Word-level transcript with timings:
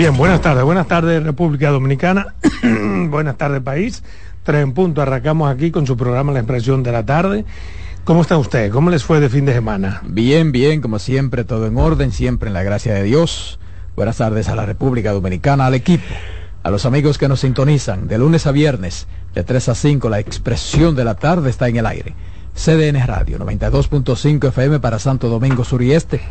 Bien, 0.00 0.16
buenas 0.16 0.40
tardes, 0.40 0.64
buenas 0.64 0.88
tardes 0.88 1.22
República 1.22 1.68
Dominicana, 1.68 2.34
buenas 3.10 3.36
tardes 3.36 3.60
país, 3.60 4.02
tres 4.44 4.62
en 4.62 4.72
punto, 4.72 5.02
arrancamos 5.02 5.52
aquí 5.52 5.70
con 5.70 5.86
su 5.86 5.94
programa 5.94 6.32
La 6.32 6.38
Expresión 6.38 6.82
de 6.82 6.90
la 6.90 7.04
Tarde. 7.04 7.44
¿Cómo 8.04 8.22
está 8.22 8.38
usted? 8.38 8.70
¿Cómo 8.70 8.88
les 8.88 9.04
fue 9.04 9.20
de 9.20 9.28
fin 9.28 9.44
de 9.44 9.52
semana? 9.52 10.00
Bien, 10.06 10.52
bien, 10.52 10.80
como 10.80 10.98
siempre, 10.98 11.44
todo 11.44 11.66
en 11.66 11.76
orden, 11.76 12.12
siempre 12.12 12.48
en 12.48 12.54
la 12.54 12.62
gracia 12.62 12.94
de 12.94 13.02
Dios. 13.02 13.60
Buenas 13.94 14.16
tardes 14.16 14.48
a 14.48 14.54
la 14.54 14.64
República 14.64 15.12
Dominicana, 15.12 15.66
al 15.66 15.74
equipo, 15.74 16.06
a 16.62 16.70
los 16.70 16.86
amigos 16.86 17.18
que 17.18 17.28
nos 17.28 17.40
sintonizan 17.40 18.08
de 18.08 18.16
lunes 18.16 18.46
a 18.46 18.52
viernes, 18.52 19.06
de 19.34 19.44
3 19.44 19.68
a 19.68 19.74
5, 19.74 20.08
la 20.08 20.18
expresión 20.18 20.96
de 20.96 21.04
la 21.04 21.16
tarde 21.16 21.50
está 21.50 21.68
en 21.68 21.76
el 21.76 21.84
aire. 21.84 22.14
CDN 22.54 23.06
Radio, 23.06 23.38
92.5 23.38 24.48
FM 24.48 24.80
para 24.80 24.98
Santo 24.98 25.28
Domingo 25.28 25.62
Sur 25.62 25.82
y 25.82 25.92
Este, 25.92 26.22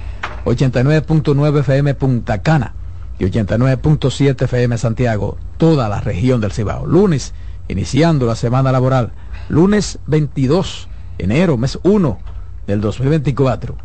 89.9 0.45 1.59
FM 1.59 1.93
Punta 1.93 2.41
Cana 2.41 2.73
y 3.19 3.25
89.7 3.25 4.43
FM 4.43 4.77
Santiago, 4.77 5.37
toda 5.57 5.89
la 5.89 6.01
región 6.01 6.41
del 6.41 6.53
Cibao. 6.53 6.85
Lunes, 6.85 7.33
iniciando 7.67 8.25
la 8.25 8.35
semana 8.35 8.71
laboral, 8.71 9.11
lunes 9.49 9.99
22 10.07 10.87
enero, 11.19 11.57
mes 11.57 11.77
1 11.83 12.17
del 12.65 12.81
2024. 12.81 13.75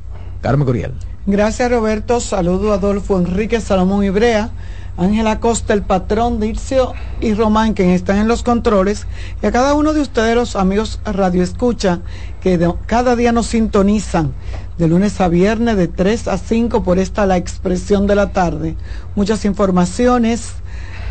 Carmen 0.41 0.67
Coriel. 0.67 0.95
Gracias 1.27 1.71
Roberto, 1.71 2.21
saludo 2.21 2.73
a 2.73 2.77
Adolfo 2.77 3.19
Enrique 3.19 3.61
Salomón 3.61 4.05
Ibrea, 4.05 4.51
Ángela 4.97 5.41
Costa, 5.41 5.73
el 5.73 5.83
patrón 5.83 6.39
de 6.39 6.49
Ircio 6.49 6.93
y 7.21 7.35
Román, 7.35 7.75
que 7.75 7.95
están 7.95 8.19
en 8.19 8.29
los 8.29 8.43
controles, 8.43 9.07
y 9.43 9.47
a 9.47 9.51
cada 9.53 9.75
uno 9.75 9.93
de 9.93 10.03
ustedes, 10.03 10.37
los 10.37 10.55
amigos 10.55 11.01
Radio 11.05 11.43
Escucha, 11.43 12.01
que 12.41 12.73
cada 12.87 13.17
día 13.17 13.33
nos 13.33 13.47
sintonizan 13.47 14.33
de 14.79 14.89
lunes 14.89 15.21
a 15.21 15.29
viernes 15.29 15.77
de 15.77 15.89
3 15.89 16.29
a 16.29 16.39
5 16.39 16.83
por 16.83 16.99
esta 16.99 17.27
la 17.27 17.37
expresión 17.37 18.07
de 18.07 18.15
la 18.15 18.31
tarde. 18.31 18.77
Muchas 19.15 19.45
informaciones 19.45 20.55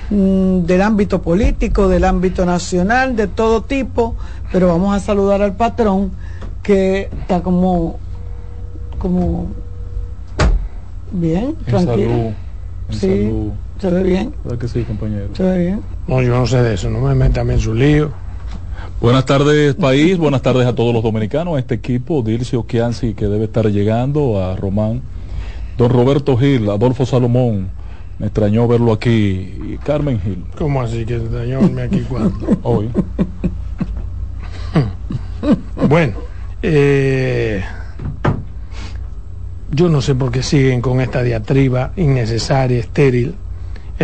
mm, 0.10 0.60
del 0.62 0.82
ámbito 0.82 1.22
político, 1.22 1.88
del 1.88 2.04
ámbito 2.04 2.46
nacional, 2.46 3.16
de 3.16 3.28
todo 3.28 3.64
tipo, 3.64 4.16
pero 4.52 4.68
vamos 4.68 4.96
a 4.96 5.00
saludar 5.00 5.42
al 5.42 5.56
patrón 5.56 6.12
que 6.62 7.10
está 7.22 7.42
como, 7.42 8.00
como 9.00 9.48
bien, 11.12 11.56
tranquilo. 11.66 12.34
sí, 12.90 13.52
se 13.80 13.90
ve 13.90 14.04
bien. 14.04 14.34
¿Verdad 14.44 14.60
que 14.60 14.68
sí, 14.68 14.84
compañero? 14.84 15.30
Se 15.34 15.44
ve 15.44 15.58
bien. 15.58 15.82
No, 16.08 16.22
yo 16.22 16.32
no 16.32 16.48
sé 16.48 16.62
de 16.62 16.74
eso, 16.74 16.90
no 16.90 17.00
me 17.00 17.16
metan 17.16 17.50
en 17.50 17.60
su 17.60 17.74
lío. 17.74 18.12
Buenas 19.04 19.26
tardes, 19.26 19.76
país. 19.76 20.18
Buenas 20.18 20.42
tardes 20.42 20.66
a 20.66 20.74
todos 20.74 20.94
los 20.94 21.04
dominicanos, 21.04 21.58
a 21.58 21.60
este 21.60 21.76
equipo, 21.76 22.22
Dircio 22.22 22.66
Kianci, 22.66 23.16
que 23.16 23.26
debe 23.26 23.44
estar 23.44 23.68
llegando, 23.68 24.42
a 24.42 24.56
Román, 24.56 25.02
don 25.78 25.90
Roberto 25.90 26.38
Gil, 26.38 26.70
Adolfo 26.70 27.06
Salomón. 27.06 27.70
Me 28.18 28.28
extrañó 28.28 28.66
verlo 28.66 28.94
aquí. 28.94 29.12
Y 29.12 29.78
Carmen 29.84 30.22
Gil. 30.22 30.46
¿Cómo 30.58 30.82
así 30.82 31.04
que 31.06 31.18
extrañó 31.18 31.60
verme 31.60 31.82
aquí 31.82 32.00
cuando? 32.08 32.48
Hoy. 32.64 32.90
Bueno, 35.90 36.14
eh, 36.62 37.62
yo 39.70 39.90
no 39.90 40.02
sé 40.02 40.16
por 40.16 40.32
qué 40.32 40.42
siguen 40.42 40.80
con 40.80 41.02
esta 41.02 41.22
diatriba 41.22 41.92
innecesaria, 41.98 42.80
estéril. 42.80 43.36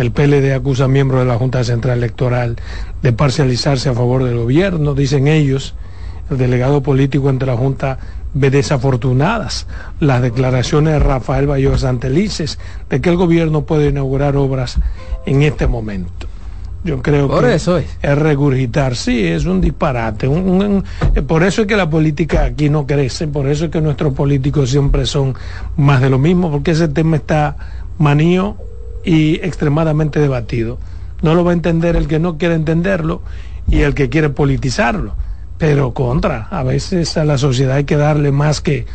El 0.00 0.12
PLD 0.12 0.54
acusa 0.54 0.84
a 0.84 0.88
miembros 0.88 1.20
de 1.20 1.26
la 1.26 1.36
Junta 1.36 1.62
Central 1.62 1.98
Electoral 1.98 2.56
de 3.02 3.12
parcializarse 3.12 3.90
a 3.90 3.92
favor 3.92 4.24
del 4.24 4.38
gobierno, 4.38 4.94
dicen 4.94 5.28
ellos. 5.28 5.74
El 6.30 6.38
delegado 6.38 6.82
político 6.82 7.28
ante 7.28 7.44
la 7.44 7.54
Junta 7.54 7.98
ve 8.32 8.48
desafortunadas 8.48 9.66
las 9.98 10.22
declaraciones 10.22 10.94
de 10.94 11.00
Rafael 11.00 11.46
Bayo 11.46 11.76
Santelices 11.76 12.58
de 12.88 13.02
que 13.02 13.10
el 13.10 13.16
gobierno 13.16 13.66
puede 13.66 13.90
inaugurar 13.90 14.36
obras 14.36 14.78
en 15.26 15.42
este 15.42 15.66
momento. 15.66 16.28
Yo 16.82 17.02
creo 17.02 17.28
por 17.28 17.44
que 17.44 17.56
eso 17.56 17.76
es. 17.76 17.84
es 18.00 18.16
regurgitar, 18.16 18.96
sí, 18.96 19.26
es 19.26 19.44
un 19.44 19.60
disparate. 19.60 20.26
Un, 20.26 20.48
un, 20.48 20.84
eh, 21.14 21.20
por 21.20 21.42
eso 21.42 21.60
es 21.60 21.68
que 21.68 21.76
la 21.76 21.90
política 21.90 22.44
aquí 22.44 22.70
no 22.70 22.86
crece, 22.86 23.28
por 23.28 23.46
eso 23.48 23.66
es 23.66 23.70
que 23.70 23.82
nuestros 23.82 24.14
políticos 24.14 24.70
siempre 24.70 25.04
son 25.04 25.34
más 25.76 26.00
de 26.00 26.08
lo 26.08 26.18
mismo, 26.18 26.50
porque 26.50 26.70
ese 26.70 26.88
tema 26.88 27.16
está 27.16 27.56
manío 27.98 28.56
y 29.04 29.36
extremadamente 29.36 30.20
debatido. 30.20 30.78
No 31.22 31.34
lo 31.34 31.44
va 31.44 31.50
a 31.50 31.54
entender 31.54 31.96
el 31.96 32.08
que 32.08 32.18
no 32.18 32.38
quiere 32.38 32.54
entenderlo 32.54 33.22
y 33.68 33.80
el 33.80 33.94
que 33.94 34.08
quiere 34.08 34.30
politizarlo. 34.30 35.14
Pero 35.58 35.92
contra, 35.92 36.48
a 36.50 36.62
veces 36.62 37.16
a 37.16 37.24
la 37.24 37.36
sociedad 37.36 37.76
hay 37.76 37.84
que 37.84 37.96
darle 37.96 38.32
más 38.32 38.60
que 38.60 38.86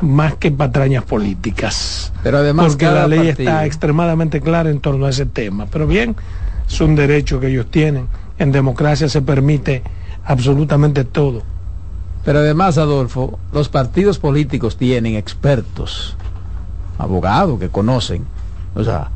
más 0.00 0.34
que 0.34 0.50
patrañas 0.50 1.04
políticas. 1.04 2.12
Pero 2.22 2.38
además 2.38 2.68
porque 2.68 2.86
la 2.86 3.06
ley 3.06 3.28
partido. 3.28 3.50
está 3.50 3.66
extremadamente 3.66 4.40
clara 4.40 4.70
en 4.70 4.80
torno 4.80 5.06
a 5.06 5.10
ese 5.10 5.26
tema. 5.26 5.66
Pero 5.70 5.86
bien, 5.86 6.16
es 6.68 6.80
un 6.80 6.94
derecho 6.94 7.40
que 7.40 7.48
ellos 7.48 7.66
tienen. 7.70 8.08
En 8.38 8.52
democracia 8.52 9.08
se 9.08 9.22
permite 9.22 9.82
absolutamente 10.24 11.04
todo. 11.04 11.42
Pero 12.24 12.38
además, 12.38 12.78
Adolfo, 12.78 13.38
los 13.52 13.68
partidos 13.68 14.18
políticos 14.18 14.76
tienen 14.76 15.16
expertos, 15.16 16.16
abogados 16.98 17.58
que 17.58 17.68
conocen. 17.68 18.24
O 18.74 18.84
sea, 18.84 19.10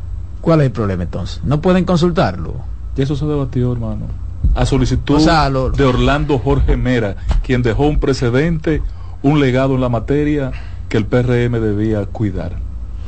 ¿cuál 0.46 0.60
es 0.60 0.66
el 0.66 0.72
problema 0.72 1.02
entonces? 1.02 1.40
¿No 1.42 1.60
pueden 1.60 1.84
consultarlo? 1.84 2.54
Y 2.96 3.02
eso 3.02 3.16
se 3.16 3.26
debatió, 3.26 3.72
hermano. 3.72 4.06
A 4.54 4.64
solicitud 4.64 5.16
o 5.16 5.18
sea, 5.18 5.50
lo... 5.50 5.70
de 5.70 5.84
Orlando 5.84 6.38
Jorge 6.38 6.76
Mera, 6.76 7.16
quien 7.42 7.62
dejó 7.62 7.88
un 7.88 7.98
precedente, 7.98 8.80
un 9.24 9.40
legado 9.40 9.74
en 9.74 9.80
la 9.80 9.88
materia 9.88 10.52
que 10.88 10.98
el 10.98 11.06
PRM 11.06 11.60
debía 11.60 12.06
cuidar. 12.06 12.52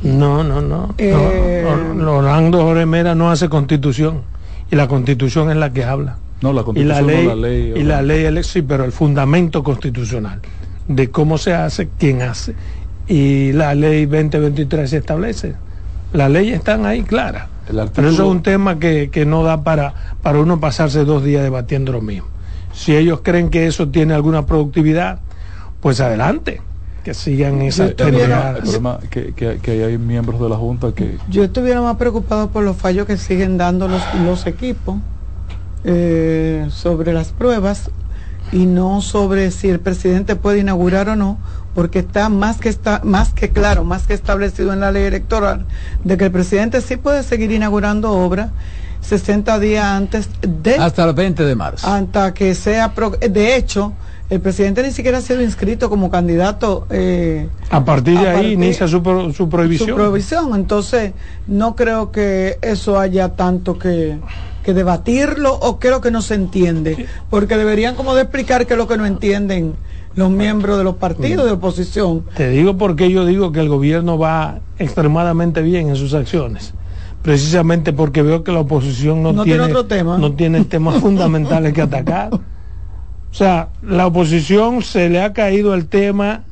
No, 0.03 0.43
no, 0.43 0.59
no. 0.59 0.93
Eh... 0.97 1.65
no 1.95 2.17
Orlando 2.17 2.61
Jorge 2.61 2.85
Mera 2.85 3.15
no 3.15 3.31
hace 3.31 3.47
constitución 3.47 4.23
y 4.69 4.75
la 4.75 4.89
constitución 4.89 5.49
es 5.49 5.55
la 5.55 5.71
que 5.71 5.85
habla. 5.85 6.17
No, 6.41 6.51
la 6.51 6.63
constitución 6.63 7.05
y 7.05 7.07
la 7.07 7.13
ley, 7.13 7.23
no 7.25 7.35
la 7.35 7.47
ley. 7.47 7.73
Y 7.73 7.83
la 7.83 8.01
ley, 8.01 8.43
sí, 8.43 8.63
pero 8.63 8.83
el 8.83 8.91
fundamento 8.91 9.63
constitucional 9.63 10.41
de 10.89 11.09
cómo 11.09 11.37
se 11.37 11.53
hace, 11.53 11.87
quién 11.97 12.21
hace. 12.21 12.53
Y 13.07 13.53
la 13.53 13.73
ley 13.75 14.07
2023 14.07 14.89
se 14.89 14.97
establece. 14.97 15.55
Las 16.13 16.31
leyes 16.31 16.57
están 16.57 16.85
ahí 16.85 17.03
claras. 17.03 17.47
Artículo... 17.67 17.91
Pero 17.93 18.09
eso 18.09 18.23
es 18.23 18.29
un 18.29 18.41
tema 18.41 18.79
que, 18.79 19.09
que 19.11 19.25
no 19.25 19.43
da 19.43 19.63
para, 19.63 19.93
para 20.21 20.39
uno 20.39 20.59
pasarse 20.59 21.05
dos 21.05 21.23
días 21.23 21.43
debatiendo 21.43 21.91
lo 21.91 22.01
mismo. 22.01 22.27
Si 22.73 22.95
ellos 22.95 23.21
creen 23.23 23.49
que 23.49 23.67
eso 23.67 23.89
tiene 23.89 24.13
alguna 24.13 24.45
productividad, 24.45 25.19
pues 25.81 26.01
adelante 26.01 26.61
que 27.03 27.13
sigan 27.13 27.61
esas 27.61 27.91
estuviera, 27.91 28.51
el 28.51 28.63
problema 28.63 28.99
que, 29.09 29.33
que, 29.33 29.59
que, 29.59 29.83
hay 29.83 29.97
miembros 29.97 30.39
de 30.41 30.49
la 30.49 30.57
Junta 30.57 30.91
que... 30.93 31.17
Yo 31.29 31.43
estuviera 31.43 31.81
más 31.81 31.95
preocupado 31.97 32.49
por 32.49 32.63
los 32.63 32.75
fallos 32.75 33.07
que 33.07 33.17
siguen 33.17 33.57
dando 33.57 33.87
los, 33.87 34.01
los 34.25 34.45
equipos 34.47 34.97
eh, 35.83 36.67
sobre 36.69 37.13
las 37.13 37.31
pruebas 37.31 37.89
y 38.51 38.65
no 38.65 39.01
sobre 39.01 39.51
si 39.51 39.69
el 39.69 39.79
presidente 39.79 40.35
puede 40.35 40.59
inaugurar 40.59 41.09
o 41.09 41.15
no, 41.15 41.37
porque 41.75 41.99
está 41.99 42.29
más 42.29 42.57
que 42.57 42.69
está 42.69 43.01
más 43.03 43.33
que 43.33 43.49
claro, 43.49 43.83
más 43.83 44.07
que 44.07 44.13
establecido 44.13 44.73
en 44.73 44.79
la 44.79 44.91
ley 44.91 45.03
electoral 45.03 45.65
de 46.03 46.17
que 46.17 46.25
el 46.25 46.31
presidente 46.31 46.81
sí 46.81 46.97
puede 46.97 47.23
seguir 47.23 47.51
inaugurando 47.51 48.11
obras 48.11 48.49
60 49.01 49.59
días 49.59 49.85
antes 49.85 50.29
de 50.41 50.75
hasta 50.75 51.05
el 51.05 51.13
20 51.13 51.43
de 51.43 51.55
marzo. 51.55 51.87
Hasta 51.87 52.33
que 52.33 52.55
sea 52.55 52.93
pro, 52.93 53.11
de 53.11 53.55
hecho 53.55 53.93
el 54.29 54.41
presidente 54.41 54.83
ni 54.83 54.91
siquiera 54.91 55.17
ha 55.17 55.21
sido 55.21 55.41
inscrito 55.41 55.89
como 55.89 56.11
candidato. 56.11 56.85
Eh, 56.91 57.49
a 57.71 57.83
partir 57.83 58.19
de 58.19 58.27
a 58.27 58.31
ahí 58.31 58.35
partir, 58.35 58.51
inicia 58.53 58.87
su, 58.87 59.01
pro, 59.01 59.33
su, 59.33 59.49
prohibición. 59.49 59.89
Su 59.89 59.95
prohibición. 59.95 60.53
Entonces, 60.53 61.13
no 61.47 61.75
creo 61.75 62.11
que 62.11 62.59
eso 62.61 62.99
haya 62.99 63.29
tanto 63.29 63.79
que, 63.79 64.19
que 64.63 64.73
debatirlo 64.73 65.53
o 65.53 65.79
creo 65.79 66.01
que 66.01 66.11
no 66.11 66.21
se 66.21 66.35
entiende. 66.35 67.07
Porque 67.29 67.57
deberían 67.57 67.95
como 67.95 68.15
de 68.15 68.23
explicar 68.23 68.65
qué 68.65 68.73
es 68.73 68.77
lo 68.77 68.87
que 68.87 68.97
no 68.97 69.05
entienden 69.05 69.75
los 70.15 70.29
miembros 70.29 70.77
de 70.77 70.83
los 70.83 70.95
partidos 70.95 71.45
de 71.45 71.51
oposición. 71.51 72.25
Te 72.35 72.49
digo 72.49 72.77
porque 72.77 73.09
yo 73.11 73.25
digo 73.25 73.51
que 73.51 73.59
el 73.59 73.69
gobierno 73.69 74.17
va 74.17 74.59
extremadamente 74.77 75.61
bien 75.61 75.89
en 75.89 75.95
sus 75.95 76.13
acciones. 76.13 76.73
Precisamente 77.21 77.93
porque 77.93 78.21
veo 78.21 78.43
que 78.43 78.51
la 78.51 78.61
oposición 78.61 79.21
no, 79.21 79.33
no 79.33 79.43
tiene, 79.43 79.59
tiene, 79.59 79.73
otro 79.73 79.85
tema. 79.87 80.17
no 80.17 80.33
tiene 80.33 80.63
temas 80.65 81.01
fundamentales 81.01 81.73
que 81.73 81.81
atacar. 81.81 82.33
O 82.33 83.33
sea, 83.33 83.69
la 83.81 84.07
oposición 84.07 84.81
se 84.81 85.09
le 85.09 85.21
ha 85.21 85.33
caído 85.33 85.73
el 85.73 85.87
tema 85.87 86.43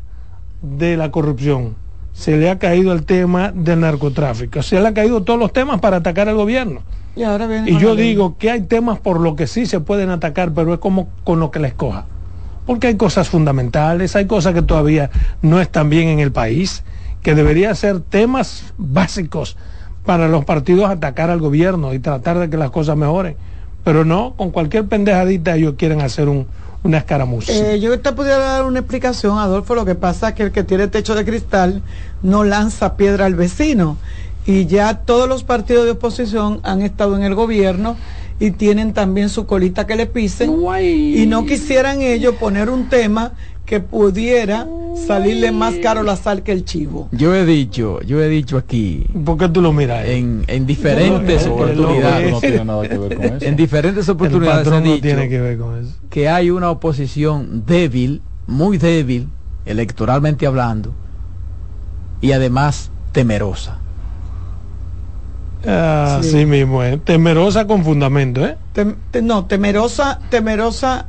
de 0.61 0.97
la 0.97 1.11
corrupción, 1.11 1.75
se 2.17 2.35
le 2.35 2.49
ha 2.49 2.57
caído 2.57 2.93
el 2.93 3.05
tema 3.05 3.51
del 3.53 3.81
narcotráfico, 3.81 4.63
se 4.63 4.81
le 4.81 4.87
ha 4.87 4.93
caído 4.93 5.21
todos 5.21 5.39
los 5.39 5.53
temas 5.53 5.79
para 5.79 5.97
atacar 5.97 6.27
al 6.27 6.35
gobierno. 6.35 6.81
Y, 7.15 7.21
ahora 7.21 7.45
viene 7.45 7.69
y 7.69 7.77
yo 7.77 7.95
digo 7.95 8.37
que 8.39 8.49
hay 8.49 8.61
temas 8.61 8.97
por 8.99 9.19
los 9.19 9.35
que 9.35 9.45
sí 9.45 9.67
se 9.67 9.81
pueden 9.81 10.09
atacar, 10.09 10.51
pero 10.51 10.73
es 10.73 10.79
como 10.79 11.09
con 11.23 11.39
lo 11.39 11.51
que 11.51 11.59
la 11.59 11.67
escoja. 11.67 12.05
Porque 12.65 12.87
hay 12.87 12.97
cosas 12.97 13.29
fundamentales, 13.29 14.15
hay 14.15 14.25
cosas 14.25 14.55
que 14.55 14.63
todavía 14.63 15.11
no 15.43 15.61
están 15.61 15.91
bien 15.91 16.07
en 16.07 16.19
el 16.19 16.31
país, 16.31 16.83
que 17.21 17.35
deberían 17.35 17.75
ser 17.75 17.99
temas 17.99 18.73
básicos 18.79 19.55
para 20.03 20.27
los 20.27 20.43
partidos 20.43 20.89
atacar 20.89 21.29
al 21.29 21.39
gobierno 21.39 21.93
y 21.93 21.99
tratar 21.99 22.39
de 22.39 22.49
que 22.49 22.57
las 22.57 22.71
cosas 22.71 22.97
mejoren. 22.97 23.35
Pero 23.83 24.05
no, 24.05 24.33
con 24.35 24.49
cualquier 24.49 24.87
pendejadita 24.87 25.55
ellos 25.55 25.75
quieren 25.77 26.01
hacer 26.01 26.29
un, 26.29 26.47
una 26.83 26.99
escaramuza. 26.99 27.51
Eh, 27.51 27.79
yo 27.79 27.99
te 27.99 28.11
pudiera 28.13 28.37
dar 28.37 28.65
una 28.65 28.79
explicación, 28.79 29.37
Adolfo. 29.39 29.75
Lo 29.75 29.85
que 29.85 29.95
pasa 29.95 30.29
es 30.29 30.35
que 30.35 30.43
el 30.43 30.51
que 30.51 30.63
tiene 30.63 30.87
techo 30.87 31.15
de 31.15 31.25
cristal 31.25 31.81
no 32.21 32.43
lanza 32.43 32.95
piedra 32.97 33.25
al 33.25 33.35
vecino. 33.35 33.97
y 34.45 34.65
ya 34.65 34.99
todos 34.99 35.27
los 35.27 35.43
partidos 35.43 35.83
de 35.83 35.91
oposición 35.91 36.61
han 36.63 36.81
estado 36.81 37.17
en 37.17 37.23
el 37.23 37.35
gobierno 37.35 37.97
y 38.39 38.51
tienen 38.51 38.93
también 38.93 39.27
su 39.27 39.45
colita 39.45 39.85
que 39.85 39.97
le 39.97 40.05
pisen 40.05 40.55
y 40.79 41.25
no 41.25 41.45
quisieran 41.45 42.01
ellos 42.01 42.35
poner 42.35 42.69
un 42.69 42.87
tema 42.87 43.33
que 43.67 43.81
pudiera 43.81 44.65
salirle 45.07 45.51
más 45.51 45.75
caro 45.83 46.01
la 46.01 46.15
sal 46.15 46.41
que 46.41 46.53
el 46.53 46.63
chivo. 46.63 47.09
Yo 47.11 47.35
he 47.35 47.45
dicho, 47.45 48.01
yo 48.01 48.23
he 48.23 48.29
dicho 48.29 48.57
aquí. 48.57 49.05
¿Por 49.25 49.37
qué 49.37 49.49
tú 49.49 49.61
lo 49.61 49.73
miras? 49.73 50.05
En, 50.07 50.45
en 50.47 50.65
diferentes 50.65 51.45
No, 51.45 51.53
oportunidades. 51.53 52.31
no 52.31 52.39
tiene 52.39 52.63
nada 52.65 52.87
que 52.87 52.97
ver 52.97 53.15
con 53.17 53.25
eso. 53.35 53.45
En 53.45 53.55
diferentes 53.57 54.07
El 54.07 54.13
oportunidades 54.15 54.61
he 54.61 54.63
patrón 54.63 54.83
no 54.85 54.89
dicho 54.93 55.01
tiene 55.03 55.27
que 55.29 55.41
ver 55.41 55.57
con 55.57 55.79
eso. 55.81 55.91
que 56.09 56.29
hay 56.29 56.49
una 56.49 56.71
oposición 56.71 57.63
débil, 57.67 58.21
muy 58.47 58.77
débil, 58.77 59.27
electoralmente 59.65 60.47
hablando, 60.47 60.93
y 62.21 62.31
además 62.31 62.89
temerosa. 63.11 63.79
Ah, 65.67 66.19
Sí. 66.23 66.29
sí. 66.31 66.45
mismo, 66.45 66.83
¿eh? 66.83 66.97
Temerosa 67.03 67.67
con 67.67 67.83
fundamento, 67.83 68.45
¿eh? 68.45 68.55
Tem- 68.73 68.95
te- 69.11 69.21
no, 69.21 69.45
temerosa, 69.45 70.19
temerosa 70.29 71.07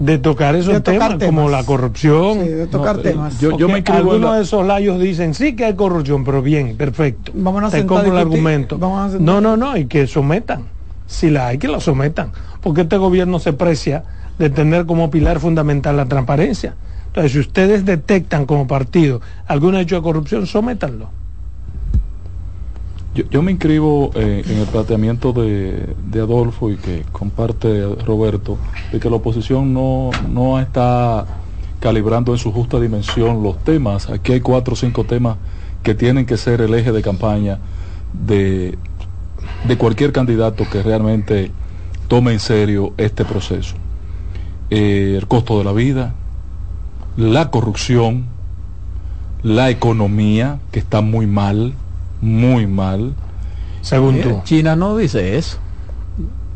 De 0.00 0.18
tocar 0.18 0.56
esos 0.56 0.72
De 0.74 0.80
tocar 0.80 1.18
temas, 1.18 1.26
como 1.36 1.48
la 1.48 1.64
corrupción. 1.64 2.40
sí, 2.42 2.48
de 2.48 2.66
tocar 2.66 2.96
No, 2.96 3.00
eh, 3.00 3.04
temas. 3.04 3.40
yo- 3.40 3.56
me 3.68 3.82
algunos 3.86 4.20
la- 4.20 4.36
de 4.36 4.42
esos 4.42 4.66
layos 4.66 4.98
dicen 5.00 5.34
sí 5.34 5.54
que 5.54 5.66
hay 5.66 5.74
corrupción, 5.74 6.24
pero 6.24 6.42
bien, 6.42 6.76
perfecto. 6.76 7.32
Vamos 7.34 7.64
a 7.64 7.70
Te 7.70 7.86
compro 7.86 8.12
el 8.12 8.18
argumento. 8.18 8.76
vamos 8.78 9.00
a 9.00 9.08
sentar- 9.12 9.20
No, 9.20 9.40
no, 9.40 9.56
no, 9.56 9.76
y 9.76 9.86
que 9.86 10.06
sometan. 10.06 10.64
Si 11.06 11.30
la 11.30 11.48
hay, 11.48 11.58
que 11.58 11.68
la 11.68 11.80
sometan. 11.80 12.32
Porque 12.60 12.82
este 12.82 12.96
gobierno 12.96 13.38
se 13.38 13.52
precia 13.52 14.04
de 14.38 14.50
tener 14.50 14.86
como 14.86 15.10
pilar 15.10 15.38
fundamental 15.38 15.96
la 15.96 16.06
transparencia. 16.06 16.74
Entonces, 17.06 17.32
si 17.32 17.38
ustedes 17.38 17.84
detectan 17.84 18.46
como 18.46 18.66
partido 18.66 19.20
algún 19.46 19.76
hecho 19.76 19.96
de 19.96 20.02
corrupción, 20.02 20.46
sométanlo. 20.46 21.10
Yo, 23.14 23.42
me 23.42 23.52
inscribo 23.52 24.10
eh, 24.16 24.42
en 24.44 24.58
el 24.58 24.66
planteamiento 24.66 25.32
de, 25.32 25.94
de 26.10 26.20
Adolfo 26.20 26.72
y 26.72 26.76
que 26.76 27.04
comparte 27.12 27.86
Roberto, 28.04 28.58
de 28.90 28.98
que 28.98 29.08
la 29.08 29.16
oposición 29.16 29.72
no, 29.72 30.10
no 30.28 30.58
está 30.58 31.24
calibrando 31.78 32.32
en 32.32 32.38
su 32.38 32.50
justa 32.50 32.80
dimensión 32.80 33.42
los 33.42 33.62
temas. 33.62 34.10
Aquí 34.10 34.32
hay 34.32 34.40
cuatro 34.40 34.72
o 34.72 34.76
cinco 34.76 35.04
temas 35.04 35.36
que 35.84 35.94
tienen 35.94 36.26
que 36.26 36.36
ser 36.36 36.60
el 36.60 36.74
eje 36.74 36.90
de 36.90 37.02
campaña 37.02 37.60
de, 38.26 38.76
de 39.68 39.78
cualquier 39.78 40.10
candidato 40.10 40.64
que 40.68 40.82
realmente 40.82 41.52
tome 42.08 42.32
en 42.32 42.40
serio 42.40 42.94
este 42.96 43.24
proceso. 43.24 43.76
Eh, 44.70 45.14
el 45.16 45.28
costo 45.28 45.58
de 45.58 45.64
la 45.64 45.72
vida, 45.72 46.14
la 47.16 47.52
corrupción, 47.52 48.24
la 49.44 49.70
economía, 49.70 50.58
que 50.72 50.80
está 50.80 51.00
muy 51.00 51.28
mal, 51.28 51.74
muy 52.24 52.66
mal. 52.66 53.14
Según 53.82 54.20
tú. 54.20 54.28
Eh, 54.30 54.40
China 54.44 54.74
no 54.76 54.96
dice 54.96 55.36
eso. 55.36 55.58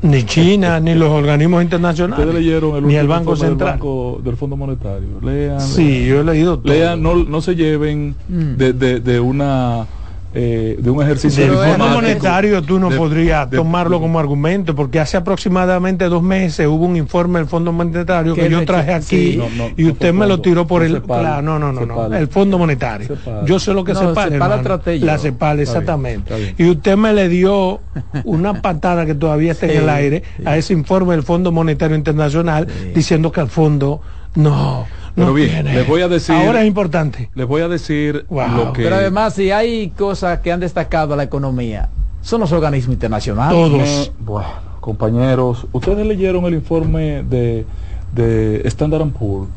Ni 0.00 0.22
China, 0.22 0.78
ni 0.78 0.94
los 0.94 1.10
organismos 1.10 1.62
internacionales. 1.62 2.24
Ustedes 2.24 2.42
leyeron 2.44 2.76
el 2.76 2.86
ni 2.86 2.94
el 2.94 3.08
Banco 3.08 3.34
Central. 3.34 3.72
Del, 3.72 3.78
Banco, 3.80 4.20
del 4.22 4.36
Fondo 4.36 4.56
Monetario. 4.56 5.08
Lean. 5.20 5.60
Sí, 5.60 6.06
yo 6.06 6.20
he 6.20 6.24
leído 6.24 6.58
todo. 6.60 6.72
lean, 6.72 7.02
no, 7.02 7.16
no 7.16 7.40
se 7.40 7.56
lleven 7.56 8.14
Mm. 8.28 8.56
de, 8.56 8.72
de, 8.72 9.00
de 9.00 9.18
una 9.20 9.86
eh, 10.34 10.76
de 10.78 10.90
un 10.90 11.02
ejercicio 11.02 11.42
Del 11.60 11.70
Fondo 11.70 11.88
Monetario 11.88 12.62
tú 12.62 12.78
no 12.78 12.90
de- 12.90 12.96
podrías 12.98 13.48
de- 13.50 13.56
tomarlo 13.56 13.98
como 14.00 14.18
argumento, 14.18 14.74
porque 14.74 15.00
hace 15.00 15.16
aproximadamente 15.16 16.04
dos 16.06 16.22
meses 16.22 16.66
hubo 16.66 16.84
un 16.84 16.96
informe 16.96 17.38
del 17.38 17.48
Fondo 17.48 17.72
Monetario 17.72 18.34
que 18.34 18.42
Que 18.42 18.50
yo 18.50 18.64
traje 18.66 18.92
aquí 18.92 19.32
sí. 19.32 19.36
No, 19.38 19.48
no, 19.56 19.70
y 19.76 19.84
no 19.84 19.92
usted 19.92 20.12
me 20.12 20.26
lo 20.26 20.40
tiró 20.40 20.66
por 20.66 20.82
el... 20.82 21.02
No, 21.06 21.42
no, 21.42 21.58
no, 21.58 21.72
no, 21.72 22.14
el 22.14 22.28
Fondo 22.28 22.58
Monetario. 22.58 23.08
Yo 23.46 23.58
sé 23.58 23.72
lo 23.72 23.84
que 23.84 23.94
No, 23.94 24.00
CEPAL 24.00 24.30
la 24.30 24.34
hermano. 24.36 24.80
La 25.00 25.18
CEPAL, 25.18 25.20
Está 25.20 25.52
bien, 25.54 25.60
exactamente. 25.60 26.34
está 26.34 26.36
bien. 26.36 26.54
Y 26.58 26.70
usted 26.70 26.96
me 26.96 27.12
le 27.14 27.28
dio 27.28 27.80
una 28.24 28.60
patada 28.60 29.06
que 29.06 29.14
todavía 29.14 29.52
está 29.52 29.66
en 29.66 29.78
el 29.82 29.88
aire 29.88 30.22
sí. 30.36 30.42
a 30.46 30.56
ese 30.58 30.72
informe 30.74 31.12
del 31.12 31.22
Fondo 31.22 31.52
Monetario 31.52 31.96
Internacional 31.96 32.66
Sí. 32.68 32.90
diciendo 32.94 33.32
que 33.32 33.40
el 33.40 33.48
fondo 33.48 34.00
no... 34.34 34.86
Pero 35.18 35.28
no 35.28 35.34
bien, 35.34 35.50
tiene. 35.50 35.74
les 35.74 35.86
voy 35.88 36.02
a 36.02 36.08
decir- 36.08 36.34
Ahora 36.34 36.60
es 36.62 36.66
importante. 36.68 37.30
Les 37.34 37.46
voy 37.46 37.62
a 37.62 37.68
decir 37.68 38.24
Wow. 38.28 38.48
lo 38.56 38.72
que 38.72 38.82
Pero 38.82 38.96
además, 38.96 39.34
si 39.34 39.50
hay 39.50 39.90
cosas 39.90 40.38
que 40.40 40.52
han 40.52 40.60
destacado 40.60 41.14
a 41.14 41.16
la 41.16 41.22
economía, 41.24 41.88
son 42.22 42.40
los 42.40 42.52
organismos 42.52 42.94
internacionales. 42.94 43.52
Todos. 43.52 43.78
me- 43.78 44.24
bueno, 44.24 44.48
compañeros, 44.80 45.66
ustedes 45.72 46.06
leyeron 46.06 46.44
el 46.46 46.54
informe 46.54 47.22
de 47.22 47.66
de 48.14 48.62
Standard 48.66 49.06
Poor's. 49.10 49.48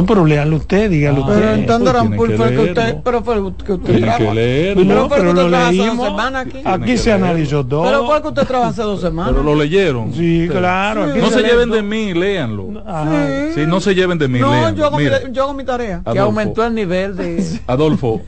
No, 0.00 0.06
pero 0.06 0.24
léalo 0.24 0.56
usted, 0.56 0.90
dígalo 0.90 1.24
Ah, 1.24 1.28
usted. 1.28 1.34
Pero 1.34 1.46
en 1.48 1.54
pues 1.54 1.60
Standard 1.68 2.00
tienen 2.00 2.16
Poor's 2.16 2.30
que 2.32 2.36
fue 2.38 2.50
que 2.52 2.58
usted, 2.60 2.96
pero 3.04 3.22
fue 3.24 3.34
el 3.34 3.40
que 3.54 3.72
usted 3.72 3.84
Tienen 3.92 4.04
que 4.10 4.16
trajo. 4.18 4.34
leerlo. 4.34 4.84
No, 4.84 4.88
Pero 4.94 5.08
pero 5.08 5.18
que 5.18 5.24
lo 5.24 5.30
usted 5.30 5.48
trajo 5.50 5.66
hace 5.66 5.76
dos 5.76 5.86
leímos. 5.86 6.06
semanas 6.08 6.46
aquí. 6.46 6.58
Aquí 6.64 6.84
que 6.84 6.98
se 6.98 7.08
leerlo. 7.10 7.26
analizó 7.26 7.66
todo. 7.66 7.82
Pero 7.84 8.06
fue 8.06 8.22
que 8.22 8.28
usted 8.28 8.42
trajo 8.46 8.64
hace 8.64 8.82
dos 8.82 9.00
semanas. 9.00 9.32
Pero 9.32 9.42
lo 9.44 9.54
leyeron. 9.60 10.12
Sí, 10.14 10.42
Ustedes. 10.44 10.50
claro. 10.60 11.02
aquí 11.04 11.18
No 11.20 11.30
se 11.30 11.42
lee 11.42 11.48
lleven 11.48 11.70
de 11.70 11.82
mí, 11.82 12.14
léanlo. 12.14 12.82
Ajá. 12.86 13.26
Sí, 13.54 13.60
no 13.66 13.80
se 13.80 13.94
lleven 13.94 14.18
de 14.18 14.28
mí, 14.28 14.38
no, 14.38 14.52
léanlo. 14.52 14.76
yo 14.78 14.86
hago, 14.86 14.98
mi, 14.98 15.04
yo 15.32 15.42
hago 15.42 15.54
mi 15.54 15.64
tarea. 15.64 16.02
que 16.04 16.10
Adolfo, 16.10 16.22
aumentó 16.26 16.64
el 16.64 16.74
nivel 16.74 17.16
de... 17.16 17.60
Adolfo, 17.66 18.20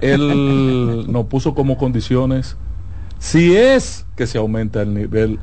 él 0.00 1.04
nos 1.08 1.26
puso 1.26 1.54
como 1.54 1.76
condiciones 1.76 2.56
si 3.18 3.54
es 3.56 4.04
que 4.16 4.26
se 4.26 4.38
aumenta 4.38 4.82
el 4.82 4.94
nivel 4.94 5.38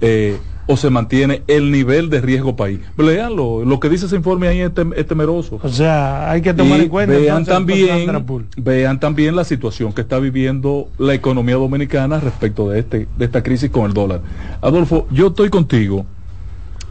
eh, 0.00 0.38
o 0.72 0.76
se 0.76 0.88
mantiene 0.88 1.42
el 1.48 1.72
nivel 1.72 2.10
de 2.10 2.20
riesgo 2.20 2.54
país. 2.54 2.78
Léanlo, 2.96 3.64
lo 3.64 3.80
que 3.80 3.88
dice 3.88 4.06
ese 4.06 4.14
informe 4.14 4.46
ahí 4.46 4.60
es, 4.60 4.70
tem- 4.70 4.92
es 4.96 5.04
temeroso. 5.04 5.58
O 5.60 5.68
sea, 5.68 6.30
hay 6.30 6.40
que 6.42 6.54
tomar 6.54 6.78
Y 6.78 6.82
en 6.82 6.88
cuenta. 6.88 7.12
vean 7.16 7.44
también, 7.44 8.24
vean 8.56 9.00
también 9.00 9.34
la 9.34 9.42
situación 9.42 9.92
que 9.92 10.00
está 10.00 10.20
viviendo 10.20 10.88
la 10.96 11.12
economía 11.14 11.56
dominicana 11.56 12.20
respecto 12.20 12.68
de 12.70 12.78
este 12.78 13.08
de 13.18 13.24
esta 13.24 13.42
crisis 13.42 13.68
con 13.70 13.86
el 13.86 13.92
dólar. 13.94 14.20
Adolfo, 14.60 15.08
yo 15.10 15.26
estoy 15.28 15.50
contigo 15.50 16.06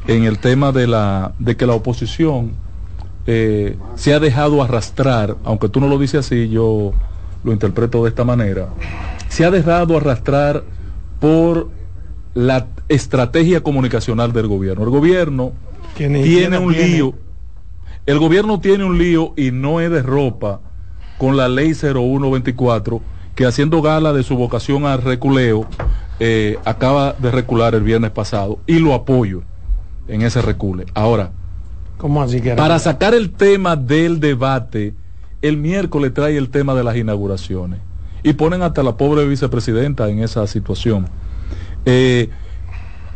en 0.07 0.25
el 0.25 0.39
tema 0.39 0.73
de 0.73 0.85
la 0.87 1.31
de 1.39 1.55
que 1.55 1.65
la 1.65 1.73
oposición 1.73 2.51
eh, 3.27 3.77
se 3.95 4.13
ha 4.13 4.19
dejado 4.19 4.61
arrastrar, 4.61 5.37
aunque 5.45 5.69
tú 5.69 5.79
no 5.79 5.87
lo 5.87 5.97
dices 5.97 6.25
así, 6.25 6.49
yo 6.49 6.91
lo 7.45 7.53
interpreto 7.53 8.03
de 8.03 8.09
esta 8.09 8.25
manera, 8.25 8.67
se 9.29 9.45
ha 9.45 9.51
dejado 9.51 9.95
arrastrar 9.95 10.63
por 11.21 11.69
la 12.33 12.67
estrategia 12.87 13.61
comunicacional 13.61 14.33
del 14.33 14.47
gobierno. 14.47 14.83
El 14.83 14.89
gobierno 14.89 15.53
tiene 15.95 16.57
un 16.57 16.73
tiene. 16.73 16.87
lío. 16.87 17.13
El 18.05 18.19
gobierno 18.19 18.59
tiene 18.59 18.85
un 18.85 18.97
lío 18.97 19.33
y 19.35 19.51
no 19.51 19.81
es 19.81 19.91
de 19.91 20.01
ropa 20.01 20.61
con 21.17 21.37
la 21.37 21.47
ley 21.49 21.73
0124 21.73 23.01
que 23.35 23.45
haciendo 23.45 23.81
gala 23.81 24.13
de 24.13 24.23
su 24.23 24.35
vocación 24.35 24.85
al 24.85 25.01
reculeo 25.01 25.67
eh, 26.19 26.57
acaba 26.65 27.13
de 27.13 27.31
recular 27.31 27.75
el 27.75 27.83
viernes 27.83 28.11
pasado 28.11 28.59
y 28.67 28.79
lo 28.79 28.93
apoyo 28.93 29.43
en 30.07 30.21
ese 30.21 30.41
recule. 30.41 30.85
Ahora, 30.93 31.31
¿Cómo 31.97 32.21
así 32.21 32.41
que 32.41 32.55
para 32.55 32.79
sacar 32.79 33.13
el 33.13 33.31
tema 33.31 33.75
del 33.75 34.19
debate, 34.19 34.93
el 35.41 35.57
miércoles 35.57 36.13
trae 36.13 36.37
el 36.37 36.49
tema 36.49 36.73
de 36.73 36.83
las 36.83 36.95
inauguraciones 36.97 37.79
y 38.23 38.33
ponen 38.33 38.61
hasta 38.61 38.83
la 38.83 38.97
pobre 38.97 39.25
vicepresidenta 39.27 40.09
en 40.09 40.19
esa 40.19 40.45
situación. 40.47 41.07
Eh, 41.85 42.29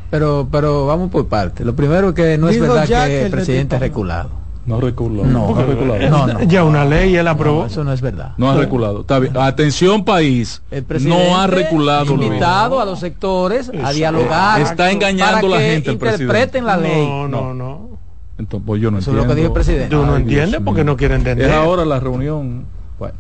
Pero, 0.10 0.48
pero 0.51 0.86
vamos 0.86 1.10
por 1.10 1.27
parte. 1.27 1.65
Lo 1.65 1.75
primero 1.75 2.10
es 2.10 2.15
que 2.15 2.38
no 2.38 2.50
es 2.50 2.60
verdad 2.60 2.86
Jack 2.86 3.08
que 3.08 3.22
el 3.25 3.32
presidente 3.32 3.75
ha 3.75 3.79
reculado. 3.79 4.29
no 4.65 4.79
reculó. 4.79 5.25
No, 5.25 5.48
¿Por 5.48 5.58
qué 5.58 5.63
reculado? 5.74 6.10
no, 6.10 6.27
no. 6.34 6.43
Ya 6.43 6.63
una 6.63 6.86
ley, 6.86 7.15
él 7.15 7.27
aprobó. 7.27 7.62
No, 7.62 7.65
eso 7.65 7.84
no 7.84 7.91
es 7.91 8.01
verdad. 8.01 8.34
No 8.38 8.51
ha 8.51 8.55
reculado. 8.55 9.01
Está 9.01 9.17
bien. 9.20 9.36
Atención 9.36 10.05
país. 10.05 10.62
El 10.72 10.84
presidente 10.84 11.29
No 11.29 11.38
ha 11.41 11.48
reculado. 11.48 12.13
Invitado 12.13 12.79
a 12.79 12.86
los 12.86 13.00
sectores 13.00 13.72
a 13.84 13.91
dialogar. 13.91 14.62
Está 14.62 14.91
engañando 14.91 15.48
para 15.48 15.48
a 15.48 15.50
la 15.50 15.58
que 15.58 15.72
gente, 15.72 15.89
el 15.89 15.93
interpreten 15.96 16.65
la 16.65 16.77
ley. 16.77 17.08
No, 17.08 17.27
no, 17.27 17.53
no. 17.53 17.89
Entonces, 18.38 18.65
pues 18.67 18.82
yo 18.82 18.89
no 18.91 19.00
Eso 19.00 19.12
es 19.12 19.17
entiendo. 19.17 19.24
lo 19.24 19.29
que 19.29 19.36
dijo 19.41 19.48
el 19.48 19.53
presidente. 19.53 19.96
Tú 19.96 20.05
no 20.05 20.15
entiendes 20.15 20.62
porque 20.63 20.84
no 20.84 20.96
quiere 20.98 21.15
entender. 21.15 21.50
Es 21.50 21.55
ahora 21.55 21.86
la 21.86 22.00
reunión. 22.00 22.65
Bueno, 23.00 23.15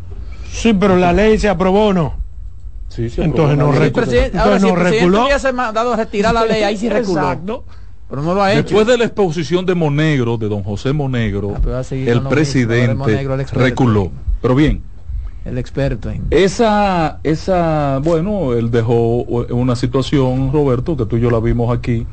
Sí, 0.51 0.73
pero 0.73 0.95
la 0.95 1.11
ley 1.11 1.37
se 1.39 1.49
aprobó 1.49 1.87
o 1.87 1.93
no. 1.93 2.22
Sí, 3.09 3.21
Entonces 3.21 3.57
no 3.57 3.71
la 3.71 3.77
Si 3.79 3.83
el 3.83 3.91
presidente, 3.91 4.37
ahora, 4.37 4.55
Entonces 4.55 4.61
si 4.61 4.67
el 4.67 4.73
no 4.73 4.79
presidente 4.79 5.05
reculó. 5.05 5.25
hubiese 5.25 5.53
mandado 5.53 5.93
a 5.93 5.95
retirar 5.95 6.33
la 6.33 6.45
ley, 6.45 6.63
ahí 6.63 6.77
sí 6.77 6.89
reculó. 6.89 7.19
Exacto. 7.21 7.63
Pero 8.09 8.21
no 8.21 8.33
lo 8.35 8.43
ha 8.43 8.51
hecho. 8.53 8.61
Después 8.63 8.87
de 8.87 8.97
la 8.97 9.05
exposición 9.05 9.65
de 9.65 9.73
Monegro, 9.75 10.37
de 10.37 10.47
don 10.47 10.63
José 10.63 10.93
Monegro, 10.93 11.55
Ah, 11.67 11.81
el 11.91 12.21
presidente 12.23 12.93
Monegro, 12.93 13.33
el 13.35 13.41
experto. 13.41 13.63
reculó. 13.65 14.11
Pero 14.41 14.53
bien, 14.55 14.81
El 15.45 15.57
experto 15.57 16.09
en... 16.11 16.23
esa, 16.29 17.19
esa, 17.23 17.99
bueno, 18.03 18.53
él 18.53 18.69
dejó 18.71 19.23
una 19.23 19.75
situación, 19.75 20.51
Roberto, 20.53 20.95
que 20.95 21.05
tú 21.05 21.17
y 21.17 21.21
yo 21.21 21.31
la 21.31 21.39
vimos 21.39 21.75
aquí, 21.75 22.05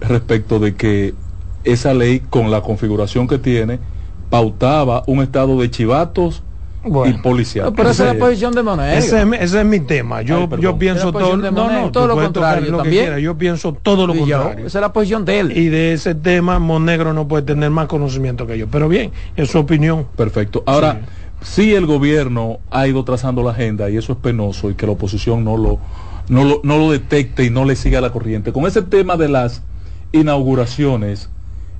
respecto 0.00 0.58
de 0.58 0.74
que 0.76 1.14
esa 1.64 1.92
ley, 1.94 2.20
con 2.20 2.50
la 2.50 2.62
configuración 2.62 3.26
que 3.28 3.38
tiene, 3.38 3.78
pautaba 4.30 5.02
un 5.06 5.20
estado 5.20 5.60
de 5.60 5.70
chivatos 5.70 6.42
y 6.84 7.12
policial. 7.14 7.66
No, 7.66 7.72
pero 7.74 7.90
esa 7.90 8.08
es 8.08 8.14
la 8.14 8.18
posición 8.24 8.54
de 8.54 8.62
Monegro. 8.62 8.96
Ese, 8.98 9.20
es- 9.22 9.28
ese 9.40 9.60
es 9.60 9.66
mi 9.66 9.80
tema. 9.80 10.22
Yo, 10.22 10.48
Ay, 10.50 10.60
yo 10.60 10.78
pienso 10.78 11.12
todo. 11.12 11.36
No, 11.36 11.50
no, 11.70 11.90
todo 11.90 12.06
lo 12.06 12.14
contrario 12.14 12.70
lo 12.70 12.78
también. 12.78 13.18
Yo 13.18 13.36
pienso 13.36 13.72
todo 13.74 14.06
lo 14.06 14.14
Y 14.14 14.26
yo, 14.26 14.38
contrario. 14.38 14.66
esa 14.66 14.78
es 14.78 14.82
la 14.82 14.92
posición 14.92 15.24
de 15.24 15.40
él. 15.40 15.56
Y 15.56 15.68
de 15.68 15.92
ese 15.92 16.14
tema, 16.14 16.58
Monegro 16.58 17.12
no 17.12 17.26
puede 17.28 17.42
tener 17.42 17.70
más 17.70 17.88
conocimiento 17.88 18.46
que 18.46 18.56
yo. 18.58 18.68
Pero 18.68 18.88
bien, 18.88 19.10
es 19.36 19.50
su 19.50 19.58
opinión. 19.58 20.06
Perfecto. 20.16 20.62
Ahora, 20.66 21.00
sí 21.42 21.74
el 21.74 21.86
gobierno 21.86 22.58
ha 22.70 22.86
ido 22.86 23.04
trazando 23.04 23.42
la 23.42 23.50
agenda 23.50 23.90
y 23.90 23.96
eso 23.96 24.12
es 24.12 24.18
penoso 24.18 24.70
y 24.70 24.74
que 24.74 24.86
la 24.86 24.92
oposición 24.92 25.44
no 25.44 25.56
lo, 25.56 25.78
no 26.28 26.44
lo, 26.44 26.60
no 26.62 26.78
lo 26.78 26.90
detecte 26.92 27.44
y 27.44 27.50
no 27.50 27.64
le 27.64 27.76
siga 27.76 28.00
la 28.00 28.10
corriente. 28.12 28.52
Con 28.52 28.66
ese 28.66 28.82
tema 28.82 29.16
de 29.16 29.28
las 29.28 29.62
inauguraciones, 30.12 31.30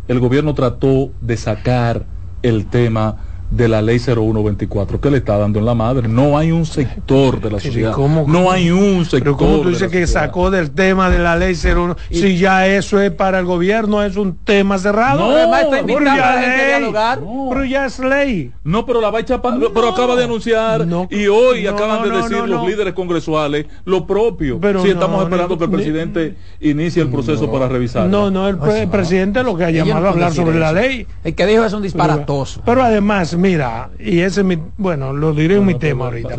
el 0.09 0.21
gobierno 0.21 0.55
trató 0.55 1.11
de 1.21 1.37
sacar 1.37 2.07
el 2.43 2.67
tema 2.67 3.17
de 3.50 3.69
la 3.69 3.81
ley 3.81 3.99
0124 3.99 5.00
que 5.00 5.11
le 5.11 5.19
está 5.19 5.38
dando 5.38 5.59
en 5.59 5.64
la 5.64 5.75
madre. 5.75 6.09
No 6.09 6.37
hay 6.37 6.52
un 6.52 6.67
sector 6.67 7.40
de 7.40 7.50
la 7.50 7.61
sociedad. 7.61 7.97
no 7.97 8.50
hay 8.50 8.71
un 8.71 9.05
sector. 9.05 9.21
Pero 9.21 9.37
¿cómo 9.37 9.61
tú 9.61 9.71
dices 9.71 9.90
que 9.90 10.07
sacó 10.07 10.50
del 10.50 10.71
tema 10.71 11.11
de 11.11 11.19
la 11.19 11.37
ley 11.37 11.55
01? 11.55 11.97
Si 12.11 12.37
ya 12.37 12.67
eso 12.67 13.00
es 13.00 13.11
para 13.11 13.38
el 13.38 13.47
gobierno, 13.47 14.02
es 14.02 14.17
un 14.17 14.37
tema 14.37 14.78
cerrado. 14.78 15.21
No, 15.21 15.31
además 15.31 15.62
está 15.62 15.87
pero, 15.87 16.05
ya 16.05 16.37
ley, 16.37 16.93
no. 16.93 17.49
pero 17.50 17.64
ya 17.64 17.87
es 17.87 17.99
ley. 17.99 18.52
No, 18.64 18.85
pero 18.85 19.00
la 19.00 19.11
va 19.11 19.19
a 19.19 19.21
echar 19.23 19.40
pero 19.40 19.88
acaba 19.88 20.17
de 20.17 20.25
anunciar 20.25 20.87
y 21.11 21.26
hoy 21.26 21.67
acaban 21.67 22.02
de 22.02 22.17
decir 22.17 22.49
los 22.49 22.67
líderes 22.67 22.95
congresuales 22.95 23.67
lo 23.85 24.07
propio. 24.07 24.59
Pero 24.61 24.83
si 24.83 24.90
estamos 24.90 25.23
esperando 25.23 25.57
que 25.57 25.64
el 25.64 25.71
presidente 25.71 26.37
inicie 26.61 27.02
el 27.02 27.09
proceso 27.09 27.50
para 27.50 27.69
revisar. 27.69 28.09
No, 28.09 28.31
no, 28.31 28.49
el, 28.49 28.59
presidente 28.88 29.43
lo 29.43 29.57
que 29.57 29.64
ha 29.64 29.71
llamado 29.71 30.07
a 30.07 30.11
hablar 30.11 30.33
sobre 30.33 30.59
la 30.59 30.73
ley. 30.73 31.07
El 31.25 31.35
que 31.35 31.47
dijo 31.47 31.64
es 31.64 31.73
un 31.73 31.83
disparatoso. 31.83 32.62
pero 32.64 32.83
además 32.83 33.38
mira, 33.38 33.90
y 33.99 34.21
ese 34.21 34.40
es 34.40 34.47
mi, 34.47 34.59
bueno, 34.76 35.12
lo 35.12 35.33
diré 35.33 35.57
en 35.57 35.66
mi 35.66 35.75
tema 35.75 36.07
ahorita. 36.07 36.37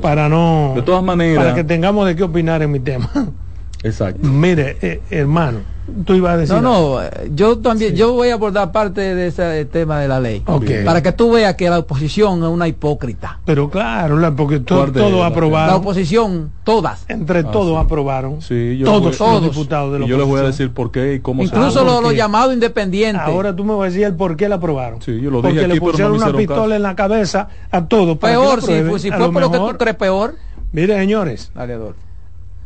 Para, 0.00 0.28
no. 0.28 0.72
De 0.74 0.82
todas 0.82 1.02
maneras. 1.02 1.44
Para 1.44 1.54
que 1.54 1.64
tengamos 1.64 2.06
de 2.06 2.16
qué 2.16 2.22
opinar 2.22 2.62
en 2.62 2.72
mi 2.72 2.80
tema. 2.80 3.10
Exacto. 3.84 4.26
Mire, 4.26 4.78
eh, 4.80 5.02
hermano, 5.10 5.58
tú 6.06 6.14
ibas 6.14 6.32
a 6.32 6.36
decir. 6.38 6.54
No, 6.54 6.62
no, 6.62 7.00
yo 7.34 7.58
también, 7.58 7.94
yo 7.94 8.14
voy 8.14 8.30
a 8.30 8.34
abordar 8.34 8.72
parte 8.72 9.14
de 9.14 9.26
ese 9.26 9.66
tema 9.66 10.00
de 10.00 10.08
la 10.08 10.20
ley. 10.20 10.42
Para 10.84 11.02
que 11.02 11.12
tú 11.12 11.32
veas 11.32 11.54
que 11.54 11.68
la 11.68 11.80
oposición 11.80 12.42
es 12.42 12.48
una 12.48 12.66
hipócrita. 12.66 13.40
Pero 13.44 13.68
claro, 13.68 14.34
porque 14.34 14.60
todos 14.60 15.22
aprobaron. 15.22 15.68
La 15.68 15.76
oposición, 15.76 16.50
todas. 16.64 17.04
Entre 17.08 17.40
ah, 17.40 17.50
todos 17.50 17.78
aprobaron. 17.78 18.40
Sí, 18.40 18.80
todos, 18.82 19.20
los 19.20 19.42
diputados 19.42 19.92
de 19.92 19.98
la 19.98 20.06
y 20.06 20.08
Yo 20.08 20.16
les 20.16 20.26
voy 20.26 20.40
a 20.40 20.44
decir 20.44 20.70
por 20.72 20.90
qué 20.90 21.14
y 21.14 21.20
cómo 21.20 21.42
Incluso 21.42 21.84
los 21.84 22.02
lo 22.02 22.12
llamados 22.12 22.54
independientes. 22.54 23.22
Ahora 23.22 23.54
tú 23.54 23.64
me 23.64 23.74
vas 23.74 23.82
a 23.82 23.90
decir 23.90 24.04
el 24.04 24.14
por 24.14 24.36
qué 24.36 24.48
la 24.48 24.56
aprobaron. 24.56 25.02
Sí, 25.02 25.20
yo 25.20 25.30
lo 25.30 25.42
porque 25.42 25.58
dije 25.58 25.68
le 25.68 25.78
pusieron 25.78 26.14
una 26.14 26.32
pistola 26.32 26.76
en 26.76 26.82
la 26.82 26.96
cabeza 26.96 27.48
a 27.70 27.84
todos. 27.84 28.16
Peor, 28.16 28.62
si, 28.62 28.72
si 28.98 29.10
fue 29.10 29.30
por 29.30 29.42
lo 29.42 29.50
que 29.50 29.58
tú 29.58 29.76
crees 29.78 29.96
peor. 29.96 30.36
Mire, 30.72 30.98
señores. 30.98 31.52
Dale, 31.54 31.76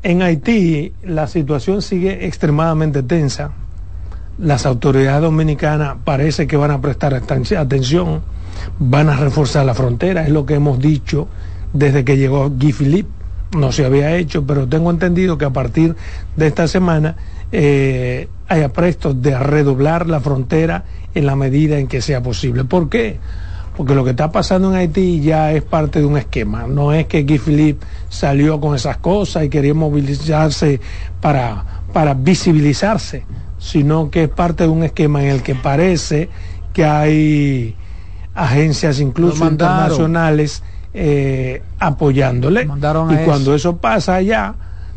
en 0.03 0.23
Haití 0.23 0.93
la 1.03 1.27
situación 1.27 1.83
sigue 1.83 2.27
extremadamente 2.27 3.03
tensa. 3.03 3.53
Las 4.39 4.67
autoridades 4.67 5.23
dominicanas 5.23 5.97
parece 6.05 6.47
que 6.47 6.57
van 6.57 6.71
a 6.71 6.81
prestar 6.81 7.15
atención, 7.15 8.23
van 8.79 9.09
a 9.09 9.17
reforzar 9.17 9.67
la 9.67 9.75
frontera, 9.75 10.23
es 10.23 10.31
lo 10.31 10.47
que 10.47 10.55
hemos 10.55 10.79
dicho 10.79 11.29
desde 11.73 12.05
que 12.05 12.17
llegó 12.17 12.49
Guy 12.51 12.73
Philippe. 12.73 13.11
No 13.57 13.73
se 13.73 13.85
había 13.85 14.15
hecho, 14.17 14.47
pero 14.47 14.69
tengo 14.69 14.91
entendido 14.91 15.39
que 15.39 15.47
a 15.47 15.51
partir 15.51 15.97
de 16.37 16.47
esta 16.47 16.69
semana 16.69 17.17
eh, 17.51 18.29
haya 18.47 18.69
prestos 18.73 19.21
de 19.23 19.39
redoblar 19.39 20.07
la 20.07 20.21
frontera 20.21 20.85
en 21.15 21.27
la 21.27 21.35
medida 21.35 21.79
en 21.79 21.89
que 21.89 22.03
sea 22.03 22.23
posible. 22.23 22.65
¿Por 22.65 22.89
qué? 22.91 23.19
Porque 23.79 23.95
lo 23.95 24.03
que 24.03 24.11
está 24.11 24.33
pasando 24.33 24.71
en 24.71 24.75
Haití 24.75 25.21
ya 25.21 25.53
es 25.53 25.63
parte 25.63 26.01
de 26.01 26.05
un 26.05 26.19
esquema. 26.19 26.67
No 26.67 26.93
es 26.93 27.07
que 27.07 27.23
Guy 27.23 27.39
Philippe 27.39 27.87
salió 28.09 28.61
con 28.61 28.75
esas 28.75 28.97
cosas 28.97 29.45
y 29.45 29.49
quería 29.49 29.73
movilizarse 29.73 30.81
para, 31.21 31.65
para 31.93 32.15
visibilizarse, 32.15 33.25
sino 33.61 34.11
que 34.11 34.25
es 34.25 34.29
parte 34.31 34.65
de 34.65 34.71
un 34.71 34.83
esquema 34.83 35.23
en 35.23 35.29
el 35.29 35.45
que 35.45 35.55
parece 35.55 36.29
que 36.73 36.85
hay 36.85 37.77
agencias 38.35 38.99
incluso 38.99 39.47
internacionales 39.47 40.65
eh, 40.93 41.63
apoyándole. 41.79 42.65
y 42.65 43.25
cuando 43.25 43.55
eso 43.55 43.77
pasa 43.77 44.17
allá, 44.17 44.57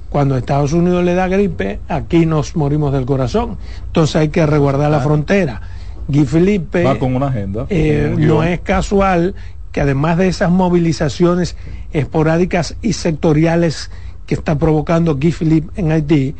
cuando 0.10 0.36
Estados 0.36 0.74
Unidos 0.74 1.06
le 1.06 1.14
da 1.14 1.28
gripe, 1.28 1.82
aquí 1.88 2.26
nos 2.26 2.56
morimos 2.56 2.92
del 2.94 3.06
corazón. 3.06 3.60
Entonces 3.86 4.16
hay 4.16 4.30
que 4.30 4.44
resguardar 4.44 4.90
la 4.90 5.02
frontera 5.02 5.62
Guy 6.08 6.25
Felipe 6.25 6.84
va 6.84 7.00
con 7.00 7.15
una 7.15 7.27
agenda. 7.27 7.65
Eh, 7.70 8.15
no 8.17 8.43
es 8.43 8.60
casual 8.62 9.36
que 9.72 9.81
además 9.81 10.17
de 10.17 10.27
esas 10.27 10.51
movilizaciones 10.51 11.55
esporádicas 11.93 12.75
y 12.81 12.93
sectoriales 12.93 13.89
que 14.25 14.36
está 14.36 14.58
provocando 14.58 15.15
Guy 15.15 15.31
Philippe 15.31 15.70
en 15.79 15.91
Haití, 15.91 16.36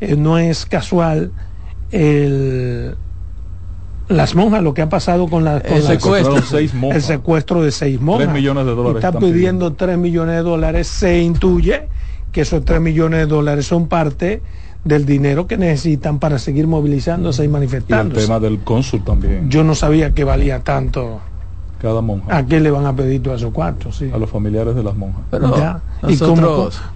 eh, 0.00 0.16
no 0.16 0.38
es 0.38 0.66
casual 0.66 1.32
el, 1.90 2.96
las 4.08 4.34
monjas, 4.34 4.62
lo 4.62 4.74
que 4.74 4.82
ha 4.82 4.88
pasado 4.88 5.28
con, 5.28 5.44
la, 5.44 5.58
el, 5.58 5.82
secuestro, 5.82 6.36
el 6.92 7.02
secuestro 7.02 7.62
de 7.62 7.72
seis 7.72 8.00
monjas. 8.00 8.32
millones 8.32 8.66
de 8.66 8.74
dólares. 8.74 9.04
Está 9.04 9.18
pidiendo 9.18 9.72
tres 9.72 9.98
millones 9.98 10.36
de 10.36 10.42
dólares. 10.42 10.86
Se 10.86 11.20
intuye 11.20 11.88
que 12.32 12.42
esos 12.42 12.64
tres 12.64 12.80
millones 12.80 13.20
de 13.20 13.26
dólares 13.26 13.66
son 13.66 13.88
parte 13.88 14.42
del 14.86 15.04
dinero 15.04 15.46
que 15.46 15.56
necesitan 15.56 16.18
para 16.18 16.38
seguir 16.38 16.66
movilizándose 16.66 17.44
y 17.44 17.48
manifestándose. 17.48 18.20
Y 18.20 18.22
el 18.22 18.26
tema 18.28 18.40
del 18.40 18.60
cónsul 18.60 19.02
también. 19.02 19.50
Yo 19.50 19.64
no 19.64 19.74
sabía 19.74 20.14
que 20.14 20.24
valía 20.24 20.60
tanto. 20.60 21.20
Cada 21.82 22.00
monja. 22.00 22.34
¿A 22.34 22.46
qué 22.46 22.58
le 22.58 22.70
van 22.70 22.86
a 22.86 22.96
pedir 22.96 23.22
todos 23.22 23.40
esos 23.40 23.52
cuartos? 23.52 24.00
A 24.12 24.16
los 24.16 24.30
familiares 24.30 24.74
de 24.74 24.82
las 24.82 24.94
monjas. 24.94 25.22
¿Y 26.08 26.16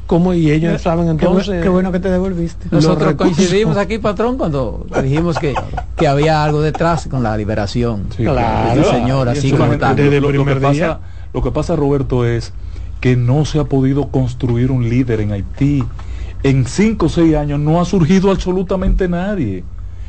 cómo, 0.07 0.33
y 0.33 0.51
ellos 0.51 0.81
saben 0.81 1.09
entonces? 1.09 1.63
Qué, 1.63 1.69
bueno 1.69 1.93
que 1.93 1.99
te 1.99 2.11
devolviste. 2.11 2.69
Nosotros 2.71 3.15
coincidimos 3.15 3.77
aquí, 3.77 3.99
patrón, 3.99 4.39
cuando 4.39 4.87
dijimos 5.03 5.39
que, 5.39 5.55
que 5.97 6.09
había 6.09 6.43
algo 6.43 6.63
detrás 6.63 7.09
con 7.09 7.23
la 7.23 7.37
liberación. 7.37 8.05
claro. 8.17 8.85
señor, 8.85 9.29
así 9.29 9.51
como 9.51 9.73
está. 9.73 9.93
Lo, 9.93 10.45
que 10.45 10.57
pasa, 10.57 11.01
lo 11.35 11.43
que 11.43 11.51
pasa, 11.51 11.77
Roberto, 11.77 12.25
es 12.25 12.53
que 13.01 13.17
no 13.17 13.45
se 13.45 13.59
ha 13.59 13.65
podido 13.65 14.09
construir 14.09 14.71
un 14.71 14.89
líder 14.89 15.21
en 15.21 15.33
Haití 15.33 15.85
en 16.43 16.67
cinco 16.67 17.07
o 17.07 17.09
seis 17.09 17.35
años 17.35 17.61
no 17.61 17.81
ha 17.81 17.85
surgido 17.85 18.31
absolutamente 18.31 19.09
nadie. 19.09 19.65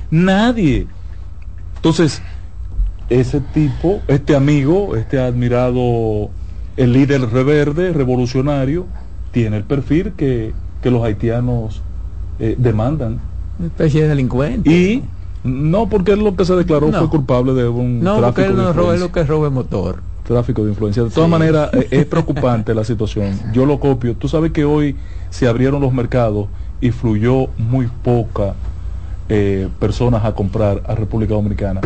Nadie. 0.10 0.88
Entonces, 1.76 2.22
ese 3.10 3.42
tipo, 3.42 4.02
este 4.08 4.36
amigo, 4.36 4.96
este 4.96 5.20
admirado, 5.20 6.30
el 6.78 6.94
líder 6.94 7.30
reverde, 7.30 7.92
revolucionario, 7.92 8.86
tiene 9.32 9.58
el 9.58 9.64
perfil 9.64 10.14
que, 10.14 10.54
los 10.84 11.04
haitianos 11.04 11.82
eh, 12.40 12.56
demandan. 12.58 13.20
Una 13.60 13.68
especie 13.68 14.04
de 14.04 14.10
delincuente. 14.10 14.72
Y 14.72 15.04
no, 15.44 15.90
porque 15.90 16.14
él 16.14 16.24
lo 16.24 16.36
que 16.36 16.46
se 16.46 16.56
declaró 16.56 16.92
fue 16.92 17.10
culpable 17.10 17.54
de 17.54 17.68
un 17.68 18.04
no, 18.04 18.22
porque 18.22 18.46
él 18.46 18.56
no 18.56 18.74
roba 18.74 18.96
lo 18.96 19.12
que 19.12 19.24
roba 19.24 19.50
motor. 19.50 20.02
Tráfico 20.24 20.64
de 20.64 20.70
influencia. 20.70 21.04
De 21.04 21.10
todas 21.10 21.30
maneras, 21.30 21.70
eh, 21.74 21.88
es 21.92 22.06
preocupante 22.08 22.74
la 22.74 22.84
situación. 22.84 23.40
Yo 23.54 23.66
lo 23.66 23.80
copio. 23.80 24.16
Tú 24.16 24.28
sabes 24.28 24.52
que 24.52 24.64
hoy 24.66 24.96
se 25.32 25.48
abrieron 25.48 25.82
los 25.82 25.92
mercados 25.92 26.48
y 26.80 26.92
fluyó 26.92 27.48
muy 27.58 27.88
poca 28.04 28.54
eh, 29.30 29.70
personas 29.80 30.26
a 30.26 30.34
comprar 30.34 30.84
a 30.86 30.94
República 30.94 31.34
Dominicana. 31.34 31.80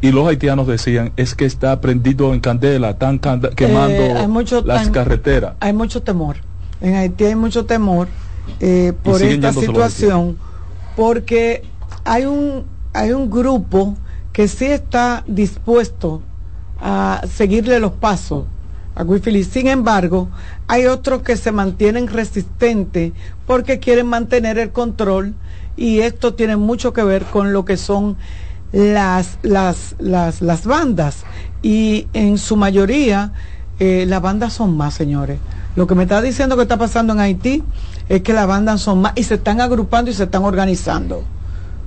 Y 0.00 0.12
los 0.12 0.26
haitianos 0.26 0.68
decían, 0.68 1.12
es 1.16 1.34
que 1.34 1.44
está 1.44 1.80
prendido 1.80 2.32
en 2.32 2.40
candela, 2.40 2.90
están 2.90 3.18
quemando 3.18 4.02
eh, 4.02 4.62
las 4.64 4.88
carreteras. 4.90 5.54
Hay 5.60 5.72
mucho 5.72 6.02
temor. 6.02 6.36
En 6.80 6.94
Haití 6.94 7.24
hay 7.24 7.34
mucho 7.34 7.64
temor 7.64 8.08
eh, 8.60 8.92
por 9.02 9.20
esta 9.22 9.52
situación, 9.52 10.38
porque 10.96 11.64
hay 12.04 12.24
un, 12.24 12.64
hay 12.92 13.12
un 13.12 13.30
grupo 13.30 13.96
que 14.32 14.48
sí 14.48 14.66
está 14.66 15.24
dispuesto 15.26 16.22
a 16.80 17.22
seguirle 17.28 17.78
los 17.78 17.92
pasos 17.92 18.44
a 19.02 19.44
Sin 19.44 19.66
embargo, 19.68 20.28
hay 20.68 20.86
otros 20.86 21.22
que 21.22 21.36
se 21.36 21.52
mantienen 21.52 22.08
resistentes 22.08 23.12
porque 23.46 23.78
quieren 23.78 24.06
mantener 24.06 24.58
el 24.58 24.70
control 24.70 25.34
y 25.76 26.00
esto 26.00 26.34
tiene 26.34 26.56
mucho 26.56 26.92
que 26.92 27.02
ver 27.02 27.24
con 27.24 27.52
lo 27.52 27.64
que 27.64 27.76
son 27.76 28.16
las, 28.72 29.38
las, 29.42 29.94
las, 29.98 30.42
las 30.42 30.66
bandas. 30.66 31.24
Y 31.62 32.08
en 32.12 32.38
su 32.38 32.56
mayoría, 32.56 33.32
eh, 33.78 34.04
las 34.06 34.22
bandas 34.22 34.52
son 34.52 34.76
más, 34.76 34.94
señores. 34.94 35.38
Lo 35.76 35.86
que 35.86 35.94
me 35.94 36.02
está 36.02 36.20
diciendo 36.20 36.56
que 36.56 36.62
está 36.62 36.76
pasando 36.76 37.12
en 37.14 37.20
Haití 37.20 37.62
es 38.08 38.22
que 38.22 38.32
las 38.32 38.46
bandas 38.46 38.80
son 38.80 39.00
más 39.00 39.12
y 39.16 39.22
se 39.22 39.34
están 39.34 39.60
agrupando 39.60 40.10
y 40.10 40.14
se 40.14 40.24
están 40.24 40.44
organizando 40.44 41.24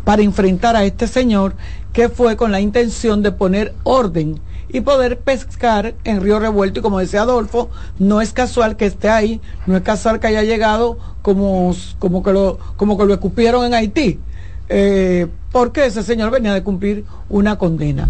para 0.03 0.22
enfrentar 0.22 0.75
a 0.75 0.86
este 0.86 1.07
señor 1.07 1.55
que 1.93 2.10
fue 2.10 2.36
con 2.36 2.51
la 2.51 2.60
intención 2.60 3.22
de 3.22 3.31
poner 3.31 3.74
orden 3.84 4.39
y 4.69 4.81
poder 4.81 5.19
pescar 5.19 5.95
en 6.03 6.22
Río 6.22 6.39
Revuelto. 6.39 6.79
Y 6.79 6.84
como 6.84 7.00
decía 7.00 7.22
Adolfo, 7.22 7.69
no 8.00 8.22
es 8.22 8.34
casual 8.34 8.77
que 8.77 8.86
esté 8.86 9.10
ahí, 9.10 9.41
no 9.67 9.75
es 9.77 9.84
casual 9.84 10.19
que 10.19 10.27
haya 10.27 10.43
llegado 10.43 10.98
como, 11.22 11.75
como, 12.00 12.24
que, 12.24 12.34
lo, 12.34 12.60
como 12.77 12.98
que 12.98 13.05
lo 13.05 13.13
escupieron 13.13 13.65
en 13.65 13.74
Haití, 13.74 14.19
eh, 14.69 15.27
porque 15.51 15.86
ese 15.86 16.03
señor 16.03 16.31
venía 16.31 16.53
de 16.53 16.63
cumplir 16.63 17.05
una 17.29 17.57
condena. 17.57 18.10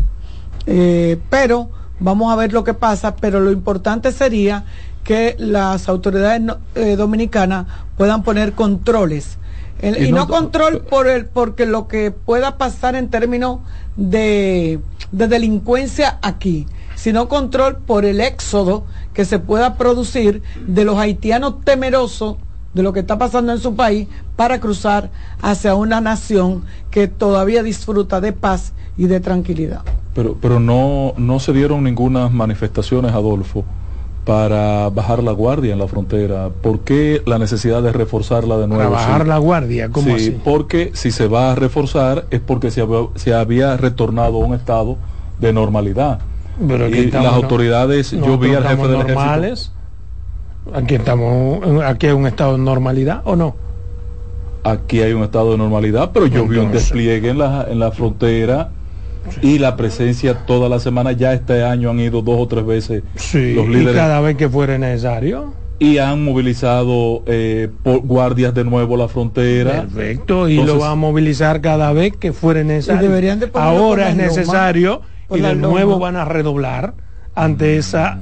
Eh, 0.68 1.20
pero 1.30 1.70
vamos 2.00 2.32
a 2.32 2.36
ver 2.36 2.54
lo 2.54 2.64
que 2.64 2.74
pasa, 2.74 3.16
pero 3.16 3.40
lo 3.40 3.52
importante 3.52 4.12
sería 4.12 4.66
que 5.04 5.36
las 5.38 5.88
autoridades 5.88 6.42
eh, 6.74 6.96
dominicanas 6.96 7.68
puedan 7.98 8.24
poner 8.24 8.54
controles. 8.54 9.38
y, 9.82 10.12
no, 10.12 10.28
control 10.28 10.82
por 10.82 11.08
el, 11.08 11.26
porque 11.28 11.66
lo 11.66 11.88
que 11.88 12.10
pueda 12.12 12.58
pasar 12.58 12.96
en 12.96 13.10
términos 13.10 13.60
de, 13.96 14.80
de 15.12 15.28
delincuencia 15.28 16.20
aquí, 16.22 16.68
sino 16.96 17.28
control 17.28 17.78
por 17.78 18.06
el 18.06 18.22
éxodo 18.22 18.86
que 19.14 19.26
se 19.26 19.40
pueda 19.40 19.76
producir 19.76 20.42
de 20.68 20.86
los 20.86 20.98
haitianos 20.98 21.62
temerosos 21.64 22.38
de 22.74 22.84
lo 22.84 22.92
que 22.92 23.00
está 23.00 23.18
pasando 23.18 23.54
en 23.54 23.60
su 23.60 23.76
país 23.76 24.08
para 24.36 24.60
cruzar 24.60 25.10
hacia 25.42 25.76
una 25.76 26.02
nación 26.02 26.66
que 26.92 27.08
todavía 27.08 27.64
disfruta 27.64 28.20
de 28.20 28.34
paz 28.34 28.74
y 28.98 29.08
de 29.08 29.22
tranquilidad. 29.22 29.82
Pero, 30.14 30.38
pero 30.42 30.60
no, 30.60 31.14
no 31.18 31.40
se 31.40 31.54
dieron 31.54 31.84
ninguna 31.84 32.30
manifestaciones, 32.30 33.14
Adolfo, 33.14 33.64
para 34.26 34.90
bajar 34.90 35.22
la 35.24 35.32
guardia 35.32 35.74
en 35.74 35.80
la 35.80 35.88
frontera. 35.88 36.50
¿Por 36.50 36.80
qué 36.80 37.22
la 37.26 37.38
necesidad 37.38 37.84
de 37.84 37.92
reforzarla 37.94 38.58
de 38.58 38.68
nuevo? 38.68 38.92
Para 38.92 39.06
bajar 39.06 39.28
la 39.28 39.38
guardia, 39.38 39.90
¿cómo 39.90 40.08
sí, 40.08 40.14
así? 40.16 40.38
porque 40.44 40.92
si 40.94 41.12
se 41.12 41.28
va 41.28 41.52
a 41.52 41.56
reforzar 41.56 42.26
es 42.32 42.40
porque 42.40 42.72
se 42.72 42.82
había, 42.82 43.08
se 43.16 43.34
había 43.34 43.78
retornado 43.78 44.44
a 44.44 44.46
un 44.46 44.56
estado 44.56 44.98
de 45.40 45.54
normalidad. 45.54 46.20
Pero 46.68 46.90
y 46.90 46.98
estamos, 46.98 47.26
las 47.26 47.36
¿no? 47.36 47.44
autoridades, 47.44 48.12
yo 48.12 48.38
vi 48.38 48.54
al 48.56 48.64
jefe 48.64 48.88
del 48.88 48.96
ejército. 49.02 49.14
normales. 49.14 49.72
Aquí 50.74 50.96
estamos, 50.96 51.84
aquí 51.84 52.08
hay 52.08 52.14
un 52.14 52.26
estado 52.26 52.54
de 52.54 52.58
normalidad 52.60 53.22
o 53.26 53.36
no? 53.36 53.56
Aquí 54.64 55.02
hay 55.02 55.14
un 55.14 55.22
estado 55.22 55.52
de 55.52 55.60
normalidad, 55.60 56.10
pero 56.12 56.26
yo 56.26 56.48
vi 56.48 56.58
un 56.58 56.72
despliegue 56.72 57.30
en 57.30 57.38
la, 57.38 57.68
en 57.70 57.78
la 57.78 57.92
frontera 57.92 58.72
y 59.42 59.60
la 59.60 59.76
presencia 59.76 60.34
toda 60.46 60.70
la 60.70 60.80
semana. 60.80 61.12
Ya 61.12 61.34
este 61.34 61.64
año 61.64 61.90
han 61.90 62.00
ido 62.00 62.22
dos 62.22 62.40
o 62.40 62.48
tres 62.48 62.66
veces 62.66 63.04
Sí, 63.16 63.54
los 63.54 63.66
y 63.68 63.70
líderes 63.70 63.96
cada 63.96 64.20
vez 64.22 64.36
que 64.38 64.50
fuera 64.50 64.78
necesario. 64.78 65.54
y 65.80 65.98
han 65.98 66.24
movilizado 66.24 67.24
eh, 67.26 67.70
por- 67.84 68.00
guardias 68.00 68.54
de 68.54 68.64
nuevo 68.64 68.96
la 68.98 69.08
frontera. 69.08 69.82
Perfecto, 69.82 70.48
y 70.48 70.54
Entonces- 70.60 70.76
lo 70.76 70.82
va 70.82 70.92
a 70.92 70.96
movilizar 70.96 71.62
cada 71.62 71.92
vez 71.94 72.16
que 72.16 72.32
fuere 72.34 72.64
necesario. 72.64 73.02
Y 73.02 73.08
deberían 73.08 73.40
de 73.40 73.48
ponerlo 73.48 73.78
Ahora 73.78 74.10
es 74.10 74.16
necesario 74.16 75.02
y 75.30 75.40
de 75.42 75.56
nuevo 75.56 76.00
van 76.00 76.16
a 76.16 76.24
redoblar 76.26 76.94
ante 77.36 77.76
esa 77.78 78.20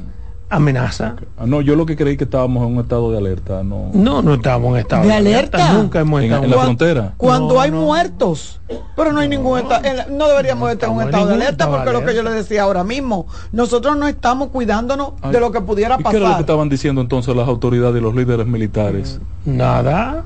amenaza. 0.55 1.15
Ah, 1.37 1.45
No, 1.45 1.61
yo 1.61 1.75
lo 1.75 1.85
que 1.85 1.95
creí 1.95 2.17
que 2.17 2.23
estábamos 2.23 2.65
en 2.67 2.75
un 2.75 2.81
estado 2.83 3.11
de 3.11 3.17
alerta, 3.17 3.63
no. 3.63 3.89
No, 3.93 4.21
no 4.21 4.33
estamos 4.35 4.73
en 4.73 4.79
estado 4.81 5.03
¿De 5.07 5.13
alerta? 5.13 5.73
Nunca 5.73 5.99
hemos 6.01 6.19
En- 6.21 6.25
estado 6.25 6.43
en 6.45 6.49
la 6.51 6.57
frontera. 6.57 7.13
Cuando 7.17 7.55
No, 7.55 7.59
hay 7.61 7.71
no. 7.71 7.81
muertos. 7.81 8.59
Pero 8.95 9.11
no 9.13 9.19
hay 9.19 9.27
ningún 9.29 9.59
estado, 9.59 9.85
en 9.85 9.97
la- 9.97 10.05
no 10.07 10.27
deberíamos 10.27 10.71
estar 10.71 10.89
en 10.89 10.95
un 10.95 11.03
estado 11.03 11.27
de 11.27 11.33
alerta 11.35 11.69
porque 11.69 11.87
es 11.89 11.93
lo 11.93 11.99
que 11.99 12.05
yo 12.13 12.21
alerta. 12.21 12.29
le 12.31 12.35
decía 12.35 12.63
ahora 12.63 12.83
mismo, 12.83 13.27
nosotros 13.51 13.95
no 13.97 14.07
estamos 14.07 14.49
cuidándonos 14.49 15.13
Ay, 15.21 15.31
de 15.31 15.39
lo 15.39 15.51
que 15.51 15.61
pudiera 15.61 15.95
¿Y 15.99 16.03
qué 16.03 16.09
era 16.09 16.19
lo 16.19 16.25
que 16.25 16.29
pasar. 16.29 16.41
estaban 16.41 16.69
diciendo 16.69 17.01
entonces 17.01 17.35
las 17.35 17.47
autoridades 17.47 17.99
y 17.99 18.03
los 18.03 18.15
líderes 18.15 18.45
militares? 18.47 19.19
Nada. 19.45 20.23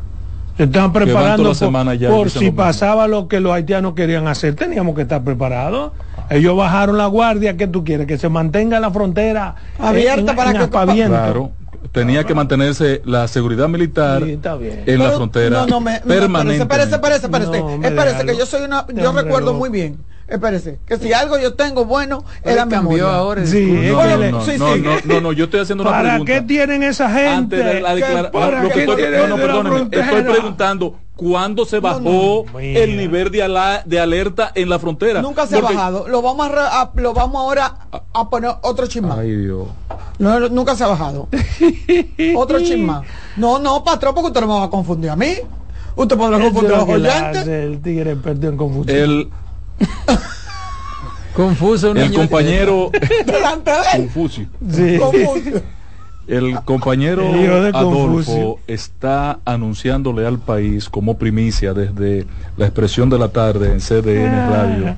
Se 0.57 0.63
Estaban 0.63 0.91
preparando 0.91 1.43
la 1.43 1.49
por, 1.49 1.55
semana 1.55 1.93
ya 1.93 2.09
por 2.09 2.25
dicen 2.25 2.41
si 2.41 2.51
pasaba 2.51 3.07
lo 3.07 3.27
que 3.27 3.39
los 3.39 3.51
haitianos 3.53 3.93
querían 3.93 4.27
hacer. 4.27 4.55
Teníamos 4.55 4.95
que 4.95 5.03
estar 5.03 5.23
preparados. 5.23 5.91
Ellos 6.29 6.55
bajaron 6.57 6.97
la 6.97 7.05
guardia. 7.07 7.55
¿Qué 7.57 7.67
tú 7.67 7.83
quieres? 7.83 8.07
Que 8.07 8.17
se 8.17 8.29
mantenga 8.29 8.79
la 8.79 8.91
frontera 8.91 9.55
Abierta 9.79 10.35
para 10.35 10.51
que- 10.51 10.57
aspaviento. 10.59 11.13
Claro. 11.13 11.51
Tenía 11.91 12.23
que 12.25 12.33
mantenerse 12.35 13.01
la 13.05 13.27
seguridad 13.27 13.67
militar 13.69 14.21
Sí, 14.23 14.31
está 14.33 14.55
bien. 14.55 14.83
en 14.85 14.99
la 14.99 15.11
frontera 15.11 15.59
No, 15.61 15.67
no, 15.67 15.79
me, 15.79 15.99
permanente. 16.01 16.63
espérese, 16.63 16.95
espérese, 16.95 17.25
espérese, 17.27 17.59
No, 17.61 17.69
espérese, 17.87 18.25
que 18.25 18.37
yo 18.37 18.45
soy 18.45 18.63
una, 18.63 18.85
yo 18.93 19.11
recuerdo 19.13 19.53
muy 19.53 19.69
bien. 19.69 19.97
Espérese, 20.27 20.79
que 20.85 20.97
si 20.97 21.13
algo 21.13 21.37
yo 21.37 21.53
tengo 21.53 21.85
bueno 21.85 22.25
es 22.43 22.51
Él 22.51 22.57
la 22.57 22.67
cambió 22.67 22.81
memoria. 22.81 23.15
ahora 23.15 23.45
Sí, 23.45 23.65
No, 23.65 24.03
no, 24.05 24.29
no, 24.31 24.41
sí, 24.45 24.55
no, 24.57 24.73
sí. 24.75 24.81
no, 24.81 24.91
no, 25.05 25.21
no, 25.21 25.31
yo 25.31 25.45
estoy 25.45 25.61
haciendo 25.61 25.83
una 25.83 25.91
¿Para 25.91 26.09
pregunta. 26.09 26.33
qué 26.33 26.41
tienen 26.41 26.83
esa 26.83 27.09
gente? 27.09 27.29
Antes 27.29 27.65
de 27.65 27.81
la 27.81 28.31
¿para 28.31 28.67
estoy, 28.67 28.85
no, 28.85 29.27
no, 29.27 29.35
perdóneme, 29.37 29.85
preguntando 30.23 30.95
cuándo 31.15 31.65
se 31.65 31.79
bajó 31.79 32.45
el 32.59 32.97
nivel 32.97 33.31
de, 33.31 33.41
ala- 33.43 33.81
de 33.85 33.99
alerta 34.01 34.51
en 34.53 34.69
la 34.69 34.79
frontera. 34.79 35.21
Nunca 35.21 35.47
se 35.47 35.57
ha 35.57 35.61
bajado. 35.61 36.07
Lo 36.09 36.21
vamos 36.21 36.49
a, 36.53 36.91
lo 36.95 37.13
vamos 37.13 37.41
ahora 37.41 37.77
a 38.13 38.29
poner 38.29 38.51
otro 38.63 38.85
chisma. 38.87 39.15
Ay, 39.19 39.33
Dios. 39.33 39.67
No, 40.19 40.39
nunca 40.49 40.75
se 40.75 40.83
ha 40.83 40.87
bajado. 40.87 41.29
otro 42.35 42.59
chisma. 42.59 43.01
No, 43.37 43.59
no, 43.59 43.83
patrón, 43.83 44.13
porque 44.13 44.27
usted 44.27 44.41
no 44.41 44.47
me 44.47 44.53
va 44.59 44.63
a 44.65 44.69
confundir 44.69 45.09
a 45.09 45.15
mí. 45.15 45.33
Usted 45.95 46.17
podrá 46.17 46.37
confundir 46.39 46.73
a 46.73 46.77
lo 46.79 46.85
los 46.85 46.95
oyentes. 46.95 47.47
el 47.47 47.81
tigre 47.81 48.15
perdió 48.17 48.49
en 48.49 48.57
confusión. 48.57 48.97
El, 48.97 49.29
Confuso 51.35 51.91
un 51.91 51.97
el 51.97 52.09
niño- 52.09 52.19
compañero. 52.21 52.91
Confucio. 53.95 54.47
Sí. 54.71 54.99
El 56.27 56.59
compañero 56.65 57.21
El 57.35 57.73
Adolfo 57.73 58.01
Confucio. 58.01 58.59
está 58.67 59.39
anunciándole 59.45 60.27
al 60.27 60.39
país 60.39 60.89
como 60.89 61.17
primicia 61.17 61.73
desde 61.73 62.25
la 62.57 62.65
expresión 62.65 63.09
de 63.09 63.17
la 63.19 63.29
tarde 63.29 63.71
en 63.71 63.79
CDN 63.79 64.27
Ah. 64.35 64.49
Radio 64.49 64.95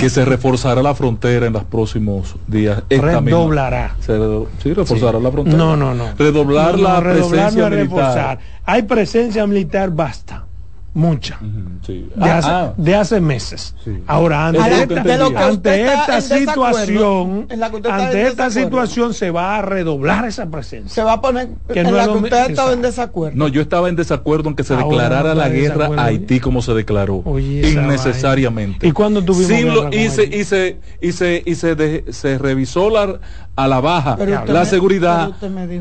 que 0.00 0.08
se 0.08 0.24
reforzará 0.24 0.82
la 0.82 0.94
frontera 0.94 1.46
en 1.46 1.52
los 1.52 1.64
próximos 1.64 2.34
días. 2.46 2.82
Redoblará. 2.88 3.94
Se 4.00 4.14
redo- 4.18 4.46
sí, 4.62 4.72
reforzará 4.72 5.20
la 5.20 5.30
frontera. 5.30 5.56
No, 5.58 5.76
no, 5.76 5.92
no. 5.94 6.06
Redoblar 6.18 6.72
No, 6.72 6.78
no, 6.78 6.82
la 6.84 7.00
redoblar 7.00 7.28
presencia 7.50 7.68
no 7.68 7.74
es 7.76 7.80
militar. 7.82 7.98
reforzar. 7.98 8.38
Hay 8.64 8.82
presencia 8.84 9.46
militar, 9.46 9.90
basta. 9.90 10.46
Mucha. 10.94 11.38
Ujú, 11.40 11.70
sí. 11.86 12.06
De, 12.14 12.30
Ah, 12.30 12.36
hace, 12.38 12.50
ah, 12.50 12.74
de 12.76 12.94
hace 12.96 13.20
meses. 13.20 13.74
Sí. 13.82 14.02
Ahora, 14.06 14.48
ante 14.48 14.58
esta, 14.82 15.02
que 15.02 15.08
De 15.08 15.16
lo 15.16 15.28
que 15.30 15.34
usted 15.36 15.48
ante 15.48 15.84
esta 15.86 16.20
situación, 16.20 17.48
ante 17.90 18.22
esta 18.26 18.50
situación 18.50 19.14
se 19.14 19.30
va 19.30 19.56
a 19.56 19.62
redoblar 19.62 20.26
esa 20.26 20.42
Se 20.44 20.48
presencia. 20.50 21.04
va 21.04 21.14
a 21.14 21.20
poner 21.22 21.48
Que 21.72 21.80
en 21.80 21.86
no 21.90 21.92
la 21.96 22.04
que 22.04 22.10
usted 22.10 22.50
estado 22.50 22.72
en 22.74 22.82
desacuerdo. 22.82 23.36
no, 23.38 23.48
yo 23.48 23.62
estaba 23.62 23.88
en 23.88 23.96
desacuerdo 23.96 24.50
en 24.50 24.54
que 24.54 24.64
se 24.64 24.74
Ahora 24.74 24.84
declarara 24.86 25.28
no 25.30 25.34
la 25.36 25.48
guerra 25.48 25.88
a 25.96 26.04
Haití 26.04 26.40
como 26.40 26.60
se 26.60 26.74
declaró. 26.74 27.22
Oye, 27.24 27.70
innecesariamente. 27.70 28.78
vaina. 28.80 28.88
¿Y 28.90 28.92
cuándo 28.92 29.22
tuvimos 29.24 29.46
Sin 29.46 29.56
guerra 29.64 29.74
lo- 29.74 29.82
con 29.84 29.94
y, 29.94 30.08
se, 30.10 30.20
Haití? 30.22 30.36
y 30.36 30.44
se 30.44 30.76
y 31.00 31.12
se 31.12 31.42
y 31.46 31.54
se, 31.54 31.74
de- 31.74 32.04
se 32.12 32.36
revisó 32.36 32.90
la, 32.90 33.18
a 33.56 33.68
la 33.68 33.80
baja 33.80 34.16
la 34.18 34.60
me- 34.60 34.66
seguridad 34.66 35.30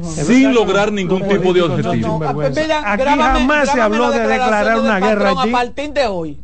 sin 0.06 0.54
lograr 0.54 0.92
ningún 0.92 1.28
tipo 1.28 1.54
de 1.54 1.62
objetivo. 1.64 2.12
Sinvergüenza. 2.14 2.62
mira, 2.62 2.92
Aquí 2.94 3.04
jamás 3.04 3.70
se 3.72 3.82
habló 3.82 4.12
de 4.12 4.20
declarar 4.20 4.80
una 4.80 5.01
guerra 5.08 5.30
a 5.30 5.32
Haití. 5.42 5.50
A 5.50 5.52
partir 5.52 5.94
de 5.94 6.08
hoy. 6.08 6.40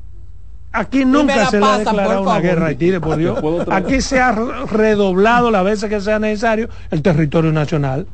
Aquí 0.73 1.05
nunca 1.05 1.35
la 1.37 1.49
se 1.49 1.59
le 1.59 1.65
ha 1.65 1.77
declarado 1.79 2.07
por 2.09 2.21
una 2.21 2.25
favor. 2.31 2.41
guerra 2.41 2.65
a 2.65 2.69
Haití, 2.69 2.89
de 2.91 2.99
por 2.99 3.17
Dios. 3.17 3.39
¿Puedo 3.39 3.65
traer? 3.65 3.83
Aquí 3.85 4.01
se 4.01 4.19
ha 4.19 4.31
re- 4.31 4.65
redoblado 4.71 5.49
las 5.49 5.63
veces 5.63 5.89
que 5.89 5.99
sea 6.01 6.19
necesario 6.19 6.69
el 6.91 7.01
territorio 7.01 7.51
nacional 7.51 8.05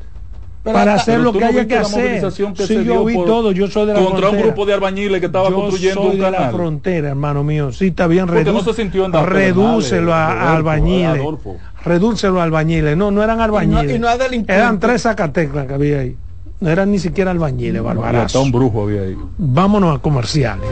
Pero 0.63 0.73
para 0.73 0.93
hasta- 0.93 1.11
hacer 1.11 1.19
lo 1.21 1.33
que 1.33 1.39
no 1.41 1.45
haya 1.47 1.67
que 1.67 1.75
la 1.75 1.81
hacer. 1.81 2.21
que 2.55 2.65
Sí, 2.67 2.85
yo 2.85 3.03
vi 3.03 3.15
por- 3.15 3.25
todo, 3.25 3.51
yo 3.51 3.67
soy 3.67 3.87
de 3.87 3.93
la 3.93 3.99
contra 3.99 4.15
un 4.15 4.21
frontera. 4.21 4.43
grupo 4.45 4.65
de 4.65 4.73
albañiles 4.75 5.19
que 5.19 5.25
estaba 5.25 5.49
yo 5.49 5.55
construyendo 5.55 6.01
soy 6.03 6.11
un 6.11 6.17
de 6.17 6.31
la 6.31 6.37
canal. 6.37 6.53
frontera, 6.53 7.09
hermano 7.09 7.43
mío. 7.43 7.71
Sí, 7.73 7.87
está 7.87 8.07
bien, 8.07 8.27
redu- 8.27 8.53
no 8.53 8.63
se 8.63 8.73
sintió 8.73 9.07
redúcelo 9.09 10.13
a, 10.13 10.27
a 10.27 10.33
Roberto, 10.35 10.55
albañiles. 10.55 11.19
Adolfo. 11.21 11.57
Redúcelo 11.83 12.39
a 12.39 12.43
albañiles. 12.43 12.95
No, 12.95 13.11
no 13.11 13.21
eran 13.23 13.41
albañiles. 13.41 13.93
y 13.95 13.99
no 13.99 14.07
es 14.09 14.17
delincuente. 14.17 14.53
eran 14.53 14.79
tres 14.79 15.01
zacateclas 15.01 15.67
que 15.67 15.73
había 15.73 15.99
ahí. 15.99 16.15
No 16.63 16.69
eran 16.69 16.91
ni 16.91 16.97
siquiera 16.97 17.31
albañiles, 17.31 17.83
barbarazo. 17.83 18.41
un 18.41 18.49
brujo 18.49 18.83
había 18.83 19.01
ahí. 19.01 19.17
Vámonos 19.37 19.97
a 19.97 20.01
comerciales. 20.01 20.65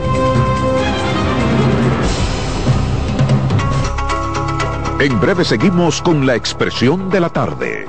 En 4.98 5.20
breve 5.20 5.44
seguimos 5.44 6.00
con 6.00 6.24
la 6.24 6.34
expresión 6.34 7.10
de 7.10 7.20
la 7.20 7.28
tarde. 7.28 7.84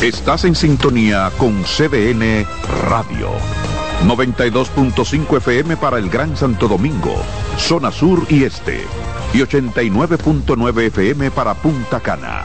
Estás 0.00 0.46
en 0.46 0.54
sintonía 0.54 1.30
con 1.36 1.62
CDN 1.62 2.46
Radio. 2.88 3.28
92.5 4.06 5.36
FM 5.36 5.76
para 5.76 5.98
el 5.98 6.08
Gran 6.08 6.38
Santo 6.38 6.68
Domingo, 6.68 7.14
zona 7.58 7.92
sur 7.92 8.24
y 8.30 8.44
este. 8.44 8.80
Y 9.34 9.40
89.9 9.40 10.86
FM 10.86 11.30
para 11.32 11.52
Punta 11.52 12.00
Cana. 12.00 12.44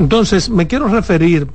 Entonces, 0.01 0.51
me 0.51 0.67
quiero 0.67 0.89
referir 0.89 1.47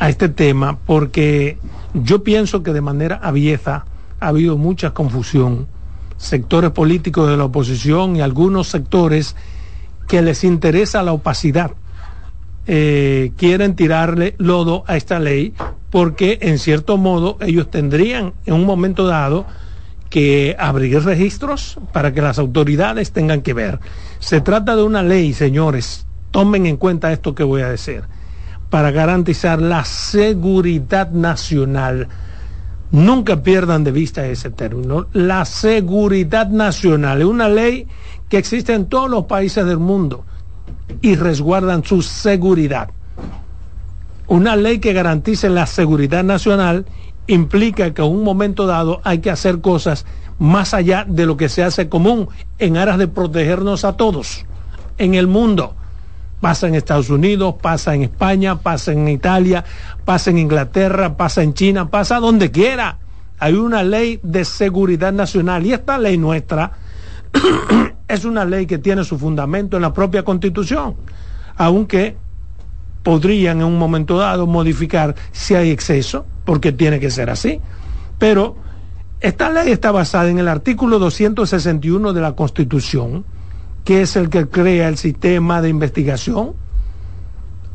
a 0.00 0.08
este 0.08 0.28
tema 0.28 0.78
porque 0.84 1.58
yo 1.94 2.24
pienso 2.24 2.64
que 2.64 2.72
de 2.72 2.80
manera 2.80 3.20
abierta 3.22 3.84
ha 4.18 4.28
habido 4.28 4.56
mucha 4.56 4.90
confusión. 4.90 5.68
Sectores 6.16 6.72
políticos 6.72 7.28
de 7.30 7.36
la 7.36 7.44
oposición 7.44 8.16
y 8.16 8.22
algunos 8.22 8.68
sectores 8.68 9.36
que 10.08 10.22
les 10.22 10.42
interesa 10.42 11.02
la 11.02 11.12
opacidad 11.12 11.72
eh, 12.66 13.32
quieren 13.36 13.76
tirarle 13.76 14.34
lodo 14.38 14.84
a 14.86 14.96
esta 14.96 15.18
ley 15.18 15.54
porque 15.90 16.38
en 16.42 16.58
cierto 16.58 16.96
modo 16.96 17.36
ellos 17.40 17.70
tendrían 17.70 18.32
en 18.46 18.54
un 18.54 18.64
momento 18.64 19.06
dado 19.06 19.46
que 20.08 20.56
abrir 20.58 21.02
registros 21.04 21.78
para 21.92 22.12
que 22.12 22.22
las 22.22 22.38
autoridades 22.38 23.12
tengan 23.12 23.42
que 23.42 23.54
ver. 23.54 23.80
Se 24.18 24.40
trata 24.40 24.76
de 24.76 24.82
una 24.82 25.02
ley, 25.02 25.32
señores, 25.34 26.06
tomen 26.30 26.66
en 26.66 26.76
cuenta 26.76 27.12
esto 27.12 27.34
que 27.34 27.44
voy 27.44 27.62
a 27.62 27.68
decir, 27.68 28.04
para 28.70 28.92
garantizar 28.92 29.60
la 29.60 29.84
seguridad 29.84 31.10
nacional. 31.10 32.08
Nunca 32.92 33.42
pierdan 33.42 33.84
de 33.84 33.92
vista 33.92 34.26
ese 34.26 34.50
término. 34.50 35.08
La 35.12 35.44
seguridad 35.44 36.48
nacional 36.48 37.20
es 37.20 37.26
una 37.26 37.48
ley 37.48 37.86
que 38.28 38.38
existe 38.38 38.72
en 38.72 38.86
todos 38.86 39.10
los 39.10 39.26
países 39.26 39.66
del 39.66 39.78
mundo 39.78 40.24
y 41.02 41.16
resguardan 41.16 41.84
su 41.84 42.02
seguridad. 42.02 42.90
Una 44.28 44.54
ley 44.54 44.78
que 44.78 44.92
garantice 44.92 45.50
la 45.50 45.66
seguridad 45.66 46.22
nacional 46.22 46.86
implica 47.26 47.92
que 47.92 48.02
en 48.02 48.08
un 48.08 48.24
momento 48.24 48.66
dado 48.66 49.00
hay 49.04 49.18
que 49.18 49.30
hacer 49.30 49.60
cosas 49.60 50.06
más 50.38 50.74
allá 50.74 51.04
de 51.06 51.26
lo 51.26 51.36
que 51.36 51.48
se 51.48 51.62
hace 51.62 51.88
común 51.88 52.28
en 52.58 52.76
aras 52.76 52.98
de 52.98 53.08
protegernos 53.08 53.84
a 53.84 53.96
todos 53.96 54.46
en 54.98 55.14
el 55.14 55.26
mundo. 55.26 55.74
Pasa 56.40 56.68
en 56.68 56.74
Estados 56.74 57.10
Unidos, 57.10 57.56
pasa 57.60 57.94
en 57.94 58.02
España, 58.02 58.60
pasa 58.60 58.92
en 58.92 59.08
Italia, 59.08 59.64
pasa 60.04 60.30
en 60.30 60.38
Inglaterra, 60.38 61.16
pasa 61.16 61.42
en 61.42 61.54
China, 61.54 61.90
pasa 61.90 62.18
donde 62.18 62.50
quiera. 62.50 62.98
Hay 63.38 63.54
una 63.54 63.82
ley 63.82 64.20
de 64.22 64.44
seguridad 64.44 65.12
nacional 65.12 65.66
y 65.66 65.72
esta 65.72 65.98
ley 65.98 66.18
nuestra 66.18 66.72
es 68.08 68.24
una 68.24 68.44
ley 68.44 68.66
que 68.66 68.78
tiene 68.78 69.04
su 69.04 69.18
fundamento 69.18 69.76
en 69.76 69.82
la 69.82 69.92
propia 69.92 70.22
constitución, 70.24 70.96
aunque 71.56 72.16
podrían 73.02 73.58
en 73.58 73.66
un 73.66 73.78
momento 73.78 74.18
dado 74.18 74.46
modificar 74.46 75.14
si 75.32 75.54
hay 75.54 75.70
exceso, 75.70 76.26
porque 76.44 76.72
tiene 76.72 77.00
que 77.00 77.10
ser 77.10 77.30
así. 77.30 77.60
Pero 78.18 78.56
esta 79.20 79.50
ley 79.50 79.70
está 79.70 79.90
basada 79.92 80.28
en 80.28 80.38
el 80.38 80.48
artículo 80.48 80.98
261 80.98 82.12
de 82.12 82.20
la 82.20 82.32
Constitución, 82.34 83.24
que 83.84 84.02
es 84.02 84.16
el 84.16 84.28
que 84.28 84.48
crea 84.48 84.88
el 84.88 84.96
sistema 84.96 85.62
de 85.62 85.68
investigación 85.68 86.52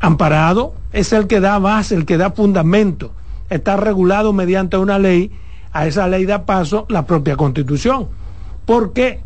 amparado, 0.00 0.74
es 0.92 1.12
el 1.12 1.26
que 1.26 1.40
da 1.40 1.58
base, 1.58 1.94
el 1.94 2.04
que 2.04 2.16
da 2.16 2.30
fundamento. 2.30 3.12
Está 3.50 3.76
regulado 3.76 4.32
mediante 4.32 4.76
una 4.76 4.98
ley, 4.98 5.32
a 5.72 5.86
esa 5.86 6.08
ley 6.08 6.26
da 6.26 6.46
paso 6.46 6.86
la 6.88 7.06
propia 7.06 7.36
Constitución. 7.36 8.08
¿Por 8.64 8.92
qué? 8.92 9.20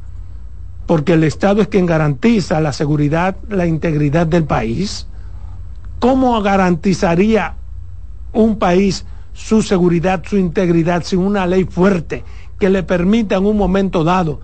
Porque 0.86 1.14
el 1.14 1.24
Estado 1.24 1.62
es 1.62 1.68
quien 1.68 1.86
garantiza 1.86 2.60
la 2.60 2.72
seguridad, 2.72 3.36
la 3.48 3.66
integridad 3.66 4.26
del 4.26 4.44
país 4.44 5.06
¿Cómo 6.00 6.40
garantizaría 6.40 7.56
un 8.32 8.58
país 8.58 9.04
su 9.34 9.60
seguridad, 9.60 10.22
su 10.26 10.38
integridad 10.38 11.04
sin 11.04 11.18
una 11.18 11.46
ley 11.46 11.64
fuerte 11.64 12.24
que 12.58 12.70
le 12.70 12.82
permita 12.82 13.36
en 13.36 13.44
un 13.44 13.58
momento 13.58 14.02
dado 14.02 14.40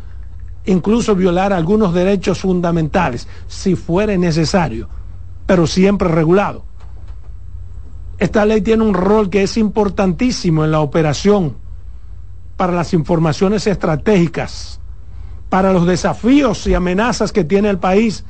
incluso 0.66 1.14
violar 1.14 1.52
algunos 1.52 1.94
derechos 1.94 2.40
fundamentales 2.40 3.26
si 3.46 3.74
fuere 3.74 4.18
necesario, 4.18 4.88
pero 5.46 5.66
siempre 5.66 6.08
regulado? 6.08 6.64
Esta 8.18 8.44
ley 8.46 8.60
tiene 8.62 8.82
un 8.82 8.94
rol 8.94 9.28
que 9.28 9.42
es 9.42 9.56
importantísimo 9.56 10.64
en 10.64 10.70
la 10.70 10.80
operación 10.80 11.56
para 12.56 12.72
las 12.72 12.94
informaciones 12.94 13.66
estratégicas, 13.66 14.80
para 15.50 15.72
los 15.72 15.86
desafíos 15.86 16.66
y 16.66 16.74
amenazas 16.74 17.32
que 17.32 17.44
tiene 17.44 17.68
el 17.68 17.78
país 17.78 18.24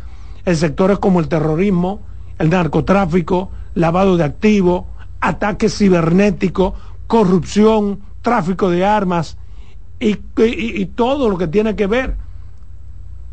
en 0.44 0.57
sectores 0.57 0.99
como 0.99 1.20
el 1.20 1.29
terrorismo, 1.29 2.01
el 2.38 2.51
narcotráfico, 2.51 3.51
lavado 3.75 4.16
de 4.16 4.25
activos, 4.25 4.85
ataques 5.20 5.77
cibernéticos, 5.77 6.75
corrupción, 7.07 8.01
tráfico 8.22 8.70
de 8.70 8.85
armas 8.85 9.38
y, 10.01 10.18
y, 10.37 10.87
todo 10.87 11.31
lo 11.31 11.38
que 11.38 11.46
tiene 11.46 11.77
que 11.77 11.87
ver 11.87 12.16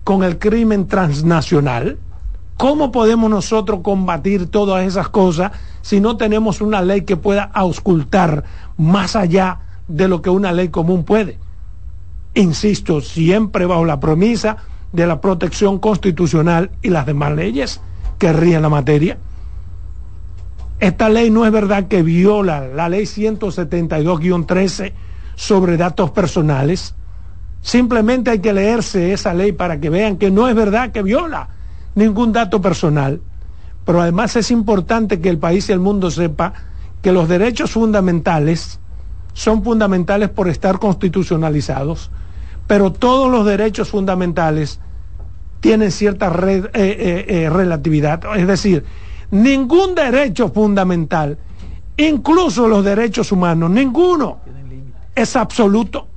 con 0.04 0.24
el 0.24 0.40
crimen 0.40 0.88
transnacional. 0.88 1.98
¿Cómo 2.58 2.92
podemos 2.92 3.30
nosotros 3.30 3.82
combatir 3.84 4.48
todas 4.48 4.86
esas 4.86 5.10
cosas 5.10 5.52
si 5.82 6.00
no 6.00 6.18
tenemos 6.18 6.62
una 6.62 6.82
ley 6.82 7.02
que 7.02 7.18
pueda 7.18 7.44
auscultar 7.44 8.44
más 8.78 9.16
allá 9.16 9.60
de 9.88 10.08
lo 10.08 10.22
que 10.22 10.30
una 10.30 10.52
ley 10.52 10.70
común 10.70 11.04
puede? 11.04 11.40
Insisto, 12.36 13.02
siempre 13.02 13.66
bajo 13.66 13.86
la 13.86 14.00
promesa 14.00 14.58
de 14.92 15.08
la 15.08 15.20
protección 15.22 15.80
constitucional 15.80 16.72
y 16.82 16.90
las 16.90 17.06
demás 17.06 17.34
leyes 17.34 17.82
que 18.18 18.32
ríen 18.32 18.62
la 18.62 18.70
materia. 18.70 19.18
Esta 20.80 21.10
ley 21.10 21.30
no 21.30 21.46
es 21.46 21.52
verdad 21.52 21.88
que 21.88 22.04
viola 22.04 22.68
la 22.68 22.90
ley 22.90 23.04
172-13 23.04 24.94
sobre 25.36 25.78
datos 25.78 26.12
personales. 26.12 26.96
Simplemente 27.64 28.30
hay 28.30 28.40
que 28.40 28.52
leerse 28.52 29.14
esa 29.14 29.34
ley 29.34 29.54
para 29.54 29.80
que 29.80 29.90
vean 29.90 30.18
que 30.18 30.30
no 30.30 30.50
es 30.50 30.54
verdad 30.54 30.92
que 30.92 31.02
viola 31.02 31.48
ningún 31.96 32.34
dato 32.34 32.62
personal. 32.62 33.22
Pero 33.86 34.02
además 34.02 34.36
es 34.36 34.52
importante 34.52 35.22
que 35.22 35.30
el 35.30 35.38
país 35.38 35.70
y 35.70 35.72
el 35.72 35.80
mundo 35.80 36.12
sepa 36.12 36.54
que 37.02 37.14
los 37.14 37.30
derechos 37.30 37.72
fundamentales 37.72 38.80
son 39.32 39.64
fundamentales 39.64 40.30
por 40.30 40.50
estar 40.50 40.78
constitucionalizados, 40.78 42.12
pero 42.68 42.92
todos 42.92 43.32
los 43.32 43.46
derechos 43.46 43.90
fundamentales 43.90 44.80
tienen 45.62 45.92
cierta 45.92 46.28
eh, 46.48 46.70
eh, 46.74 47.26
eh, 47.28 47.50
relatividad. 47.50 48.22
Es 48.36 48.46
decir, 48.46 48.84
ningún 49.32 49.96
derecho 49.96 50.50
fundamental, 50.50 51.38
incluso 51.96 52.68
los 52.68 52.84
derechos 52.84 53.32
humanos, 53.32 53.72
ninguno 53.72 54.40
es 55.16 55.36
absoluto. 55.38 56.10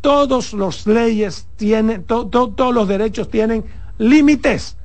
Todos 0.00 0.52
los 0.52 0.86
leyes 0.86 1.48
tienen, 1.56 2.04
todos 2.04 2.74
los 2.74 2.88
derechos 2.88 3.28
tienen 3.28 3.64
límites. 3.98 4.76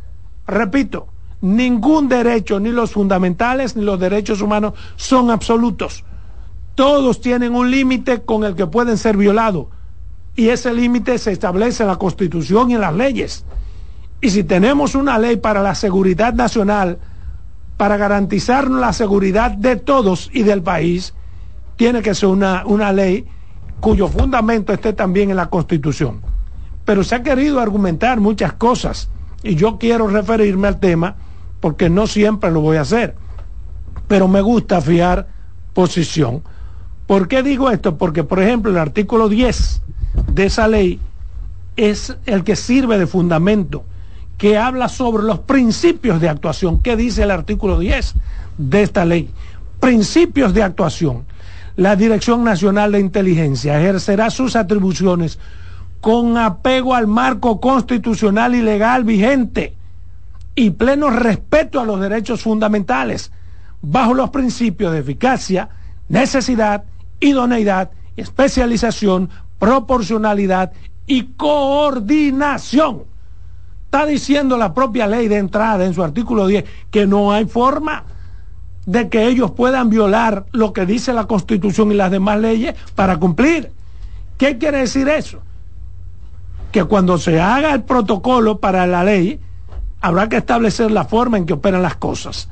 Repito, 0.47 1.07
ningún 1.41 2.07
derecho, 2.07 2.59
ni 2.59 2.71
los 2.71 2.91
fundamentales, 2.91 3.75
ni 3.75 3.83
los 3.83 3.99
derechos 3.99 4.41
humanos 4.41 4.73
son 4.95 5.29
absolutos. 5.31 6.03
Todos 6.75 7.21
tienen 7.21 7.53
un 7.53 7.69
límite 7.69 8.21
con 8.21 8.43
el 8.43 8.55
que 8.55 8.67
pueden 8.67 8.97
ser 8.97 9.17
violados. 9.17 9.67
Y 10.35 10.49
ese 10.49 10.73
límite 10.73 11.17
se 11.17 11.31
establece 11.31 11.83
en 11.83 11.89
la 11.89 11.97
Constitución 11.97 12.71
y 12.71 12.75
en 12.75 12.81
las 12.81 12.95
leyes. 12.95 13.45
Y 14.21 14.29
si 14.29 14.43
tenemos 14.43 14.95
una 14.95 15.19
ley 15.19 15.37
para 15.37 15.61
la 15.61 15.75
seguridad 15.75 16.33
nacional, 16.33 16.99
para 17.75 17.97
garantizar 17.97 18.69
la 18.69 18.93
seguridad 18.93 19.51
de 19.51 19.75
todos 19.75 20.29
y 20.31 20.43
del 20.43 20.61
país, 20.61 21.13
tiene 21.75 22.01
que 22.01 22.13
ser 22.13 22.29
una, 22.29 22.63
una 22.65 22.93
ley 22.93 23.25
cuyo 23.81 24.07
fundamento 24.07 24.71
esté 24.71 24.93
también 24.93 25.31
en 25.31 25.35
la 25.35 25.49
Constitución. 25.49 26.21
Pero 26.85 27.03
se 27.03 27.15
ha 27.15 27.23
querido 27.23 27.59
argumentar 27.59 28.19
muchas 28.19 28.53
cosas 28.53 29.09
y 29.43 29.55
yo 29.55 29.77
quiero 29.77 30.07
referirme 30.07 30.67
al 30.67 30.79
tema 30.79 31.15
porque 31.59 31.89
no 31.89 32.07
siempre 32.07 32.51
lo 32.51 32.61
voy 32.61 32.77
a 32.77 32.81
hacer. 32.81 33.15
Pero 34.07 34.27
me 34.27 34.41
gusta 34.41 34.79
fiar 34.81 35.27
posición. 35.73 36.43
¿Por 37.07 37.27
qué 37.27 37.43
digo 37.43 37.69
esto? 37.71 37.97
Porque, 37.97 38.23
por 38.23 38.41
ejemplo, 38.41 38.71
el 38.71 38.77
artículo 38.77 39.27
10 39.27 39.81
de 40.33 40.45
esa 40.45 40.67
ley 40.67 40.99
es 41.75 42.15
el 42.25 42.43
que 42.43 42.55
sirve 42.55 42.97
de 42.97 43.07
fundamento 43.07 43.83
que 44.37 44.57
habla 44.57 44.89
sobre 44.89 45.23
los 45.23 45.39
principios 45.39 46.19
de 46.19 46.29
actuación. 46.29 46.81
¿Qué 46.81 46.95
dice 46.95 47.23
el 47.23 47.31
artículo 47.31 47.79
10 47.79 48.15
de 48.57 48.81
esta 48.81 49.05
ley? 49.05 49.29
Principios 49.79 50.53
de 50.53 50.63
actuación. 50.63 51.25
La 51.81 51.95
Dirección 51.95 52.43
Nacional 52.43 52.91
de 52.91 52.99
Inteligencia 52.99 53.81
ejercerá 53.81 54.29
sus 54.29 54.55
atribuciones 54.55 55.39
con 55.99 56.37
apego 56.37 56.93
al 56.93 57.07
marco 57.07 57.59
constitucional 57.59 58.53
y 58.53 58.61
legal 58.61 59.03
vigente 59.03 59.73
y 60.53 60.69
pleno 60.69 61.09
respeto 61.09 61.79
a 61.79 61.85
los 61.85 61.99
derechos 61.99 62.43
fundamentales, 62.43 63.31
bajo 63.81 64.13
los 64.13 64.29
principios 64.29 64.93
de 64.93 64.99
eficacia, 64.99 65.69
necesidad, 66.07 66.83
idoneidad, 67.19 67.89
especialización, 68.15 69.31
proporcionalidad 69.57 70.73
y 71.07 71.29
coordinación. 71.35 73.05
Está 73.85 74.05
diciendo 74.05 74.55
la 74.55 74.75
propia 74.75 75.07
ley 75.07 75.27
de 75.27 75.37
entrada 75.37 75.83
en 75.83 75.95
su 75.95 76.03
artículo 76.03 76.45
10 76.45 76.63
que 76.91 77.07
no 77.07 77.31
hay 77.31 77.45
forma 77.45 78.03
de 78.85 79.09
que 79.09 79.27
ellos 79.27 79.51
puedan 79.51 79.89
violar 79.89 80.45
lo 80.51 80.73
que 80.73 80.85
dice 80.85 81.13
la 81.13 81.25
Constitución 81.25 81.91
y 81.91 81.95
las 81.95 82.11
demás 82.11 82.39
leyes 82.39 82.75
para 82.95 83.17
cumplir. 83.17 83.71
¿Qué 84.37 84.57
quiere 84.57 84.79
decir 84.79 85.07
eso? 85.07 85.39
Que 86.71 86.83
cuando 86.83 87.17
se 87.17 87.39
haga 87.39 87.73
el 87.73 87.83
protocolo 87.83 88.59
para 88.59 88.87
la 88.87 89.03
ley, 89.03 89.39
habrá 90.01 90.29
que 90.29 90.37
establecer 90.37 90.89
la 90.91 91.05
forma 91.05 91.37
en 91.37 91.45
que 91.45 91.53
operan 91.53 91.83
las 91.83 91.95
cosas. 91.95 92.49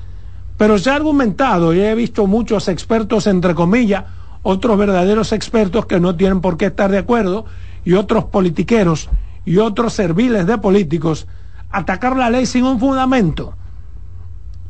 Pero 0.57 0.77
se 0.77 0.91
ha 0.91 0.95
argumentado, 0.95 1.73
y 1.73 1.81
he 1.81 1.95
visto 1.95 2.27
muchos 2.27 2.67
expertos, 2.67 3.27
entre 3.27 3.55
comillas, 3.55 4.03
otros 4.43 4.77
verdaderos 4.77 5.31
expertos 5.31 5.85
que 5.85 5.99
no 5.99 6.15
tienen 6.15 6.41
por 6.41 6.57
qué 6.57 6.67
estar 6.67 6.91
de 6.91 6.99
acuerdo, 6.99 7.45
y 7.85 7.93
otros 7.93 8.25
politiqueros 8.25 9.09
y 9.45 9.57
otros 9.57 9.93
serviles 9.93 10.45
de 10.45 10.57
políticos 10.57 11.27
atacar 11.71 12.15
la 12.15 12.29
ley 12.29 12.45
sin 12.45 12.65
un 12.65 12.79
fundamento. 12.79 13.53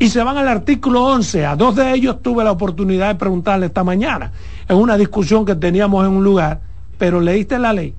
Y 0.02 0.08
se 0.08 0.24
van 0.24 0.38
al 0.38 0.48
artículo 0.48 1.04
11. 1.04 1.46
A 1.46 1.58
dos 1.58 1.76
de 1.76 1.94
ellos 1.94 2.22
tuve 2.22 2.46
la 2.46 2.54
oportunidad 2.54 3.10
de 3.10 3.16
preguntarle 3.16 3.66
esta 3.66 3.84
mañana 3.84 4.32
en 4.70 4.78
una 4.78 4.98
discusión 4.98 5.46
que 5.46 5.56
teníamos 5.56 6.06
en 6.08 6.14
un 6.14 6.24
lugar, 6.24 6.62
pero 6.98 7.20
leíste 7.20 7.60
la 7.60 7.74
ley. 7.74 7.94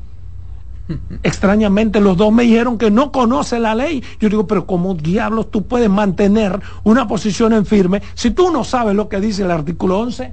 Extrañamente 1.22 2.00
los 2.00 2.16
dos 2.16 2.32
me 2.32 2.44
dijeron 2.44 2.78
que 2.78 2.90
no 2.90 3.12
conoce 3.12 3.60
la 3.60 3.74
ley. 3.74 4.02
Yo 4.18 4.30
digo, 4.30 4.46
pero 4.46 4.66
¿cómo 4.66 4.94
diablos 4.94 5.50
tú 5.50 5.66
puedes 5.66 5.90
mantener 5.90 6.58
una 6.84 7.06
posición 7.06 7.52
en 7.52 7.66
firme 7.66 8.00
si 8.14 8.30
tú 8.30 8.50
no 8.50 8.64
sabes 8.64 8.96
lo 8.96 9.10
que 9.10 9.20
dice 9.20 9.42
el 9.42 9.50
artículo 9.50 9.98
11? 9.98 10.32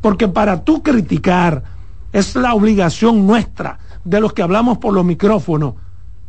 Porque 0.00 0.26
para 0.26 0.64
tú 0.64 0.82
criticar 0.82 1.62
es 2.12 2.34
la 2.34 2.52
obligación 2.52 3.28
nuestra 3.28 3.78
de 4.02 4.20
los 4.20 4.32
que 4.32 4.42
hablamos 4.42 4.78
por 4.78 4.92
los 4.92 5.04
micrófonos, 5.04 5.74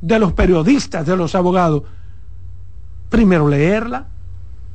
de 0.02 0.19
los 0.19 0.34
periodistas, 0.34 1.08
de 1.08 1.17
los 1.17 1.34
abogados, 1.34 1.82
primero 3.10 3.47
leerla 3.47 4.11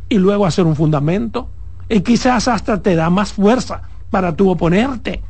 y 0.08 0.18
luego 0.18 0.46
hacer 0.46 0.64
un 0.66 0.76
fundamento. 0.76 1.48
Y 1.88 2.00
quizás 2.00 2.48
hasta 2.48 2.82
te 2.82 2.94
da 2.94 3.10
más 3.10 3.32
fuerza 3.32 3.82
para 4.10 4.34
tu 4.34 4.50
oponerte. 4.50 5.22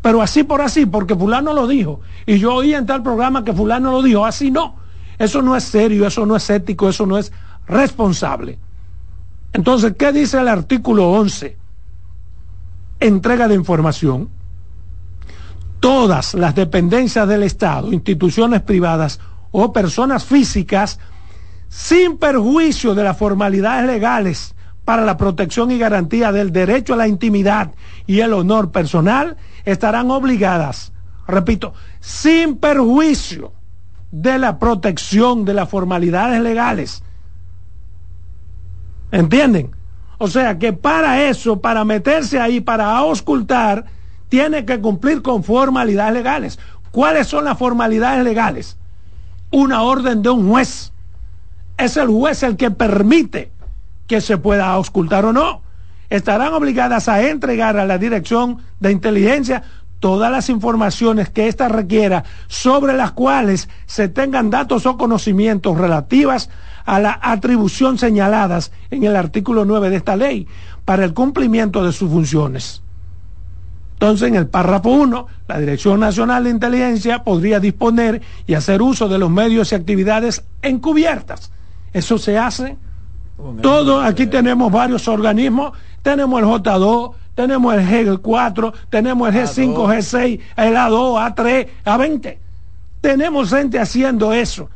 Pero 0.00 0.22
así 0.22 0.44
por 0.44 0.60
así, 0.60 0.86
porque 0.86 1.14
fulano 1.14 1.52
lo 1.52 1.66
dijo. 1.66 2.00
Y 2.26 2.38
yo 2.38 2.54
oí 2.54 2.74
en 2.74 2.86
tal 2.86 3.02
programa 3.02 3.44
que 3.44 3.52
fulano 3.52 3.92
lo 3.92 4.02
dijo, 4.02 4.24
así 4.24 4.50
no. 4.50 4.76
Eso 5.18 5.42
no 5.42 5.56
es 5.56 5.64
serio, 5.64 6.06
eso 6.06 6.24
no 6.24 6.36
es 6.36 6.48
ético, 6.48 6.88
eso 6.88 7.04
no 7.04 7.18
es 7.18 7.32
responsable. 7.66 8.58
Entonces, 9.52 9.94
¿qué 9.98 10.12
dice 10.12 10.38
el 10.38 10.48
artículo 10.48 11.10
11? 11.10 11.56
Entrega 13.00 13.48
de 13.48 13.54
información 13.54 14.28
todas 15.80 16.34
las 16.34 16.54
dependencias 16.54 17.28
del 17.28 17.42
Estado, 17.42 17.92
instituciones 17.92 18.62
privadas 18.62 19.20
o 19.50 19.72
personas 19.72 20.24
físicas, 20.24 20.98
sin 21.68 22.18
perjuicio 22.18 22.94
de 22.94 23.04
las 23.04 23.16
formalidades 23.16 23.86
legales 23.86 24.54
para 24.84 25.04
la 25.04 25.16
protección 25.16 25.70
y 25.70 25.78
garantía 25.78 26.32
del 26.32 26.50
derecho 26.50 26.94
a 26.94 26.96
la 26.96 27.08
intimidad 27.08 27.72
y 28.06 28.20
el 28.20 28.32
honor 28.32 28.72
personal, 28.72 29.36
estarán 29.66 30.10
obligadas, 30.10 30.92
repito, 31.26 31.74
sin 32.00 32.56
perjuicio 32.56 33.52
de 34.10 34.38
la 34.38 34.58
protección 34.58 35.44
de 35.44 35.52
las 35.52 35.68
formalidades 35.68 36.40
legales. 36.40 37.02
¿Entienden? 39.12 39.72
O 40.18 40.28
sea 40.28 40.58
que 40.58 40.72
para 40.72 41.22
eso, 41.24 41.60
para 41.60 41.84
meterse 41.84 42.40
ahí, 42.40 42.60
para 42.60 42.96
auscultar, 42.96 43.84
tiene 44.28 44.64
que 44.64 44.80
cumplir 44.80 45.22
con 45.22 45.44
formalidades 45.44 46.14
legales. 46.14 46.58
¿Cuáles 46.90 47.26
son 47.26 47.44
las 47.44 47.58
formalidades 47.58 48.24
legales? 48.24 48.78
Una 49.50 49.82
orden 49.82 50.22
de 50.22 50.30
un 50.30 50.48
juez. 50.48 50.92
Es 51.78 51.96
el 51.96 52.08
juez 52.08 52.42
el 52.42 52.56
que 52.56 52.72
permite 52.72 53.52
que 54.08 54.20
se 54.20 54.36
pueda 54.36 54.68
auscultar 54.70 55.24
o 55.24 55.32
no. 55.32 55.62
Estarán 56.10 56.52
obligadas 56.52 57.08
a 57.08 57.22
entregar 57.28 57.76
a 57.76 57.86
la 57.86 57.98
Dirección 57.98 58.58
de 58.80 58.90
Inteligencia 58.90 59.62
todas 60.00 60.30
las 60.30 60.48
informaciones 60.48 61.28
que 61.30 61.48
ésta 61.48 61.68
requiera 61.68 62.24
sobre 62.48 62.94
las 62.94 63.12
cuales 63.12 63.68
se 63.86 64.08
tengan 64.08 64.50
datos 64.50 64.86
o 64.86 64.96
conocimientos 64.96 65.78
relativas 65.78 66.50
a 66.84 67.00
la 67.00 67.18
atribución 67.22 67.98
señaladas 67.98 68.72
en 68.90 69.04
el 69.04 69.14
artículo 69.14 69.64
9 69.64 69.90
de 69.90 69.96
esta 69.96 70.16
ley 70.16 70.48
para 70.84 71.04
el 71.04 71.14
cumplimiento 71.14 71.84
de 71.84 71.92
sus 71.92 72.10
funciones. 72.10 72.82
Entonces, 73.94 74.28
en 74.28 74.36
el 74.36 74.46
párrafo 74.46 74.90
1, 74.90 75.26
la 75.48 75.58
Dirección 75.58 76.00
Nacional 76.00 76.44
de 76.44 76.50
Inteligencia 76.50 77.24
podría 77.24 77.60
disponer 77.60 78.22
y 78.46 78.54
hacer 78.54 78.80
uso 78.80 79.08
de 79.08 79.18
los 79.18 79.30
medios 79.30 79.70
y 79.70 79.74
actividades 79.74 80.44
encubiertas. 80.62 81.52
Eso 81.92 82.18
se 82.18 82.38
hace. 82.38 82.76
Todo, 83.62 84.00
aquí 84.00 84.26
tenemos 84.26 84.72
varios 84.72 85.06
organismos, 85.06 85.72
tenemos 86.02 86.40
el 86.40 86.46
J2, 86.46 87.12
tenemos 87.34 87.74
el 87.74 87.86
G4, 87.86 88.72
tenemos 88.90 89.28
el 89.28 89.42
G5, 89.42 89.74
G6, 89.74 90.40
el 90.56 90.74
A2, 90.74 91.34
A3, 91.34 91.68
A20. 91.84 92.38
Tenemos 93.00 93.50
gente 93.50 93.78
haciendo 93.78 94.32
eso. 94.32 94.70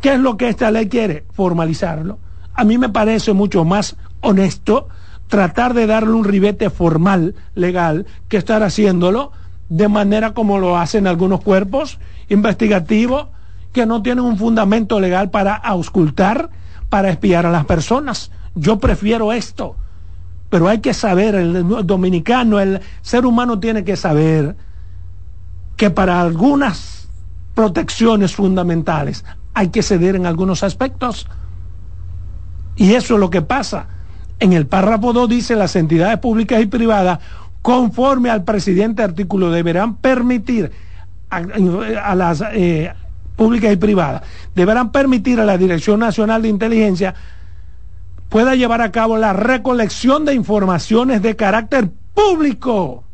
¿Qué 0.00 0.14
es 0.14 0.20
lo 0.20 0.36
que 0.36 0.48
esta 0.48 0.70
ley 0.70 0.88
quiere? 0.88 1.24
Formalizarlo. 1.32 2.20
A 2.54 2.62
mí 2.64 2.78
me 2.78 2.88
parece 2.88 3.32
mucho 3.32 3.64
más 3.64 3.96
honesto 4.20 4.88
tratar 5.26 5.74
de 5.74 5.86
darle 5.86 6.12
un 6.12 6.24
ribete 6.24 6.70
formal, 6.70 7.34
legal, 7.54 8.06
que 8.28 8.36
estar 8.36 8.62
haciéndolo 8.62 9.32
de 9.68 9.88
manera 9.88 10.34
como 10.34 10.58
lo 10.58 10.78
hacen 10.78 11.06
algunos 11.06 11.40
cuerpos 11.40 11.98
investigativos 12.28 13.26
que 13.72 13.86
no 13.86 14.02
tienen 14.02 14.24
un 14.24 14.38
fundamento 14.38 15.00
legal 15.00 15.30
para 15.30 15.54
auscultar, 15.54 16.50
para 16.88 17.10
espiar 17.10 17.46
a 17.46 17.50
las 17.50 17.64
personas. 17.64 18.30
Yo 18.54 18.78
prefiero 18.78 19.32
esto. 19.32 19.76
Pero 20.50 20.68
hay 20.68 20.78
que 20.78 20.94
saber, 20.94 21.34
el 21.34 21.86
dominicano, 21.86 22.58
el 22.58 22.80
ser 23.02 23.26
humano 23.26 23.60
tiene 23.60 23.84
que 23.84 23.96
saber 23.96 24.56
que 25.76 25.90
para 25.90 26.20
algunas 26.20 27.08
protecciones 27.54 28.34
fundamentales 28.34 29.24
hay 29.52 29.68
que 29.68 29.82
ceder 29.82 30.16
en 30.16 30.24
algunos 30.24 30.62
aspectos. 30.62 31.26
Y 32.76 32.94
eso 32.94 33.14
es 33.14 33.20
lo 33.20 33.28
que 33.28 33.42
pasa 33.42 33.88
en 34.40 34.52
el 34.52 34.66
párrafo 34.66 35.12
2 35.12 35.28
dice 35.28 35.56
las 35.56 35.74
entidades 35.76 36.18
públicas 36.18 36.62
y 36.62 36.66
privadas, 36.66 37.18
conforme 37.62 38.30
al 38.30 38.44
presidente 38.44 39.02
artículo, 39.02 39.50
deberán 39.50 39.96
permitir 39.96 40.70
a, 41.30 42.14
las 42.14 42.42
eh, 42.52 42.92
públicas 43.38 43.72
y 43.72 43.76
privadas, 43.76 44.22
deberán 44.54 44.90
permitir 44.90 45.40
a 45.40 45.46
la 45.46 45.56
Dirección 45.56 46.00
Nacional 46.00 46.42
de 46.42 46.48
Inteligencia 46.48 47.14
pueda 48.28 48.56
llevar 48.56 48.82
a 48.82 48.92
cabo 48.92 49.16
la 49.16 49.32
recolección 49.32 50.24
de 50.24 50.34
informaciones 50.34 51.22
de 51.22 51.36
carácter 51.36 51.88
público. 52.12 53.04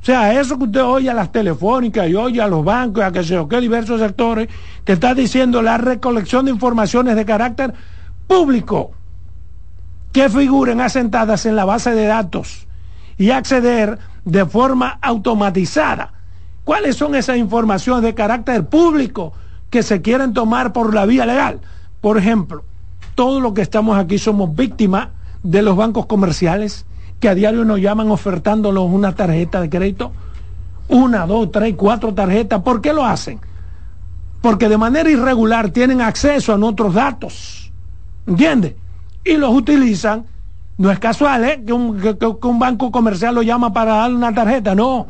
O 0.00 0.04
sea, 0.04 0.40
eso 0.40 0.58
que 0.58 0.64
usted 0.64 0.82
oye 0.82 1.10
a 1.10 1.14
las 1.14 1.30
telefónicas 1.30 2.08
y 2.08 2.14
oye 2.16 2.40
a 2.40 2.48
los 2.48 2.64
bancos, 2.64 3.04
a 3.04 3.12
que 3.12 3.22
se 3.22 3.38
o 3.38 3.48
qué 3.48 3.60
diversos 3.60 4.00
sectores, 4.00 4.48
que 4.84 4.94
está 4.94 5.14
diciendo 5.14 5.62
la 5.62 5.78
recolección 5.78 6.46
de 6.46 6.50
informaciones 6.50 7.14
de 7.14 7.24
carácter 7.24 7.74
público 8.26 8.92
que 10.10 10.28
figuren 10.28 10.80
asentadas 10.80 11.46
en 11.46 11.54
la 11.54 11.64
base 11.64 11.92
de 11.92 12.06
datos 12.06 12.66
y 13.18 13.30
acceder 13.30 13.98
de 14.24 14.46
forma 14.46 14.98
automatizada. 15.02 16.14
¿Cuáles 16.64 16.96
son 16.96 17.14
esas 17.14 17.36
informaciones 17.38 18.02
de 18.02 18.14
carácter 18.14 18.66
público 18.66 19.32
que 19.70 19.82
se 19.82 20.00
quieren 20.00 20.32
tomar 20.32 20.72
por 20.72 20.94
la 20.94 21.06
vía 21.06 21.26
legal? 21.26 21.60
Por 22.00 22.18
ejemplo, 22.18 22.62
todos 23.14 23.42
los 23.42 23.52
que 23.52 23.62
estamos 23.62 23.98
aquí 23.98 24.18
somos 24.18 24.54
víctimas 24.54 25.08
de 25.42 25.62
los 25.62 25.76
bancos 25.76 26.06
comerciales 26.06 26.86
que 27.18 27.28
a 27.28 27.34
diario 27.34 27.64
nos 27.64 27.80
llaman 27.80 28.10
ofertándonos 28.10 28.90
una 28.90 29.14
tarjeta 29.14 29.60
de 29.60 29.70
crédito. 29.70 30.12
Una, 30.88 31.26
dos, 31.26 31.50
tres, 31.52 31.74
cuatro 31.76 32.12
tarjetas. 32.12 32.62
¿Por 32.62 32.80
qué 32.80 32.92
lo 32.92 33.04
hacen? 33.04 33.40
Porque 34.40 34.68
de 34.68 34.76
manera 34.76 35.08
irregular 35.08 35.70
tienen 35.70 36.00
acceso 36.00 36.52
a 36.52 36.58
nuestros 36.58 36.94
datos. 36.94 37.72
¿Entiendes? 38.26 38.74
Y 39.24 39.36
los 39.36 39.54
utilizan. 39.54 40.26
No 40.78 40.90
es 40.90 40.98
casual 40.98 41.44
¿eh? 41.44 41.62
que, 41.64 41.72
un, 41.72 42.00
que 42.00 42.46
un 42.46 42.58
banco 42.58 42.90
comercial 42.90 43.36
lo 43.36 43.42
llama 43.42 43.72
para 43.72 43.94
darle 43.94 44.16
una 44.16 44.34
tarjeta. 44.34 44.74
No. 44.74 45.06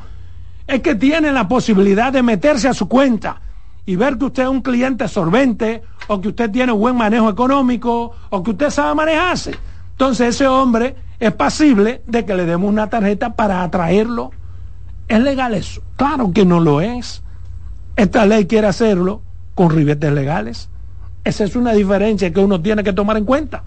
Es 0.67 0.81
que 0.81 0.95
tienen 0.95 1.35
la 1.35 1.49
posibilidad 1.49 2.13
de 2.13 2.23
meterse 2.23 2.69
a 2.69 2.75
su 2.75 2.89
cuenta 2.89 3.41
y 3.85 3.97
ver 3.97 4.17
que 4.17 4.27
usted 4.27 4.45
es 4.45 4.49
un 4.49 4.63
cliente 4.63 5.09
solvente 5.09 5.83
o 6.07 6.21
que 6.21 6.29
usted 6.29 6.51
tiene 6.51 6.73
buen 6.73 6.97
manejo 6.97 7.29
económico 7.29 8.13
o 8.31 8.43
que 8.43 8.51
usted 8.53 8.71
sabe 8.71 8.95
manejarse. 8.95 9.55
Entonces 9.93 10.35
ese 10.35 10.47
hombre 10.47 10.97
es 11.19 11.33
pasible 11.33 12.03
de 12.07 12.25
que 12.25 12.35
le 12.35 12.45
demos 12.45 12.69
una 12.69 12.89
tarjeta 12.89 13.35
para 13.35 13.63
atraerlo. 13.63 14.31
¿Es 15.09 15.21
legal 15.21 15.55
eso? 15.55 15.83
Claro 15.97 16.33
que 16.33 16.45
no 16.45 16.61
lo 16.61 16.81
es. 16.81 17.23
Esta 17.97 18.25
ley 18.27 18.47
quiere 18.47 18.69
hacerlo 18.69 19.23
con 19.55 19.71
ribetes 19.71 20.13
legales. 20.13 20.69
Esa 21.25 21.45
es 21.45 21.55
una 21.55 21.73
diferencia 21.73 22.33
que 22.33 22.41
uno 22.41 22.61
tiene 22.61 22.83
que 22.83 22.93
tomar 22.93 23.17
en 23.17 23.25
cuenta. 23.25 23.63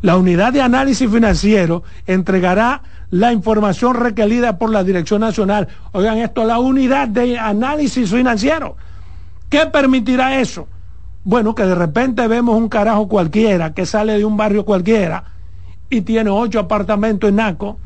La 0.00 0.16
unidad 0.16 0.52
de 0.52 0.60
análisis 0.60 1.10
financiero 1.10 1.82
entregará 2.06 2.82
la 3.10 3.32
información 3.32 3.94
requerida 3.94 4.58
por 4.58 4.70
la 4.70 4.84
Dirección 4.84 5.20
Nacional. 5.20 5.68
Oigan 5.92 6.18
esto, 6.18 6.44
la 6.44 6.58
unidad 6.58 7.08
de 7.08 7.38
análisis 7.38 8.10
financiero 8.10 8.76
¿Qué 9.54 9.66
permitirá 9.66 10.40
eso? 10.40 10.66
Bueno, 11.22 11.54
que 11.54 11.64
de 11.64 11.76
repente 11.76 12.26
vemos 12.26 12.56
un 12.56 12.68
carajo 12.68 13.06
cualquiera 13.06 13.72
que 13.72 13.86
sale 13.86 14.18
de 14.18 14.24
un 14.24 14.36
barrio 14.36 14.64
cualquiera 14.64 15.24
y 15.88 16.00
tiene 16.00 16.28
ocho 16.28 16.58
apartamentos 16.58 17.30
en 17.30 17.36
Naco, 17.36 17.78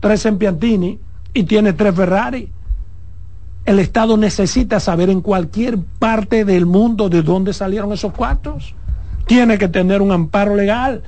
tres 0.00 0.26
en 0.26 0.38
Piantini 0.38 0.98
y 1.32 1.44
tiene 1.44 1.72
tres 1.72 1.94
Ferrari. 1.94 2.50
El 3.64 3.78
Estado 3.78 4.16
necesita 4.16 4.80
saber 4.80 5.08
en 5.08 5.20
cualquier 5.20 5.78
parte 5.78 6.44
del 6.44 6.66
mundo 6.66 7.08
de 7.08 7.22
dónde 7.22 7.52
salieron 7.52 7.92
esos 7.92 8.12
cuartos. 8.12 8.74
Tiene 9.26 9.56
que 9.56 9.68
tener 9.68 10.02
un 10.02 10.10
amparo 10.10 10.56
legal. 10.56 11.04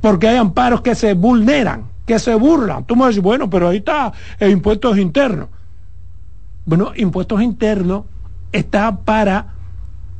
Porque 0.00 0.28
hay 0.28 0.36
amparos 0.36 0.80
que 0.80 0.94
se 0.94 1.12
vulneran, 1.12 1.90
que 2.06 2.18
se 2.18 2.34
burlan. 2.34 2.84
Tú 2.84 2.96
me 2.96 3.06
dices, 3.08 3.22
bueno, 3.22 3.48
pero 3.48 3.68
ahí 3.68 3.78
está 3.78 4.12
el 4.38 4.50
impuestos 4.50 4.98
internos. 4.98 5.48
Bueno, 6.64 6.92
impuestos 6.96 7.42
internos 7.42 8.04
está 8.52 8.96
para 8.96 9.54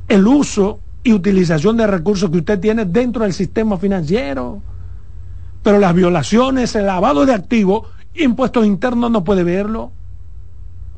el 0.08 0.26
uso 0.26 0.80
y 1.04 1.12
utilización 1.12 1.76
de 1.76 1.86
recursos 1.86 2.30
que 2.30 2.38
usted 2.38 2.60
tiene 2.60 2.84
dentro 2.84 3.22
del 3.22 3.32
sistema 3.32 3.76
financiero. 3.76 4.62
Pero 5.62 5.78
las 5.78 5.94
violaciones, 5.94 6.74
el 6.74 6.86
lavado 6.86 7.26
de 7.26 7.34
activos, 7.34 7.88
impuestos 8.14 8.66
internos 8.66 9.10
no 9.10 9.24
puede 9.24 9.44
verlo. 9.44 9.92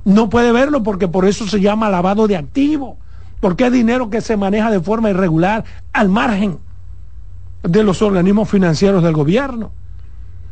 No 0.04 0.28
puede 0.28 0.52
verlo 0.52 0.82
porque 0.82 1.08
por 1.08 1.24
eso 1.26 1.46
se 1.46 1.60
llama 1.60 1.88
lavado 1.90 2.26
de 2.26 2.36
activos. 2.36 2.96
Porque 3.40 3.66
es 3.66 3.72
dinero 3.72 4.10
que 4.10 4.20
se 4.20 4.36
maneja 4.36 4.70
de 4.70 4.80
forma 4.80 5.10
irregular 5.10 5.64
al 5.92 6.08
margen 6.08 6.58
de 7.62 7.82
los 7.82 8.02
organismos 8.02 8.48
financieros 8.48 9.02
del 9.02 9.12
gobierno. 9.12 9.72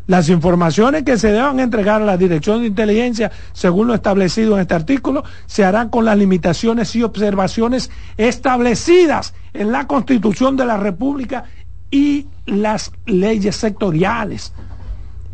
Las 0.06 0.28
informaciones 0.28 1.04
que 1.04 1.16
se 1.16 1.30
deban 1.30 1.60
entregar 1.60 2.02
a 2.02 2.04
la 2.04 2.16
Dirección 2.16 2.60
de 2.60 2.66
Inteligencia, 2.66 3.30
según 3.52 3.86
lo 3.86 3.94
establecido 3.94 4.54
en 4.54 4.62
este 4.62 4.74
artículo, 4.74 5.22
se 5.46 5.64
harán 5.64 5.90
con 5.90 6.04
las 6.04 6.18
limitaciones 6.18 6.94
y 6.96 7.02
observaciones 7.02 7.90
establecidas 8.16 9.34
en 9.54 9.70
la 9.70 9.86
Constitución 9.86 10.56
de 10.56 10.66
la 10.66 10.76
República 10.76 11.44
y 11.90 12.26
las 12.46 12.90
leyes 13.06 13.54
sectoriales. 13.54 14.52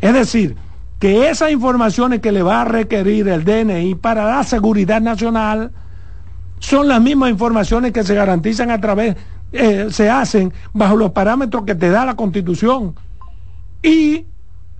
Es 0.01 0.13
decir, 0.13 0.55
que 0.99 1.29
esas 1.29 1.51
informaciones 1.51 2.19
que 2.19 2.31
le 2.31 2.43
va 2.43 2.61
a 2.61 2.65
requerir 2.65 3.27
el 3.29 3.45
DNI 3.45 3.95
para 3.95 4.25
la 4.25 4.43
seguridad 4.43 5.01
nacional 5.01 5.71
son 6.59 6.89
las 6.89 7.01
mismas 7.01 7.31
informaciones 7.31 7.93
que 7.93 8.03
se 8.03 8.13
garantizan 8.13 8.69
a 8.69 8.81
través, 8.81 9.15
eh, 9.53 9.87
se 9.89 10.09
hacen 10.09 10.53
bajo 10.73 10.97
los 10.97 11.11
parámetros 11.11 11.63
que 11.63 11.73
te 11.73 11.89
da 11.89 12.05
la 12.05 12.15
Constitución. 12.15 12.95
Y 13.81 14.25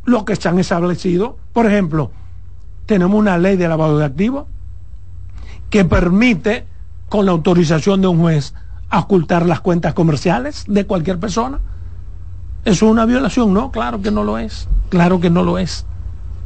lo 0.05 0.25
que 0.25 0.35
se 0.35 0.49
han 0.49 0.59
establecido. 0.59 1.38
Por 1.53 1.65
ejemplo, 1.65 2.12
tenemos 2.85 3.19
una 3.19 3.38
ley 3.38 3.57
de 3.57 3.67
lavado 3.67 3.97
de 3.97 4.05
activos 4.05 4.45
que 5.69 5.85
permite, 5.85 6.65
con 7.09 7.25
la 7.25 7.31
autorización 7.31 8.01
de 8.01 8.07
un 8.07 8.19
juez, 8.19 8.53
ocultar 8.91 9.45
las 9.45 9.62
cuentas 9.62 9.93
comerciales 9.93 10.65
de 10.67 10.85
cualquier 10.85 11.19
persona. 11.19 11.59
¿Eso 12.65 12.85
es 12.85 12.91
una 12.91 13.05
violación? 13.05 13.53
No, 13.53 13.71
claro 13.71 14.01
que 14.01 14.12
no 14.12 14.23
lo 14.23 14.38
es. 14.38 14.67
Claro 14.89 15.19
que 15.19 15.29
no 15.29 15.43
lo 15.43 15.57
es. 15.57 15.85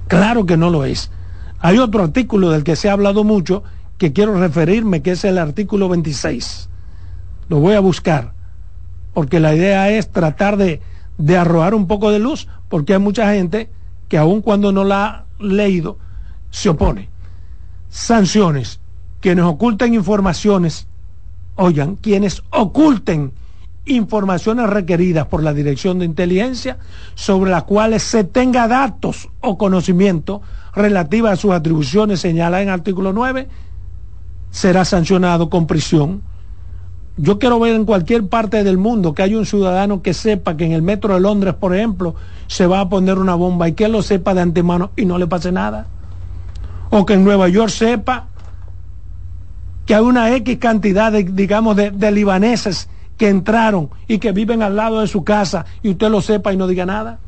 Claro 0.07 0.45
que 0.45 0.57
no 0.57 0.69
lo 0.69 0.85
es. 0.85 1.11
Hay 1.59 1.79
otro 1.79 2.03
artículo 2.03 2.49
del 2.49 2.63
que 2.63 2.75
se 2.75 2.89
ha 2.89 2.93
hablado 2.93 3.23
mucho 3.23 3.63
que 3.97 4.11
quiero 4.11 4.37
referirme, 4.37 5.01
que 5.01 5.11
es 5.11 5.23
el 5.23 5.37
artículo 5.37 5.87
26. 5.89 6.69
Lo 7.47 7.59
voy 7.59 7.75
a 7.75 7.79
buscar, 7.79 8.33
porque 9.13 9.39
la 9.39 9.55
idea 9.55 9.89
es 9.89 10.11
tratar 10.11 10.57
de, 10.57 10.81
de 11.17 11.37
arrojar 11.37 11.73
un 11.73 11.87
poco 11.87 12.11
de 12.11 12.19
luz, 12.19 12.47
porque 12.73 12.93
hay 12.93 12.99
mucha 12.99 13.31
gente 13.31 13.69
que 14.09 14.17
aun 14.17 14.41
cuando 14.41 14.71
no 14.71 14.83
la 14.83 15.05
ha 15.05 15.25
leído, 15.37 15.99
se 16.49 16.69
opone. 16.69 17.07
Sanciones, 17.89 18.79
quienes 19.19 19.45
oculten 19.45 19.93
informaciones, 19.93 20.87
oigan, 21.53 21.97
quienes 21.97 22.41
oculten 22.49 23.31
informaciones 23.85 24.71
requeridas 24.71 25.27
por 25.27 25.43
la 25.43 25.53
Dirección 25.53 25.99
de 25.99 26.05
Inteligencia 26.05 26.79
sobre 27.13 27.51
las 27.51 27.65
cuales 27.65 28.01
se 28.01 28.23
tenga 28.23 28.67
datos 28.67 29.29
o 29.39 29.55
conocimiento 29.55 30.41
relativa 30.73 31.29
a 31.29 31.35
sus 31.35 31.51
atribuciones 31.51 32.21
señaladas 32.21 32.63
en 32.63 32.69
artículo 32.69 33.13
9, 33.13 33.49
será 34.49 34.83
sancionado 34.83 35.51
con 35.51 35.67
prisión 35.67 36.23
yo 37.17 37.37
quiero 37.37 37.59
ver 37.59 37.75
en 37.75 37.85
cualquier 37.85 38.27
parte 38.27 38.63
del 38.63 38.77
mundo 38.77 39.13
que 39.13 39.21
haya 39.21 39.37
un 39.37 39.45
ciudadano 39.45 40.01
que 40.01 40.13
sepa 40.13 40.57
que 40.57 40.65
en 40.65 40.71
el 40.71 40.81
metro 40.81 41.13
de 41.13 41.19
Londres, 41.19 41.53
por 41.53 41.75
ejemplo, 41.75 42.15
se 42.47 42.65
va 42.65 42.79
a 42.79 42.89
poner 42.89 43.19
una 43.19 43.35
bomba 43.35 43.67
y 43.67 43.73
que 43.73 43.85
él 43.85 43.91
lo 43.91 44.01
sepa 44.01 44.33
de 44.33 44.41
antemano 44.41 44.91
y 44.95 45.05
no 45.05 45.17
le 45.17 45.27
pase 45.27 45.51
nada. 45.51 45.87
O 46.89 47.05
que 47.05 47.13
en 47.13 47.23
Nueva 47.23 47.49
York 47.49 47.69
sepa 47.69 48.27
que 49.85 49.93
hay 49.93 50.03
una 50.03 50.33
X 50.35 50.57
cantidad 50.57 51.11
de, 51.11 51.23
digamos, 51.23 51.75
de, 51.75 51.91
de 51.91 52.11
libaneses 52.11 52.89
que 53.17 53.29
entraron 53.29 53.89
y 54.07 54.17
que 54.17 54.31
viven 54.31 54.63
al 54.63 54.75
lado 54.75 55.01
de 55.01 55.07
su 55.07 55.23
casa 55.23 55.65
y 55.83 55.91
usted 55.91 56.09
lo 56.09 56.21
sepa 56.21 56.51
y 56.51 56.57
no 56.57 56.67
diga 56.67 56.85
nada. 56.85 57.19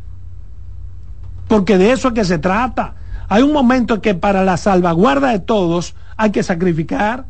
Porque 1.48 1.78
de 1.78 1.92
eso 1.92 2.08
es 2.08 2.14
que 2.16 2.26
se 2.26 2.40
trata. 2.40 2.96
Hay 3.30 3.44
un 3.44 3.54
momento 3.54 4.02
que 4.02 4.16
para 4.16 4.44
la 4.44 4.58
salvaguarda 4.58 5.30
de 5.30 5.40
todos 5.40 5.94
hay 6.18 6.32
que 6.32 6.42
sacrificar. 6.42 7.26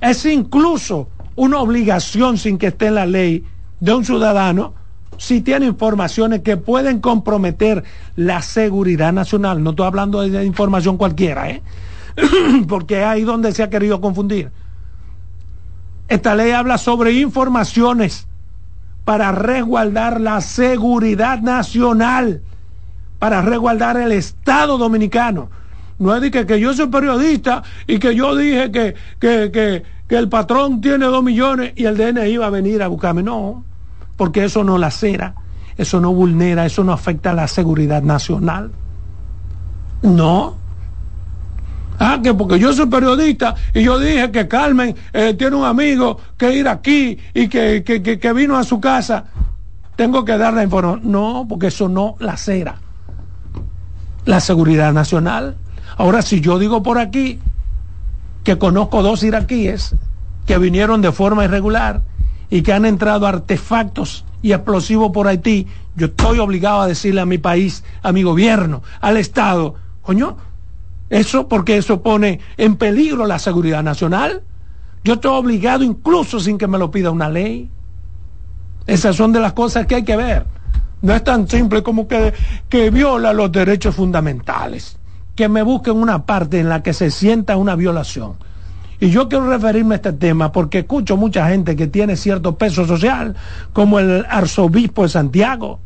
Es 0.00 0.26
incluso 0.26 1.08
una 1.36 1.60
obligación 1.60 2.38
sin 2.38 2.58
que 2.58 2.68
esté 2.68 2.86
en 2.86 2.96
la 2.96 3.06
ley 3.06 3.44
de 3.80 3.94
un 3.94 4.04
ciudadano 4.04 4.74
si 5.18 5.40
tiene 5.40 5.66
informaciones 5.66 6.40
que 6.42 6.56
pueden 6.56 7.00
comprometer 7.00 7.84
la 8.16 8.42
seguridad 8.42 9.12
nacional. 9.12 9.62
No 9.62 9.70
estoy 9.70 9.86
hablando 9.86 10.20
de 10.22 10.44
información 10.44 10.96
cualquiera, 10.96 11.50
¿eh? 11.50 11.62
porque 12.68 13.00
es 13.00 13.06
ahí 13.06 13.22
donde 13.22 13.52
se 13.52 13.62
ha 13.62 13.70
querido 13.70 14.00
confundir. 14.00 14.50
Esta 16.08 16.34
ley 16.34 16.52
habla 16.52 16.78
sobre 16.78 17.12
informaciones 17.12 18.26
para 19.04 19.32
resguardar 19.32 20.20
la 20.20 20.40
seguridad 20.40 21.40
nacional, 21.40 22.42
para 23.18 23.42
resguardar 23.42 23.96
el 23.96 24.12
Estado 24.12 24.78
dominicano. 24.78 25.50
No 25.98 26.14
es 26.14 26.20
de 26.20 26.30
que, 26.30 26.46
que 26.46 26.60
yo 26.60 26.74
soy 26.74 26.88
periodista 26.88 27.62
y 27.86 27.98
que 27.98 28.14
yo 28.14 28.36
dije 28.36 28.70
que, 28.70 28.94
que, 29.18 29.50
que, 29.50 29.82
que 30.08 30.16
el 30.16 30.28
patrón 30.28 30.80
tiene 30.80 31.06
dos 31.06 31.22
millones 31.22 31.72
y 31.76 31.84
el 31.84 31.96
DNI 31.96 32.36
va 32.36 32.46
a 32.46 32.50
venir 32.50 32.82
a 32.82 32.88
buscarme. 32.88 33.22
No, 33.22 33.64
porque 34.16 34.44
eso 34.44 34.62
no 34.64 34.78
lacera, 34.78 35.34
eso 35.76 36.00
no 36.00 36.12
vulnera, 36.12 36.64
eso 36.66 36.84
no 36.84 36.92
afecta 36.92 37.30
a 37.30 37.34
la 37.34 37.48
seguridad 37.48 38.02
nacional. 38.02 38.70
No. 40.02 40.56
Ah, 41.98 42.20
que 42.22 42.34
porque 42.34 42.58
yo 42.58 42.72
soy 42.72 42.86
periodista 42.86 43.54
y 43.72 43.82
yo 43.82 43.98
dije 43.98 44.30
que 44.30 44.46
Carmen 44.46 44.94
eh, 45.14 45.34
tiene 45.34 45.56
un 45.56 45.64
amigo 45.64 46.20
que 46.36 46.54
ir 46.54 46.68
aquí 46.68 47.18
y 47.32 47.48
que, 47.48 47.82
que, 47.84 48.02
que, 48.02 48.18
que 48.18 48.32
vino 48.32 48.56
a 48.56 48.64
su 48.64 48.80
casa. 48.80 49.24
Tengo 49.96 50.24
que 50.24 50.36
dar 50.36 50.52
la 50.52 50.62
información. 50.62 51.10
No, 51.10 51.46
porque 51.48 51.68
eso 51.68 51.88
no 51.88 52.16
la 52.18 52.36
cera. 52.36 52.76
La 54.26 54.40
seguridad 54.40 54.92
nacional. 54.92 55.56
Ahora, 55.96 56.20
si 56.20 56.42
yo 56.42 56.58
digo 56.58 56.82
por 56.82 56.98
aquí 56.98 57.40
que 58.46 58.58
conozco 58.58 59.02
dos 59.02 59.24
iraquíes 59.24 59.96
que 60.46 60.56
vinieron 60.58 61.02
de 61.02 61.10
forma 61.10 61.44
irregular 61.44 62.02
y 62.48 62.62
que 62.62 62.72
han 62.72 62.84
entrado 62.84 63.26
artefactos 63.26 64.24
y 64.40 64.52
explosivos 64.52 65.10
por 65.10 65.26
Haití, 65.26 65.66
yo 65.96 66.06
estoy 66.06 66.38
obligado 66.38 66.82
a 66.82 66.86
decirle 66.86 67.20
a 67.20 67.26
mi 67.26 67.38
país, 67.38 67.82
a 68.04 68.12
mi 68.12 68.22
gobierno, 68.22 68.84
al 69.00 69.16
Estado, 69.16 69.74
coño, 70.00 70.36
eso 71.10 71.48
porque 71.48 71.76
eso 71.76 72.02
pone 72.02 72.38
en 72.56 72.76
peligro 72.76 73.26
la 73.26 73.40
seguridad 73.40 73.82
nacional. 73.82 74.42
Yo 75.02 75.14
estoy 75.14 75.32
obligado 75.32 75.82
incluso 75.82 76.38
sin 76.38 76.56
que 76.56 76.68
me 76.68 76.78
lo 76.78 76.92
pida 76.92 77.10
una 77.10 77.28
ley. 77.28 77.68
Esas 78.86 79.16
son 79.16 79.32
de 79.32 79.40
las 79.40 79.54
cosas 79.54 79.88
que 79.88 79.96
hay 79.96 80.04
que 80.04 80.16
ver. 80.16 80.46
No 81.02 81.12
es 81.12 81.24
tan 81.24 81.48
simple 81.48 81.82
como 81.82 82.06
que, 82.06 82.32
que 82.68 82.90
viola 82.90 83.32
los 83.32 83.50
derechos 83.50 83.96
fundamentales. 83.96 84.98
Que 85.36 85.48
me 85.48 85.62
busquen 85.62 85.96
una 85.96 86.26
parte 86.26 86.58
en 86.58 86.68
la 86.68 86.82
que 86.82 86.92
se 86.92 87.10
sienta 87.10 87.56
una 87.56 87.76
violación. 87.76 88.34
Y 88.98 89.10
yo 89.10 89.28
quiero 89.28 89.48
referirme 89.48 89.94
a 89.94 89.96
este 89.96 90.12
tema 90.14 90.50
porque 90.50 90.78
escucho 90.78 91.16
mucha 91.16 91.48
gente 91.48 91.76
que 91.76 91.86
tiene 91.86 92.16
cierto 92.16 92.56
peso 92.56 92.86
social, 92.86 93.36
como 93.72 94.00
el 94.00 94.24
arzobispo 94.28 95.02
de 95.02 95.10
Santiago, 95.10 95.78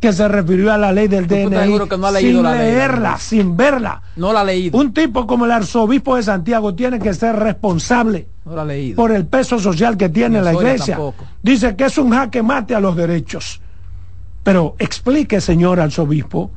que 0.00 0.12
se 0.12 0.26
refirió 0.26 0.72
a 0.72 0.78
la 0.78 0.92
ley 0.92 1.06
del 1.06 1.28
DNI 1.28 1.78
sin 2.18 2.42
leerla, 2.42 3.18
sin 3.18 3.56
verla. 3.56 4.02
No 4.16 4.32
la 4.32 4.40
ha 4.40 4.44
leído. 4.44 4.78
Un 4.78 4.92
tipo 4.92 5.26
como 5.26 5.44
el 5.44 5.52
arzobispo 5.52 6.16
de 6.16 6.24
Santiago 6.24 6.74
tiene 6.74 6.98
que 6.98 7.14
ser 7.14 7.36
responsable 7.36 8.26
por 8.96 9.12
el 9.12 9.26
peso 9.26 9.58
social 9.58 9.96
que 9.96 10.08
tiene 10.08 10.42
la 10.42 10.54
iglesia. 10.54 10.98
Dice 11.42 11.76
que 11.76 11.84
es 11.84 11.98
un 11.98 12.10
jaque 12.10 12.42
mate 12.42 12.74
a 12.74 12.80
los 12.80 12.96
derechos. 12.96 13.60
Pero 14.42 14.74
explique, 14.80 15.40
señor 15.40 15.78
arzobispo, 15.78 16.50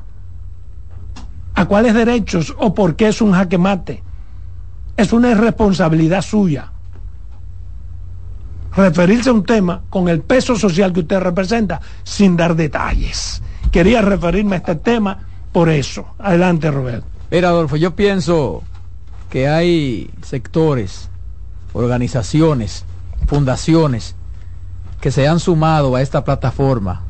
a 1.56 1.66
cuáles 1.66 1.93
derechos 1.93 2.53
o 2.60 2.74
por 2.74 2.95
qué 2.95 3.08
es 3.08 3.22
un 3.22 3.32
jaque 3.32 3.58
mate. 3.58 4.03
Es 4.97 5.14
una 5.14 5.32
irresponsabilidad 5.32 6.22
suya 6.22 6.72
referirse 8.76 9.30
a 9.30 9.34
un 9.34 9.43
tema 9.43 9.84
con 9.89 10.10
el 10.10 10.22
peso 10.22 10.56
social 10.56 10.93
que 10.93 11.01
usted 11.01 11.20
representa 11.20 11.82
sin 12.03 12.36
dar 12.36 12.56
detalles. 12.56 13.41
Quería 13.72 14.01
referirme 14.01 14.56
a 14.56 14.60
este 14.60 14.76
tema 14.76 15.20
por 15.51 15.70
eso. 15.70 16.08
Adelante, 16.20 16.70
Roberto. 16.72 17.08
Mira, 17.32 17.49
Adolfo, 17.49 17.76
yo 17.78 17.95
pienso 17.95 18.64
que 19.30 19.47
hay 19.47 20.12
sectores, 20.22 21.10
organizaciones, 21.74 22.86
fundaciones 23.28 24.16
que 25.01 25.12
se 25.12 25.28
han 25.28 25.39
sumado 25.39 25.95
a 25.95 26.01
esta 26.01 26.24
plataforma 26.24 27.03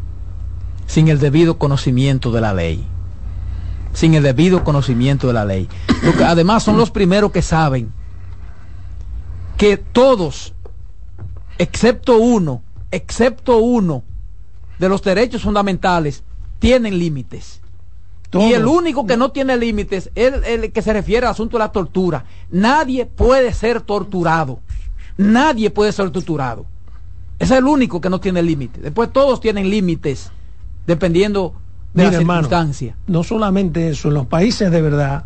sin 0.88 1.08
el 1.08 1.20
debido 1.20 1.58
conocimiento 1.58 2.32
de 2.32 2.42
la 2.42 2.54
ley. 2.54 2.86
Sin 3.96 4.14
el 4.14 4.22
debido 4.22 4.64
conocimiento 4.64 5.26
de 5.26 5.34
la 5.34 5.46
ley. 5.46 5.68
Porque 6.06 6.24
además 6.24 6.62
son 6.62 6.78
los 6.78 6.92
primeros 6.92 7.32
que 7.32 7.42
saben 7.42 7.92
que 9.58 9.78
todos 9.78 10.54
excepto 11.58 12.18
uno, 12.18 12.62
excepto 12.92 13.58
uno 13.58 14.04
de 14.80 14.90
los 14.90 15.02
derechos 15.02 15.42
fundamentales, 15.42 16.24
tienen 16.60 17.00
límites. 17.00 17.62
Y 18.34 18.52
el 18.52 18.66
único 18.66 19.06
que 19.06 19.16
no 19.16 19.32
tiene 19.32 19.56
límites 19.56 20.12
es 20.14 20.34
el 20.46 20.72
que 20.74 20.82
se 20.82 20.92
refiere 20.92 21.26
al 21.26 21.32
asunto 21.32 21.58
de 21.58 21.64
la 21.64 21.72
tortura. 21.72 22.26
Nadie 22.52 23.06
puede 23.06 23.54
ser 23.54 23.80
torturado. 23.82 24.60
Nadie 25.16 25.70
puede 25.70 25.94
ser 25.94 26.10
torturado. 26.10 26.66
Ese 27.40 27.54
es 27.54 27.60
el 27.60 27.66
único 27.66 28.02
que 28.02 28.10
no 28.10 28.20
tiene 28.20 28.42
límites. 28.42 28.84
Después 28.84 29.14
todos 29.14 29.40
tienen 29.40 29.70
límites, 29.70 30.32
dependiendo 30.86 31.54
de 31.96 32.04
la 32.04 32.18
circunstancia. 32.18 32.96
no 33.08 33.24
solamente 33.24 33.90
eso, 33.90 34.10
en 34.10 34.16
los 34.16 34.28
países 34.28 34.70
de 34.70 34.82
verdad, 34.82 35.24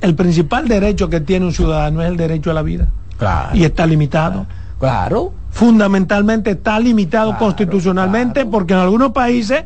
el 0.00 0.14
principal 0.14 0.68
derecho 0.68 1.08
que 1.08 1.20
tiene 1.20 1.46
un 1.46 1.52
ciudadano 1.52 2.02
es 2.02 2.08
el 2.08 2.16
derecho 2.16 2.50
a 2.50 2.54
la 2.54 2.62
vida. 2.62 2.88
Claro. 3.16 3.56
Y 3.56 3.64
está 3.64 3.86
limitado. 3.86 4.46
Claro. 4.78 5.32
Fundamentalmente 5.50 6.52
está 6.52 6.78
limitado 6.78 7.36
constitucionalmente 7.36 8.46
porque 8.46 8.74
en 8.74 8.80
algunos 8.80 9.12
países 9.12 9.64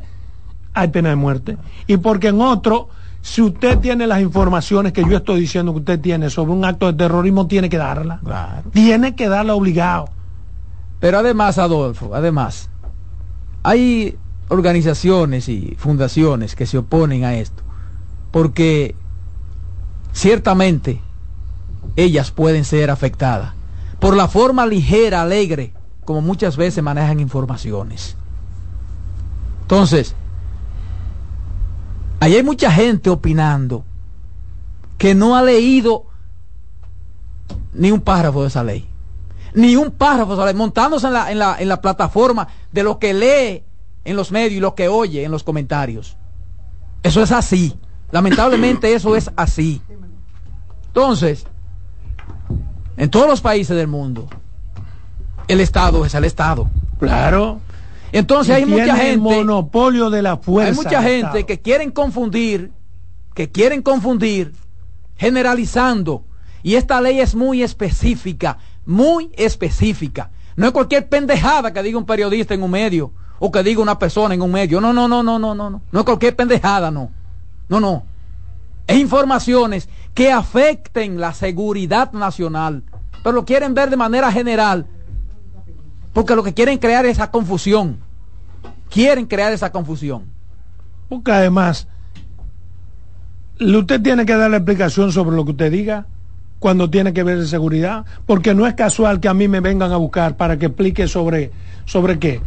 hay 0.74 0.88
pena 0.88 1.10
de 1.10 1.16
muerte 1.16 1.58
y 1.86 1.98
porque 1.98 2.28
en 2.28 2.40
otros, 2.40 2.86
si 3.20 3.42
usted 3.42 3.78
tiene 3.78 4.06
las 4.06 4.22
informaciones 4.22 4.92
que 4.92 5.04
yo 5.04 5.18
estoy 5.18 5.40
diciendo 5.40 5.72
que 5.72 5.80
usted 5.80 6.00
tiene 6.00 6.30
sobre 6.30 6.52
un 6.52 6.64
acto 6.64 6.86
de 6.86 6.94
terrorismo, 6.94 7.46
tiene 7.46 7.68
que 7.68 7.78
darla. 7.78 8.20
Tiene 8.72 9.14
que 9.14 9.28
darla 9.28 9.54
obligado. 9.54 10.08
Pero 10.98 11.18
además, 11.18 11.58
Adolfo, 11.58 12.14
además, 12.14 12.70
hay 13.62 14.16
organizaciones 14.52 15.48
y 15.48 15.74
fundaciones 15.78 16.54
que 16.54 16.66
se 16.66 16.78
oponen 16.78 17.24
a 17.24 17.34
esto 17.34 17.62
porque 18.30 18.94
ciertamente 20.12 21.00
ellas 21.96 22.30
pueden 22.30 22.64
ser 22.64 22.90
afectadas 22.90 23.54
por 24.00 24.16
la 24.16 24.26
forma 24.26 24.66
ligera, 24.66 25.22
alegre, 25.22 25.72
como 26.04 26.20
muchas 26.20 26.56
veces 26.56 26.82
manejan 26.82 27.20
informaciones. 27.20 28.16
Entonces, 29.60 30.16
ahí 32.18 32.34
hay 32.34 32.42
mucha 32.42 32.72
gente 32.72 33.10
opinando 33.10 33.84
que 34.98 35.14
no 35.14 35.36
ha 35.36 35.42
leído 35.42 36.06
ni 37.72 37.92
un 37.92 38.00
párrafo 38.00 38.42
de 38.42 38.48
esa 38.48 38.64
ley. 38.64 38.88
Ni 39.54 39.76
un 39.76 39.92
párrafo 39.92 40.30
de 40.30 40.34
esa 40.34 40.46
ley, 40.46 40.54
montándose 40.54 41.06
en 41.06 41.38
la, 41.38 41.80
plataforma 41.80 42.48
de 42.72 42.82
lo 42.82 42.98
que 42.98 43.14
lee 43.14 43.62
en 44.04 44.16
los 44.16 44.32
medios 44.32 44.52
y 44.52 44.60
lo 44.60 44.74
que 44.74 44.88
oye 44.88 45.24
en 45.24 45.30
los 45.30 45.44
comentarios. 45.44 46.16
Eso 47.02 47.22
es 47.22 47.32
así. 47.32 47.74
Lamentablemente 48.10 48.94
eso 48.94 49.16
es 49.16 49.30
así. 49.36 49.80
Entonces, 50.88 51.46
en 52.96 53.10
todos 53.10 53.26
los 53.26 53.40
países 53.40 53.76
del 53.76 53.88
mundo, 53.88 54.28
el 55.48 55.60
Estado 55.60 56.04
es 56.04 56.14
el 56.14 56.24
Estado. 56.24 56.70
Claro. 56.98 57.60
Entonces 58.12 58.54
hay 58.54 58.66
mucha 58.66 58.96
gente. 58.96 59.18
monopolio 59.18 60.10
de 60.10 60.22
la 60.22 60.36
fuerza. 60.36 60.70
Hay 60.70 60.76
mucha 60.76 61.02
gente 61.02 61.46
que 61.46 61.60
quieren 61.60 61.90
confundir, 61.90 62.70
que 63.34 63.50
quieren 63.50 63.82
confundir, 63.82 64.52
generalizando. 65.16 66.24
Y 66.62 66.74
esta 66.74 67.00
ley 67.00 67.20
es 67.20 67.34
muy 67.34 67.62
específica, 67.62 68.58
muy 68.84 69.30
específica. 69.36 70.30
No 70.54 70.66
es 70.66 70.72
cualquier 70.72 71.08
pendejada 71.08 71.72
que 71.72 71.82
diga 71.82 71.98
un 71.98 72.04
periodista 72.04 72.52
en 72.52 72.62
un 72.62 72.70
medio 72.70 73.12
o 73.44 73.50
que 73.50 73.64
diga 73.64 73.82
una 73.82 73.98
persona 73.98 74.34
en 74.34 74.40
un 74.40 74.52
medio. 74.52 74.80
No, 74.80 74.92
no, 74.92 75.08
no, 75.08 75.20
no, 75.20 75.36
no, 75.36 75.52
no, 75.52 75.68
no. 75.68 75.82
No 75.90 75.98
es 75.98 76.04
cualquier 76.04 76.36
pendejada, 76.36 76.92
no. 76.92 77.10
No, 77.68 77.80
no. 77.80 78.04
Es 78.86 78.98
informaciones 78.98 79.88
que 80.14 80.30
afecten 80.30 81.20
la 81.20 81.34
seguridad 81.34 82.12
nacional, 82.12 82.84
pero 83.24 83.32
lo 83.32 83.44
quieren 83.44 83.74
ver 83.74 83.90
de 83.90 83.96
manera 83.96 84.30
general, 84.30 84.86
porque 86.12 86.36
lo 86.36 86.44
que 86.44 86.54
quieren 86.54 86.78
crear 86.78 87.04
es 87.04 87.12
esa 87.12 87.32
confusión. 87.32 87.98
Quieren 88.88 89.26
crear 89.26 89.52
esa 89.52 89.72
confusión. 89.72 90.22
Porque 91.08 91.32
además, 91.32 91.88
usted 93.58 94.00
tiene 94.02 94.24
que 94.24 94.36
dar 94.36 94.52
la 94.52 94.58
explicación 94.58 95.10
sobre 95.10 95.34
lo 95.34 95.44
que 95.44 95.50
usted 95.50 95.72
diga 95.72 96.06
cuando 96.60 96.88
tiene 96.88 97.12
que 97.12 97.24
ver 97.24 97.40
de 97.40 97.48
seguridad, 97.48 98.04
porque 98.24 98.54
no 98.54 98.68
es 98.68 98.74
casual 98.74 99.18
que 99.18 99.26
a 99.26 99.34
mí 99.34 99.48
me 99.48 99.58
vengan 99.58 99.90
a 99.90 99.96
buscar 99.96 100.36
para 100.36 100.60
que 100.60 100.66
explique 100.66 101.08
sobre, 101.08 101.50
sobre 101.86 102.20
qué, 102.20 102.40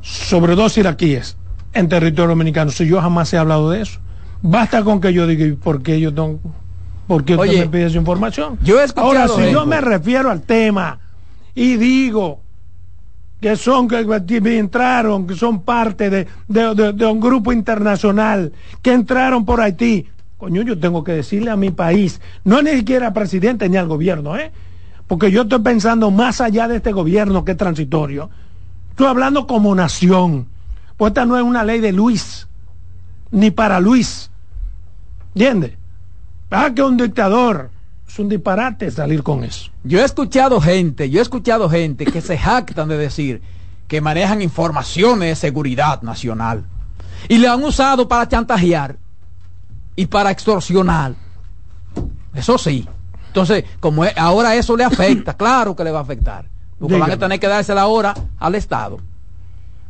sobre 0.00 0.54
dos 0.54 0.76
iraquíes 0.78 1.36
en 1.72 1.88
territorio 1.88 2.30
dominicano, 2.30 2.70
si 2.70 2.86
yo 2.86 3.00
jamás 3.00 3.32
he 3.32 3.38
hablado 3.38 3.70
de 3.70 3.82
eso. 3.82 4.00
Basta 4.42 4.82
con 4.82 5.00
que 5.00 5.12
yo 5.12 5.26
diga, 5.26 5.54
¿por 5.62 5.82
qué 5.82 6.00
yo 6.00 6.12
tengo, 6.12 6.40
por 7.06 7.24
qué 7.24 7.36
usted 7.36 7.58
me 7.58 7.68
pide 7.68 7.86
esa 7.86 7.98
información? 7.98 8.58
Yo 8.62 8.76
Ahora, 8.96 9.28
si 9.28 9.50
yo 9.50 9.66
me 9.66 9.80
refiero 9.80 10.30
al 10.30 10.42
tema 10.42 10.98
y 11.54 11.76
digo 11.76 12.40
que 13.40 13.56
son 13.56 13.88
que 13.88 14.00
entraron, 14.58 15.26
que 15.26 15.34
son 15.34 15.62
parte 15.62 16.10
de, 16.10 16.26
de, 16.48 17.06
un 17.06 17.20
grupo 17.20 17.52
internacional, 17.52 18.52
que 18.82 18.92
entraron 18.92 19.44
por 19.44 19.60
Haití, 19.60 20.08
coño, 20.36 20.62
yo 20.62 20.78
tengo 20.78 21.04
que 21.04 21.12
decirle 21.12 21.50
a 21.50 21.56
mi 21.56 21.70
país, 21.70 22.20
no 22.44 22.62
ni 22.62 22.70
siquiera 22.72 23.08
al 23.08 23.12
presidente 23.12 23.68
ni 23.68 23.76
al 23.76 23.88
gobierno, 23.88 24.36
¿eh? 24.36 24.52
Porque 25.06 25.30
yo 25.30 25.42
estoy 25.42 25.58
pensando 25.60 26.10
más 26.10 26.40
allá 26.40 26.68
de 26.68 26.76
este 26.76 26.92
gobierno 26.92 27.44
que 27.44 27.52
es 27.52 27.58
transitorio. 27.58 28.30
Estoy 28.90 29.06
hablando 29.06 29.46
como 29.46 29.74
nación. 29.74 30.48
Pues 30.96 31.10
esta 31.10 31.24
no 31.24 31.36
es 31.36 31.42
una 31.42 31.64
ley 31.64 31.80
de 31.80 31.92
Luis, 31.92 32.46
ni 33.30 33.50
para 33.50 33.80
Luis. 33.80 34.30
¿Entiendes? 35.34 35.72
Ah, 36.50 36.70
que 36.74 36.82
un 36.82 36.96
dictador. 36.96 37.70
Es 38.06 38.18
un 38.18 38.28
disparate 38.28 38.90
salir 38.90 39.22
con 39.22 39.44
eso. 39.44 39.70
Yo 39.84 40.00
he 40.00 40.04
escuchado 40.04 40.60
gente, 40.60 41.08
yo 41.08 41.20
he 41.20 41.22
escuchado 41.22 41.70
gente 41.70 42.04
que 42.04 42.20
se 42.20 42.36
jactan 42.36 42.88
de 42.88 42.98
decir 42.98 43.40
que 43.86 44.00
manejan 44.00 44.42
informaciones 44.42 45.28
de 45.28 45.36
seguridad 45.36 46.02
nacional. 46.02 46.64
Y 47.28 47.38
le 47.38 47.48
han 47.48 47.62
usado 47.62 48.08
para 48.08 48.28
chantajear 48.28 48.96
y 49.94 50.06
para 50.06 50.30
extorsionar. 50.30 51.14
Eso 52.34 52.58
sí. 52.58 52.88
Entonces, 53.28 53.64
como 53.78 54.04
ahora 54.16 54.56
eso 54.56 54.76
le 54.76 54.84
afecta, 54.84 55.34
claro 55.36 55.76
que 55.76 55.84
le 55.84 55.92
va 55.92 56.00
a 56.00 56.02
afectar. 56.02 56.46
Porque 56.80 56.94
van 56.94 57.02
a 57.02 57.04
Dígame. 57.06 57.20
tener 57.20 57.38
que 57.40 57.46
dársela 57.46 57.82
ahora 57.82 58.14
al 58.38 58.54
Estado. 58.56 58.98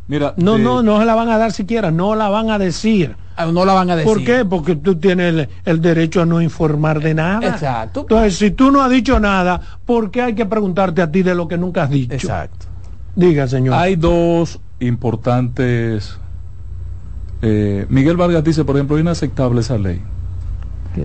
Mira, 0.08 0.34
No, 0.36 0.54
de- 0.56 0.62
no, 0.64 0.82
no 0.82 0.98
se 0.98 1.04
la 1.06 1.14
van 1.14 1.28
a 1.30 1.38
dar 1.38 1.52
siquiera, 1.52 1.90
no 1.92 2.14
la 2.16 2.28
van 2.28 2.50
a 2.50 2.58
decir. 2.58 3.16
Ah, 3.36 3.46
No 3.46 3.64
la 3.64 3.72
van 3.74 3.88
a 3.90 3.96
decir. 3.96 4.12
¿Por 4.12 4.24
qué? 4.24 4.44
Porque 4.44 4.74
tú 4.76 4.96
tienes 4.96 5.32
el, 5.32 5.48
el 5.64 5.80
derecho 5.80 6.20
a 6.20 6.26
no 6.26 6.42
informar 6.42 7.00
de 7.00 7.14
nada. 7.14 7.46
Exacto. 7.48 8.00
Entonces, 8.00 8.36
si 8.36 8.50
tú 8.50 8.70
no 8.72 8.82
has 8.82 8.90
dicho 8.90 9.18
nada, 9.20 9.60
¿por 9.86 10.10
qué 10.10 10.20
hay 10.22 10.34
que 10.34 10.44
preguntarte 10.46 11.00
a 11.00 11.10
ti 11.10 11.22
de 11.22 11.34
lo 11.34 11.46
que 11.48 11.56
nunca 11.56 11.84
has 11.84 11.90
dicho? 11.90 12.12
Exacto. 12.12 12.66
Diga, 13.14 13.46
señor. 13.48 13.74
Hay 13.74 13.96
dos 13.96 14.58
importantes. 14.80 16.18
eh, 17.42 17.86
Miguel 17.88 18.16
Vargas 18.16 18.44
dice, 18.44 18.64
por 18.64 18.76
ejemplo, 18.76 18.96
es 18.96 19.02
inaceptable 19.02 19.60
esa 19.60 19.78
ley. 19.78 20.02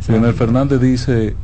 Leonel 0.08 0.34
Fernández 0.34 0.82
dice, 0.82 1.36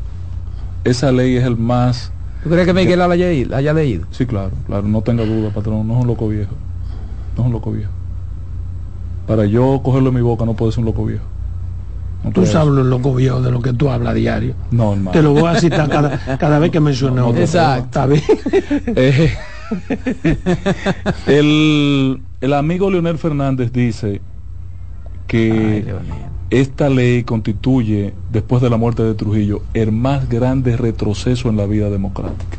esa 0.84 1.12
ley 1.12 1.38
es 1.38 1.46
el 1.46 1.58
más... 1.58 2.12
¿Tú 2.44 2.50
crees 2.50 2.66
que 2.66 2.74
Miguel 2.74 3.00
la 3.00 3.06
haya, 3.06 3.28
la 3.48 3.58
haya 3.58 3.74
leído? 3.74 4.06
Sí, 4.12 4.26
claro, 4.26 4.52
claro, 4.66 4.88
no 4.88 5.02
tenga 5.02 5.24
duda, 5.26 5.50
patrón, 5.52 5.88
no 5.88 5.96
es 5.96 6.02
un 6.02 6.08
loco 6.08 6.28
viejo. 6.28 6.52
No 7.36 7.44
es 7.44 7.48
un 7.48 7.54
loco 7.54 7.72
viejo. 7.72 7.92
Para 9.28 9.46
yo 9.46 9.80
cogerlo 9.84 10.10
en 10.10 10.16
mi 10.16 10.22
boca 10.22 10.46
no 10.46 10.56
puede 10.56 10.72
ser 10.72 10.80
un 10.80 10.86
loco 10.86 11.06
viejo. 11.06 11.24
No 12.24 12.32
tú 12.32 12.46
sabes 12.46 12.74
lo 12.74 12.84
loco 12.84 13.16
viejo 13.16 13.42
de 13.42 13.52
lo 13.52 13.62
que 13.62 13.74
tú 13.74 13.90
hablas 13.90 14.16
diario. 14.16 14.54
No, 14.72 14.94
hermano. 14.94 15.12
Te 15.12 15.22
lo 15.22 15.34
voy 15.34 15.46
a 15.46 15.60
citar 15.60 15.90
cada, 15.90 16.38
cada 16.38 16.60
vez 16.60 16.72
que 16.72 16.80
mencione 16.80 17.16
No, 17.16 17.22
no, 17.24 17.28
otro. 17.30 17.42
Exacto. 17.42 18.10
Eh, 18.96 19.34
el, 21.28 22.22
el 22.42 22.54
amigo 22.54 22.92
Leonel 22.92 23.18
Fernández 23.18 23.72
dice 23.72 24.22
que 25.28 25.86
Ay. 25.88 26.32
Esta 26.52 26.90
ley 26.90 27.24
constituye, 27.24 28.14
después 28.32 28.62
de 28.62 28.70
la 28.70 28.78
muerte 28.78 29.04
de 29.04 29.14
Trujillo, 29.16 29.62
el 29.74 29.92
más 29.92 30.30
grande 30.30 30.78
retroceso 30.78 31.50
en 31.50 31.58
la 31.58 31.66
vida 31.66 31.90
democrática. 31.90 32.58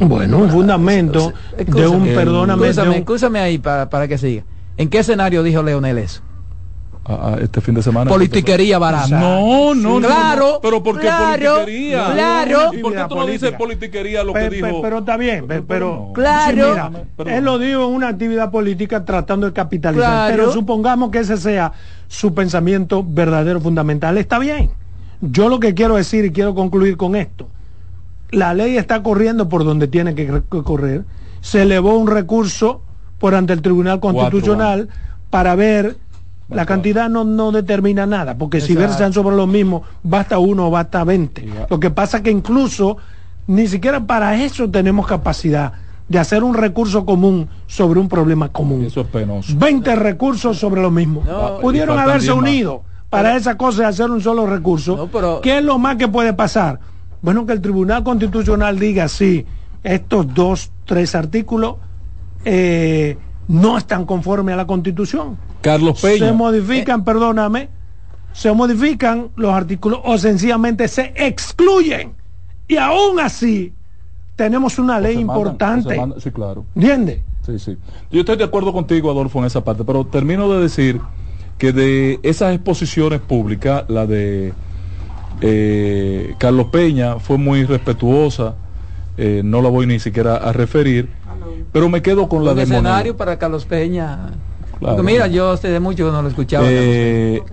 Bueno, 0.00 0.38
un 0.38 0.50
fundamento 0.50 1.32
de 1.56 1.86
un, 1.88 2.04
perdóname, 2.04 2.68
Escúchame, 2.68 3.38
ahí 3.40 3.58
para, 3.58 3.88
para 3.88 4.08
que 4.08 4.18
siga. 4.18 4.44
¿En 4.76 4.88
qué 4.88 4.98
escenario 4.98 5.42
dijo 5.42 5.62
Leonel 5.62 5.98
eso? 5.98 6.22
a- 7.04 7.30
a 7.34 7.38
este 7.38 7.60
fin 7.60 7.74
de 7.74 7.82
semana. 7.82 8.08
Politiquería 8.08 8.78
barata. 8.78 9.18
No, 9.18 9.74
no, 9.74 9.98
no, 9.98 10.06
Claro, 10.06 10.50
no. 10.54 10.60
Pero 10.62 10.82
¿por 10.84 10.94
qué 11.00 11.00
claro, 11.08 11.54
politiquería? 11.56 12.12
claro. 12.12 12.70
¿Y 12.72 12.78
por 12.78 12.92
qué 12.94 13.04
tú 13.08 13.16
no 13.16 13.26
dices 13.26 13.52
politiquería 13.52 14.22
lo 14.22 14.32
que 14.32 14.38
Pe- 14.38 14.50
dijo? 14.50 14.80
pero 14.80 14.98
está 14.98 15.16
bien, 15.16 15.48
pe- 15.48 15.62
pero, 15.62 16.04
no. 16.08 16.12
Claro. 16.12 16.74
sí, 16.74 17.00
mira, 17.24 17.36
él 17.38 17.44
lo 17.44 17.58
dijo 17.58 17.88
en 17.88 17.94
una 17.94 18.06
actividad 18.08 18.52
política 18.52 19.04
tratando 19.04 19.46
de 19.48 19.52
capitalizar, 19.52 20.06
Claro. 20.28 20.36
pero 20.36 20.52
supongamos 20.52 21.10
que 21.10 21.18
ese 21.18 21.36
sea 21.38 21.72
su 22.12 22.34
pensamiento 22.34 23.02
verdadero 23.02 23.58
fundamental, 23.58 24.18
está 24.18 24.38
bien. 24.38 24.70
Yo 25.22 25.48
lo 25.48 25.60
que 25.60 25.72
quiero 25.72 25.96
decir 25.96 26.26
y 26.26 26.30
quiero 26.30 26.54
concluir 26.54 26.98
con 26.98 27.16
esto, 27.16 27.48
la 28.30 28.52
ley 28.52 28.76
está 28.76 29.02
corriendo 29.02 29.48
por 29.48 29.64
donde 29.64 29.88
tiene 29.88 30.14
que 30.14 30.30
re- 30.30 30.42
que 30.50 30.62
correr, 30.62 31.04
se 31.40 31.62
elevó 31.62 31.96
un 31.96 32.06
recurso 32.08 32.82
por 33.18 33.34
ante 33.34 33.54
el 33.54 33.62
Tribunal 33.62 33.98
Constitucional 34.00 34.88
para 35.30 35.54
ver 35.54 35.96
la 36.50 36.66
cantidad 36.66 37.08
no, 37.08 37.24
no 37.24 37.50
determina 37.50 38.04
nada, 38.04 38.36
porque 38.36 38.60
si 38.60 38.74
versan 38.88 39.14
sobre 39.14 39.34
lo 39.34 39.46
mismo, 39.46 39.84
basta 40.02 40.38
uno 40.38 40.66
o 40.66 40.70
basta 40.70 41.02
20. 41.04 41.46
Ya. 41.46 41.66
Lo 41.70 41.80
que 41.80 41.88
pasa 41.90 42.18
es 42.18 42.24
que 42.24 42.30
incluso 42.30 42.98
ni 43.46 43.66
siquiera 43.68 44.06
para 44.06 44.36
eso 44.44 44.68
tenemos 44.68 45.06
capacidad 45.06 45.72
de 46.12 46.18
hacer 46.18 46.44
un 46.44 46.52
recurso 46.54 47.06
común 47.06 47.48
sobre 47.66 47.98
un 47.98 48.06
problema 48.06 48.50
común. 48.50 48.84
Eso 48.84 49.00
es 49.00 49.06
penoso. 49.06 49.54
20 49.56 49.96
recursos 49.96 50.58
sobre 50.58 50.82
lo 50.82 50.90
mismo. 50.90 51.22
No, 51.26 51.58
Pudieron 51.58 51.98
haberse 51.98 52.26
10 52.26 52.36
más. 52.36 52.42
unido 52.50 52.82
para 53.08 53.34
esa 53.34 53.56
cosa 53.56 53.82
y 53.82 53.86
hacer 53.86 54.10
un 54.10 54.20
solo 54.20 54.46
recurso. 54.46 54.94
No, 54.94 55.06
pero- 55.06 55.40
¿Qué 55.40 55.56
es 55.58 55.64
lo 55.64 55.78
más 55.78 55.96
que 55.96 56.08
puede 56.08 56.34
pasar? 56.34 56.80
Bueno, 57.22 57.46
que 57.46 57.54
el 57.54 57.62
Tribunal 57.62 58.04
Constitucional 58.04 58.78
diga, 58.78 59.08
sí, 59.08 59.46
estos 59.82 60.32
dos, 60.34 60.70
tres 60.84 61.14
artículos 61.14 61.76
eh, 62.44 63.16
no 63.48 63.78
están 63.78 64.04
conformes 64.04 64.52
a 64.52 64.56
la 64.56 64.66
Constitución. 64.66 65.38
Carlos 65.62 65.98
Peña. 66.02 66.26
Se 66.26 66.32
modifican, 66.32 67.04
perdóname, 67.04 67.70
se 68.34 68.52
modifican 68.52 69.30
los 69.36 69.54
artículos 69.54 70.00
o 70.04 70.18
sencillamente 70.18 70.88
se 70.88 71.14
excluyen. 71.16 72.12
Y 72.68 72.76
aún 72.76 73.18
así 73.18 73.72
tenemos 74.42 74.76
una 74.80 74.98
ley 74.98 75.18
importante. 75.18 75.96
sí, 76.18 76.32
claro. 76.32 76.64
¿Entiendes? 76.74 77.20
Sí, 77.46 77.60
sí. 77.60 77.76
Yo 78.10 78.20
estoy 78.20 78.36
de 78.36 78.42
acuerdo 78.42 78.72
contigo, 78.72 79.08
Adolfo, 79.08 79.38
en 79.38 79.44
esa 79.44 79.62
parte, 79.62 79.84
pero 79.84 80.04
termino 80.04 80.52
de 80.52 80.60
decir 80.60 81.00
que 81.58 81.72
de 81.72 82.18
esas 82.24 82.52
exposiciones 82.52 83.20
públicas, 83.20 83.84
la 83.86 84.04
de 84.04 84.52
eh, 85.42 86.34
Carlos 86.38 86.66
Peña 86.72 87.20
fue 87.20 87.38
muy 87.38 87.64
respetuosa, 87.64 88.56
eh, 89.16 89.42
no 89.44 89.62
la 89.62 89.68
voy 89.68 89.86
ni 89.86 90.00
siquiera 90.00 90.38
a 90.38 90.52
referir, 90.52 91.08
pero 91.70 91.88
me 91.88 92.02
quedo 92.02 92.28
con 92.28 92.44
la 92.44 92.50
Un 92.50 92.56
de 92.56 92.62
escenario 92.64 93.12
Monero. 93.12 93.16
para 93.16 93.38
Carlos 93.38 93.64
Peña. 93.64 94.30
Claro. 94.80 94.96
Porque 94.96 95.02
mira, 95.12 95.28
yo 95.28 95.52
hace 95.52 95.68
de 95.68 95.78
mucho 95.78 96.06
que 96.06 96.10
no 96.10 96.20
lo 96.20 96.28
escuchaba. 96.28 96.66
Eh, 96.68 97.44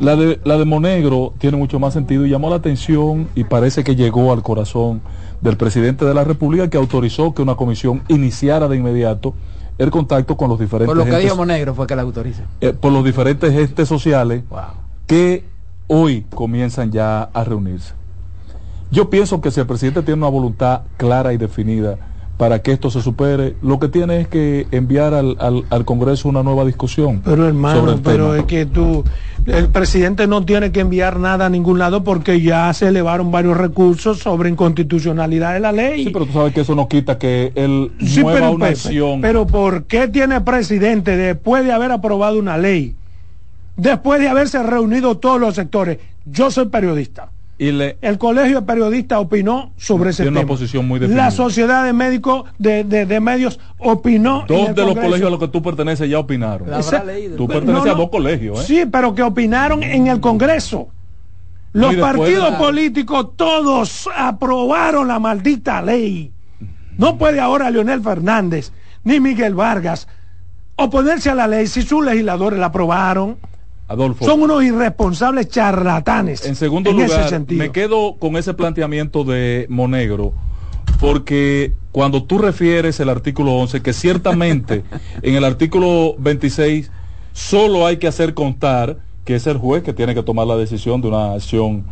la 0.00 0.16
de 0.16 0.40
la 0.42 0.58
de 0.58 0.64
Monegro 0.64 1.32
tiene 1.38 1.56
mucho 1.56 1.78
más 1.78 1.92
sentido 1.92 2.26
y 2.26 2.30
llamó 2.30 2.50
la 2.50 2.56
atención 2.56 3.28
y 3.36 3.44
parece 3.44 3.84
que 3.84 3.94
llegó 3.94 4.32
al 4.32 4.42
corazón 4.42 5.00
del 5.44 5.56
presidente 5.58 6.04
de 6.06 6.14
la 6.14 6.24
República 6.24 6.68
que 6.68 6.78
autorizó 6.78 7.34
que 7.34 7.42
una 7.42 7.54
comisión 7.54 8.02
iniciara 8.08 8.66
de 8.66 8.76
inmediato 8.78 9.34
el 9.76 9.90
contacto 9.90 10.36
con 10.36 10.48
los 10.48 10.58
diferentes 10.58 10.88
Por 10.88 10.96
lo 10.96 11.04
que 11.04 11.10
entes- 11.10 11.36
Monegro 11.36 11.74
fue 11.74 11.86
que 11.86 11.94
la 11.94 12.02
autoriza. 12.02 12.44
eh, 12.60 12.72
por 12.72 12.90
los 12.92 13.04
diferentes 13.04 13.52
entes 13.52 13.86
sociales 13.86 14.42
Wow. 14.48 14.60
que 15.06 15.44
hoy 15.86 16.24
comienzan 16.34 16.90
ya 16.90 17.24
a 17.24 17.44
reunirse. 17.44 17.92
Yo 18.90 19.10
pienso 19.10 19.40
que 19.42 19.50
si 19.50 19.60
el 19.60 19.66
presidente 19.66 20.02
tiene 20.02 20.18
una 20.18 20.28
voluntad 20.30 20.82
clara 20.96 21.32
y 21.34 21.36
definida 21.36 21.98
para 22.36 22.58
que 22.62 22.72
esto 22.72 22.90
se 22.90 23.00
supere, 23.00 23.54
lo 23.62 23.78
que 23.78 23.86
tiene 23.88 24.20
es 24.20 24.28
que 24.28 24.66
enviar 24.72 25.14
al, 25.14 25.36
al- 25.38 25.64
al 25.70 25.84
Congreso 25.84 26.28
una 26.28 26.42
nueva 26.42 26.64
discusión. 26.64 27.20
Pero 27.24 27.36
sobre 27.36 27.48
hermano, 27.48 27.92
el 27.92 28.00
pero 28.00 28.24
tema. 28.32 28.38
es 28.38 28.44
que 28.46 28.66
tú, 28.66 29.04
el 29.46 29.68
presidente 29.68 30.26
no 30.26 30.44
tiene 30.44 30.72
que 30.72 30.80
enviar 30.80 31.20
nada 31.20 31.46
a 31.46 31.48
ningún 31.48 31.78
lado 31.78 32.02
porque 32.02 32.40
ya 32.40 32.72
se 32.72 32.88
elevaron 32.88 33.30
varios 33.30 33.56
recursos 33.56 34.18
sobre 34.18 34.50
inconstitucionalidad 34.50 35.54
de 35.54 35.60
la 35.60 35.70
ley. 35.70 36.04
Sí, 36.06 36.10
pero 36.10 36.26
tú 36.26 36.32
sabes 36.32 36.52
que 36.52 36.62
eso 36.62 36.74
no 36.74 36.88
quita 36.88 37.18
que 37.18 37.52
él 37.54 37.92
Sí, 38.04 38.20
mueva 38.22 38.38
pero, 38.40 38.52
una 38.52 38.66
acción. 38.66 39.20
pero 39.20 39.46
¿por 39.46 39.84
qué 39.84 40.08
tiene 40.08 40.40
presidente 40.40 41.16
después 41.16 41.64
de 41.64 41.70
haber 41.72 41.92
aprobado 41.92 42.36
una 42.40 42.58
ley, 42.58 42.96
después 43.76 44.18
de 44.20 44.28
haberse 44.28 44.60
reunido 44.60 45.18
todos 45.18 45.40
los 45.40 45.54
sectores? 45.54 45.98
Yo 46.24 46.50
soy 46.50 46.66
periodista. 46.66 47.28
Y 47.56 47.70
le, 47.70 47.98
El 48.00 48.18
colegio 48.18 48.60
de 48.60 48.66
periodistas 48.66 49.18
opinó 49.20 49.72
sobre 49.76 50.10
ese 50.10 50.24
Tiene 50.24 50.32
una 50.32 50.40
tema. 50.40 50.48
posición 50.48 50.88
muy 50.88 50.98
definida. 50.98 51.24
La 51.26 51.30
sociedad 51.30 51.84
de 51.84 51.92
médicos 51.92 52.44
de, 52.58 52.82
de- 52.84 53.06
de 53.06 53.20
medios 53.20 53.60
opinó. 53.78 54.44
dos 54.48 54.74
de 54.74 54.82
los 54.84 54.94
colegios 54.94 55.28
a 55.28 55.30
los 55.30 55.38
que 55.38 55.48
tú 55.48 55.62
perteneces 55.62 56.08
ya 56.10 56.18
opinaron. 56.18 56.68
La 56.68 56.78
habrá 56.78 57.04
leído. 57.04 57.36
Tú 57.36 57.46
perteneces 57.46 57.84
no, 57.84 57.92
a 57.92 57.94
dos 57.94 58.10
colegios, 58.10 58.60
¿eh? 58.60 58.64
Sí, 58.66 58.88
pero 58.90 59.14
que 59.14 59.22
opinaron 59.22 59.82
en 59.84 60.08
el 60.08 60.20
Congreso. 60.20 60.88
Los 61.72 61.94
partidos 61.96 62.52
la- 62.52 62.58
políticos 62.58 63.30
todos 63.36 64.08
aprobaron 64.16 65.06
la 65.08 65.18
maldita 65.18 65.80
ley. 65.82 66.32
No 66.98 67.18
puede 67.18 67.40
ahora 67.40 67.70
Leonel 67.70 68.00
Fernández 68.02 68.72
ni 69.04 69.18
Miguel 69.20 69.54
Vargas 69.54 70.06
oponerse 70.76 71.30
a 71.30 71.34
la 71.34 71.46
ley 71.46 71.66
si 71.66 71.82
sus 71.82 72.04
legisladores 72.04 72.58
la 72.58 72.66
aprobaron. 72.66 73.36
Adolfo. 73.88 74.24
Son 74.24 74.42
unos 74.42 74.64
irresponsables 74.64 75.48
charlatanes. 75.48 76.44
En 76.46 76.56
segundo 76.56 76.92
lugar, 76.92 77.28
sentido. 77.28 77.62
me 77.62 77.70
quedo 77.70 78.16
con 78.18 78.36
ese 78.36 78.54
planteamiento 78.54 79.24
de 79.24 79.66
Monegro, 79.68 80.32
porque 81.00 81.74
cuando 81.92 82.24
tú 82.24 82.38
refieres 82.38 82.98
el 83.00 83.08
artículo 83.08 83.52
11, 83.52 83.82
que 83.82 83.92
ciertamente 83.92 84.84
en 85.22 85.34
el 85.34 85.44
artículo 85.44 86.14
26 86.18 86.90
solo 87.32 87.86
hay 87.86 87.98
que 87.98 88.06
hacer 88.06 88.34
constar 88.34 88.98
que 89.24 89.34
es 89.34 89.46
el 89.46 89.58
juez 89.58 89.82
que 89.82 89.92
tiene 89.92 90.14
que 90.14 90.22
tomar 90.22 90.46
la 90.46 90.56
decisión 90.56 91.00
de 91.00 91.08
una 91.08 91.32
acción 91.32 91.84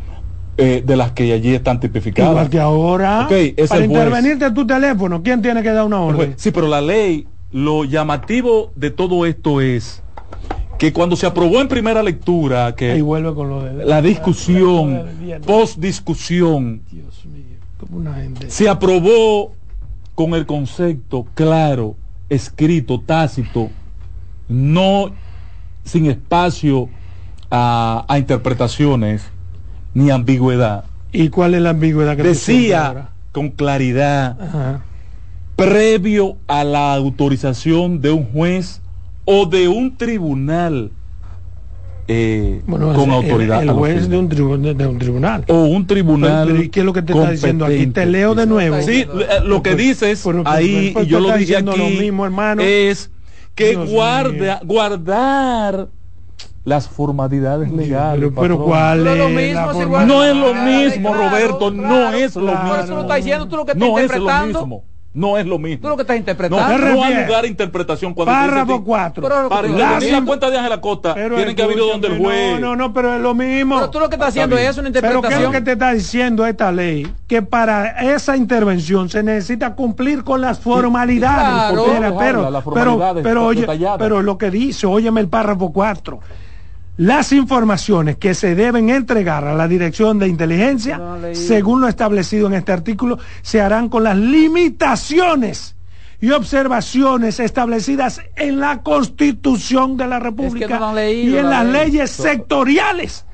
eh, 0.59 0.83
de 0.85 0.97
las 0.97 1.13
que 1.13 1.33
allí 1.33 1.55
están 1.55 1.81
tipificadas. 1.81 2.31
Igual 2.31 2.51
que 2.51 2.61
ahora, 2.61 3.25
Ok, 3.25 3.33
es 3.57 3.71
para 3.71 3.85
intervenirte 3.85 4.51
tu 4.51 4.67
teléfono, 4.67 5.23
¿quién 5.23 5.41
tiene 5.41 5.63
que 5.63 5.71
dar 5.71 5.85
una 5.85 6.01
orden? 6.01 6.35
Sí, 6.37 6.51
pero 6.51 6.69
la 6.69 6.81
ley, 6.81 7.27
lo 7.51 7.85
llamativo 7.85 8.71
de 8.77 8.91
todo 8.91 9.25
esto 9.25 9.63
es 9.63 10.03
que 10.83 10.93
cuando 10.93 11.15
se 11.15 11.27
aprobó 11.27 11.61
en 11.61 11.69
primera 11.69 12.03
lectura, 12.03 12.75
que 12.75 12.91
Ahí 12.91 13.03
vuelve 13.03 13.33
con 13.35 13.49
lo 13.49 13.63
de 13.63 13.85
la 13.85 14.03
discusión, 14.03 15.07
Dios 15.21 15.41
post 15.47 15.79
discusión, 15.79 16.83
mío, 16.91 17.05
como 17.79 17.99
una 17.99 18.15
gente. 18.15 18.51
se 18.51 18.69
aprobó 18.69 19.53
con 20.17 20.35
el 20.35 20.45
concepto 20.45 21.25
claro, 21.35 21.95
escrito, 22.29 23.01
tácito, 23.01 23.71
no 24.49 25.13
sin 25.85 26.07
espacio 26.07 26.89
a, 27.49 28.05
a 28.09 28.19
interpretaciones 28.19 29.23
ni 29.95 30.11
ambigüedad. 30.11 30.87
¿Y 31.13 31.29
cuál 31.29 31.55
es 31.55 31.63
la 31.63 31.71
ambigüedad 31.71 32.17
que 32.17 32.25
Decía 32.25 33.11
con 33.31 33.51
claridad, 33.51 34.37
Ajá. 34.41 34.83
previo 35.55 36.39
a 36.49 36.65
la 36.65 36.93
autorización 36.95 38.01
de 38.01 38.11
un 38.11 38.25
juez 38.33 38.82
o 39.25 39.47
de 39.47 39.69
un 39.69 39.97
tribunal 39.97 40.91
eh, 42.09 42.61
Bueno, 42.67 42.93
con 42.95 43.11
autoridad. 43.11 43.63
El, 43.63 43.71
juez 43.71 44.09
de 44.09 44.19
un, 44.19 44.29
tribu- 44.29 44.59
de, 44.75 44.87
un 44.87 44.99
tribunal. 44.99 45.45
o 45.49 45.65
un 45.65 45.87
tribunal. 45.87 46.49
Pero, 46.49 46.63
¿y 46.63 46.69
¿Qué 46.69 46.81
es 46.81 46.87
lo 46.87 46.93
que 46.93 47.03
te 47.03 47.13
está 47.13 47.31
diciendo 47.31 47.65
aquí? 47.65 47.87
Te 47.87 48.07
leo 48.07 48.35
de 48.35 48.47
nuevo. 48.47 48.81
Sí, 48.83 49.03
eh, 49.03 49.09
lo 49.45 49.63
que 49.63 49.77
dices 49.77 50.21
Pero, 50.25 50.43
pero, 50.43 50.51
ahí, 50.57 50.95
y 51.01 51.07
yo 51.07 51.21
lo 51.21 51.29
dije 51.29 51.39
diciendo 51.39 51.73
aquí, 51.73 51.81
lo 51.81 51.89
mismo, 52.03 52.25
hermano. 52.25 52.61
es 52.63 53.11
que 53.55 53.71
Dios 53.71 53.89
guarda, 53.89 54.61
guardar 54.65 55.89
las 56.65 56.89
formalidades 56.89 57.71
legales. 57.71 58.31
Pero, 58.35 58.35
pero 58.41 58.55
patrón. 58.57 58.69
¿cuál 58.69 59.05
No 59.05 59.13
es 59.13 59.19
lo 59.19 59.29
mismo, 59.29 59.61
la 59.61 59.67
si 59.67 59.73
forma- 59.73 59.83
igual- 59.85 60.07
No 60.09 60.25
es 60.25 60.37
lo 60.37 60.51
Claro, 60.53 60.71
mismo, 60.71 61.13
claro, 61.13 61.29
Roberto, 61.29 61.71
no 61.71 62.13
es 62.13 62.37
lo 62.37 62.43
claro. 62.43 62.69
Por 62.69 62.75
eso 62.79 62.83
mismo. 62.83 62.95
lo 62.97 63.03
está 63.03 63.15
diciendo, 63.15 63.49
tú 63.49 63.57
lo 63.57 63.65
que 63.65 63.73
estás 63.73 63.89
No 63.89 63.99
es 63.99 64.11
lo 64.19 64.47
mismo. 64.47 64.85
No 65.15 65.37
es 65.37 65.45
lo 65.47 65.59
mismo. 65.59 65.83
Tú 65.83 65.89
lo 65.89 65.97
que 65.97 66.03
estás 66.03 66.15
No, 66.15 66.19
interpretando. 66.21 66.67
¿Qué 66.67 66.73
no 66.73 66.79
refieres? 66.87 67.19
hay 67.19 67.27
lugar 67.27 67.45
a 67.45 67.47
interpretación 67.47 68.15
cuando 68.15 68.33
Párrafo 68.33 68.73
dice- 68.73 68.85
4. 68.85 69.23
Pero- 69.23 69.49
Para 69.51 69.69
intervenir 69.69 70.13
la- 70.13 70.25
cuenta 70.25 70.51
de 70.51 70.57
Ángela 70.57 70.81
Costa, 70.81 71.15
Pero 71.15 71.37
tienen 71.37 71.55
que 71.55 71.63
haber 71.63 71.77
ido 71.77 71.87
donde 71.89 72.09
el 72.09 72.19
juez. 72.19 72.61
No, 72.61 72.69
no, 72.69 72.77
no, 72.77 72.93
pero 72.95 73.15
es 73.15 73.21
lo 73.21 73.35
mismo. 73.35 73.75
Pero 73.77 73.91
tú 73.91 74.01
lo 74.01 74.09
que 74.09 74.15
estás 74.15 74.31
haciendo 74.31 74.57
bien. 74.57 74.71
es 74.71 74.79
una 74.79 74.91
Pero 74.91 75.01
¿qué 75.03 75.07
es 75.09 75.15
interpretación. 75.15 75.43
lo 75.43 75.51
que 75.53 75.61
te 75.61 75.73
está 75.73 75.93
diciendo 75.93 76.47
esta 76.47 76.73
ley? 76.73 77.13
Que 77.29 77.43
para 77.43 77.89
esa 78.15 78.37
intervención 78.39 79.11
se 79.11 79.23
necesita 79.23 79.75
cumplir 79.75 80.25
con 80.25 80.41
las 80.41 80.59
formalidades. 80.61 81.75
Claro. 81.75 81.85
Pero, 82.19 82.51
pero, 82.73 83.15
pero, 83.23 83.45
oye, 83.45 83.67
pero 83.99 84.23
lo 84.23 84.39
que 84.39 84.51
dice, 84.51 84.87
óyeme 84.87 85.21
el 85.21 85.29
párrafo 85.29 85.73
4. 85.75 86.21
Las 86.99 87.33
informaciones 87.33 88.17
que 88.19 88.35
se 88.35 88.55
deben 88.55 88.91
entregar 88.91 89.45
a 89.47 89.55
la 89.55 89.67
Dirección 89.67 90.19
de 90.19 90.29
Inteligencia, 90.29 90.99
No, 90.99 91.17
según 91.35 91.81
lo 91.81 91.89
establecido 91.89 92.47
en 92.49 92.55
este 92.55 92.73
artículo, 92.73 93.19
se 93.41 93.61
harán 93.63 93.89
con 93.89 94.05
las 94.05 94.17
limitaciones 94.17 95.75
y 96.21 96.31
observaciones 96.31 97.41
establecidas 97.41 98.21
en 98.37 98.61
la 98.61 98.83
Constitución 98.83 99.97
de 99.97 100.07
la 100.07 100.21
República 100.21 100.79
no 100.79 100.91
han 100.91 100.95
leído 100.95 101.35
y 101.35 101.39
en 101.39 101.45
la 101.47 101.65
las 101.65 101.67
ley. 101.73 101.91
leyes 101.91 102.11
sectoriales. 102.11 103.25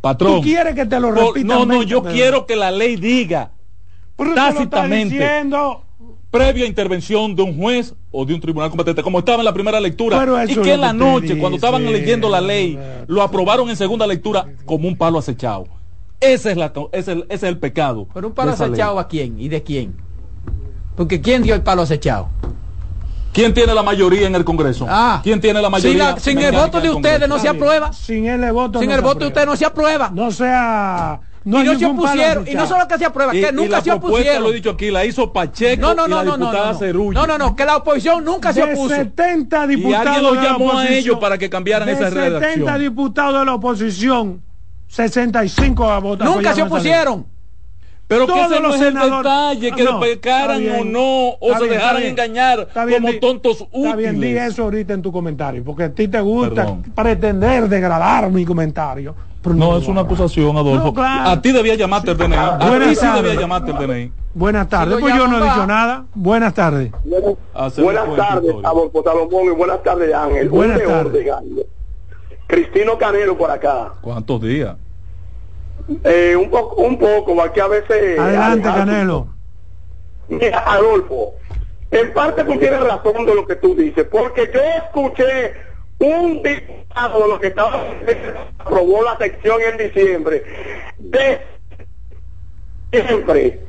Patrón. 0.00 0.36
¿Tú 0.36 0.42
quieres 0.42 0.74
que 0.74 0.86
te 0.86 1.00
lo 1.00 1.10
repita? 1.10 1.54
No, 1.54 1.66
no, 1.66 1.82
yo 1.82 2.02
Pedro? 2.02 2.14
quiero 2.14 2.46
que 2.46 2.54
la 2.54 2.70
ley 2.70 2.96
diga 2.96 3.50
lo 4.18 4.34
tácitamente. 4.34 5.14
diciendo. 5.14 5.85
Previa 6.30 6.66
intervención 6.66 7.34
de 7.34 7.42
un 7.42 7.56
juez 7.56 7.94
o 8.10 8.24
de 8.24 8.34
un 8.34 8.40
tribunal 8.40 8.68
competente, 8.70 9.02
como 9.02 9.18
estaba 9.20 9.38
en 9.38 9.44
la 9.44 9.52
primera 9.54 9.80
lectura, 9.80 10.24
y 10.48 10.54
que 10.56 10.74
en 10.74 10.80
la 10.80 10.92
que 10.92 10.98
noche, 10.98 11.38
cuando 11.38 11.56
estaban 11.56 11.84
leyendo 11.84 12.28
la 12.28 12.40
ley, 12.40 12.78
lo 13.06 13.22
aprobaron 13.22 13.68
en 13.70 13.76
segunda 13.76 14.06
lectura 14.06 14.46
como 14.64 14.88
un 14.88 14.96
palo 14.96 15.18
acechado. 15.18 15.66
Ese 16.20 16.52
es, 16.52 16.56
la, 16.56 16.72
ese 16.92 16.98
es, 16.98 17.08
el, 17.08 17.18
ese 17.28 17.34
es 17.34 17.42
el 17.44 17.58
pecado. 17.58 18.08
Pero 18.14 18.28
un 18.28 18.34
palo 18.34 18.52
ley. 18.52 18.60
acechado 18.60 18.98
a 18.98 19.06
quién 19.06 19.38
y 19.38 19.48
de 19.48 19.62
quién. 19.62 19.94
Porque 20.96 21.20
¿quién 21.20 21.42
dio 21.42 21.54
el 21.54 21.62
palo 21.62 21.82
acechado? 21.82 22.28
¿Quién 23.32 23.52
tiene 23.52 23.74
la 23.74 23.82
mayoría 23.82 24.26
en 24.26 24.34
el 24.34 24.46
Congreso? 24.46 24.86
Ah. 24.88 25.20
¿Quién 25.22 25.42
tiene 25.42 25.60
la 25.60 25.66
Sin, 25.68 25.72
mayoría? 25.72 26.10
la- 26.12 26.18
sin 26.18 26.38
el 26.38 26.52
voto 26.56 26.80
de 26.80 26.88
ustedes 26.88 27.28
no 27.28 27.38
se 27.38 27.48
aprueba. 27.48 27.92
Sin 27.92 28.24
el 28.24 28.50
voto. 28.50 28.78
Sin 28.80 28.88
no 28.88 28.94
el 28.94 29.02
voto 29.02 29.18
de 29.20 29.26
ustedes 29.26 29.46
no 29.46 29.56
se 29.56 29.66
aprueba. 29.66 30.10
No 30.10 30.30
sea. 30.30 31.20
No, 31.46 31.62
y 31.62 31.64
no 31.64 31.78
se 31.78 31.86
opusieron. 31.86 32.46
Y 32.48 32.54
no 32.54 32.66
solo 32.66 32.86
que 32.88 32.98
se 32.98 33.04
aprueba, 33.06 33.34
Y- 33.34 33.40
que 33.40 33.48
y 33.50 33.52
nunca 33.52 33.76
la 33.78 33.80
se 33.80 33.92
opusieron. 33.92 34.42
lo 34.42 34.50
he 34.50 34.54
dicho 34.54 34.70
aquí, 34.70 34.90
la 34.90 35.04
hizo 35.04 35.32
Pacheco 35.32 35.80
No, 35.80 35.94
no, 35.94 36.06
y 36.06 36.10
no, 36.10 36.16
la 36.16 36.24
no, 36.24 36.36
no, 36.36 36.46
diputada 36.46 36.72
no. 36.72 36.78
Cerullo. 36.78 37.20
No, 37.20 37.26
no, 37.26 37.38
no, 37.38 37.54
que 37.56 37.64
la 37.64 37.76
oposición 37.76 38.24
nunca 38.24 38.52
se 38.52 38.66
de 38.66 38.74
opuso. 38.74 38.94
70 38.96 39.64
Y 39.64 39.76
diputados. 39.76 40.06
alguien 40.08 40.22
los 40.24 40.32
de 40.32 40.36
la 40.38 40.44
llamó 40.52 40.64
a 40.64 40.74
oposición, 40.74 40.94
ellos 40.98 41.18
para 41.20 41.38
que 41.38 41.48
cambiaran 41.48 41.86
de 41.86 41.92
esa 41.94 42.08
70 42.10 42.40
redacción. 42.40 42.80
diputados 42.80 43.38
de 43.40 43.44
la 43.46 43.54
oposición, 43.54 44.42
65 44.88 45.88
a 45.90 45.98
votar. 46.00 46.26
Nunca 46.28 46.52
se 46.52 46.62
opusieron. 46.62 47.26
Pero 48.08 48.24
que 48.26 48.40
ese 48.40 48.60
no 48.60 48.68
los 48.68 48.76
es 48.76 48.82
el 48.82 48.94
detalle, 48.94 49.72
que 49.72 49.82
Ah, 49.82 49.90
no, 49.90 50.00
pecaran 50.00 50.62
o 50.80 50.84
no, 50.84 51.28
o 51.40 51.54
se 51.54 51.64
bien, 51.64 51.70
dejaran 51.72 52.02
engañar 52.04 52.68
bien, 52.86 53.00
como 53.02 53.12
di- 53.12 53.18
tontos 53.18 53.66
Está 53.72 53.96
bien, 53.96 54.12
di 54.20 54.26
útiles. 54.28 54.52
eso 54.52 54.62
ahorita 54.62 54.94
en 54.94 55.02
tu 55.02 55.10
comentario, 55.10 55.64
porque 55.64 55.84
a 55.84 55.92
ti 55.92 56.06
te 56.06 56.20
gusta 56.20 56.54
Perdón. 56.54 56.82
pretender 56.94 57.68
degradar 57.68 58.30
mi 58.30 58.44
comentario. 58.44 59.12
No, 59.54 59.76
es 59.76 59.86
una 59.88 60.02
acusación, 60.02 60.56
Adolfo. 60.56 60.86
No, 60.86 60.94
claro. 60.94 61.30
A 61.30 61.40
ti 61.40 61.52
debía 61.52 61.74
llamarte 61.74 62.10
el 62.10 62.16
DNI. 62.16 62.34
A 62.36 62.56
Buenas 62.68 62.88
ti 62.88 62.94
sí 62.96 63.00
tardes. 63.00 63.22
debía 63.22 63.40
llamarte 63.40 63.70
el 63.70 63.78
DNI. 63.78 64.12
Buenas 64.34 64.68
tardes, 64.68 64.98
pues 65.00 65.14
yo 65.14 65.26
no 65.28 65.38
he 65.38 65.42
dicho 65.42 65.66
nada. 65.66 66.04
Buenas 66.14 66.52
tardes. 66.54 66.90
Buenas 67.78 68.16
tardes. 68.16 68.54
Adolfo 68.64 69.02
Salomón, 69.02 69.44
y 69.46 69.50
buenas 69.50 69.82
tardes, 69.82 70.12
Ángel. 70.14 70.48
Buenas 70.48 70.82
tardes. 70.82 71.26
Cristino 72.46 72.96
Canelo 72.98 73.36
por 73.36 73.50
acá. 73.50 73.92
¿Cuántos 74.00 74.40
días? 74.42 74.76
Eh, 76.04 76.36
un 76.36 76.50
poco, 76.50 76.82
un 76.82 76.98
poco, 76.98 77.40
aquí 77.42 77.60
a 77.60 77.66
veces... 77.68 78.18
Adelante, 78.18 78.68
Alejandro. 78.68 78.74
Canelo. 78.74 79.26
Mira, 80.28 80.58
Adolfo, 80.66 81.34
en 81.90 82.12
parte 82.12 82.44
tú 82.44 82.58
tienes 82.58 82.80
razón 82.80 83.24
de 83.24 83.34
lo 83.34 83.46
que 83.46 83.56
tú 83.56 83.74
dices, 83.74 84.06
porque 84.10 84.50
yo 84.52 84.60
escuché 84.60 85.54
un 85.98 86.42
diputado 86.42 87.22
de 87.22 87.28
lo 87.28 87.40
que 87.40 87.46
estaba 87.48 87.84
aprobó 88.58 89.02
la 89.02 89.16
sección 89.18 89.58
en 89.62 89.78
diciembre 89.78 90.42
de 90.98 91.40
siempre 92.92 93.60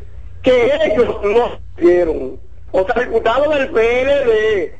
que 0.43 0.65
ellos 0.86 1.17
no 1.23 1.59
leyeron, 1.78 2.39
o 2.71 2.86
sea, 2.86 3.03
diputados 3.03 3.53
del 3.55 3.69
PLD, 3.69 4.73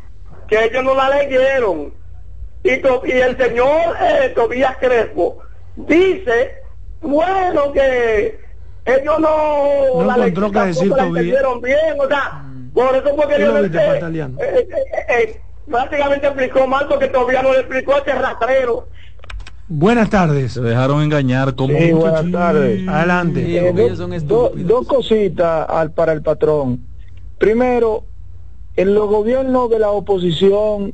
que 0.48 0.64
ellos 0.66 0.84
no 0.84 0.93
la 0.95 1.10
leyeron. 1.10 1.93
Y, 2.64 2.78
to- 2.78 3.02
y 3.06 3.12
el 3.12 3.38
señor 3.38 3.95
eh, 4.02 4.30
Tobías 4.36 4.78
Crespo 4.78 5.39
dice, 5.76 6.56
bueno, 7.02 7.72
que 7.74 8.39
ellos 8.86 9.20
no, 9.20 10.02
No 10.02 10.06
la, 10.06 10.14
encontró 10.28 10.52
qué 10.52 10.60
decir 10.68 10.88
la 10.89 11.06
bien, 11.62 12.00
o 12.00 12.08
sea, 12.08 12.43
por 12.74 12.95
eso 12.95 13.16
que 13.28 13.36
¿Qué 13.36 13.41
yo 13.41 13.52
eh, 14.39 14.68
eh, 15.10 15.41
prácticamente 15.70 16.28
explicó 16.28 16.68
mal 16.68 16.88
porque 16.88 17.07
todavía 17.07 17.41
no 17.41 17.51
le 17.53 17.59
explicó 17.59 17.95
a 17.95 17.99
ese 17.99 18.13
rastrero. 18.13 18.88
Buenas 19.70 20.09
tardes. 20.09 20.53
Se 20.53 20.61
dejaron 20.61 21.01
engañar 21.01 21.53
como 21.55 21.78
Sí, 21.78 21.91
buenas 21.91 22.32
tardes. 22.32 22.88
Adelante. 22.88 23.45
Sí, 23.45 23.57
Eh, 23.57 23.74
do- 23.74 24.49
son 24.51 24.68
dos 24.68 24.88
cositas 24.88 25.70
al, 25.70 25.91
para 25.91 26.13
el 26.13 26.22
patrón. 26.22 26.80
Primero, 27.38 28.05
en 28.78 28.93
los 28.95 29.07
gobiernos 29.09 29.70
de 29.70 29.80
la 29.80 29.89
oposición 29.91 30.93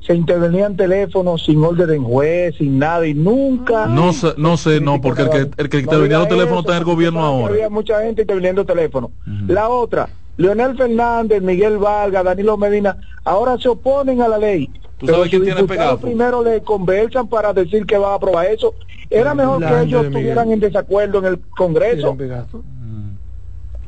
se 0.00 0.14
intervenían 0.14 0.76
teléfonos 0.76 1.44
sin 1.44 1.62
orden 1.62 1.90
en 1.90 2.02
juez, 2.02 2.54
sin 2.56 2.78
nada, 2.78 3.06
y 3.06 3.14
nunca... 3.14 3.86
No 3.86 4.12
sé, 4.12 4.28
no 4.36 4.56
sé, 4.56 4.80
no, 4.80 5.00
porque 5.00 5.22
el 5.22 5.30
que, 5.30 5.38
el 5.56 5.68
que 5.68 5.76
No 5.78 5.82
intervenía 5.82 6.18
los 6.18 6.28
teléfonos 6.28 6.60
está 6.60 6.72
en 6.72 6.78
el 6.78 6.84
gobierno 6.84 7.20
ahora. 7.24 7.52
Había 7.54 7.68
mucha 7.68 8.00
gente 8.02 8.22
interviniendo 8.22 8.64
teléfonos. 8.64 9.10
Ujú. 9.26 9.52
La 9.52 9.68
otra, 9.68 10.08
Leonel 10.38 10.76
Fernández, 10.76 11.42
Miguel 11.42 11.78
Vargas, 11.78 12.24
Danilo 12.24 12.56
Medina, 12.56 12.96
ahora 13.24 13.58
se 13.58 13.68
oponen 13.68 14.22
a 14.22 14.28
la 14.28 14.38
ley. 14.38 14.66
¿Tú 14.98 15.06
Pero 15.06 15.18
sabes 15.18 15.30
quién 15.30 15.42
tiene 15.42 15.60
diputados 15.62 15.84
pegazo? 15.96 16.00
primero 16.06 16.42
le 16.42 16.62
conversan 16.62 17.28
para 17.28 17.52
decir 17.52 17.84
que 17.84 17.98
van 17.98 18.12
a 18.12 18.14
aprobar 18.14 18.46
eso. 18.46 18.74
Era 19.10 19.34
mejor 19.34 19.58
que 19.58 19.82
ellos 19.82 20.04
estuvieran 20.04 20.50
en 20.52 20.60
desacuerdo 20.60 21.18
en 21.18 21.24
el 21.26 21.40
Congreso. 21.56 22.16
Pegazo. 22.16 22.62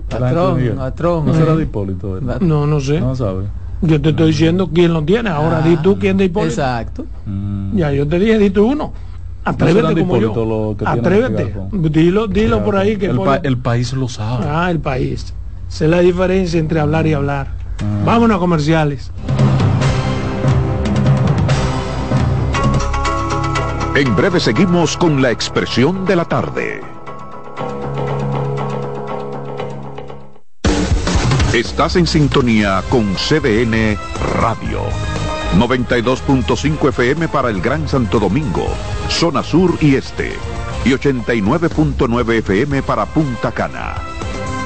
Patrón, 0.09 0.74
patrón. 0.76 1.26
No 1.26 1.34
será 1.34 1.53
eh. 1.53 1.57
de 1.57 1.62
Hipólito. 1.62 2.18
¿eh? 2.18 2.20
No, 2.40 2.66
no 2.66 2.80
sé. 2.80 3.01
No 3.01 3.14
sabe. 3.14 3.44
Yo 3.82 4.01
te 4.01 4.11
estoy 4.11 4.26
diciendo 4.28 4.68
quién 4.72 4.92
lo 4.92 5.03
tiene. 5.05 5.30
Ahora 5.30 5.59
Ah, 5.59 5.68
di 5.68 5.76
tú 5.76 5.98
quién 5.98 6.16
de 6.16 6.24
Hipólito. 6.24 6.51
Exacto. 6.53 7.07
Mm. 7.26 7.76
Ya, 7.76 7.92
yo 7.92 8.07
te 8.09 8.18
dije, 8.18 8.38
di 8.38 8.51
tú 8.51 8.66
uno. 8.72 8.92
Atrévete 9.44 9.94
de 9.94 10.01
como 10.01 10.16
yo. 10.18 10.76
Atrévete. 10.84 11.55
Dilo, 11.72 12.26
dilo 12.26 12.64
por 12.64 12.76
ahí 12.76 12.96
que 12.96 13.07
el, 13.07 13.18
pa- 13.20 13.36
el 13.36 13.57
país 13.59 13.92
lo 13.92 14.09
sabe. 14.09 14.44
Ah, 14.48 14.70
el 14.70 14.80
país. 14.80 15.32
Esa 15.70 15.84
es 15.84 15.90
la 15.90 16.00
diferencia 16.00 16.58
entre 16.58 16.80
hablar 16.80 17.06
y 17.06 17.12
hablar. 17.14 17.46
Ah. 17.80 18.02
Vámonos 18.04 18.36
a 18.36 18.40
comerciales. 18.40 19.10
En 23.94 24.16
breve 24.16 24.40
seguimos 24.40 24.96
con 24.96 25.22
la 25.22 25.30
expresión 25.30 26.04
de 26.06 26.16
la 26.16 26.24
tarde. 26.24 26.80
Estás 31.52 31.96
en 31.96 32.06
sintonía 32.06 32.82
con 32.88 33.14
CDN 33.14 33.96
Radio. 34.40 34.82
92.5 35.58 36.88
FM 36.88 37.28
para 37.28 37.50
el 37.50 37.60
Gran 37.60 37.88
Santo 37.88 38.20
Domingo, 38.20 38.66
zona 39.08 39.42
sur 39.42 39.76
y 39.80 39.96
este. 39.96 40.32
Y 40.84 40.90
89.9 40.90 42.38
FM 42.38 42.82
para 42.82 43.04
Punta 43.06 43.50
Cana. 43.50 44.19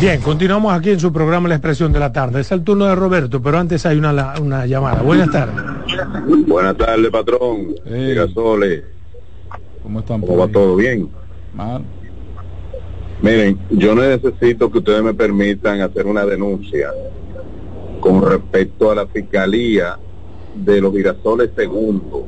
Bien, 0.00 0.20
continuamos 0.20 0.72
aquí 0.72 0.90
en 0.90 1.00
su 1.00 1.12
programa 1.12 1.48
La 1.48 1.56
Expresión 1.56 1.92
de 1.92 1.98
la 1.98 2.12
Tarde. 2.12 2.42
Es 2.42 2.52
el 2.52 2.62
turno 2.62 2.84
de 2.84 2.94
Roberto, 2.94 3.42
pero 3.42 3.58
antes 3.58 3.84
hay 3.84 3.98
una, 3.98 4.34
una 4.40 4.64
llamada. 4.64 5.02
Buenas 5.02 5.28
tardes. 5.28 5.56
Buenas 6.46 6.76
tardes, 6.76 7.10
patrón. 7.10 7.74
Hey. 7.84 8.14
Sole. 8.32 8.84
¿Cómo 9.82 9.98
están? 9.98 10.20
¿Cómo 10.20 10.36
va 10.36 10.46
todo 10.46 10.76
bien? 10.76 11.08
Mal. 11.52 11.82
Miren, 13.22 13.58
yo 13.70 13.96
necesito 13.96 14.70
que 14.70 14.78
ustedes 14.78 15.02
me 15.02 15.14
permitan 15.14 15.80
hacer 15.80 16.06
una 16.06 16.24
denuncia 16.24 16.92
con 17.98 18.22
respecto 18.22 18.92
a 18.92 18.94
la 18.94 19.06
fiscalía 19.08 19.98
de 20.54 20.80
los 20.80 20.92
girasoles 20.92 21.50
segundo. 21.56 22.24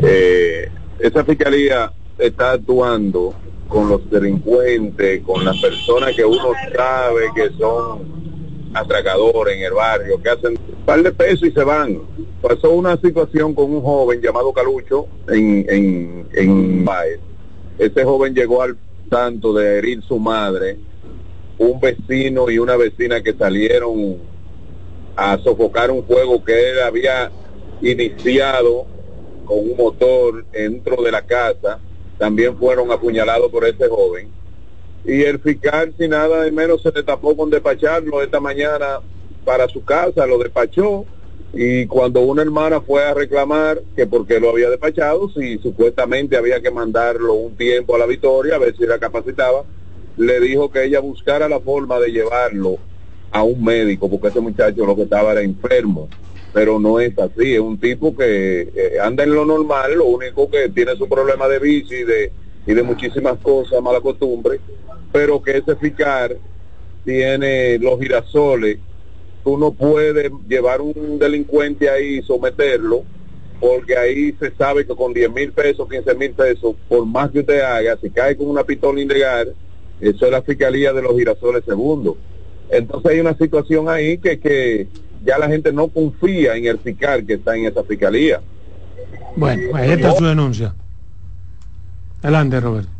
Eh, 0.00 0.70
esa 1.00 1.24
fiscalía 1.24 1.90
está 2.18 2.52
actuando 2.52 3.34
con 3.68 3.88
los 3.88 4.08
delincuentes, 4.10 5.22
con 5.22 5.44
las 5.44 5.60
personas 5.60 6.14
que 6.14 6.24
uno 6.24 6.52
sabe 6.74 7.22
que 7.34 7.50
son 7.58 8.16
atracadores 8.74 9.56
en 9.56 9.62
el 9.64 9.72
barrio, 9.72 10.20
que 10.22 10.28
hacen 10.28 10.52
un 10.52 10.84
par 10.84 11.02
de 11.02 11.12
pesos 11.12 11.48
y 11.48 11.50
se 11.50 11.64
van. 11.64 12.00
Pasó 12.42 12.70
una 12.70 12.96
situación 12.98 13.54
con 13.54 13.72
un 13.72 13.82
joven 13.82 14.20
llamado 14.20 14.52
Calucho 14.52 15.06
en, 15.28 15.66
en, 15.68 16.28
en 16.32 16.84
Baez. 16.84 17.20
Ese 17.78 18.04
joven 18.04 18.34
llegó 18.34 18.62
al 18.62 18.76
tanto 19.10 19.52
de 19.52 19.78
herir 19.78 20.02
su 20.02 20.18
madre, 20.18 20.78
un 21.58 21.80
vecino 21.80 22.50
y 22.50 22.58
una 22.58 22.76
vecina 22.76 23.22
que 23.22 23.32
salieron 23.32 24.16
a 25.16 25.38
sofocar 25.38 25.90
un 25.90 26.04
fuego 26.04 26.44
que 26.44 26.70
él 26.70 26.82
había 26.82 27.30
iniciado 27.80 28.86
con 29.46 29.58
un 29.58 29.76
motor 29.76 30.44
dentro 30.52 31.02
de 31.02 31.10
la 31.10 31.22
casa, 31.22 31.78
también 32.18 32.56
fueron 32.56 32.90
apuñalados 32.90 33.50
por 33.50 33.64
ese 33.64 33.88
joven. 33.88 34.28
Y 35.04 35.22
el 35.22 35.38
fiscal, 35.38 35.94
sin 35.98 36.10
nada 36.10 36.42
de 36.42 36.50
menos, 36.50 36.82
se 36.82 36.90
le 36.90 37.02
tapó 37.02 37.36
con 37.36 37.50
despacharlo 37.50 38.22
esta 38.22 38.40
mañana 38.40 39.00
para 39.44 39.68
su 39.68 39.84
casa, 39.84 40.26
lo 40.26 40.38
despachó. 40.38 41.04
Y 41.52 41.86
cuando 41.86 42.20
una 42.20 42.42
hermana 42.42 42.80
fue 42.80 43.04
a 43.04 43.14
reclamar 43.14 43.80
que 43.94 44.06
por 44.06 44.26
qué 44.26 44.40
lo 44.40 44.50
había 44.50 44.68
despachado, 44.68 45.30
si 45.30 45.58
supuestamente 45.58 46.36
había 46.36 46.60
que 46.60 46.70
mandarlo 46.70 47.34
un 47.34 47.56
tiempo 47.56 47.94
a 47.94 47.98
la 47.98 48.06
victoria, 48.06 48.56
a 48.56 48.58
ver 48.58 48.76
si 48.76 48.84
la 48.84 48.98
capacitaba, 48.98 49.64
le 50.16 50.40
dijo 50.40 50.70
que 50.70 50.84
ella 50.84 51.00
buscara 51.00 51.48
la 51.48 51.60
forma 51.60 52.00
de 52.00 52.10
llevarlo 52.10 52.78
a 53.30 53.42
un 53.42 53.62
médico, 53.62 54.10
porque 54.10 54.28
ese 54.28 54.40
muchacho 54.40 54.84
lo 54.84 54.96
que 54.96 55.02
estaba 55.02 55.32
era 55.32 55.42
enfermo 55.42 56.08
pero 56.56 56.78
no 56.78 56.98
es 56.98 57.12
así, 57.18 57.52
es 57.52 57.60
un 57.60 57.78
tipo 57.78 58.16
que 58.16 58.62
eh, 58.62 58.98
anda 59.02 59.24
en 59.24 59.34
lo 59.34 59.44
normal, 59.44 59.92
lo 59.92 60.06
único 60.06 60.50
que 60.50 60.70
tiene 60.70 60.96
su 60.96 61.06
problema 61.06 61.46
de 61.48 61.58
bici 61.58 61.96
y 61.96 62.04
de, 62.04 62.32
y 62.66 62.72
de 62.72 62.82
muchísimas 62.82 63.36
cosas, 63.40 63.82
mala 63.82 64.00
costumbre, 64.00 64.58
pero 65.12 65.42
que 65.42 65.58
ese 65.58 65.76
fiscal 65.76 66.38
tiene 67.04 67.78
los 67.78 68.00
girasoles, 68.00 68.78
tú 69.44 69.58
no 69.58 69.72
puedes 69.72 70.32
llevar 70.48 70.80
un 70.80 71.18
delincuente 71.18 71.90
ahí 71.90 72.20
y 72.20 72.22
someterlo, 72.22 73.04
porque 73.60 73.98
ahí 73.98 74.34
se 74.40 74.50
sabe 74.52 74.86
que 74.86 74.96
con 74.96 75.12
10 75.12 75.30
mil 75.30 75.52
pesos, 75.52 75.86
15 75.86 76.14
mil 76.14 76.30
pesos, 76.30 76.74
por 76.88 77.04
más 77.04 77.32
que 77.32 77.40
usted 77.40 77.60
haga, 77.60 77.98
si 78.00 78.08
cae 78.08 78.34
con 78.34 78.48
una 78.48 78.64
pistola 78.64 78.98
ilegal, 78.98 79.54
eso 80.00 80.24
es 80.24 80.32
la 80.32 80.40
fiscalía 80.40 80.94
de 80.94 81.02
los 81.02 81.18
girasoles 81.18 81.66
segundo. 81.66 82.16
Entonces 82.70 83.12
hay 83.12 83.20
una 83.20 83.36
situación 83.36 83.90
ahí 83.90 84.16
que, 84.16 84.40
que 84.40 84.88
ya 85.26 85.38
la 85.38 85.48
gente 85.48 85.72
no 85.72 85.88
confía 85.88 86.54
en 86.54 86.66
el 86.66 86.78
fiscal 86.78 87.26
que 87.26 87.34
está 87.34 87.56
en 87.56 87.66
esa 87.66 87.82
fiscalía. 87.82 88.40
Bueno, 89.36 89.76
ahí 89.76 89.90
está 89.90 90.14
su 90.14 90.24
denuncia. 90.24 90.74
Adelante, 92.22 92.60
Roberto. 92.60 92.90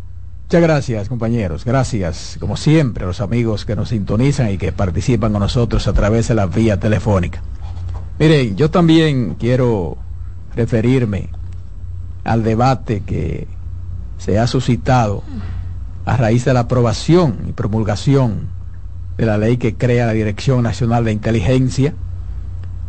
Muchas 0.45 0.63
gracias, 0.63 1.09
compañeros. 1.09 1.65
Gracias, 1.65 2.37
como 2.39 2.57
siempre, 2.57 3.05
a 3.05 3.07
los 3.07 3.21
amigos 3.21 3.65
que 3.65 3.75
nos 3.75 3.89
sintonizan 3.89 4.51
y 4.51 4.59
que 4.59 4.73
participan 4.73 5.33
con 5.33 5.41
nosotros 5.41 5.89
a 5.89 5.93
través 5.93 6.29
de 6.29 6.35
la 6.35 6.47
vía 6.47 6.79
telefónica. 6.79 7.43
Miren, 8.19 8.57
yo 8.57 8.71
también 8.71 9.35
quiero 9.35 9.97
referirme 10.55 11.31
al 12.25 12.43
debate 12.43 13.03
que 13.05 13.47
se 14.19 14.39
ha 14.39 14.47
suscitado 14.47 15.23
a 16.05 16.17
raíz 16.17 16.45
de 16.45 16.55
la 16.55 16.61
aprobación 16.61 17.39
y 17.49 17.53
promulgación 17.53 18.49
de 19.17 19.27
la 19.27 19.39
ley 19.39 19.57
que 19.57 19.75
crea 19.75 20.07
la 20.07 20.13
Dirección 20.13 20.63
Nacional 20.63 21.05
de 21.05 21.13
Inteligencia 21.13 21.95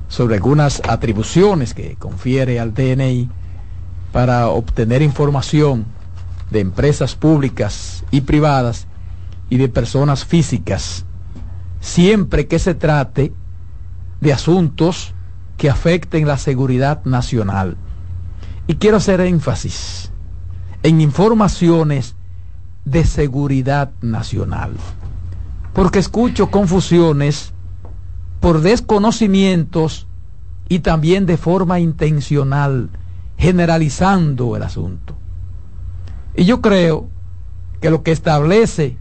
sobre 0.07 0.35
algunas 0.35 0.81
atribuciones 0.87 1.73
que 1.73 1.95
confiere 1.95 2.59
al 2.59 2.73
DNI 2.73 3.29
para 4.11 4.47
obtener 4.49 5.01
información 5.01 5.85
de 6.49 6.61
empresas 6.61 7.15
públicas 7.15 8.05
y 8.11 8.21
privadas 8.21 8.87
y 9.49 9.57
de 9.57 9.69
personas 9.69 10.25
físicas, 10.25 11.05
siempre 11.79 12.47
que 12.47 12.59
se 12.59 12.73
trate 12.73 13.33
de 14.21 14.33
asuntos 14.33 15.13
que 15.57 15.69
afecten 15.69 16.27
la 16.27 16.37
seguridad 16.37 17.03
nacional. 17.05 17.77
Y 18.67 18.75
quiero 18.75 18.97
hacer 18.97 19.21
énfasis 19.21 20.11
en 20.83 21.01
informaciones 21.01 22.15
de 22.85 23.03
seguridad 23.05 23.91
nacional, 24.01 24.73
porque 25.73 25.99
escucho 25.99 26.49
confusiones 26.49 27.53
por 28.39 28.61
desconocimientos 28.61 30.07
y 30.69 30.79
también 30.79 31.25
de 31.25 31.37
forma 31.37 31.79
intencional, 31.79 32.89
generalizando 33.37 34.55
el 34.55 34.63
asunto. 34.63 35.15
Y 36.35 36.45
yo 36.45 36.61
creo 36.61 37.09
que 37.81 37.89
lo 37.89 38.03
que 38.03 38.11
establece 38.11 38.97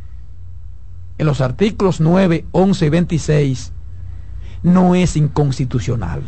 en 1.18 1.26
los 1.26 1.40
artículos 1.40 2.00
9, 2.00 2.46
11 2.52 2.86
y 2.86 2.88
26 2.88 3.72
no 4.62 4.94
es 4.94 5.16
inconstitucional. 5.16 6.22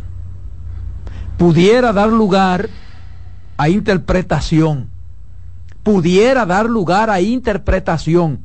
Pudiera 1.37 1.93
dar 1.93 2.09
lugar 2.09 2.69
a 3.57 3.69
interpretación, 3.69 4.91
pudiera 5.83 6.47
dar 6.47 6.67
lugar 6.67 7.11
a 7.11 7.21
interpretación, 7.21 8.41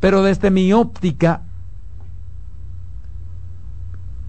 pero 0.00 0.22
desde 0.22 0.50
mi 0.50 0.72
óptica 0.72 1.42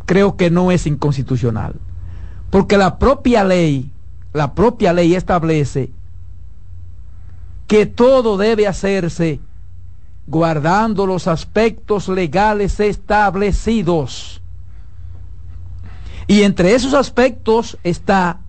creo 0.10 0.38
que 0.38 0.50
no 0.50 0.72
es 0.72 0.88
inconstitucional. 0.88 1.76
Porque 2.50 2.80
la 2.80 2.98
propia 2.98 3.44
ley, 3.44 3.92
la 4.34 4.56
propia 4.56 4.92
ley 4.92 5.14
establece 5.14 5.92
que 7.68 7.86
todo 7.86 8.36
debe 8.36 8.66
hacerse 8.66 9.40
guardando 10.26 11.06
los 11.06 11.28
aspectos 11.28 12.10
legales 12.10 12.80
establecidos. 12.80 14.42
Y 16.26 16.42
entre 16.42 16.74
esos 16.74 16.96
aspectos 16.96 17.78
está 17.84 18.40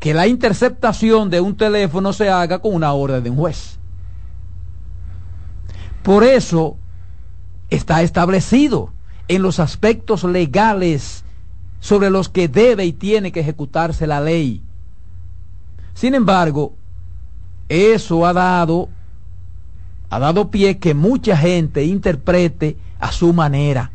que 0.00 0.14
la 0.14 0.26
interceptación 0.26 1.28
de 1.28 1.42
un 1.42 1.58
teléfono 1.58 2.14
se 2.14 2.30
haga 2.30 2.60
con 2.60 2.74
una 2.74 2.94
orden 2.94 3.22
de 3.22 3.28
un 3.28 3.36
juez. 3.36 3.78
Por 6.02 6.24
eso 6.24 6.78
está 7.68 8.00
establecido 8.00 8.93
en 9.28 9.42
los 9.42 9.58
aspectos 9.60 10.24
legales 10.24 11.24
sobre 11.80 12.10
los 12.10 12.28
que 12.28 12.48
debe 12.48 12.84
y 12.84 12.92
tiene 12.92 13.32
que 13.32 13.40
ejecutarse 13.40 14.06
la 14.06 14.20
ley. 14.20 14.62
Sin 15.94 16.14
embargo, 16.14 16.74
eso 17.68 18.26
ha 18.26 18.32
dado 18.32 18.88
ha 20.10 20.18
dado 20.18 20.50
pie 20.50 20.78
que 20.78 20.94
mucha 20.94 21.36
gente 21.36 21.84
interprete 21.84 22.76
a 23.00 23.10
su 23.10 23.32
manera. 23.32 23.90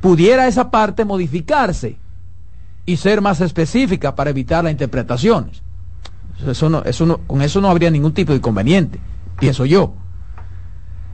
Pudiera 0.00 0.46
esa 0.46 0.70
parte 0.70 1.06
modificarse 1.06 1.96
y 2.84 2.96
ser 2.98 3.20
más 3.20 3.40
específica 3.40 4.14
para 4.14 4.30
evitar 4.30 4.64
las 4.64 4.72
interpretaciones. 4.72 5.62
Eso 6.46 6.68
no, 6.68 6.82
eso 6.84 7.06
no, 7.06 7.18
con 7.18 7.42
eso 7.42 7.60
no 7.60 7.70
habría 7.70 7.90
ningún 7.90 8.12
tipo 8.12 8.32
de 8.32 8.38
inconveniente, 8.38 9.00
pienso 9.38 9.64
yo. 9.64 9.94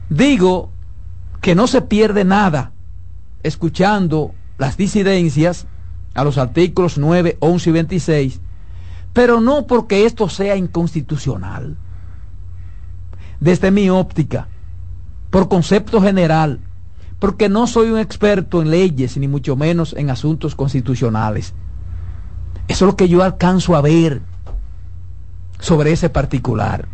Digo 0.09 0.69
que 1.45 1.53
no 1.53 1.67
se 1.67 1.83
pierde 1.83 2.25
nada 2.25 2.71
escuchando 3.43 4.33
las 4.57 4.77
disidencias 4.77 5.67
a 6.15 6.23
los 6.23 6.39
artículos 6.39 6.97
9, 6.97 7.37
11 7.39 7.69
y 7.69 7.73
26, 7.73 8.41
pero 9.13 9.39
no 9.41 9.67
porque 9.67 10.07
esto 10.07 10.27
sea 10.27 10.55
inconstitucional 10.55 11.77
desde 13.39 13.69
mi 13.69 13.91
óptica, 13.91 14.47
por 15.29 15.47
concepto 15.47 16.01
general, 16.01 16.61
porque 17.19 17.47
no 17.47 17.67
soy 17.67 17.91
un 17.91 17.99
experto 17.99 18.63
en 18.63 18.71
leyes, 18.71 19.15
ni 19.15 19.27
mucho 19.27 19.55
menos 19.55 19.93
en 19.93 20.09
asuntos 20.09 20.55
constitucionales. 20.55 21.53
Eso 22.67 22.85
es 22.85 22.89
lo 22.91 22.95
que 22.95 23.07
yo 23.07 23.21
alcanzo 23.21 23.75
a 23.75 23.81
ver 23.81 24.23
sobre 25.59 25.91
ese 25.91 26.09
particular. 26.09 26.87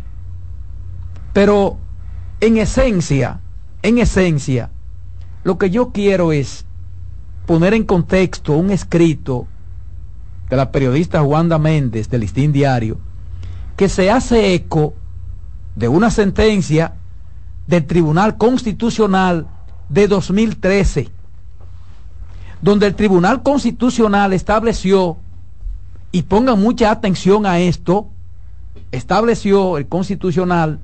Pero 1.32 1.78
en 2.40 2.58
esencia, 2.58 3.40
en 3.82 3.98
esencia, 3.98 4.70
lo 5.44 5.58
que 5.58 5.70
yo 5.70 5.90
quiero 5.90 6.32
es 6.32 6.64
poner 7.46 7.74
en 7.74 7.84
contexto 7.84 8.52
un 8.52 8.70
escrito 8.70 9.46
de 10.48 10.56
la 10.56 10.70
periodista 10.70 11.22
Wanda 11.22 11.58
Méndez 11.58 12.08
del 12.08 12.20
Listín 12.20 12.52
Diario, 12.52 12.98
que 13.76 13.88
se 13.88 14.10
hace 14.10 14.54
eco 14.54 14.94
de 15.74 15.88
una 15.88 16.10
sentencia 16.10 16.94
del 17.66 17.86
Tribunal 17.86 18.36
Constitucional 18.36 19.46
de 19.88 20.08
2013, 20.08 21.08
donde 22.60 22.86
el 22.86 22.94
Tribunal 22.94 23.42
Constitucional 23.42 24.32
estableció, 24.32 25.16
y 26.12 26.22
pongan 26.22 26.60
mucha 26.60 26.90
atención 26.90 27.46
a 27.46 27.58
esto, 27.58 28.08
estableció 28.92 29.78
el 29.78 29.88
Constitucional 29.88 30.78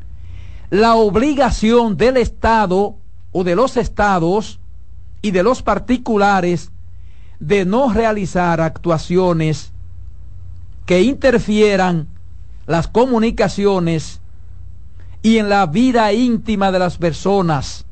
la 0.71 0.95
obligación 0.95 1.97
del 1.97 2.17
Estado 2.17 2.97
o 3.33 3.45
de 3.45 3.57
los 3.57 3.77
estados 3.77 4.61
y 5.23 5.31
de 5.31 5.43
los 5.43 5.63
particulares 5.63 6.71
de 7.41 7.65
no 7.65 7.93
realizar 7.93 8.61
actuaciones 8.61 9.73
que 10.87 11.03
interfieran 11.03 12.09
las 12.67 12.89
comunicaciones 12.89 14.21
y 15.23 15.39
en 15.39 15.49
la 15.49 15.67
vida 15.67 16.13
íntima 16.13 16.71
de 16.71 16.79
las 16.79 16.97
personas. 16.97 17.85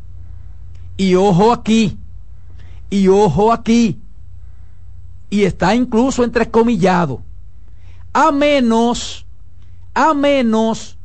Y 0.97 1.15
ojo 1.15 1.53
aquí, 1.53 1.99
y 2.89 3.09
ojo 3.09 3.53
aquí, 3.53 4.01
y 5.29 5.43
está 5.43 5.75
incluso 5.75 6.25
entrecomillado, 6.25 7.21
a 8.13 8.33
menos, 8.33 9.27
a 9.93 10.15
menos 10.15 10.97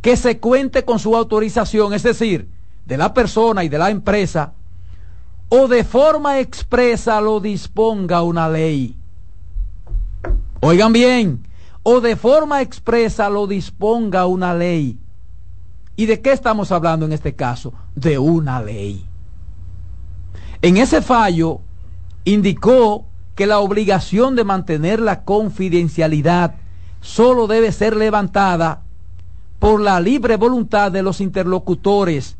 que 0.00 0.16
se 0.16 0.38
cuente 0.38 0.84
con 0.84 0.98
su 0.98 1.16
autorización, 1.16 1.92
es 1.92 2.02
decir, 2.02 2.48
de 2.86 2.96
la 2.96 3.12
persona 3.12 3.64
y 3.64 3.68
de 3.68 3.78
la 3.78 3.90
empresa, 3.90 4.52
o 5.48 5.66
de 5.68 5.84
forma 5.84 6.40
expresa 6.40 7.20
lo 7.20 7.40
disponga 7.40 8.22
una 8.22 8.48
ley. 8.48 8.96
Oigan 10.60 10.92
bien, 10.92 11.46
o 11.82 12.00
de 12.00 12.16
forma 12.16 12.60
expresa 12.60 13.28
lo 13.30 13.46
disponga 13.46 14.26
una 14.26 14.54
ley. 14.54 14.98
¿Y 15.96 16.06
de 16.06 16.20
qué 16.20 16.32
estamos 16.32 16.70
hablando 16.70 17.06
en 17.06 17.12
este 17.12 17.34
caso? 17.34 17.72
De 17.94 18.18
una 18.18 18.62
ley. 18.62 19.04
En 20.62 20.76
ese 20.76 21.02
fallo 21.02 21.60
indicó 22.24 23.06
que 23.34 23.46
la 23.46 23.60
obligación 23.60 24.36
de 24.36 24.44
mantener 24.44 25.00
la 25.00 25.24
confidencialidad 25.24 26.56
solo 27.00 27.46
debe 27.46 27.72
ser 27.72 27.96
levantada 27.96 28.82
por 29.58 29.80
la 29.80 30.00
libre 30.00 30.36
voluntad 30.36 30.92
de 30.92 31.02
los 31.02 31.20
interlocutores 31.20 32.36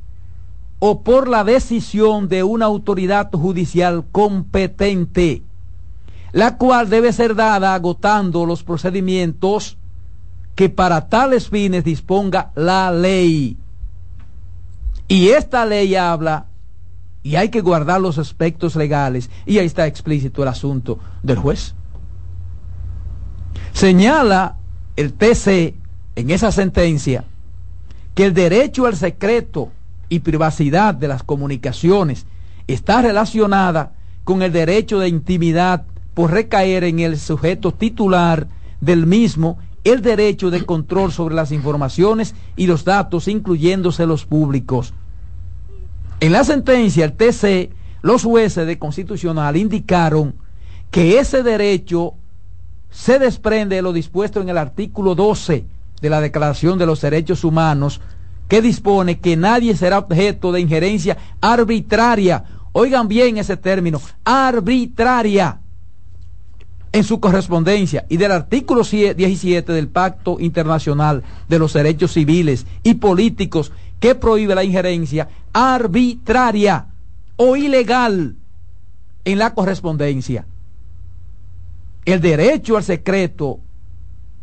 o 0.79 1.03
por 1.03 1.29
la 1.29 1.45
decisión 1.45 2.29
de 2.29 2.45
una 2.45 2.67
autoridad 2.67 3.31
judicial 3.33 4.05
competente, 4.13 5.43
la 6.33 6.57
cual 6.57 6.89
debe 6.89 7.13
ser 7.13 7.35
dada 7.35 7.75
agotando 7.75 8.47
los 8.47 8.63
procedimientos 8.63 9.77
que 10.55 10.69
para 10.69 11.09
tales 11.09 11.49
fines 11.49 11.85
disponga 11.85 12.53
la 12.55 12.93
ley. 12.93 13.57
Y 15.09 15.29
esta 15.29 15.65
ley 15.65 15.97
habla, 15.97 16.47
y 17.23 17.37
hay 17.37 17.49
que 17.49 17.61
guardar 17.61 18.01
los 18.01 18.19
aspectos 18.19 18.77
legales, 18.77 19.31
y 19.47 19.59
ahí 19.59 19.67
está 19.67 19.87
explícito 19.87 20.43
el 20.43 20.49
asunto 20.49 20.99
del 21.23 21.39
juez. 21.39 21.75
Señala 23.73 24.57
el 24.97 25.13
TC 25.13 25.75
en 26.19 26.31
esa 26.31 26.51
sentencia 26.51 27.23
que 28.17 28.25
el 28.25 28.35
derecho 28.35 28.87
al 28.87 28.97
secreto 28.97 29.71
y 30.09 30.19
privacidad 30.19 30.93
de 30.93 31.07
las 31.07 31.23
comunicaciones 31.23 32.27
está 32.67 33.03
relacionada 33.03 33.93
con 34.25 34.43
el 34.43 34.51
derecho 34.51 34.99
de 34.99 35.07
intimidad 35.07 35.85
por 36.15 36.33
recaer 36.33 36.83
en 36.83 36.99
el 36.99 37.21
sujeto 37.21 37.73
titular 37.73 38.49
del 38.81 39.07
mismo 39.07 39.59
el 39.85 40.03
derecho 40.03 40.51
de 40.51 40.67
control 40.67 41.13
sobre 41.13 41.37
las 41.37 41.53
informaciones 41.53 42.35
y 42.57 42.67
los 42.67 42.85
datos, 42.85 43.29
incluyéndose 43.29 44.05
los 44.05 44.27
públicos. 44.27 44.95
En 46.19 46.33
la 46.33 46.43
sentencia, 46.43 47.05
el 47.05 47.13
TC, 47.13 47.71
los 48.03 48.25
jueces 48.25 48.67
de 48.67 48.77
constitucional 48.77 49.57
indicaron 49.57 50.35
que 50.91 51.21
ese 51.21 51.45
derecho 51.45 52.15
se 52.91 53.21
desprende 53.21 53.77
de 53.77 53.83
lo 53.83 53.93
dispuesto 53.93 54.41
en 54.41 54.49
el 54.49 54.59
artículo 54.59 55.15
12 55.15 55.78
de 56.01 56.11
la 56.11 56.21
Declaración 56.21 56.79
de 56.79 56.87
los 56.87 57.01
Derechos 57.01 57.45
Humanos, 57.45 58.01
que 58.49 58.63
dispone 58.63 59.19
que 59.19 59.37
nadie 59.37 59.77
será 59.77 59.99
objeto 59.99 60.53
de 60.53 60.61
injerencia 60.61 61.17
arbitraria. 61.41 62.45
Oigan 62.73 63.09
bien 63.09 63.39
ese 63.39 63.57
término, 63.57 64.01
arbitraria 64.25 65.61
en 66.93 67.05
su 67.05 67.21
correspondencia 67.21 68.07
y 68.09 68.17
del 68.17 68.33
artículo 68.33 68.83
17 68.83 69.73
del 69.73 69.89
Pacto 69.89 70.39
Internacional 70.41 71.23
de 71.49 71.59
los 71.59 71.75
Derechos 71.75 72.13
Civiles 72.13 72.67
y 72.83 72.95
Políticos 72.95 73.73
que 74.01 74.15
prohíbe 74.15 74.55
la 74.55 74.65
injerencia 74.65 75.29
arbitraria 75.53 76.87
o 77.37 77.57
ilegal 77.57 78.37
en 79.25 79.39
la 79.39 79.55
correspondencia. 79.55 80.47
El 82.05 82.21
derecho 82.21 82.77
al 82.77 82.85
secreto 82.85 83.61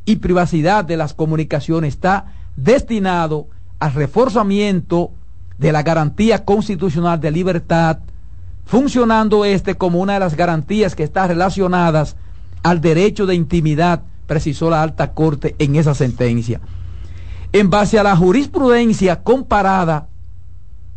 y 0.05 0.17
privacidad 0.17 0.85
de 0.85 0.97
las 0.97 1.13
comunicaciones 1.13 1.95
está 1.95 2.33
destinado 2.55 3.47
al 3.79 3.93
reforzamiento 3.93 5.11
de 5.57 5.71
la 5.71 5.83
garantía 5.83 6.45
constitucional 6.45 7.19
de 7.19 7.31
libertad, 7.31 7.99
funcionando 8.65 9.45
este 9.45 9.75
como 9.75 9.99
una 9.99 10.13
de 10.13 10.19
las 10.19 10.35
garantías 10.35 10.95
que 10.95 11.03
está 11.03 11.27
relacionadas 11.27 12.15
al 12.63 12.81
derecho 12.81 13.25
de 13.25 13.35
intimidad, 13.35 14.03
precisó 14.27 14.69
la 14.69 14.81
alta 14.81 15.13
corte 15.13 15.55
en 15.59 15.75
esa 15.75 15.93
sentencia. 15.93 16.61
En 17.51 17.69
base 17.69 17.99
a 17.99 18.03
la 18.03 18.15
jurisprudencia 18.15 19.21
comparada, 19.23 20.07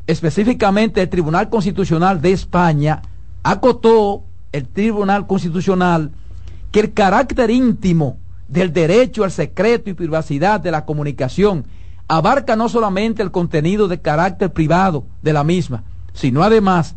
específicamente 0.07 1.03
el 1.03 1.09
Tribunal 1.09 1.51
Constitucional 1.51 2.21
de 2.21 2.33
España, 2.33 3.03
acotó 3.43 4.23
el 4.53 4.67
Tribunal 4.67 5.27
Constitucional 5.27 6.11
que 6.73 6.81
el 6.81 6.93
carácter 6.93 7.51
íntimo 7.51 8.17
del 8.49 8.73
derecho 8.73 9.25
al 9.25 9.31
secreto 9.31 9.91
y 9.91 9.95
privacidad 9.95 10.61
de 10.61 10.71
la 10.71 10.85
comunicación 10.85 11.67
abarca 12.09 12.57
no 12.57 12.69
solamente 12.69 13.23
el 13.23 13.31
contenido 13.31 13.87
de 13.87 14.01
carácter 14.01 14.53
privado 14.53 15.05
de 15.23 15.33
la 15.35 15.45
misma, 15.45 15.85
sino 16.15 16.43
además 16.43 16.97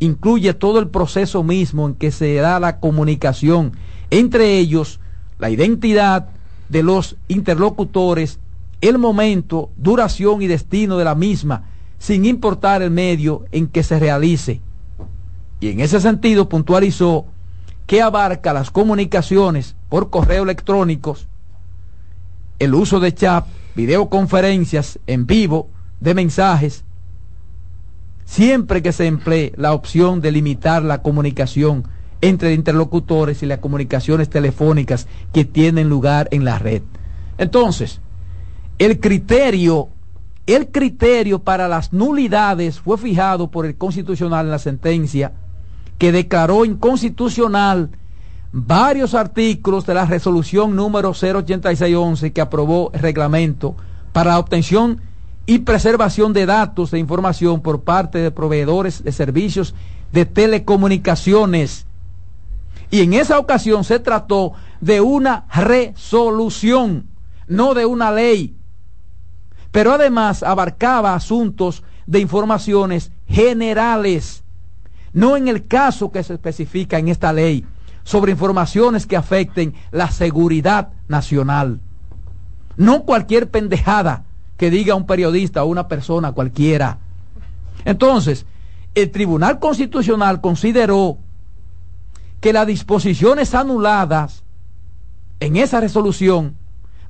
incluye 0.00 0.52
todo 0.54 0.80
el 0.80 0.88
proceso 0.88 1.42
mismo 1.42 1.86
en 1.86 1.94
que 1.94 2.10
se 2.10 2.34
da 2.34 2.60
la 2.60 2.80
comunicación 2.80 3.72
entre 4.10 4.58
ellos 4.58 5.00
la 5.38 5.50
identidad 5.50 6.28
de 6.68 6.82
los 6.82 7.16
interlocutores 7.28 8.38
el 8.80 8.98
momento, 8.98 9.70
duración 9.76 10.40
y 10.42 10.46
destino 10.46 10.98
de 10.98 11.04
la 11.04 11.14
misma, 11.14 11.64
sin 11.98 12.24
importar 12.24 12.80
el 12.82 12.90
medio 12.90 13.44
en 13.50 13.66
que 13.66 13.82
se 13.82 13.98
realice. 13.98 14.60
Y 15.60 15.70
en 15.70 15.80
ese 15.80 16.00
sentido 16.00 16.48
puntualizó 16.48 17.26
que 17.88 18.02
abarca 18.02 18.52
las 18.52 18.70
comunicaciones 18.70 19.74
por 19.88 20.10
correo 20.10 20.42
electrónicos, 20.42 21.26
el 22.58 22.74
uso 22.74 23.00
de 23.00 23.14
chat, 23.14 23.46
videoconferencias 23.74 24.98
en 25.06 25.26
vivo, 25.26 25.70
de 25.98 26.12
mensajes, 26.12 26.84
siempre 28.26 28.82
que 28.82 28.92
se 28.92 29.06
emplee 29.06 29.54
la 29.56 29.72
opción 29.72 30.20
de 30.20 30.32
limitar 30.32 30.82
la 30.82 31.00
comunicación 31.00 31.88
entre 32.20 32.52
interlocutores 32.52 33.42
y 33.42 33.46
las 33.46 33.60
comunicaciones 33.60 34.28
telefónicas 34.28 35.06
que 35.32 35.46
tienen 35.46 35.88
lugar 35.88 36.28
en 36.30 36.44
la 36.44 36.58
red. 36.58 36.82
Entonces, 37.38 38.02
el 38.78 39.00
criterio, 39.00 39.88
el 40.46 40.68
criterio 40.68 41.38
para 41.38 41.68
las 41.68 41.94
nulidades 41.94 42.80
fue 42.80 42.98
fijado 42.98 43.50
por 43.50 43.64
el 43.64 43.76
Constitucional 43.76 44.44
en 44.44 44.50
la 44.50 44.58
sentencia 44.58 45.32
que 45.98 46.12
declaró 46.12 46.64
inconstitucional 46.64 47.90
varios 48.52 49.14
artículos 49.14 49.84
de 49.84 49.94
la 49.94 50.06
resolución 50.06 50.74
número 50.74 51.10
08611 51.10 52.32
que 52.32 52.40
aprobó 52.40 52.90
el 52.94 53.00
reglamento 53.00 53.76
para 54.12 54.30
la 54.30 54.38
obtención 54.38 55.02
y 55.44 55.60
preservación 55.60 56.32
de 56.32 56.46
datos 56.46 56.92
e 56.92 56.98
información 56.98 57.60
por 57.60 57.82
parte 57.82 58.18
de 58.18 58.30
proveedores 58.30 59.02
de 59.02 59.12
servicios 59.12 59.74
de 60.12 60.24
telecomunicaciones. 60.24 61.86
Y 62.90 63.02
en 63.02 63.14
esa 63.14 63.38
ocasión 63.38 63.84
se 63.84 63.98
trató 63.98 64.52
de 64.80 65.00
una 65.00 65.46
resolución, 65.54 67.06
no 67.46 67.74
de 67.74 67.86
una 67.86 68.12
ley. 68.12 68.56
Pero 69.70 69.92
además 69.92 70.42
abarcaba 70.42 71.14
asuntos 71.14 71.82
de 72.06 72.20
informaciones 72.20 73.10
generales, 73.26 74.42
no 75.12 75.36
en 75.36 75.48
el 75.48 75.66
caso 75.66 76.10
que 76.10 76.22
se 76.22 76.34
especifica 76.34 76.98
en 76.98 77.08
esta 77.08 77.32
ley, 77.32 77.64
sobre 78.04 78.32
informaciones 78.32 79.06
que 79.06 79.16
afecten 79.16 79.74
la 79.90 80.10
seguridad 80.10 80.88
nacional. 81.08 81.80
No 82.76 83.02
cualquier 83.02 83.50
pendejada 83.50 84.24
que 84.56 84.70
diga 84.70 84.94
un 84.94 85.06
periodista 85.06 85.62
o 85.62 85.66
una 85.66 85.88
persona 85.88 86.32
cualquiera. 86.32 86.98
Entonces, 87.84 88.46
el 88.94 89.10
Tribunal 89.10 89.58
Constitucional 89.58 90.40
consideró 90.40 91.18
que 92.40 92.52
las 92.52 92.66
disposiciones 92.66 93.54
anuladas 93.54 94.42
en 95.40 95.56
esa 95.56 95.80
resolución 95.80 96.56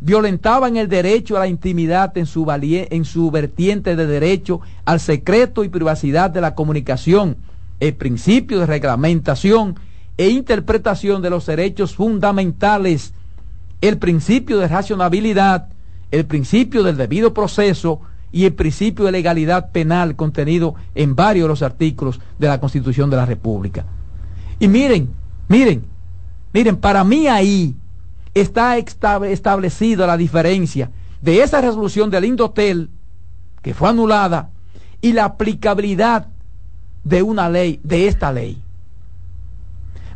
violentaban 0.01 0.77
el 0.77 0.89
derecho 0.89 1.37
a 1.37 1.41
la 1.41 1.49
intimidad 1.49 2.17
en 2.17 2.27
su, 2.27 2.47
en 2.51 3.05
su 3.05 3.31
vertiente 3.31 3.97
de 3.97 4.07
derecho 4.07 4.61
al 4.85 5.01
secreto 5.01 5.65
y 5.65 5.69
privacidad 5.69 6.31
de 6.31 6.41
la 6.41 6.55
comunicación, 6.55 7.37
el 7.81 7.95
principio 7.95 8.61
de 8.61 8.67
reglamentación 8.67 9.77
e 10.17 10.29
interpretación 10.29 11.23
de 11.23 11.31
los 11.31 11.47
derechos 11.47 11.95
fundamentales, 11.95 13.13
el 13.81 13.99
principio 13.99 14.59
de 14.59 14.69
racionalidad 14.69 15.69
el 16.11 16.27
principio 16.27 16.83
del 16.83 16.97
debido 16.97 17.35
proceso 17.35 18.01
y 18.33 18.45
el 18.45 18.55
principio 18.55 19.05
de 19.05 19.13
legalidad 19.13 19.71
penal 19.73 20.17
contenido 20.17 20.75
en 20.95 21.15
varios 21.15 21.45
de 21.45 21.49
los 21.49 21.63
artículos 21.63 22.21
de 22.39 22.49
la 22.49 22.61
Constitución 22.61 23.11
de 23.11 23.17
la 23.17 23.27
República. 23.27 23.85
Y 24.59 24.69
miren, 24.69 25.11
miren, 25.49 25.85
miren, 26.53 26.77
para 26.77 27.05
mí 27.05 27.27
ahí 27.27 27.75
está 28.35 28.77
establecida 28.77 30.07
la 30.07 30.17
diferencia 30.17 30.91
de 31.23 31.43
esa 31.43 31.61
resolución 31.61 32.11
del 32.11 32.25
Indotel, 32.25 32.91
que 33.63 33.75
fue 33.75 33.89
anulada, 33.89 34.51
y 35.01 35.13
la 35.13 35.25
aplicabilidad 35.25 36.29
de 37.09 37.23
una 37.23 37.49
ley, 37.49 37.81
de 37.83 38.07
esta 38.07 38.33
ley. 38.33 38.63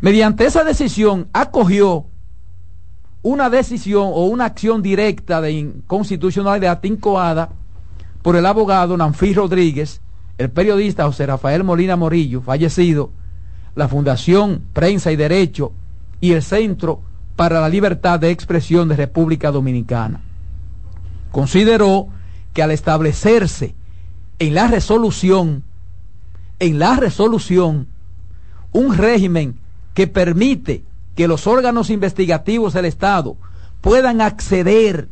Mediante 0.01 0.45
esa 0.45 0.65
decisión 0.65 1.29
acogió 1.33 2.07
una 3.23 3.49
decisión 3.49 4.11
o 4.13 4.27
una 4.27 4.47
acción 4.47 4.83
directa 4.83 5.41
de 5.41 5.53
inconstitucionalidad 5.53 6.83
incoada 6.85 7.51
por 8.21 8.37
el 8.37 8.45
abogado 8.47 8.97
Nanfí 8.97 9.33
Rodríguez, 9.33 10.01
el 10.39 10.51
periodista 10.51 11.05
José 11.05 11.27
Rafael 11.27 11.65
Molina 11.65 11.97
Morillo, 11.97 12.43
fallecido, 12.43 13.11
la 13.75 13.89
Fundación 13.89 14.63
Prensa 14.73 15.13
y 15.13 15.17
Derecho 15.17 15.73
y 16.21 16.33
el 16.33 16.43
Centro 16.43 17.01
para 17.37 17.61
la 17.61 17.69
Libertad 17.69 18.21
de 18.21 18.31
Expresión 18.31 18.89
de 18.89 18.97
República 18.97 19.51
Dominicana. 19.51 20.21
Consideró 21.31 22.09
que 22.53 22.63
al 22.63 22.71
establecerse 22.71 23.75
en 24.39 24.55
la 24.55 24.67
resolución, 24.67 25.63
en 26.59 26.79
la 26.79 26.97
resolución, 26.97 27.87
un 28.73 28.97
régimen 28.97 29.57
que 29.95 30.07
permite 30.07 30.85
que 31.15 31.29
los 31.29 31.47
órganos 31.47 31.91
investigativos 31.91 32.73
del 32.73 32.87
Estado 32.87 33.37
puedan 33.81 34.21
acceder 34.21 35.09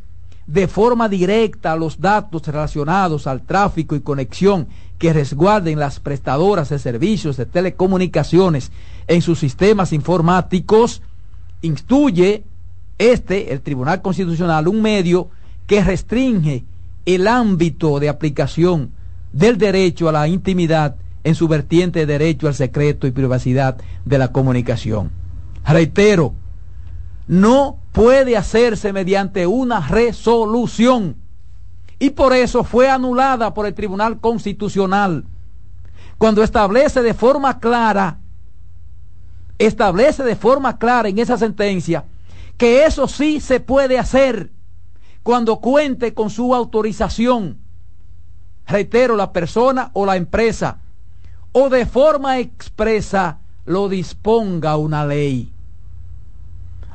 de 0.46 0.66
forma 0.66 1.08
directa 1.08 1.72
a 1.72 1.76
los 1.76 2.00
datos 2.00 2.46
relacionados 2.46 3.26
al 3.26 3.42
tráfico 3.42 3.94
y 3.94 4.00
conexión 4.00 4.68
que 4.98 5.12
resguarden 5.12 5.78
las 5.78 6.00
prestadoras 6.00 6.70
de 6.70 6.78
servicios 6.78 7.36
de 7.36 7.46
telecomunicaciones 7.46 8.72
en 9.06 9.22
sus 9.22 9.38
sistemas 9.38 9.92
informáticos, 9.92 11.02
instruye 11.62 12.44
este, 12.98 13.52
el 13.52 13.60
Tribunal 13.60 14.02
Constitucional, 14.02 14.68
un 14.68 14.82
medio 14.82 15.30
que 15.66 15.82
restringe 15.82 16.64
el 17.06 17.28
ámbito 17.28 17.98
de 17.98 18.08
aplicación 18.08 18.90
del 19.32 19.56
derecho 19.56 20.08
a 20.08 20.12
la 20.12 20.28
intimidad 20.28 20.96
en 21.24 21.34
su 21.34 21.48
vertiente 21.48 22.00
de 22.00 22.18
derecho 22.18 22.48
al 22.48 22.54
secreto 22.54 23.06
y 23.06 23.10
privacidad 23.10 23.76
de 24.04 24.18
la 24.18 24.28
comunicación 24.32 25.10
reitero, 25.64 26.34
no 27.26 27.78
puede 27.92 28.36
hacerse 28.36 28.92
mediante 28.92 29.46
una 29.46 29.86
resolución. 29.86 31.16
Y 31.98 32.10
por 32.10 32.32
eso 32.32 32.64
fue 32.64 32.88
anulada 32.88 33.52
por 33.54 33.66
el 33.66 33.74
Tribunal 33.74 34.20
Constitucional. 34.20 35.24
Cuando 36.18 36.42
establece 36.42 37.02
de 37.02 37.14
forma 37.14 37.60
clara, 37.60 38.18
establece 39.58 40.22
de 40.22 40.36
forma 40.36 40.78
clara 40.78 41.08
en 41.08 41.18
esa 41.18 41.36
sentencia 41.36 42.04
que 42.56 42.84
eso 42.84 43.08
sí 43.08 43.40
se 43.40 43.60
puede 43.60 43.98
hacer 43.98 44.50
cuando 45.22 45.60
cuente 45.60 46.12
con 46.12 46.28
su 46.28 46.54
autorización. 46.54 47.58
Reitero, 48.66 49.16
la 49.16 49.32
persona 49.32 49.90
o 49.94 50.04
la 50.04 50.16
empresa, 50.16 50.79
o 51.52 51.68
de 51.68 51.86
forma 51.86 52.38
expresa 52.38 53.38
lo 53.66 53.88
disponga 53.88 54.76
una 54.76 55.04
ley. 55.04 55.50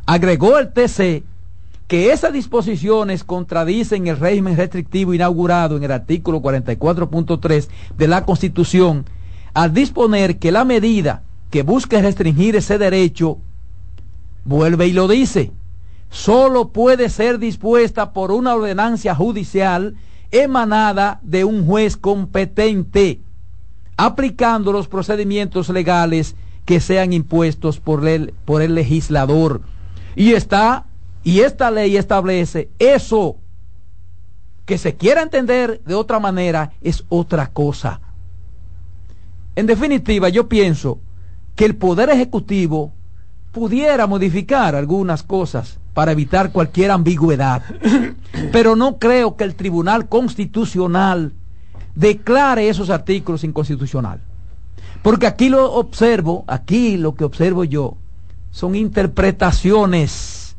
Agregó 0.05 0.57
el 0.57 0.71
TC 0.71 1.23
que 1.87 2.11
esas 2.11 2.33
disposiciones 2.33 3.23
contradicen 3.23 4.07
el 4.07 4.17
régimen 4.17 4.57
restrictivo 4.57 5.13
inaugurado 5.13 5.77
en 5.77 5.83
el 5.83 5.91
artículo 5.91 6.41
44.3 6.41 7.67
de 7.97 8.07
la 8.07 8.25
Constitución 8.25 9.05
al 9.53 9.73
disponer 9.73 10.37
que 10.37 10.51
la 10.51 10.65
medida 10.65 11.23
que 11.49 11.63
busque 11.63 12.01
restringir 12.01 12.55
ese 12.55 12.77
derecho, 12.77 13.37
vuelve 14.43 14.87
y 14.87 14.91
lo 14.91 15.07
dice, 15.07 15.51
solo 16.09 16.69
puede 16.69 17.09
ser 17.09 17.39
dispuesta 17.39 18.11
por 18.11 18.31
una 18.31 18.55
ordenancia 18.55 19.15
judicial 19.15 19.95
emanada 20.31 21.19
de 21.23 21.45
un 21.45 21.65
juez 21.65 21.95
competente, 21.95 23.21
aplicando 23.97 24.71
los 24.71 24.87
procedimientos 24.87 25.69
legales 25.69 26.35
que 26.65 26.79
sean 26.79 27.13
impuestos 27.13 27.79
por 27.79 28.07
el, 28.07 28.33
por 28.45 28.61
el 28.61 28.75
legislador. 28.75 29.61
Y 30.15 30.33
está, 30.33 30.85
y 31.23 31.41
esta 31.41 31.71
ley 31.71 31.97
establece 31.97 32.69
eso. 32.79 33.37
Que 34.65 34.77
se 34.77 34.95
quiera 34.95 35.21
entender 35.21 35.81
de 35.85 35.93
otra 35.93 36.19
manera 36.19 36.71
es 36.81 37.03
otra 37.09 37.47
cosa. 37.47 38.01
En 39.55 39.67
definitiva, 39.67 40.27
yo 40.29 40.49
pienso 40.49 40.99
que 41.55 41.65
el 41.65 41.75
Poder 41.75 42.09
Ejecutivo 42.09 42.91
pudiera 43.51 44.07
modificar 44.07 44.75
algunas 44.75 45.23
cosas 45.23 45.79
para 45.93 46.11
evitar 46.11 46.51
cualquier 46.51 46.91
ambigüedad. 46.91 47.63
Pero 48.51 48.75
no 48.75 48.97
creo 48.97 49.37
que 49.37 49.45
el 49.45 49.55
Tribunal 49.55 50.09
Constitucional 50.09 51.31
declare 51.95 52.69
esos 52.69 52.89
artículos 52.89 53.43
inconstitucional. 53.43 54.19
Porque 55.01 55.27
aquí 55.27 55.49
lo 55.49 55.73
observo, 55.73 56.43
aquí 56.47 56.97
lo 56.97 57.15
que 57.15 57.23
observo 57.23 57.63
yo, 57.63 57.97
son 58.51 58.75
interpretaciones 58.75 60.55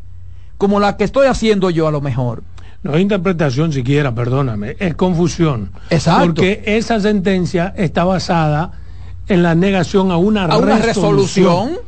como 0.59 0.80
la 0.80 0.97
que 0.97 1.05
estoy 1.05 1.26
haciendo 1.26 1.70
yo 1.70 1.87
a 1.87 1.91
lo 1.91 2.01
mejor. 2.01 2.43
No 2.82 2.95
es 2.95 3.01
interpretación 3.01 3.72
siquiera, 3.72 4.14
perdóname, 4.14 4.76
es 4.78 4.95
confusión. 4.95 5.72
Exacto. 5.91 6.26
Porque 6.26 6.62
esa 6.66 7.01
sentencia 7.01 7.74
está 7.76 8.05
basada 8.05 8.72
en 9.28 9.43
la 9.43 9.55
negación 9.55 10.11
a 10.11 10.16
una, 10.16 10.45
¿A 10.45 10.57
una 10.57 10.78
resolución. 10.78 11.78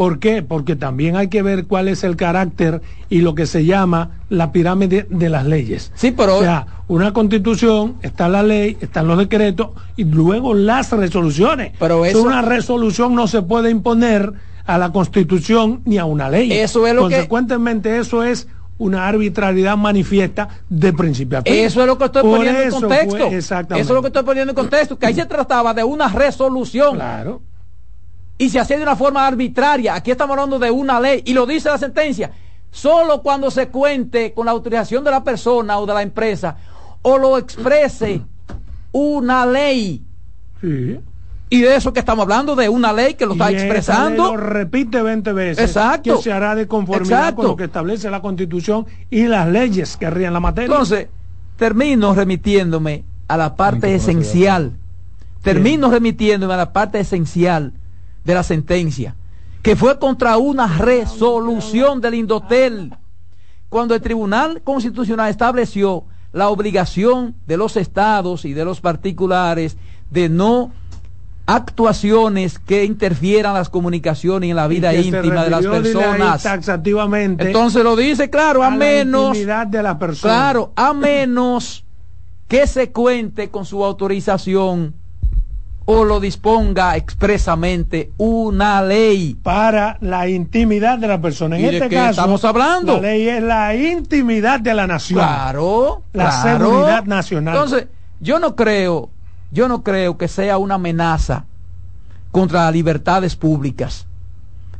¿Por 0.00 0.18
qué? 0.18 0.42
Porque 0.42 0.76
también 0.76 1.14
hay 1.14 1.28
que 1.28 1.42
ver 1.42 1.66
cuál 1.66 1.86
es 1.86 2.04
el 2.04 2.16
carácter 2.16 2.80
y 3.10 3.20
lo 3.20 3.34
que 3.34 3.44
se 3.44 3.66
llama 3.66 4.22
la 4.30 4.50
pirámide 4.50 5.06
de 5.10 5.28
las 5.28 5.44
leyes. 5.44 5.92
Sí, 5.94 6.10
pero... 6.10 6.38
O 6.38 6.40
sea, 6.40 6.66
una 6.88 7.12
constitución, 7.12 7.96
está 8.00 8.26
la 8.30 8.42
ley, 8.42 8.78
están 8.80 9.06
los 9.06 9.18
decretos 9.18 9.72
y 9.96 10.04
luego 10.04 10.54
las 10.54 10.90
resoluciones. 10.90 11.74
Pero 11.78 12.06
eso... 12.06 12.22
Una 12.22 12.40
resolución 12.40 13.14
no 13.14 13.28
se 13.28 13.42
puede 13.42 13.68
imponer 13.68 14.32
a 14.64 14.78
la 14.78 14.90
constitución 14.90 15.82
ni 15.84 15.98
a 15.98 16.06
una 16.06 16.30
ley. 16.30 16.50
Eso 16.50 16.86
es 16.86 16.94
lo 16.94 17.02
Consecuentemente, 17.02 17.98
eso 17.98 18.22
es 18.22 18.48
una 18.78 19.06
arbitrariedad 19.06 19.76
manifiesta 19.76 20.48
de 20.70 20.94
principio 20.94 21.40
a 21.40 21.42
fin. 21.42 21.52
Eso 21.52 21.82
es 21.82 21.86
lo 21.86 21.98
que 21.98 22.06
estoy 22.06 22.22
Por 22.22 22.38
poniendo 22.38 22.62
en 22.62 22.70
contexto. 22.70 23.28
fue- 23.28 23.36
exactamente. 23.36 23.82
Eso 23.82 23.92
es 23.92 23.94
lo 23.96 24.00
que 24.00 24.08
estoy 24.08 24.22
poniendo 24.22 24.52
en 24.52 24.56
contexto, 24.56 24.98
que 24.98 25.04
ahí 25.04 25.12
se 25.14 25.26
trataba 25.26 25.74
de 25.74 25.84
una 25.84 26.08
resolución. 26.08 26.94
Claro. 26.94 27.42
Y 28.40 28.48
se 28.48 28.58
hacía 28.58 28.78
de 28.78 28.84
una 28.84 28.96
forma 28.96 29.26
arbitraria. 29.26 29.94
Aquí 29.94 30.10
estamos 30.10 30.32
hablando 30.32 30.58
de 30.58 30.70
una 30.70 30.98
ley. 30.98 31.22
Y 31.26 31.34
lo 31.34 31.44
dice 31.44 31.68
la 31.68 31.76
sentencia. 31.76 32.30
Solo 32.70 33.20
cuando 33.20 33.50
se 33.50 33.68
cuente 33.68 34.32
con 34.32 34.46
la 34.46 34.52
autorización 34.52 35.04
de 35.04 35.10
la 35.10 35.22
persona 35.22 35.78
o 35.78 35.84
de 35.84 35.92
la 35.92 36.00
empresa 36.00 36.56
o 37.02 37.18
lo 37.18 37.36
exprese 37.36 38.22
una 38.92 39.44
ley. 39.44 40.02
Sí. 40.58 40.98
Y 41.50 41.60
de 41.60 41.76
eso 41.76 41.92
que 41.92 42.00
estamos 42.00 42.22
hablando, 42.22 42.56
de 42.56 42.70
una 42.70 42.94
ley 42.94 43.12
que 43.12 43.26
lo 43.26 43.32
está 43.32 43.52
Y 43.52 43.56
expresando. 43.56 44.28
ley 44.28 44.32
Lo 44.32 44.36
repite 44.38 45.02
20 45.02 45.34
veces. 45.34 45.62
Exacto. 45.62 46.16
Que 46.16 46.22
se 46.22 46.32
hará 46.32 46.54
de 46.54 46.66
conformidad 46.66 47.18
Exacto. 47.18 47.36
con 47.42 47.46
lo 47.46 47.56
que 47.56 47.64
establece 47.64 48.08
la 48.08 48.22
constitución 48.22 48.86
y 49.10 49.26
las 49.26 49.48
leyes 49.48 49.98
que 49.98 50.08
rían 50.08 50.32
la 50.32 50.40
materia. 50.40 50.72
Entonces, 50.72 51.08
termino 51.58 52.14
remitiéndome 52.14 53.04
a 53.28 53.36
la 53.36 53.54
parte 53.54 53.94
esencial. 53.94 54.78
Termino 55.42 55.90
remitiéndome 55.90 56.54
a 56.54 56.56
la 56.56 56.72
parte 56.72 57.00
esencial 57.00 57.74
de 58.24 58.34
la 58.34 58.42
sentencia, 58.42 59.16
que 59.62 59.76
fue 59.76 59.98
contra 59.98 60.36
una 60.36 60.78
resolución 60.78 62.00
del 62.00 62.14
Indotel, 62.14 62.94
cuando 63.68 63.94
el 63.94 64.00
Tribunal 64.00 64.62
Constitucional 64.62 65.30
estableció 65.30 66.04
la 66.32 66.48
obligación 66.48 67.34
de 67.46 67.56
los 67.56 67.76
estados 67.76 68.44
y 68.44 68.52
de 68.52 68.64
los 68.64 68.80
particulares 68.80 69.76
de 70.10 70.28
no 70.28 70.72
actuaciones 71.46 72.60
que 72.60 72.84
interfieran 72.84 73.54
las 73.54 73.68
comunicaciones 73.68 74.46
y 74.46 74.50
en 74.50 74.56
la 74.56 74.68
vida 74.68 74.94
íntima 74.94 75.42
de 75.42 75.50
las 75.50 75.66
personas. 75.66 76.42
taxativamente 76.42 77.46
Entonces 77.46 77.82
lo 77.82 77.96
dice, 77.96 78.30
claro, 78.30 78.62
a, 78.62 78.70
menos 78.70 79.36
de 79.36 79.82
la 79.82 79.98
persona. 79.98 80.32
Claro, 80.32 80.72
a 80.76 80.92
menos 80.92 81.84
que 82.46 82.66
se 82.66 82.92
cuente 82.92 83.50
con 83.50 83.64
su 83.64 83.84
autorización 83.84 84.94
o 85.92 86.04
lo 86.04 86.20
disponga 86.20 86.96
expresamente 86.96 88.12
una 88.16 88.80
ley. 88.80 89.36
para 89.42 89.98
la 90.00 90.28
intimidad 90.28 90.98
de 90.98 91.08
la 91.08 91.20
persona. 91.20 91.56
En 91.58 91.62
¿Y 91.64 91.66
de 91.66 91.76
este 91.78 91.88
qué 91.88 91.96
caso, 91.96 92.10
estamos 92.10 92.44
hablando? 92.44 92.94
La 92.94 93.00
ley 93.08 93.28
es 93.28 93.42
la 93.42 93.74
intimidad 93.74 94.60
de 94.60 94.72
la 94.72 94.86
nación. 94.86 95.18
Claro, 95.18 96.02
La 96.12 96.28
claro. 96.28 96.58
seguridad 96.58 97.04
nacional. 97.06 97.54
Entonces, 97.56 97.88
yo 98.20 98.38
no 98.38 98.54
creo, 98.54 99.10
yo 99.50 99.66
no 99.66 99.82
creo 99.82 100.16
que 100.16 100.28
sea 100.28 100.58
una 100.58 100.76
amenaza 100.76 101.46
contra 102.30 102.66
las 102.66 102.72
libertades 102.72 103.34
públicas, 103.34 104.06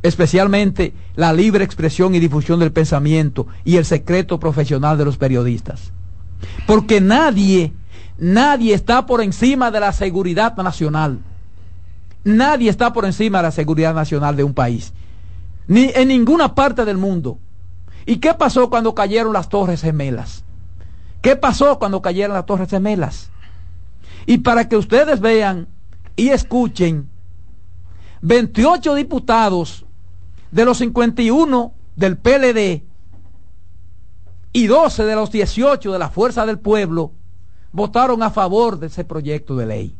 especialmente 0.04 0.94
la 1.16 1.32
libre 1.32 1.64
expresión 1.64 2.14
y 2.14 2.20
difusión 2.20 2.60
del 2.60 2.70
pensamiento 2.70 3.48
y 3.64 3.78
el 3.78 3.84
secreto 3.84 4.38
profesional 4.38 4.96
de 4.96 5.04
los 5.06 5.16
periodistas. 5.16 5.90
Porque 6.66 7.00
nadie, 7.00 7.72
nadie 8.20 8.74
está 8.74 9.06
por 9.06 9.22
encima 9.22 9.70
de 9.70 9.80
la 9.80 9.92
seguridad 9.92 10.56
nacional. 10.56 11.18
Nadie 12.22 12.70
está 12.70 12.92
por 12.92 13.06
encima 13.06 13.38
de 13.38 13.44
la 13.44 13.50
seguridad 13.50 13.94
nacional 13.94 14.36
de 14.36 14.44
un 14.44 14.54
país. 14.54 14.92
Ni 15.66 15.90
en 15.94 16.08
ninguna 16.08 16.54
parte 16.54 16.84
del 16.84 16.98
mundo. 16.98 17.38
¿Y 18.06 18.16
qué 18.16 18.34
pasó 18.34 18.70
cuando 18.70 18.94
cayeron 18.94 19.32
las 19.32 19.48
Torres 19.48 19.80
Gemelas? 19.80 20.44
¿Qué 21.22 21.34
pasó 21.36 21.78
cuando 21.78 22.02
cayeron 22.02 22.34
las 22.34 22.46
Torres 22.46 22.68
Gemelas? 22.68 23.30
Y 24.26 24.38
para 24.38 24.68
que 24.68 24.76
ustedes 24.76 25.20
vean 25.20 25.66
y 26.16 26.28
escuchen, 26.28 27.08
28 28.22 28.94
diputados 28.94 29.86
de 30.50 30.64
los 30.64 30.78
51 30.78 31.72
del 31.96 32.18
PLD 32.18 32.82
y 34.52 34.66
12 34.66 35.04
de 35.04 35.14
los 35.14 35.30
18 35.30 35.92
de 35.92 35.98
la 35.98 36.10
Fuerza 36.10 36.44
del 36.44 36.58
Pueblo 36.58 37.12
votaron 37.72 38.22
a 38.22 38.30
favor 38.30 38.78
de 38.78 38.88
ese 38.88 39.04
proyecto 39.04 39.56
de 39.56 39.66
ley. 39.66 39.94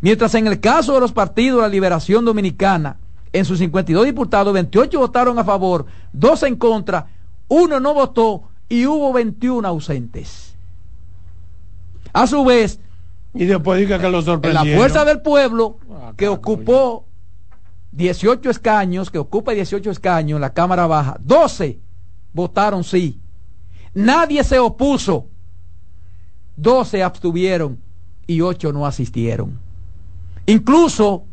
Mientras 0.00 0.34
en 0.34 0.46
el 0.46 0.60
caso 0.60 0.94
de 0.94 1.00
los 1.00 1.12
partidos 1.12 1.58
de 1.58 1.62
la 1.62 1.68
Liberación 1.68 2.24
Dominicana, 2.24 2.98
en 3.32 3.44
sus 3.44 3.58
52 3.58 4.04
diputados, 4.04 4.52
28 4.52 4.98
votaron 4.98 5.38
a 5.38 5.44
favor, 5.44 5.86
2 6.12 6.42
en 6.44 6.56
contra, 6.56 7.06
uno 7.48 7.80
no 7.80 7.94
votó 7.94 8.42
y 8.68 8.86
hubo 8.86 9.12
21 9.12 9.66
ausentes. 9.66 10.54
A 12.12 12.26
su 12.26 12.44
vez, 12.44 12.80
y 13.34 13.44
después 13.44 13.78
diga 13.78 13.98
que 13.98 14.08
lo 14.08 14.20
la 14.20 14.64
Fuerza 14.64 15.04
del 15.04 15.20
Pueblo, 15.20 15.78
que 16.16 16.28
ocupó 16.28 17.06
18 17.92 18.48
escaños, 18.50 19.10
que 19.10 19.18
ocupa 19.18 19.52
18 19.52 19.90
escaños 19.90 20.36
en 20.36 20.40
la 20.40 20.54
Cámara 20.54 20.86
Baja, 20.86 21.18
12 21.20 21.80
votaron 22.32 22.84
sí. 22.84 23.20
Nadie 23.94 24.44
se 24.44 24.58
opuso. 24.58 25.28
12 26.56 27.02
abstuvieron 27.02 27.78
y 28.26 28.40
8 28.40 28.72
no 28.72 28.86
asistieron. 28.86 29.58
Incluso 30.46 31.24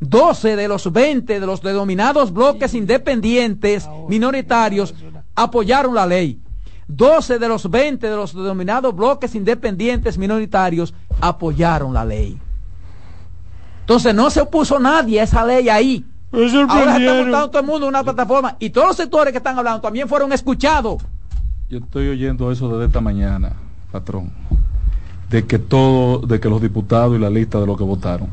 12 0.00 0.56
de 0.56 0.68
los 0.68 0.92
20 0.92 1.40
de 1.40 1.46
los 1.46 1.62
denominados 1.62 2.32
bloques 2.32 2.74
independientes 2.74 3.88
minoritarios 4.08 4.94
apoyaron 5.34 5.94
la 5.94 6.06
ley. 6.06 6.40
12 6.88 7.38
de 7.38 7.48
los 7.48 7.68
20 7.68 8.08
de 8.08 8.16
los 8.16 8.34
denominados 8.34 8.94
bloques 8.94 9.34
independientes 9.34 10.18
minoritarios 10.18 10.94
apoyaron 11.20 11.94
la 11.94 12.04
ley. 12.04 12.38
Entonces 13.80 14.14
no 14.14 14.30
se 14.30 14.40
opuso 14.40 14.78
nadie 14.78 15.20
a 15.20 15.24
esa 15.24 15.44
ley 15.44 15.68
ahí. 15.68 16.04
Ahora 16.32 16.96
se 16.96 17.04
está 17.04 17.14
montando 17.14 17.50
todo 17.50 17.60
el 17.60 17.66
mundo 17.66 17.86
en 17.86 17.88
una 17.90 18.04
plataforma 18.04 18.56
y 18.58 18.70
todos 18.70 18.88
los 18.88 18.96
sectores 18.96 19.32
que 19.32 19.38
están 19.38 19.58
hablando 19.58 19.80
también 19.80 20.08
fueron 20.08 20.32
escuchados. 20.32 21.02
Yo 21.68 21.78
estoy 21.78 22.08
oyendo 22.08 22.52
eso 22.52 22.68
desde 22.68 22.86
esta 22.86 23.00
mañana, 23.00 23.54
patrón, 23.90 24.32
de 25.30 25.44
que 25.44 25.58
todo, 25.58 26.18
de 26.26 26.38
que 26.40 26.48
los 26.48 26.60
diputados 26.62 27.16
y 27.16 27.18
la 27.20 27.30
lista 27.30 27.60
de 27.60 27.66
los 27.66 27.76
que 27.76 27.84
votaron, 27.84 28.28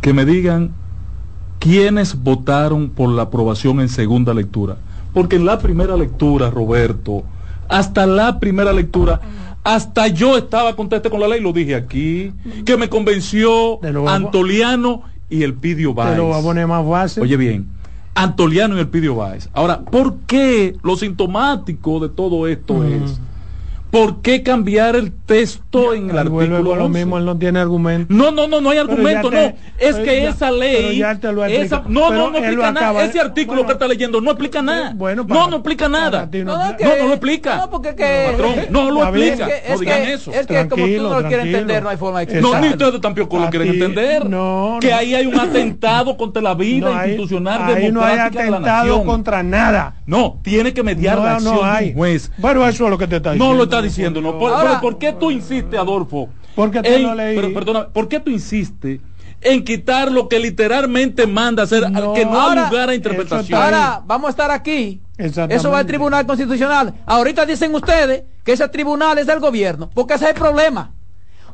que 0.00 0.12
me 0.12 0.24
digan 0.24 0.70
quiénes 1.58 2.22
votaron 2.22 2.90
por 2.90 3.08
la 3.10 3.22
aprobación 3.22 3.80
en 3.80 3.88
segunda 3.88 4.34
lectura, 4.34 4.76
porque 5.14 5.36
en 5.36 5.46
la 5.46 5.58
primera 5.58 5.96
lectura, 5.96 6.50
Roberto, 6.50 7.22
hasta 7.68 8.06
la 8.06 8.38
primera 8.38 8.72
lectura, 8.72 9.20
hasta 9.64 10.06
yo 10.08 10.36
estaba 10.36 10.76
conteste 10.76 11.10
con 11.10 11.20
la 11.20 11.28
ley, 11.28 11.40
lo 11.40 11.52
dije 11.52 11.74
aquí, 11.74 12.32
que 12.64 12.76
me 12.76 12.88
convenció 12.88 13.80
a- 14.08 14.14
Antoliano 14.14 15.02
y 15.28 15.42
el 15.42 15.54
Pidio 15.54 15.92
lo 15.94 16.02
a 16.02 16.04
Báez. 16.14 16.44
poner 16.44 16.66
más 16.66 16.86
fácil. 16.86 17.22
Oye 17.24 17.36
bien, 17.36 17.66
Antoliano 18.14 18.76
y 18.76 18.80
el 18.80 18.88
Pidio 18.88 19.16
Báez. 19.16 19.48
Ahora, 19.52 19.80
¿por 19.80 20.18
qué 20.26 20.76
lo 20.82 20.96
sintomático 20.96 21.98
de 22.00 22.08
todo 22.08 22.46
esto 22.46 22.84
es? 22.84 23.20
¿Por 23.90 24.20
qué 24.20 24.42
cambiar 24.42 24.96
el 24.96 25.12
texto 25.12 25.94
en 25.94 26.10
el 26.10 26.18
artículo 26.18 26.56
con 26.64 26.78
lo 26.78 26.84
11? 26.86 26.98
mismo, 26.98 27.18
él 27.18 27.24
no 27.24 27.36
tiene 27.38 27.60
argumento. 27.60 28.12
No, 28.12 28.30
no, 28.30 28.46
no, 28.48 28.60
no 28.60 28.70
hay 28.70 28.78
argumento, 28.78 29.30
te- 29.30 29.50
no. 29.50 29.56
Es 29.78 29.96
que 29.96 30.22
ya- 30.22 30.30
esa 30.30 30.46
pero 30.48 30.58
ley. 30.58 30.98
ya 30.98 31.18
te 31.18 31.32
lo 31.32 31.44
esa- 31.44 31.82
no, 31.86 32.08
Pero 32.08 32.18
no, 32.24 32.30
no 32.32 32.38
explica 32.38 32.72
nada. 32.72 33.04
Ese 33.04 33.20
artículo 33.20 33.64
que 33.64 33.72
está 33.72 33.86
leyendo 33.86 34.20
no 34.20 34.30
explica 34.32 34.60
nada. 34.60 34.92
Bueno, 34.94 35.22
no, 35.22 35.28
para- 35.28 35.46
no 35.48 35.56
explica 35.56 35.88
nada. 35.88 36.28
no- 36.32 36.44
No, 36.44 36.56
No, 36.56 36.96
no 36.98 37.06
lo 37.06 37.12
explica. 37.14 37.56
No, 37.56 37.70
porque 37.70 37.94
que, 37.94 38.26
Patrón, 38.32 38.54
no 38.70 38.90
lo 38.90 39.02
explica. 39.04 39.46
Es 39.46 39.62
que, 39.62 39.68
no 39.68 39.74
es 39.74 39.80
digan 39.80 40.02
que- 40.02 40.12
eso. 40.12 40.30
es 40.32 40.46
que 40.46 40.54
como 40.54 40.66
tú 40.68 40.74
Tranquilo, 40.76 41.02
no 41.02 41.08
lo 41.08 41.14
quieres 41.20 41.30
tranquilo. 41.30 41.58
entender, 41.58 41.82
no 41.82 41.88
hay 41.88 41.96
forma 41.96 42.18
de 42.18 42.24
Exacto. 42.24 42.42
No, 42.42 42.48
explicarlo. 42.54 42.76
ni 42.78 42.84
ustedes 42.86 43.00
tampoco 43.02 43.38
lo 43.38 43.50
quieren 43.50 43.68
entender. 43.68 44.28
no, 44.28 44.78
que 44.80 44.90
no. 44.90 44.96
ahí 44.96 45.14
hay 45.14 45.26
un 45.26 45.38
atentado 45.40 46.16
contra 46.16 46.42
la 46.42 46.54
vida 46.54 46.90
No 46.90 46.96
hay- 46.98 47.10
institucional 47.10 47.62
ahí 47.62 47.90
no 47.92 48.02
hay 48.02 48.10
democrática 48.16 48.44
de 48.44 48.50
la 48.50 48.56
atentado 48.56 48.86
nación. 48.88 49.06
contra 49.06 49.42
nada. 49.42 49.94
No, 50.06 50.40
tiene 50.42 50.74
que 50.74 50.82
mediar 50.82 51.16
No, 51.18 51.24
la 51.24 51.38
no 51.40 51.62
acción 51.62 51.92
juez. 51.94 52.32
Bueno, 52.38 52.66
eso 52.68 52.84
es 52.84 52.90
lo 52.90 52.98
que 52.98 53.06
te 53.06 53.16
está 53.16 53.32
diciendo. 53.32 53.52
No 53.54 53.58
lo 53.58 53.68
está 53.78 53.82
diciendo, 53.88 54.20
no. 54.20 54.38
Por, 54.38 54.52
Ahora- 54.52 54.68
pero 54.68 54.80
¿por 54.80 54.98
qué 54.98 55.12
tú 55.12 55.30
insistes, 55.30 55.78
Adolfo? 55.78 56.28
Porque 56.54 56.80
te 56.82 56.96
en- 56.96 57.02
lo 57.02 57.14
leí. 57.14 57.36
Pero, 57.36 57.52
perdona, 57.52 57.88
¿por 57.88 58.08
qué 58.08 58.20
tú 58.20 58.30
insistes 58.30 59.00
en 59.42 59.64
quitar 59.64 60.10
lo 60.10 60.28
que 60.28 60.38
literalmente 60.40 61.26
manda 61.26 61.62
hacer, 61.64 61.90
No. 61.90 62.14
que 62.14 62.24
no 62.24 62.40
Ahora, 62.40 62.62
da 62.62 62.70
lugar 62.70 62.88
a 62.90 62.94
interpretación? 62.94 63.60
Ahora 63.62 64.02
vamos 64.06 64.28
a 64.28 64.30
estar 64.30 64.50
aquí. 64.50 65.00
Eso 65.18 65.70
va 65.70 65.78
al 65.78 65.86
Tribunal 65.86 66.26
Constitucional. 66.26 66.94
Ahorita 67.06 67.46
dicen 67.46 67.74
ustedes 67.74 68.24
que 68.44 68.52
ese 68.52 68.68
tribunal 68.68 69.18
es 69.18 69.26
del 69.26 69.40
gobierno, 69.40 69.90
porque 69.94 70.14
ese 70.14 70.24
es 70.24 70.30
el 70.30 70.36
problema. 70.36 70.92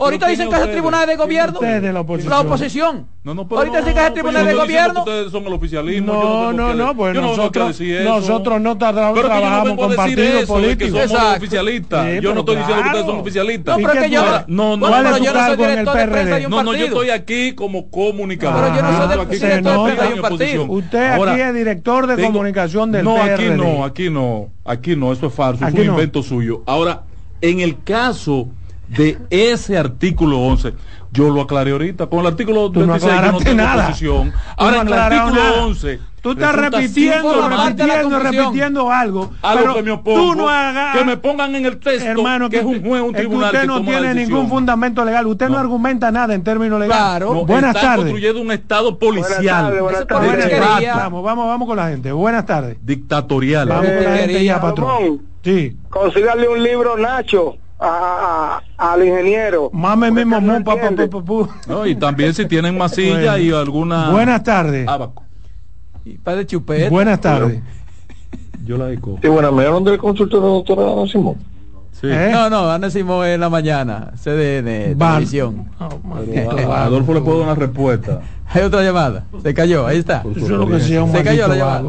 Ahorita 0.04 0.26
dicen 0.28 0.48
que 0.50 0.56
es 0.56 0.62
el 0.62 0.70
tribunal 0.70 1.06
de 1.06 1.16
gobierno. 1.16 1.54
Ustedes 1.54 1.82
de 1.82 1.92
la 1.92 2.00
oposición. 2.00 2.30
La 2.30 2.40
oposición. 2.40 3.06
No, 3.24 3.34
no, 3.34 3.46
pero 3.48 3.58
Ahorita 3.60 3.80
no, 3.80 3.86
dicen 3.86 3.94
que 3.94 4.00
es 4.00 4.06
el 4.06 4.10
no, 4.10 4.14
tribunal 4.14 4.46
de 4.46 4.52
no 4.52 4.60
gobierno. 4.60 5.00
Ustedes 5.00 5.30
son 5.32 5.46
el 5.46 5.52
oficialismo. 5.52 6.12
No, 6.12 6.52
no, 6.52 6.74
no, 6.74 6.96
pues 6.96 7.14
no 7.14 7.20
nosotros, 7.22 7.80
nosotros 7.80 8.60
no 8.60 8.70
no 8.72 8.78
trabajamos 8.78 9.76
con 9.76 9.90
decir 9.90 9.96
partidos 9.96 10.44
políticos. 10.46 11.10
somos 11.10 11.36
oficialistas. 11.36 12.20
Yo 12.22 12.34
no 12.34 12.40
estoy 12.40 12.56
diciendo 12.56 12.82
que 12.82 12.88
ustedes 12.88 13.06
son 13.06 13.20
oficialistas. 13.20 13.78
No, 13.78 13.88
pero 13.88 14.02
que 14.02 14.10
yo- 14.10 14.22
no, 14.48 14.76
no, 14.76 14.88
¿Cuál 14.88 15.02
pero 15.04 15.14
es 15.16 15.18
tu 15.20 15.24
yo 15.24 15.32
no 15.32 15.46
soy 15.46 15.56
director 15.56 15.96
de 15.96 16.08
prensa 16.08 16.36
de 16.38 16.44
un 16.46 16.50
no, 16.50 16.56
no, 16.62 16.72
yo 16.72 16.78
partido. 16.78 16.86
estoy 17.02 17.10
aquí 17.10 17.54
como 17.54 17.90
comunicador. 17.90 18.62
Pero 18.64 18.76
yo 18.76 18.82
no 18.82 18.96
soy 18.98 19.08
de- 19.08 19.14
Yo 19.14 19.20
aquí 19.22 19.34
director 19.36 19.76
de 19.86 19.92
prensa 19.94 20.08
de 20.08 20.14
un 20.14 20.20
partido. 20.22 20.64
Usted 20.64 21.10
aquí 21.12 21.40
es 21.40 21.54
director 21.54 22.06
de 22.06 22.22
comunicación 22.24 22.92
del 22.92 23.04
No, 23.04 23.14
PRD. 23.14 23.32
aquí 23.34 23.56
no, 23.56 23.84
aquí 23.84 24.10
no, 24.10 24.48
aquí 24.64 24.96
no, 24.96 25.12
eso 25.12 25.26
es 25.28 25.34
falso, 25.34 25.66
es 25.66 25.72
un 25.74 25.86
no. 25.86 25.92
invento 25.92 26.22
suyo. 26.22 26.62
Ahora, 26.66 27.02
en 27.40 27.60
el 27.60 27.82
caso 27.82 28.48
de 28.96 29.18
ese 29.30 29.78
artículo 29.78 30.38
11, 30.40 30.74
yo 31.12 31.30
lo 31.30 31.42
aclaré 31.42 31.72
ahorita, 31.72 32.06
con 32.06 32.20
el 32.20 32.26
artículo 32.28 32.70
Tú 32.70 32.80
no 32.80 32.92
26 32.94 33.12
yo 33.22 33.32
no 33.32 33.38
tengo 33.38 33.56
nada. 33.56 33.86
posición. 33.88 34.32
Ahora, 34.56 34.76
no 34.76 34.82
en 34.82 34.88
el 34.88 34.94
artículo 34.94 35.34
nada. 35.42 35.62
11... 35.64 36.00
Tú 36.22 36.30
estás 36.30 36.54
repitiendo, 36.54 37.48
repitiendo, 37.48 38.18
repitiendo 38.20 38.92
algo. 38.92 39.32
a 39.42 39.54
pero 39.54 39.74
que 39.74 39.82
me 39.82 39.90
opongo, 39.90 40.20
tú 40.20 40.34
no 40.36 40.48
hagas, 40.48 40.96
que 40.96 41.04
me 41.04 41.16
pongan 41.16 41.56
en 41.56 41.66
el 41.66 41.80
texto 41.80 42.08
hermano, 42.08 42.48
que 42.48 42.58
es 42.58 42.64
un 42.64 42.80
juez, 42.80 43.02
un 43.02 43.12
que 43.12 43.18
tribunal 43.22 43.46
usted 43.48 43.60
que 43.62 43.66
no 43.66 43.76
toma 43.78 43.90
tiene 43.90 44.14
ningún 44.14 44.48
fundamento 44.48 45.04
legal. 45.04 45.26
Usted 45.26 45.46
no, 45.48 45.54
No. 45.54 45.58
argumenta 45.58 46.12
nada 46.12 46.32
en 46.34 46.44
términos 46.44 46.78
legales. 46.78 46.96
Claro. 47.04 47.34
No, 47.34 47.44
buenas 47.44 47.74
tardes. 47.74 47.96
construyendo 48.04 48.40
un 48.40 48.52
estado 48.52 48.96
policial, 49.00 49.40
Buenas 49.80 50.06
tardes, 50.06 50.30
buenas 50.30 50.48
tardes. 50.48 50.94
Vamos, 50.94 51.24
vamos, 51.24 51.46
vamos 51.48 51.66
con 51.66 51.76
la 51.76 51.88
gente. 51.88 52.12
Buenas 52.12 52.46
tardes. 52.46 52.76
dictatorial. 52.82 53.68
Vamos 53.68 53.86
con 53.86 54.04
la 54.04 54.14
Eh, 54.14 54.18
gente 54.28 54.44
ya, 54.44 54.60
patrón. 54.60 55.22
Sí. 55.42 55.76
Consígale 55.90 56.46
un 56.46 56.62
libro, 56.62 56.96
Nacho, 56.98 57.56
a, 57.82 58.60
a- 58.78 58.92
al 58.92 59.04
ingeniero. 59.06 59.70
Mame 59.72 60.10
mismo, 60.10 60.40
no 60.40 60.54
pa, 60.64 60.64
pa, 60.64 60.72
entiende. 60.88 61.08
pa, 61.08 61.18
pa, 61.18 61.24
pu. 61.24 61.48
No, 61.66 61.86
y 61.86 61.94
también 61.96 62.32
si 62.34 62.46
tienen 62.46 62.76
masilla 62.78 63.32
Bueno. 63.32 63.38
y 63.38 63.52
alguna... 63.52 64.10
Buenas 64.10 64.42
tardes. 64.44 64.86
Abaco. 64.88 65.24
Y 66.04 66.18
para 66.18 66.44
chupete. 66.46 66.88
Buenas 66.88 67.20
tardes. 67.20 67.60
Yo 68.64 68.76
la 68.78 68.90
eco. 68.92 69.18
Sí, 69.20 69.28
bueno, 69.28 69.50
me 69.52 69.62
dieron 69.62 69.82
del 69.84 69.98
consultorio 69.98 70.46
de 70.46 70.52
doctora 70.54 70.92
Ana 70.92 71.06
Simón. 71.10 71.36
Sí. 71.92 72.06
¿Eh? 72.10 72.30
No, 72.32 72.48
no, 72.50 72.70
Ana 72.70 72.90
Simón 72.90 73.26
en 73.26 73.40
la 73.40 73.48
mañana. 73.48 74.10
CDN, 74.16 74.94
Van. 74.96 75.14
televisión. 75.14 75.66
Oh, 75.78 76.72
a- 76.72 76.84
Adolfo 76.84 77.14
le 77.14 77.20
puedo 77.20 77.38
dar 77.40 77.48
una 77.48 77.54
respuesta. 77.56 78.20
Hay 78.48 78.62
otra 78.62 78.82
llamada. 78.82 79.24
Se 79.42 79.54
cayó, 79.54 79.86
ahí 79.86 79.98
está. 79.98 80.22
Eso 80.30 80.44
es 80.44 80.48
lo 80.48 80.66
que 80.68 80.80
sea 80.80 81.02
un 81.04 81.12
Se 81.12 81.22
cayó 81.22 81.46
la 81.48 81.56
llamada. 81.56 81.82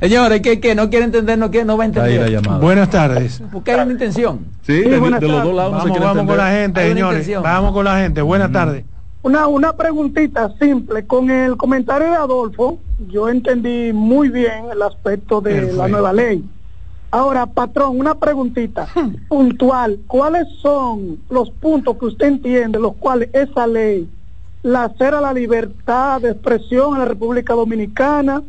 Señores, 0.00 0.40
¿qué, 0.42 0.60
qué? 0.60 0.74
¿No 0.74 0.90
quiere 0.90 1.06
entender? 1.06 1.38
¿No, 1.38 1.50
quiere, 1.50 1.64
no 1.64 1.76
va 1.78 1.84
a 1.84 1.86
entender? 1.86 2.40
Buenas 2.60 2.90
tardes. 2.90 3.42
Porque 3.50 3.72
hay 3.72 3.80
una 3.80 3.92
intención. 3.92 4.40
Sí, 4.62 4.80
de, 4.82 4.98
buenas 4.98 5.20
de 5.20 5.26
los 5.28 5.36
tardes. 5.36 5.44
dos 5.52 5.56
lados 5.56 5.72
no 5.72 5.80
se 5.82 5.88
Vamos, 5.88 6.04
vamos 6.04 6.26
con 6.26 6.36
la 6.36 6.50
gente, 6.50 6.80
Hay 6.80 6.88
señores. 6.90 7.12
intención. 7.20 7.42
Vamos 7.42 7.72
con 7.72 7.84
la 7.84 7.98
gente. 8.00 8.22
Buenas 8.22 8.52
tardes. 8.52 8.84
Una, 9.22 9.46
una 9.48 9.72
preguntita 9.72 10.52
simple. 10.60 11.06
Con 11.06 11.30
el 11.30 11.56
comentario 11.56 12.08
de 12.10 12.16
Adolfo, 12.16 12.78
yo 13.08 13.28
entendí 13.28 13.92
muy 13.94 14.28
bien 14.28 14.66
el 14.70 14.82
aspecto 14.82 15.40
de 15.40 15.52
Perfecto. 15.54 15.76
la 15.78 15.88
nueva 15.88 16.12
ley. 16.12 16.44
Ahora, 17.10 17.46
patrón, 17.46 17.98
una 17.98 18.14
preguntita 18.16 18.86
puntual. 19.28 19.98
¿Cuáles 20.06 20.46
son 20.60 21.18
los 21.30 21.50
puntos 21.50 21.96
que 21.96 22.04
usted 22.04 22.26
entiende, 22.26 22.78
los 22.78 22.94
cuales 22.96 23.30
esa 23.32 23.66
ley 23.66 24.06
lacera 24.62 25.20
la 25.22 25.32
libertad 25.32 26.20
de 26.20 26.30
expresión 26.32 26.92
en 26.94 26.98
la 26.98 27.04
República 27.06 27.54
Dominicana, 27.54 28.42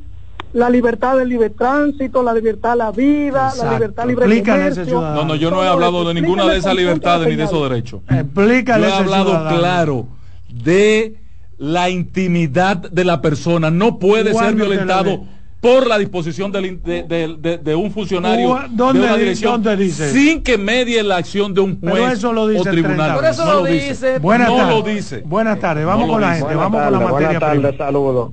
la 0.53 0.69
libertad 0.69 1.17
del 1.17 1.29
libre 1.29 1.49
tránsito, 1.49 2.23
la 2.23 2.33
libertad 2.33 2.71
a 2.71 2.75
la 2.75 2.91
vida, 2.91 3.49
Exacto. 3.49 3.65
la 3.65 3.73
libertad 3.73 4.07
libre 4.07 4.25
Explícale 4.25 4.59
comercio? 4.59 4.85
ciudadano. 4.85 5.15
No, 5.21 5.27
no, 5.27 5.35
yo 5.35 5.51
no 5.51 5.63
he 5.63 5.67
hablado 5.67 6.07
de 6.07 6.13
ninguna 6.13 6.45
de 6.47 6.57
esas 6.57 6.75
libertades 6.75 7.27
ni 7.27 7.35
de 7.35 7.43
esos 7.43 7.69
derechos. 7.69 8.01
Explícale 8.09 8.87
Yo 8.87 8.93
he 8.93 8.97
hablado 8.97 9.25
ciudadano. 9.31 9.57
claro 9.59 10.07
de 10.49 11.15
la 11.57 11.89
intimidad 11.89 12.77
de 12.77 13.03
la 13.03 13.21
persona. 13.21 13.69
No 13.71 13.99
puede 13.99 14.25
ser 14.25 14.33
¿Cuándo 14.33 14.51
te 14.51 14.63
lo 14.63 14.69
violentado? 14.69 15.25
Por 15.59 15.87
la 15.87 15.97
disposición 15.97 16.51
del 16.51 16.81
de, 16.83 17.03
de- 17.03 17.35
de- 17.39 17.57
de 17.57 17.75
un 17.75 17.91
funcionario 17.91 18.59
¿dónde 18.71 18.99
de 18.99 19.05
una 19.05 19.15
di- 19.15 19.23
dirección 19.23 19.63
dónde 19.63 19.83
dice? 19.83 20.11
sin 20.11 20.43
que 20.43 20.57
medie 20.57 21.01
la 21.03 21.17
acción 21.17 21.53
de 21.53 21.61
un 21.61 21.79
Pero 21.79 21.95
juez 21.95 22.13
eso 22.13 22.31
lo 22.31 22.47
dice 22.47 22.61
o 22.69 22.71
tribunal. 22.71 22.95
30. 22.97 23.15
Por 23.15 23.25
eso 23.25 23.45
no 23.45 23.53
lo 23.53 23.63
dice. 23.65 24.19
Buenas 24.19 24.49
no 24.49 24.55
tardes. 24.57 24.75
lo 24.75 24.81
dice. 24.83 25.21
Buenas 25.25 25.59
tardes. 25.59 25.85
Vamos 25.85 26.07
No 26.07 26.13
con 26.13 26.21
la 26.21 26.27
gente. 26.35 26.43
Buenas 26.45 26.63
Vamos 26.63 26.81
con 26.83 26.91
la 26.93 26.99
materia 26.99 27.11
buenas 27.27 27.39
tardes, 27.39 27.61
prima. 27.71 27.77
saludos. 27.85 28.31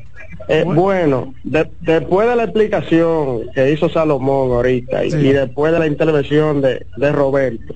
Eh, 0.49 0.65
Bu- 0.67 0.75
bueno, 0.75 1.35
de- 1.45 1.71
después 1.81 2.29
de 2.29 2.37
la 2.37 2.45
explicación 2.45 3.41
que 3.55 3.73
hizo 3.73 3.89
Salomón 3.89 4.51
ahorita 4.53 5.05
y, 5.05 5.11
Sí. 5.11 5.17
y 5.17 5.33
después 5.33 5.73
de 5.73 5.79
la 5.79 5.87
intervención 5.87 6.61
de, 6.61 6.85
de 6.97 7.13
Roberto, 7.13 7.75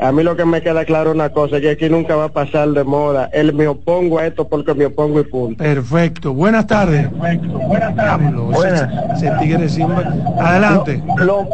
a 0.00 0.12
mí 0.12 0.22
lo 0.22 0.36
que 0.36 0.44
me 0.44 0.62
queda 0.62 0.84
claro 0.84 1.10
una 1.10 1.30
cosa, 1.30 1.56
es 1.56 1.62
que 1.62 1.70
aquí 1.70 1.88
nunca 1.88 2.14
va 2.16 2.24
a 2.24 2.28
pasar 2.28 2.68
de 2.68 2.84
moda 2.84 3.28
el 3.32 3.52
me 3.52 3.66
opongo 3.66 4.18
a 4.18 4.26
esto 4.26 4.46
porque 4.48 4.72
me 4.74 4.86
opongo 4.86 5.20
y 5.20 5.24
punto. 5.24 5.62
Perfecto. 5.62 6.32
Buenas 6.32 6.66
tardes. 6.66 7.08
Diablo, 7.10 8.50
ese- 8.50 8.58
Buenas. 8.58 8.92
ese 9.16 9.30
tigre 9.40 9.68
siempre- 9.68 10.04
Adelante. 10.40 11.02
Lo, 11.18 11.46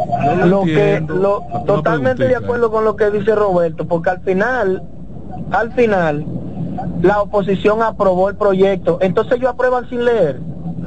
lo 0.45 0.61
entiendo. 0.61 1.15
lo- 1.15 1.43
totalmente 1.65 2.27
de 2.27 2.35
acuerdo 2.35 2.71
con 2.71 2.83
lo 2.85 2.95
que 2.95 3.09
dice 3.11 3.33
Roberto, 3.35 3.87
porque 3.87 4.09
al 4.11 4.21
final, 4.21 4.83
al 5.51 5.71
final, 5.73 6.25
la 7.01 7.21
oposición 7.21 7.81
aprobó 7.81 8.29
el 8.29 8.35
proyecto, 8.35 8.99
entonces 9.01 9.37
ellos 9.37 9.51
aprueban 9.51 9.89
sin 9.89 10.05
leer. 10.05 10.39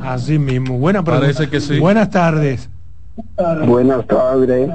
Así 0.03 0.39
mismo. 0.39 0.79
Buena 0.79 1.03
pregunta. 1.03 1.27
Parece 1.27 1.51
que 1.51 1.61
sí. 1.61 1.79
Buenas 1.81 2.11
tardes. 2.11 2.71
Buenas 3.67 4.07
tardes. 4.07 4.71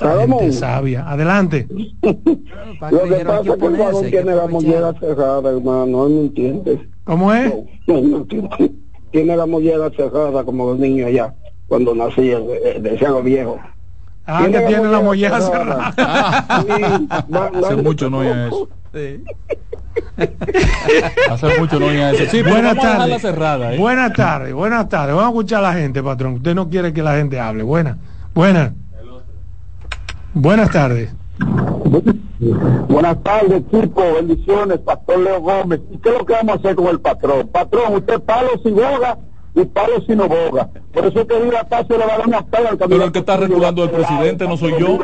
Gente 0.00 0.52
sabia. 0.52 1.08
Adelante. 1.10 1.66
Lo 1.70 3.02
que 3.02 3.24
pasa 3.24 3.42
que 3.42 3.50
es 3.50 3.56
que 3.56 3.66
el 3.66 3.76
varón 3.76 4.04
tiene 4.10 4.34
la 4.34 4.46
mollera 4.46 4.94
cerrada, 5.00 5.50
hermano, 5.50 5.86
no 5.86 6.08
me 6.08 6.20
entiendes. 6.22 6.80
¿Cómo 7.04 7.32
es? 7.32 7.52
No, 7.86 8.00
no 8.00 8.16
entiende. 8.18 8.72
Tiene 9.10 9.36
la 9.36 9.46
mollera 9.46 9.90
cerrada 9.90 10.44
como 10.44 10.66
los 10.70 10.78
niños 10.78 11.08
allá, 11.08 11.34
cuando 11.66 11.94
nacían, 11.94 12.42
eh, 12.48 12.78
decían 12.80 13.12
los 13.12 13.24
viejos. 13.24 13.58
Ah, 14.26 14.46
que 14.50 14.60
tiene 14.60 14.88
la 14.88 15.00
mollera 15.00 15.40
cerrada. 15.40 15.88
Hace 17.54 17.76
mucho 17.76 18.10
no 18.10 18.18
oía 18.18 18.48
eso. 18.48 18.68
Sí. 18.92 19.24
Hace 21.30 21.58
mucho 21.58 21.78
no 21.80 21.90
eso. 21.90 22.24
Sí, 22.30 22.42
Buenas 22.42 22.76
tardes. 22.76 23.22
cerrada. 23.22 23.74
¿eh? 23.74 23.78
Buenas 23.78 24.12
tardes. 24.12 24.52
Buenas 24.52 24.88
tardes. 24.88 25.14
Vamos 25.14 25.26
a 25.26 25.30
escuchar 25.30 25.58
a 25.64 25.68
la 25.68 25.74
gente, 25.74 26.02
patrón. 26.02 26.34
Usted 26.34 26.54
no 26.54 26.68
quiere 26.68 26.92
que 26.92 27.02
la 27.02 27.16
gente 27.16 27.38
hable. 27.38 27.62
Buenas. 27.62 27.96
Buenas. 28.34 28.72
Buenas 30.34 30.70
tardes. 30.70 31.10
Buenas 32.88 33.22
tardes, 33.22 33.62
equipo, 33.62 34.02
bendiciones, 34.14 34.78
Pastor 34.80 35.18
Leo 35.20 35.40
Gómez. 35.40 35.80
¿Y 35.90 35.98
qué 35.98 36.10
es 36.10 36.18
lo 36.18 36.26
que 36.26 36.32
vamos 36.34 36.56
a 36.56 36.58
hacer 36.58 36.76
con 36.76 36.86
el 36.86 37.00
patrón? 37.00 37.48
Patrón, 37.48 37.94
usted 37.94 38.20
palo 38.20 38.50
sin 38.62 38.74
boga 38.74 39.18
y 39.54 39.64
palo 39.64 40.00
sin 40.06 40.18
no 40.18 40.28
boga. 40.28 40.68
Por 40.92 41.06
eso 41.06 41.20
es 41.20 41.26
que 41.26 41.34
Paso 41.68 41.98
le 41.98 42.06
va 42.06 42.14
a 42.14 42.18
dar 42.18 42.26
una 42.26 42.42
pega 42.42 42.70
al 42.70 42.78
Pero 42.78 43.04
el 43.04 43.12
que 43.12 43.18
está 43.18 43.36
reculando 43.36 43.84
el 43.84 43.90
presidente 43.90 44.46
no 44.46 44.56
soy 44.56 44.74
yo. 44.78 44.98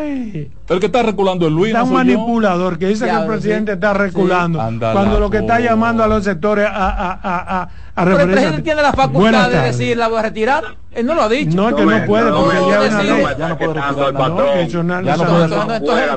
Ay. 0.00 0.50
El 0.68 0.80
que 0.80 0.86
está 0.86 1.02
reculando 1.02 1.46
es 1.46 1.52
Luis, 1.52 1.68
Está 1.68 1.80
no 1.80 1.84
un 1.86 1.90
soy 1.90 2.06
yo. 2.08 2.18
manipulador 2.18 2.78
que 2.78 2.86
dice 2.88 3.06
Ya, 3.06 3.16
que 3.16 3.22
el 3.22 3.26
presidente 3.28 3.72
está 3.72 3.92
reculando 3.94 4.58
Sí. 4.70 4.78
Cuando 4.78 5.20
lo 5.20 5.30
que 5.30 5.38
está 5.38 5.60
llamando 5.60 6.02
a 6.04 6.06
los 6.08 6.24
sectores 6.24 6.66
a, 6.66 6.70
a, 6.70 7.12
a, 7.12 7.60
a, 7.60 7.68
a 7.94 8.04
Pero 8.04 8.20
el 8.20 8.30
presidente 8.30 8.62
tiene 8.62 8.82
la 8.82 8.92
facultad 8.92 9.50
de 9.50 9.60
decir 9.60 9.96
la 9.96 10.08
voy 10.08 10.18
a 10.18 10.22
retirar. 10.22 10.64
Él 10.92 11.06
no 11.06 11.14
lo 11.14 11.22
ha 11.22 11.28
dicho. 11.28 11.56
No, 11.56 11.68
es 11.68 11.74
que 11.74 11.84
no, 11.84 12.06
puede, 12.06 12.30
porque 12.32 12.54
no, 12.54 12.70
ya 12.70 12.76
no, 12.76 12.82
hay 12.82 12.88
una 12.88 13.00
sí, 13.00 13.06
ley. 13.06 13.22
no, 13.22 13.38
Ya 13.38 13.48
no 13.48 13.58
puede 13.58 13.74
retirar 13.74 13.94
No, 13.94 15.02
Ya 15.02 15.16
no 15.16 15.26
puede 15.26 15.48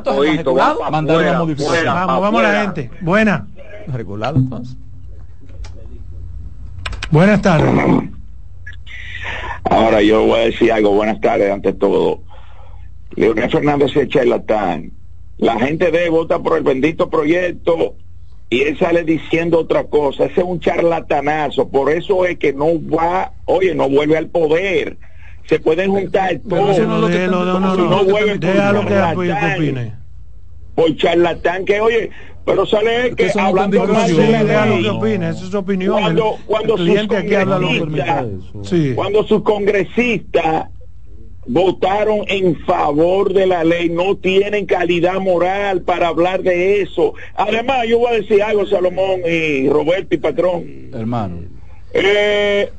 pa' 0.04 0.90
Mandar 0.92 1.18
una 1.18 1.40
modificación. 1.40 1.86
Vamos, 1.86 2.22
vamos 2.22 2.44
a 2.44 2.52
la 2.52 2.62
gente. 2.62 2.92
Buenas. 3.02 3.42
Regulado, 3.88 4.38
entonces. 4.38 4.78
Buenas 7.12 7.42
tardes. 7.42 7.70
Ahora 9.70 10.02
yo 10.02 10.26
voy 10.26 10.40
a 10.40 10.44
decir 10.46 10.72
algo, 10.72 10.92
buenas 10.92 11.20
tardes 11.22 11.52
ante 11.52 11.74
todo. 11.74 12.22
Leonel 13.16 13.50
Fernández 13.50 13.96
es 13.96 14.08
charlatán. 14.10 14.92
La 15.38 15.60
gente 15.60 15.92
de 15.92 16.10
vota 16.10 16.40
por 16.40 16.58
el 16.58 16.64
bendito 16.64 17.10
proyecto 17.10 17.96
y 18.50 18.62
él 18.62 18.78
sale 18.78 19.04
diciendo 19.04 19.60
otra 19.60 19.86
cosa. 19.86 20.26
Ese 20.26 20.42
es 20.42 20.46
un 20.46 20.60
charlatanazo. 20.60 21.70
Por 21.70 21.92
eso 21.92 22.26
es 22.26 22.38
que 22.38 22.54
no 22.54 22.68
va, 22.90 23.34
oye, 23.46 23.74
no 23.76 23.90
vuelve 23.90 24.18
al 24.18 24.28
poder. 24.28 24.98
Se 25.48 25.60
pueden 25.60 25.92
juntar 25.92 26.40
Pero 26.48 26.62
todos. 26.62 26.80
no 26.88 27.00
lo 27.00 27.08
que- 27.08 27.28
no, 27.28 27.44
no, 27.46 27.60
no, 27.60 27.76
no. 27.76 28.04
vuelven 28.06 28.40
Déjalo 28.40 28.82
que 28.82 28.88
charlatán, 28.94 29.56
opine. 29.58 29.94
Por 30.76 30.96
charlatán 30.96 31.66
que, 31.66 31.80
oye, 31.82 32.10
pero 32.46 32.66
sale 32.66 33.08
él 33.08 33.16
que 33.16 33.32
hablando 33.38 33.86
mal 33.86 34.16
de 34.16 34.28
la 34.32 34.66
ley. 34.66 34.84
que 34.84 34.90
opine. 34.90 35.30
Esa 35.30 35.44
es 35.46 35.50
su 35.52 35.58
opinión. 35.58 36.00
Cuando- 36.00 36.36
El- 36.38 36.46
cuando 36.46 36.76
el 36.76 36.88
sus 36.88 37.36
habla 37.36 37.60
lo 37.60 37.68
congresistas-. 37.68 38.96
Cuando 38.96 39.24
sus 39.24 39.44
congresistas 39.44 40.70
votaron 41.46 42.22
en 42.28 42.56
favor 42.66 43.34
de 43.34 43.46
la 43.46 43.64
ley, 43.64 43.90
no 43.90 44.16
tienen 44.16 44.66
calidad 44.66 45.20
moral 45.20 45.82
para 45.82 46.08
hablar 46.08 46.44
de 46.44 46.82
eso. 46.82 47.14
Además, 47.36 47.86
yo 47.88 48.00
voy 48.00 48.14
a 48.14 48.22
decir 48.22 48.42
algo, 48.42 48.66
Salomón 48.66 49.22
y 49.26 49.68
Roberto 49.70 50.16
y 50.16 50.18
Patrón. 50.18 50.90
Hermano. 50.94 51.44
Eh, 51.94 52.70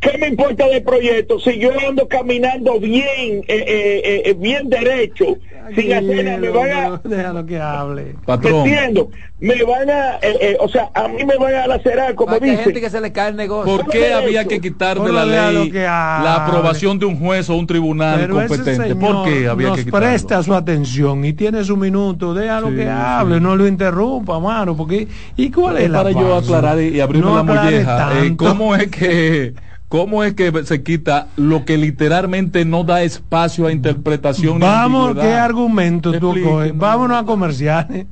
¿Qué 0.00 0.18
me 0.18 0.28
importa 0.28 0.68
del 0.68 0.82
proyecto 0.82 1.40
si 1.40 1.58
yo 1.58 1.70
ando 1.88 2.06
caminando 2.06 2.78
bien, 2.78 3.44
eh, 3.48 3.64
eh, 3.66 4.22
eh, 4.26 4.34
bien 4.34 4.68
derecho 4.68 5.38
sin 5.74 5.92
hacer 5.92 6.24
nada, 6.24 6.36
me 6.38 6.48
van 6.50 6.70
a... 6.70 7.00
Déjalo 7.04 7.46
que 7.46 7.60
hable. 7.60 8.16
Patrón. 8.24 8.66
Entiendo, 8.66 9.10
me 9.40 9.62
van 9.64 9.90
a, 9.90 10.16
eh, 10.16 10.36
eh, 10.40 10.56
o 10.60 10.68
sea, 10.68 10.90
a 10.94 11.08
mí 11.08 11.24
me 11.24 11.36
van 11.36 11.54
a 11.54 11.66
lacerar, 11.66 12.14
como 12.14 12.38
dice. 12.38 12.56
gente 12.64 12.80
que 12.80 12.90
se 12.90 13.00
le 13.00 13.12
cae 13.12 13.30
el 13.30 13.36
negocio. 13.36 13.76
¿Por 13.76 13.86
qué 13.88 14.12
había 14.12 14.44
que 14.46 14.60
quitar 14.60 15.00
de 15.00 15.12
la 15.12 15.24
ley 15.24 15.70
la 15.72 16.44
aprobación 16.46 16.98
de 16.98 17.06
un 17.06 17.18
juez 17.18 17.48
o 17.50 17.56
un 17.56 17.66
tribunal 17.66 18.20
Pero 18.20 18.34
competente? 18.34 18.94
¿Por 18.96 19.24
qué 19.24 19.48
había 19.48 19.68
nos 19.68 19.78
que 19.78 19.84
quitarlo? 19.84 20.06
presta 20.06 20.42
su 20.42 20.54
atención 20.54 21.24
y 21.24 21.32
tiene 21.32 21.62
su 21.64 21.76
minuto, 21.76 22.34
déjalo 22.34 22.70
Sí, 22.70 22.76
que 22.76 22.82
sí. 22.82 22.88
hable, 22.88 23.40
no 23.40 23.56
lo 23.56 23.66
interrumpa, 23.66 24.38
mano, 24.40 24.76
porque 24.76 25.08
¿y 25.36 25.50
cuál 25.50 25.76
es 25.78 25.84
Es 25.84 25.90
la 25.90 25.98
para 25.98 26.10
yo 26.12 26.34
aclarar 26.34 26.80
y, 26.80 26.88
y 26.96 27.00
abrirme 27.00 27.28
No 27.30 27.36
la 27.36 27.42
molleja. 27.42 28.24
eh. 28.24 28.34
¿Cómo 28.36 28.74
es 28.74 28.88
que 28.90 29.54
cómo 29.88 30.22
es 30.24 30.34
que 30.34 30.52
se 30.64 30.82
quita 30.82 31.28
lo 31.36 31.64
que 31.64 31.76
literalmente 31.76 32.64
no 32.64 32.84
da 32.84 33.02
espacio 33.02 33.66
a 33.66 33.72
interpretación? 33.72 34.60
Vamos? 34.60 35.14
¿qué 35.14 35.32
argumento 35.32 36.12
tú 36.18 36.34
coges? 36.42 36.76
Vámonos 36.76 37.22
a 37.22 37.24
comerciales. 37.24 38.06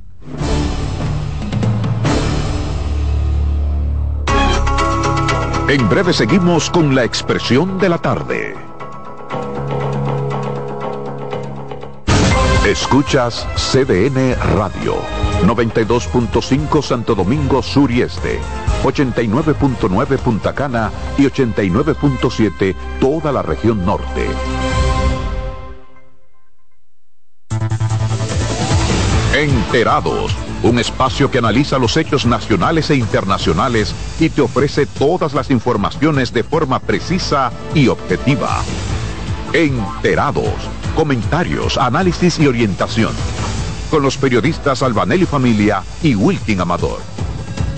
En 5.69 5.89
breve 5.89 6.13
seguimos 6.13 6.69
con 6.69 6.95
la 6.95 7.03
expresión 7.03 7.77
de 7.77 7.89
la 7.89 7.97
tarde. 7.97 8.55
Escuchas 12.65 13.45
CDN 13.55 14.35
Radio, 14.55 14.95
92.5 15.43 16.81
Santo 16.81 17.15
Domingo 17.15 17.61
Sur 17.61 17.91
y 17.91 18.01
Este, 18.01 18.39
89.9 18.83 20.17
Punta 20.17 20.53
Cana 20.53 20.91
y 21.17 21.23
89.7 21.23 22.75
toda 22.99 23.31
la 23.31 23.41
región 23.41 23.85
norte. 23.85 24.27
Enterados, 29.37 30.35
un 30.63 30.79
espacio 30.79 31.29
que 31.29 31.37
analiza 31.37 31.77
los 31.77 31.95
hechos 31.95 32.25
nacionales 32.25 32.89
e 32.89 32.95
internacionales 32.95 33.93
y 34.19 34.29
te 34.29 34.41
ofrece 34.41 34.87
todas 34.87 35.35
las 35.35 35.51
informaciones 35.51 36.33
de 36.33 36.43
forma 36.43 36.79
precisa 36.79 37.51
y 37.75 37.87
objetiva. 37.87 38.63
Enterados, 39.53 40.55
comentarios, 40.95 41.77
análisis 41.77 42.39
y 42.39 42.47
orientación. 42.47 43.11
Con 43.89 44.03
los 44.03 44.17
periodistas 44.17 44.83
Albanelli 44.83 45.25
Familia 45.25 45.81
y 46.03 46.13
Wilkin 46.13 46.59
Amador. 46.59 46.99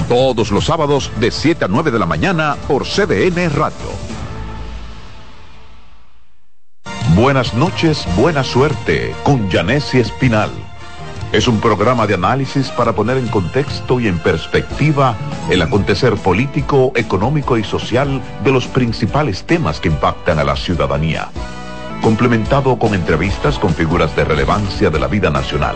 Todos 0.08 0.50
los 0.50 0.66
sábados 0.66 1.12
de 1.20 1.30
7 1.30 1.66
a 1.66 1.68
9 1.68 1.92
de 1.92 2.00
la 2.00 2.08
mañana 2.08 2.58
por 2.68 2.84
CDN 2.84 3.52
Radio. 3.52 4.10
Buenas 7.16 7.54
noches, 7.54 8.08
buena 8.16 8.44
suerte 8.44 9.14
con 9.24 9.52
Janessi 9.52 10.00
Espinal. 10.00 10.50
Es 11.32 11.48
un 11.48 11.60
programa 11.60 12.08
de 12.08 12.16
análisis 12.16 12.70
para 12.70 12.94
poner 12.94 13.18
en 13.18 13.28
contexto 13.28 14.00
y 14.00 14.08
en 14.08 14.18
perspectiva 14.18 15.16
el 15.52 15.62
acontecer 15.62 16.16
político, 16.16 16.92
económico 16.96 17.56
y 17.56 17.64
social 17.64 18.20
de 18.44 18.52
los 18.52 18.66
principales 18.66 19.44
temas 19.44 19.80
que 19.80 19.90
impactan 19.90 20.40
a 20.40 20.44
la 20.44 20.56
ciudadanía. 20.56 21.30
Complementado 22.02 22.80
con 22.80 22.96
entrevistas 22.96 23.60
con 23.60 23.76
figuras 23.76 24.16
de 24.16 24.24
relevancia 24.24 24.90
de 24.90 25.00
la 25.00 25.08
vida 25.08 25.30
nacional. 25.30 25.76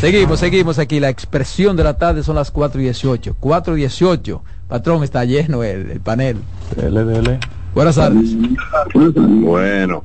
Seguimos, 0.00 0.38
seguimos 0.38 0.78
aquí. 0.78 1.00
La 1.00 1.08
expresión 1.08 1.76
de 1.76 1.82
la 1.82 1.98
tarde 1.98 2.22
son 2.22 2.36
las 2.36 2.50
4 2.52 2.80
y 2.80 2.84
18. 2.84 3.36
4 3.40 3.76
y 3.76 3.80
18. 3.80 4.42
Patrón, 4.68 5.02
está 5.02 5.24
lleno 5.24 5.64
el, 5.64 5.90
el 5.90 6.00
panel. 6.00 6.36
Buenas 7.74 7.96
tardes. 7.96 8.30
Bueno, 8.94 10.04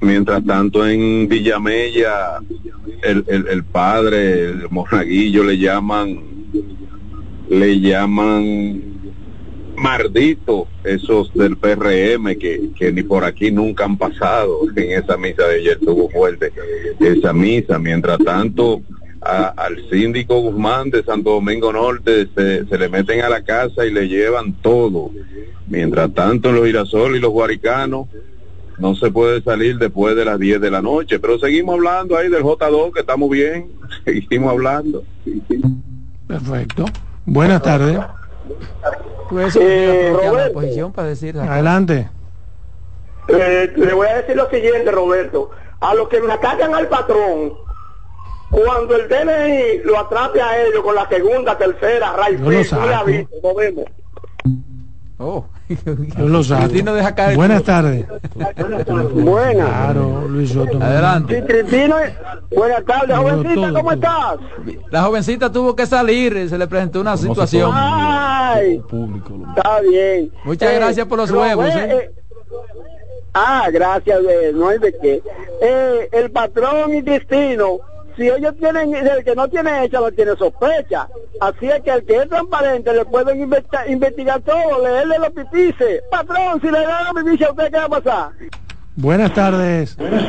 mientras 0.00 0.44
tanto 0.44 0.86
en 0.86 1.26
Villamella, 1.26 2.38
el, 3.02 3.24
el, 3.28 3.48
el 3.48 3.64
padre, 3.64 4.50
el 4.50 4.68
monaguillo, 4.70 5.42
le 5.44 5.58
llaman, 5.58 6.20
le 7.48 7.80
llaman 7.80 8.95
mardito, 9.76 10.68
esos 10.84 11.32
del 11.34 11.56
PRM 11.56 12.36
que, 12.38 12.70
que 12.76 12.92
ni 12.92 13.02
por 13.02 13.24
aquí 13.24 13.50
nunca 13.50 13.84
han 13.84 13.96
pasado 13.96 14.60
en 14.74 14.92
esa 14.92 15.16
misa 15.16 15.46
de 15.46 15.56
ayer. 15.56 15.78
Estuvo 15.78 16.08
fuerte 16.10 16.52
esa 17.00 17.32
misa. 17.32 17.78
Mientras 17.78 18.18
tanto 18.18 18.82
al 19.20 19.88
síndico 19.90 20.40
Guzmán 20.40 20.90
de 20.90 21.02
Santo 21.02 21.30
Domingo 21.30 21.72
Norte 21.72 22.28
se, 22.34 22.78
le 22.78 22.88
meten 22.88 23.22
a 23.22 23.28
la 23.28 23.42
casa 23.42 23.84
y 23.84 23.92
le 23.92 24.08
llevan 24.08 24.52
todo. 24.62 25.10
Mientras 25.66 26.12
tanto 26.14 26.52
los 26.52 26.66
Girasol 26.66 27.16
y 27.16 27.20
los 27.20 27.32
Guaricanos 27.32 28.06
no 28.78 28.94
se 28.94 29.10
puede 29.10 29.42
salir 29.42 29.78
después 29.78 30.14
de 30.14 30.24
las 30.24 30.38
10 30.38 30.60
de 30.60 30.70
la 30.70 30.82
noche. 30.82 31.18
Pero 31.18 31.38
seguimos 31.38 31.74
hablando 31.74 32.16
ahí 32.16 32.28
del 32.28 32.42
J2 32.42 32.92
que 32.92 33.00
estamos 33.00 33.30
bien. 33.30 33.68
Seguimos 34.04 34.50
hablando. 34.50 35.02
Perfecto. 36.28 36.84
Buenas 37.24 37.62
tardes. 37.62 37.98
Pues 39.30 39.48
eso 39.48 39.60
Eh, 39.62 40.12
la 40.22 40.30
Roberto. 40.30 40.52
posición 40.54 40.92
para 40.92 41.08
decir. 41.08 41.38
Adelante. 41.38 42.08
Eh, 43.28 43.72
le 43.76 43.92
voy 43.92 44.06
a 44.06 44.16
decir 44.18 44.36
lo 44.36 44.48
siguiente, 44.50 44.90
Roberto. 44.90 45.50
A 45.80 45.94
los 45.94 46.08
que 46.08 46.20
me 46.20 46.32
atacan 46.32 46.74
al 46.74 46.86
patrón, 46.88 47.52
cuando 48.50 48.94
el 48.96 49.08
DNI 49.08 49.78
lo 49.84 49.98
atrape 49.98 50.40
a 50.40 50.64
ellos 50.64 50.82
con 50.82 50.94
la 50.94 51.08
segunda, 51.08 51.58
tercera, 51.58 52.12
raíz, 52.12 52.40
Yo 52.40 52.50
lo 52.50 52.64
saco. 52.64 52.86
nos 53.42 53.56
vemos. 53.56 53.84
Oh, 55.18 55.46
Yo 56.18 56.28
lo 56.28 56.44
sabe. 56.44 56.64
Cristino 56.64 56.92
deja 56.94 57.14
caer. 57.14 57.36
Buenas 57.36 57.62
tardes. 57.62 58.04
Buenas. 59.14 59.68
Claro, 59.68 60.28
Luis 60.28 60.50
Soto. 60.50 60.78
Adelante. 60.82 61.40
Sí, 61.40 61.46
Cristino, 61.46 61.96
buenas 62.54 62.84
tardes, 62.84 63.16
jovencita, 63.16 63.54
todo, 63.54 63.74
¿cómo 63.74 63.92
estás? 63.92 64.36
La 64.90 65.02
jovencita 65.04 65.50
tuvo 65.50 65.74
que 65.74 65.86
salir, 65.86 66.36
eh, 66.36 66.48
se 66.48 66.58
le 66.58 66.66
presentó 66.66 67.00
una 67.00 67.16
situación. 67.16 67.70
Ay, 67.74 68.78
Público. 68.80 69.38
está 69.56 69.80
bien. 69.80 70.30
Muchas 70.44 70.74
gracias 70.74 71.06
por 71.06 71.18
los 71.18 71.30
huevos, 71.30 71.66
¿eh? 71.66 72.10
ah, 73.32 73.68
gracias, 73.72 74.20
eh, 74.28 74.52
no 74.54 74.68
hay 74.68 74.78
de 74.78 74.92
qué. 75.00 75.22
Eh, 75.62 76.08
el 76.12 76.30
patrón 76.30 76.94
y 76.94 77.02
Cristino, 77.02 77.78
si 78.16 78.28
ellos 78.28 78.54
tienen, 78.58 78.94
el 78.94 79.24
que 79.24 79.34
no 79.34 79.46
tiene 79.48 79.84
hecha 79.84 80.00
no 80.00 80.10
tiene 80.10 80.34
sospecha. 80.36 81.08
Así 81.40 81.66
es 81.68 81.82
que 81.82 81.90
el 81.90 82.04
que 82.04 82.16
es 82.16 82.28
transparente 82.28 82.92
le 82.94 83.04
pueden 83.04 83.40
investa- 83.42 83.86
investigar 83.88 84.40
todo, 84.40 84.82
leerle 84.82 85.18
los 85.18 85.30
pipices. 85.30 86.02
Patrón, 86.10 86.60
si 86.60 86.66
le 86.70 86.80
dan 86.80 87.04
los 87.14 87.22
pipices, 87.24 87.46
¿a 87.48 87.50
usted 87.50 87.64
qué 87.70 87.76
va 87.76 87.84
a 87.84 87.88
pasar? 87.88 88.28
Buenas 88.96 89.34
tardes. 89.34 89.96
Buenas 89.98 90.28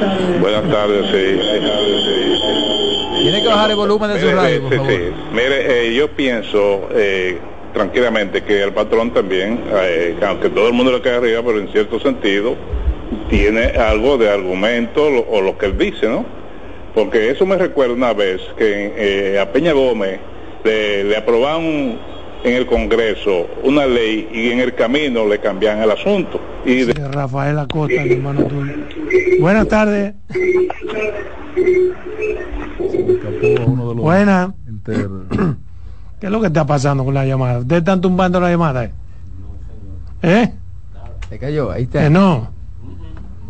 tardes, 0.69 1.05
sí. 1.11 1.39
Tiene 3.21 3.41
que 3.41 3.47
bajar 3.47 3.69
el 3.71 3.75
volumen 3.77 4.13
de 4.13 4.19
su 4.19 4.31
radio, 4.31 4.61
por 4.61 4.71
sí, 4.71 4.77
favor. 4.77 4.91
sí. 4.91 4.99
Mire, 5.31 5.87
eh, 5.87 5.93
yo 5.95 6.11
pienso 6.11 6.87
eh, 6.91 7.39
tranquilamente 7.73 8.43
que 8.43 8.63
el 8.63 8.73
patrón 8.73 9.13
también, 9.13 9.63
eh, 9.71 10.17
aunque 10.25 10.49
todo 10.49 10.67
el 10.67 10.73
mundo 10.73 10.91
le 10.91 11.01
cae 11.01 11.15
arriba, 11.15 11.41
pero 11.45 11.59
en 11.59 11.69
cierto 11.71 11.99
sentido, 11.99 12.55
tiene 13.29 13.63
algo 13.77 14.17
de 14.17 14.29
argumento 14.29 15.09
lo- 15.09 15.21
o 15.29 15.41
lo 15.41 15.57
que 15.57 15.67
él 15.67 15.77
dice, 15.77 16.07
¿no? 16.07 16.25
Porque 16.97 17.29
eso 17.29 17.45
me 17.45 17.57
recuerda 17.57 17.93
una 17.93 18.11
vez 18.11 18.41
que 18.57 18.91
eh, 19.35 19.39
a 19.39 19.51
Peña 19.53 19.71
Gómez 19.71 20.19
le, 20.63 21.03
le 21.03 21.15
aprobaron 21.15 21.63
en 22.43 22.53
el 22.55 22.65
Congreso 22.65 23.45
una 23.63 23.85
ley 23.85 24.27
y 24.33 24.49
en 24.49 24.59
el 24.61 24.73
camino 24.73 25.23
le 25.27 25.37
cambian 25.39 25.79
el 25.83 25.91
asunto. 25.91 26.41
Y 26.65 26.85
de- 26.85 26.93
Sí, 26.93 27.01
Rafael 27.11 27.59
Acosta, 27.59 28.01
el 28.01 28.13
hermano 28.13 28.45
tuyo. 28.45 28.73
Buenas 29.39 29.67
tardes. 29.67 30.15
Buenas. 33.95 34.49
¿Qué 36.19 36.25
es 36.25 36.31
lo 36.31 36.41
que 36.41 36.47
está 36.47 36.65
pasando 36.65 37.05
con 37.05 37.13
la 37.13 37.25
llamada? 37.27 37.59
¿Ustedes 37.59 37.81
están 37.81 38.01
tumbando 38.01 38.39
la 38.39 38.49
llamada? 38.49 38.85
¿Eh? 38.85 38.91
¿Eh? 40.23 40.51
Se 41.29 41.37
cayó, 41.37 41.69
ahí 41.69 41.83
está. 41.83 42.01
Que 42.05 42.09
no. 42.09 42.49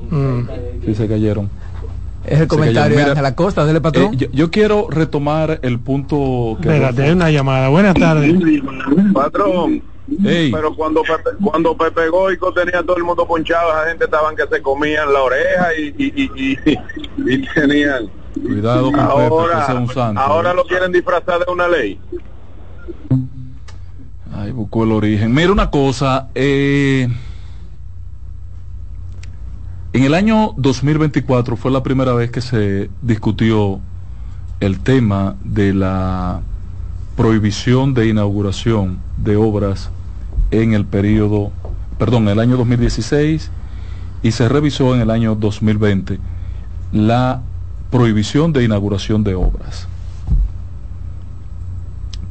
Mm. 0.10 0.42
Sí, 0.86 0.96
se 0.96 1.08
cayeron. 1.08 1.50
Es 2.28 2.42
el 2.42 2.48
comentario 2.48 2.98
de 2.98 3.04
Ángela 3.04 3.36
Costa, 3.36 3.66
del 3.66 3.82
patrón. 3.82 4.14
Eh, 4.14 4.18
yo, 4.18 4.28
yo 4.32 4.52
quiero 4.52 4.88
retomar 4.90 5.60
el 5.64 5.80
punto 5.80 6.58
que 6.62 6.68
Espérate, 6.70 7.04
hay 7.04 7.12
una 7.12 7.32
llamada. 7.32 7.70
Buenas 7.70 7.94
tardes. 7.96 8.34
Patrón, 9.14 9.82
Ey. 10.26 10.52
pero 10.52 10.76
cuando 10.76 11.02
Pepe, 11.04 11.32
cuando 11.44 11.76
Pepe 11.78 12.10
Goico 12.10 12.54
tenía 12.54 12.82
todo 12.84 12.98
el 12.98 13.04
mundo 13.04 13.26
ponchado, 13.28 13.74
la 13.74 13.90
gente 13.90 14.06
estaban 14.06 14.36
que 14.36 14.44
se 14.52 14.62
comían 14.62 15.12
la 15.12 15.22
oreja 15.22 15.68
y, 15.80 15.88
y, 15.98 16.32
y, 16.36 16.58
y- 16.66 17.34
y 17.34 17.48
tenían. 17.54 18.08
Cuidado 18.42 18.84
con 18.92 18.94
Pepe, 18.94 19.02
Ahora, 19.12 19.56
que 19.58 19.64
ese 19.64 19.72
es 19.72 19.78
un 19.80 19.90
santo. 19.94 20.22
ahora 20.22 20.54
lo 20.54 20.64
quieren 20.66 20.92
disfrazar 20.92 21.44
de 21.46 21.52
una 21.52 21.68
ley. 21.68 22.00
Ay, 24.34 24.52
buscó 24.52 24.84
el 24.84 24.92
origen. 24.92 25.34
Mira 25.34 25.52
una 25.52 25.72
cosa, 25.72 26.28
eh, 26.36 27.08
en 29.94 30.04
el 30.04 30.14
año 30.14 30.54
2024 30.58 31.56
fue 31.58 31.72
la 31.72 31.84
primera 31.84 32.14
vez 32.14 32.30
que 32.32 32.42
se 32.42 32.90
discutió 33.02 33.80
el 34.60 34.80
tema 34.80 35.36
de 35.44 35.74
la 35.74 36.42
prohibición 37.16 37.94
de 37.94 38.08
inauguración 38.08 39.00
de 39.18 39.36
obras 39.36 39.90
en 40.52 40.74
el 40.74 40.86
periodo, 40.86 41.52
perdón, 41.98 42.24
en 42.24 42.30
el 42.30 42.40
año 42.40 42.58
2016 42.58 43.52
y 44.24 44.32
se 44.32 44.50
revisó 44.50 44.94
en 44.96 45.02
el 45.02 45.10
año 45.10 45.36
2020 45.36 46.20
la 46.92 47.42
prohibición 47.92 48.54
de 48.54 48.64
inauguración 48.64 49.24
de 49.24 49.36
obras. 49.36 49.88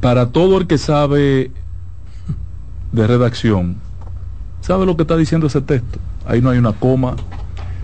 Para 0.01 0.29
todo 0.29 0.57
el 0.57 0.67
que 0.67 0.77
sabe 0.77 1.51
de 2.91 3.07
redacción, 3.07 3.77
¿sabe 4.61 4.85
lo 4.85 4.95
que 4.95 5.03
está 5.03 5.17
diciendo 5.17 5.47
ese 5.47 5.61
texto? 5.61 5.99
Ahí 6.25 6.41
no 6.41 6.49
hay 6.49 6.59
una 6.59 6.73
coma. 6.73 7.15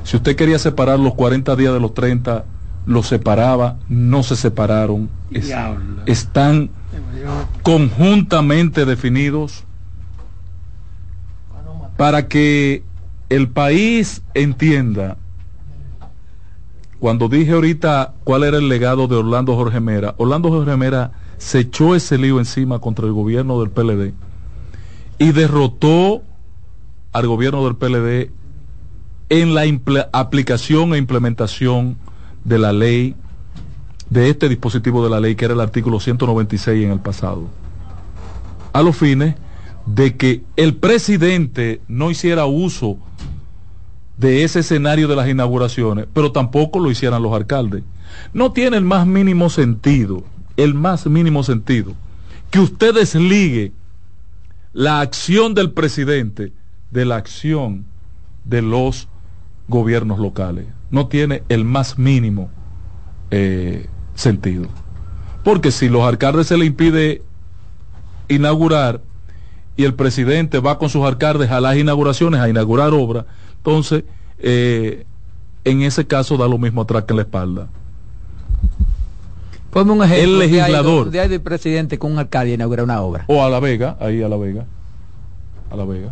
Si 0.03 0.17
usted 0.17 0.35
quería 0.35 0.59
separar 0.59 0.99
los 0.99 1.13
40 1.15 1.55
días 1.55 1.73
de 1.73 1.79
los 1.79 1.93
30, 1.93 2.45
los 2.85 3.07
separaba, 3.07 3.77
no 3.87 4.23
se 4.23 4.35
separaron. 4.35 5.09
Es- 5.31 5.47
están 6.05 6.69
conjuntamente 7.63 8.85
definidos 8.85 9.63
para 11.97 12.27
que 12.27 12.83
el 13.29 13.47
país 13.49 14.21
entienda. 14.33 15.17
Cuando 16.99 17.27
dije 17.27 17.51
ahorita 17.53 18.13
cuál 18.23 18.43
era 18.43 18.57
el 18.57 18.69
legado 18.69 19.07
de 19.07 19.15
Orlando 19.15 19.55
Jorge 19.55 19.79
Mera, 19.79 20.15
Orlando 20.17 20.49
Jorge 20.49 20.75
Mera 20.77 21.11
se 21.37 21.59
echó 21.59 21.95
ese 21.95 22.17
lío 22.17 22.39
encima 22.39 22.79
contra 22.79 23.05
el 23.05 23.11
gobierno 23.13 23.59
del 23.59 23.69
PLD 23.71 24.13
y 25.19 25.31
derrotó 25.33 26.21
al 27.11 27.27
gobierno 27.27 27.65
del 27.65 27.75
PLD 27.75 28.31
en 29.41 29.55
la 29.55 29.63
aplicación 30.11 30.93
e 30.93 30.99
implementación 30.99 31.97
de 32.43 32.59
la 32.59 32.71
ley, 32.71 33.15
de 34.11 34.29
este 34.29 34.47
dispositivo 34.47 35.03
de 35.03 35.09
la 35.09 35.19
ley, 35.19 35.33
que 35.33 35.45
era 35.45 35.55
el 35.55 35.59
artículo 35.59 35.99
196 35.99 36.85
en 36.85 36.91
el 36.91 36.99
pasado, 36.99 37.47
a 38.73 38.83
los 38.83 38.95
fines 38.95 39.33
de 39.87 40.17
que 40.17 40.43
el 40.55 40.75
presidente 40.75 41.81
no 41.87 42.11
hiciera 42.11 42.45
uso 42.45 42.99
de 44.19 44.43
ese 44.43 44.59
escenario 44.59 45.07
de 45.07 45.15
las 45.15 45.27
inauguraciones, 45.27 46.05
pero 46.13 46.31
tampoco 46.31 46.79
lo 46.79 46.91
hicieran 46.91 47.23
los 47.23 47.33
alcaldes. 47.33 47.83
No 48.33 48.51
tiene 48.51 48.77
el 48.77 48.83
más 48.83 49.07
mínimo 49.07 49.49
sentido, 49.49 50.23
el 50.57 50.75
más 50.75 51.07
mínimo 51.07 51.41
sentido, 51.41 51.93
que 52.51 52.59
usted 52.59 52.93
desligue 52.93 53.71
la 54.73 54.99
acción 54.99 55.55
del 55.55 55.71
presidente 55.71 56.53
de 56.91 57.05
la 57.05 57.15
acción 57.15 57.85
de 58.45 58.61
los 58.61 59.07
gobiernos 59.67 60.19
locales. 60.19 60.65
No 60.91 61.07
tiene 61.07 61.43
el 61.49 61.65
más 61.65 61.97
mínimo 61.97 62.49
eh, 63.31 63.87
sentido. 64.15 64.67
Porque 65.43 65.71
si 65.71 65.89
los 65.89 66.03
alcaldes 66.03 66.47
se 66.47 66.57
le 66.57 66.65
impide 66.65 67.21
inaugurar 68.27 69.01
y 69.75 69.83
el 69.83 69.93
presidente 69.93 70.59
va 70.59 70.77
con 70.77 70.89
sus 70.89 71.03
alcaldes 71.05 71.51
a 71.51 71.59
las 71.59 71.75
inauguraciones 71.77 72.39
a 72.39 72.49
inaugurar 72.49 72.93
obras, 72.93 73.25
entonces 73.57 74.03
eh, 74.39 75.05
en 75.63 75.81
ese 75.81 76.05
caso 76.05 76.37
da 76.37 76.47
lo 76.47 76.57
mismo 76.57 76.81
atrás 76.81 77.03
que 77.03 77.13
en 77.13 77.17
la 77.17 77.23
espalda. 77.23 77.67
Ponme 79.71 79.91
un 79.91 80.03
ejemplo. 80.03 80.23
El 80.23 80.39
legislador. 80.39 81.05
donde 81.05 81.19
hay 81.19 81.29
del 81.29 81.41
presidente 81.41 81.97
con 81.97 82.11
un 82.11 82.19
alcalde 82.19 82.53
inaugura 82.53 82.83
una 82.83 83.01
obra. 83.01 83.25
O 83.27 83.43
a 83.43 83.49
La 83.49 83.59
Vega, 83.59 83.97
ahí 83.99 84.21
a 84.21 84.29
La 84.29 84.37
Vega. 84.37 84.65
A 85.71 85.75
La 85.75 85.85
Vega. 85.85 86.11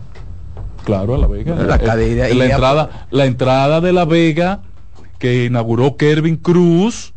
Claro, 0.84 1.16
a 1.16 1.18
La 1.18 1.28
Vega. 1.28 1.56
La 1.56 1.76
Eh, 1.76 2.32
y 2.34 2.38
la, 2.38 2.48
ya- 2.48 2.54
entrada, 2.56 3.08
la 3.12 3.26
entrada 3.26 3.82
de 3.82 3.94
La 3.94 4.06
Vega 4.06 4.62
que 5.20 5.46
inauguró 5.46 5.96
Kervin 5.98 6.36
Cruz 6.38 7.14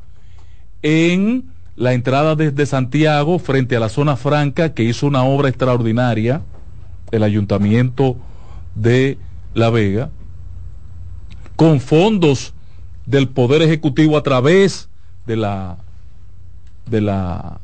en 0.82 1.44
la 1.76 1.92
entrada 1.94 2.36
desde 2.36 2.66
Santiago 2.66 3.38
frente 3.38 3.76
a 3.76 3.80
la 3.80 3.88
zona 3.88 4.16
franca 4.16 4.74
que 4.74 4.82
hizo 4.84 5.06
una 5.06 5.24
obra 5.24 5.48
extraordinaria 5.48 6.42
el 7.10 7.22
ayuntamiento 7.22 8.16
de 8.74 9.18
La 9.54 9.70
Vega 9.70 10.10
con 11.56 11.80
fondos 11.80 12.52
del 13.06 13.28
poder 13.28 13.62
ejecutivo 13.62 14.16
a 14.16 14.22
través 14.22 14.88
de 15.26 15.36
la 15.36 15.76
de 16.90 17.00
la 17.00 17.58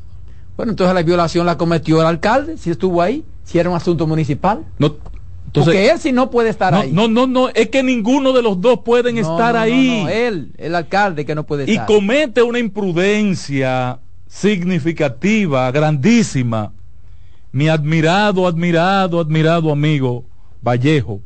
Bueno, 0.57 0.71
entonces 0.71 0.93
la 0.95 1.03
violación 1.03 1.45
la 1.45 1.57
cometió 1.57 2.01
el 2.01 2.07
alcalde, 2.07 2.57
si 2.57 2.69
estuvo 2.71 3.01
ahí, 3.01 3.23
si 3.43 3.59
era 3.59 3.69
un 3.69 3.75
asunto 3.75 4.07
municipal. 4.07 4.63
no 4.79 4.95
entonces 5.51 5.73
Porque 5.73 5.89
él 5.91 5.99
sí 5.99 6.11
no 6.13 6.29
puede 6.29 6.49
estar 6.49 6.71
no, 6.71 6.79
ahí. 6.79 6.91
no 6.93 7.07
no 7.09 7.27
no 7.27 7.49
es 7.49 7.67
que 7.69 7.83
ninguno 7.83 8.31
de 8.31 8.41
los 8.41 8.61
dos 8.61 8.79
pueden 8.85 9.15
No, 9.15 9.21
estar 9.21 9.53
no, 9.53 9.59
ahí 9.59 10.01
no, 10.03 10.09
él, 10.09 10.51
el 10.57 10.75
alcalde 10.75 11.25
que 11.25 11.35
no 11.35 11.45
puede 11.45 11.65
y 11.67 11.71
estar. 11.71 11.87
comete 11.87 12.41
una 12.41 12.57
imprudencia 12.59 13.99
significativa 14.27 15.69
grandísima 15.71 16.71
mi 17.51 17.67
admirado 17.67 18.47
admirado 18.47 19.19
admirado 19.19 19.71
amigo 19.71 20.23
Vallejo 20.65 21.19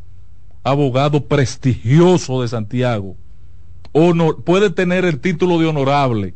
abogado 0.63 1.23
prestigioso 1.25 2.41
de 2.41 2.47
Santiago 2.47 3.15
honor, 3.91 4.43
puede 4.43 4.71
tener 4.71 5.05
el 5.05 5.19
título 5.19 5.59
de 5.59 5.67
honorable 5.67 6.33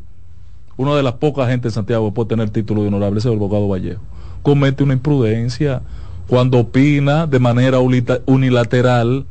una 0.76 0.94
de 0.94 1.02
las 1.02 1.14
pocas 1.14 1.48
gente 1.48 1.68
de 1.68 1.72
Santiago 1.72 2.08
que 2.08 2.14
puede 2.14 2.28
tener 2.28 2.44
el 2.46 2.52
título 2.52 2.82
de 2.82 2.88
honorable 2.88 3.18
ese 3.18 3.28
es 3.28 3.32
el 3.32 3.38
abogado 3.40 3.66
Vallejo 3.68 4.00
comete 4.42 4.84
una 4.84 4.94
imprudencia 4.94 5.82
cuando 6.30 6.58
opina 6.60 7.26
de 7.26 7.40
manera 7.40 7.78
unilateral 7.80 9.26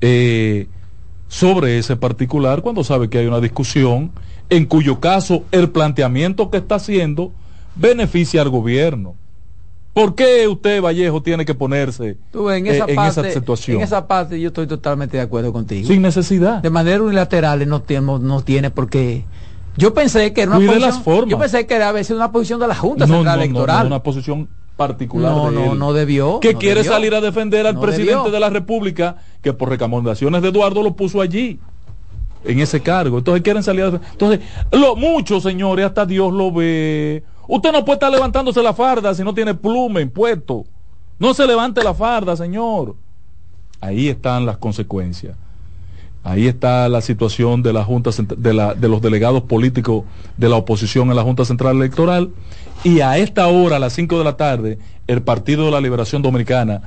eh, 0.00 0.66
sobre 1.28 1.78
ese 1.78 1.94
particular 1.94 2.60
cuando 2.60 2.82
sabe 2.82 3.08
que 3.08 3.18
hay 3.18 3.26
una 3.26 3.38
discusión 3.38 4.10
en 4.50 4.66
cuyo 4.66 4.98
caso 4.98 5.44
el 5.52 5.70
planteamiento 5.70 6.50
que 6.50 6.56
está 6.56 6.74
haciendo 6.74 7.30
beneficia 7.76 8.42
al 8.42 8.48
gobierno 8.50 9.14
¿Por 9.92 10.14
qué 10.14 10.48
usted, 10.48 10.80
Vallejo, 10.80 11.22
tiene 11.22 11.44
que 11.44 11.54
ponerse 11.54 12.16
Tú, 12.32 12.48
en, 12.50 12.66
eh, 12.66 12.76
esa 12.76 12.86
en 12.88 12.98
esa 12.98 13.30
situación? 13.30 13.76
En 13.76 13.82
esa 13.82 14.08
parte 14.08 14.40
yo 14.40 14.48
estoy 14.48 14.66
totalmente 14.66 15.18
de 15.18 15.22
acuerdo 15.22 15.52
contigo. 15.52 15.86
Sin 15.86 16.00
necesidad. 16.00 16.62
De 16.62 16.70
manera 16.70 17.02
unilateral 17.02 17.68
no 17.68 17.82
tiene, 17.82 18.06
no 18.18 18.40
tiene 18.40 18.70
por 18.70 18.88
qué. 18.88 19.24
Yo 19.76 19.92
pensé 19.92 20.32
que 20.32 20.40
era 20.42 20.52
una 20.52 20.60
Cuide 20.60 20.68
posición, 20.70 20.90
las 20.94 21.04
formas. 21.04 21.30
yo 21.30 21.38
pensé 21.38 21.66
que 21.66 21.74
era 21.74 21.90
a 21.90 21.92
veces 21.92 22.16
una 22.16 22.32
posición 22.32 22.58
de 22.58 22.68
la 22.68 22.74
Junta 22.74 23.06
No, 23.06 23.16
Central 23.16 23.34
no, 23.34 23.36
no, 23.36 23.42
Electoral. 23.42 23.80
no, 23.80 23.86
una 23.88 24.02
posición 24.02 24.48
particular 24.86 25.32
No, 25.32 25.50
de 25.50 25.56
no, 25.56 25.72
él. 25.72 25.78
no 25.78 25.92
debió, 25.92 26.40
Que 26.40 26.52
no 26.54 26.58
quiere 26.58 26.80
debió. 26.82 26.92
salir 26.92 27.14
a 27.14 27.20
defender 27.20 27.66
al 27.66 27.74
No 27.74 27.80
presidente 27.80 28.14
debió. 28.14 28.30
de 28.30 28.40
la 28.40 28.50
República, 28.50 29.16
que 29.42 29.52
por 29.52 29.68
recomendaciones 29.68 30.42
de 30.42 30.48
Eduardo 30.48 30.82
lo 30.82 30.94
puso 30.94 31.20
allí, 31.20 31.58
en 32.44 32.58
ese 32.60 32.80
cargo. 32.80 33.18
Entonces 33.18 33.42
quieren 33.42 33.62
salir 33.62 33.82
a 33.82 33.84
defender. 33.86 34.08
Entonces, 34.12 34.40
lo 34.72 34.96
mucho, 34.96 35.40
señores, 35.40 35.86
hasta 35.86 36.04
Dios 36.06 36.32
lo 36.32 36.50
ve. 36.52 37.22
Usted 37.48 37.72
no 37.72 37.84
puede 37.84 37.96
estar 37.96 38.10
levantándose 38.10 38.62
la 38.62 38.72
farda 38.74 39.14
si 39.14 39.22
no 39.22 39.32
tiene 39.34 39.54
plumen 39.54 40.10
puesto. 40.10 40.64
No 41.18 41.34
se 41.34 41.46
levante 41.46 41.82
la 41.84 41.94
farda, 41.94 42.36
señor. 42.36 42.96
Ahí 43.80 44.08
están 44.08 44.44
las 44.46 44.56
consecuencias. 44.58 45.36
Ahí 46.24 46.46
está 46.46 46.88
la 46.88 47.00
situación 47.00 47.62
de 47.62 47.72
la 47.72 47.84
Junta 47.84 48.10
de 48.36 48.88
los 48.88 49.02
delegados 49.02 49.42
políticos 49.42 50.04
de 50.36 50.48
la 50.48 50.56
oposición 50.56 51.10
en 51.10 51.16
la 51.16 51.22
Junta 51.22 51.44
Central 51.44 51.76
Electoral. 51.76 52.30
Y 52.84 53.00
a 53.00 53.18
esta 53.18 53.48
hora, 53.48 53.76
a 53.76 53.78
las 53.80 53.92
5 53.94 54.18
de 54.18 54.24
la 54.24 54.36
tarde, 54.36 54.78
el 55.08 55.22
Partido 55.22 55.64
de 55.64 55.72
la 55.72 55.80
Liberación 55.80 56.22
Dominicana, 56.22 56.82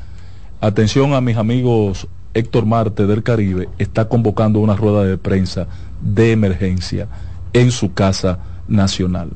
atención 0.61 1.13
a 1.13 1.21
mis 1.21 1.35
amigos 1.35 2.07
Héctor 2.33 2.65
Marte 2.65 3.07
del 3.07 3.23
Caribe, 3.23 3.69
está 3.77 4.07
convocando 4.07 4.59
una 4.59 4.75
rueda 4.75 5.03
de 5.03 5.17
prensa 5.17 5.67
de 6.01 6.31
emergencia 6.31 7.07
en 7.53 7.71
su 7.71 7.93
casa 7.93 8.39
nacional. 8.67 9.31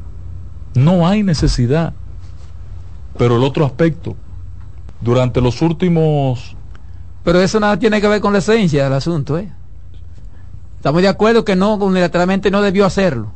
No 0.75 1.07
hay 1.07 1.23
necesidad. 1.23 1.93
Pero 3.17 3.35
el 3.35 3.43
otro 3.43 3.65
aspecto, 3.65 4.15
durante 5.01 5.41
los 5.41 5.61
últimos 5.61 6.55
Pero 7.23 7.41
eso 7.41 7.59
nada 7.59 7.77
tiene 7.77 7.99
que 7.99 8.07
ver 8.07 8.21
con 8.21 8.31
la 8.31 8.39
esencia 8.39 8.85
del 8.85 8.93
asunto, 8.93 9.37
¿eh? 9.37 9.51
Estamos 10.79 11.01
de 11.01 11.09
acuerdo 11.09 11.43
que 11.43 11.57
no, 11.57 11.75
unilateralmente 11.75 12.49
no 12.51 12.61
debió 12.61 12.85
hacerlo. 12.85 13.33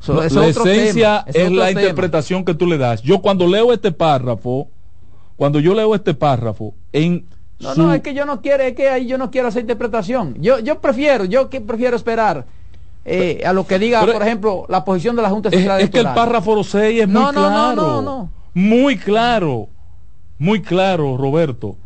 Eso- 0.00 0.14
No, 0.14 0.20
la 0.22 0.26
otro 0.26 0.64
esencia 0.66 1.24
tema, 1.30 1.46
es 1.46 1.52
la 1.52 1.66
tema. 1.68 1.80
interpretación 1.82 2.44
que 2.44 2.54
tú 2.54 2.66
le 2.66 2.78
das. 2.78 3.02
Yo 3.02 3.20
cuando 3.20 3.46
leo 3.46 3.70
este 3.72 3.92
párrafo, 3.92 4.68
cuando 5.36 5.60
yo 5.60 5.74
leo 5.74 5.94
este 5.94 6.14
párrafo, 6.14 6.74
en 6.92 7.26
No, 7.60 7.74
su- 7.74 7.82
no, 7.82 7.92
es 7.92 8.00
que 8.00 8.14
yo 8.14 8.24
no 8.24 8.40
quiero, 8.40 8.62
es 8.62 8.74
que 8.74 8.88
ahí 8.88 9.06
yo 9.06 9.18
no 9.18 9.30
quiero 9.30 9.48
hacer 9.48 9.60
interpretación. 9.62 10.36
Yo, 10.40 10.58
yo 10.60 10.80
prefiero, 10.80 11.24
yo 11.26 11.50
que 11.50 11.60
prefiero 11.60 11.96
esperar 11.96 12.46
eh, 13.04 13.42
a 13.46 13.52
lo 13.52 13.66
que 13.66 13.78
diga, 13.78 14.00
Pero- 14.00 14.14
por 14.14 14.22
ejemplo, 14.22 14.66
la 14.68 14.84
posición 14.84 15.16
de 15.16 15.22
la 15.22 15.30
Junta 15.30 15.48
es, 15.50 15.54
Central 15.56 15.80
es 15.82 15.90
que 15.90 15.98
el 16.00 16.06
párrafo 16.14 16.64
6 16.64 17.02
es 17.02 17.08
No, 17.08 17.24
muy 17.26 17.32
no, 17.34 17.42
no, 17.42 17.48
claro. 17.48 17.76
no, 17.76 18.02
no. 18.02 18.30
Muy 18.54 18.96
claro. 18.96 19.68
Muy 20.38 20.60
claro, 20.62 21.16
Roberto. 21.16 21.76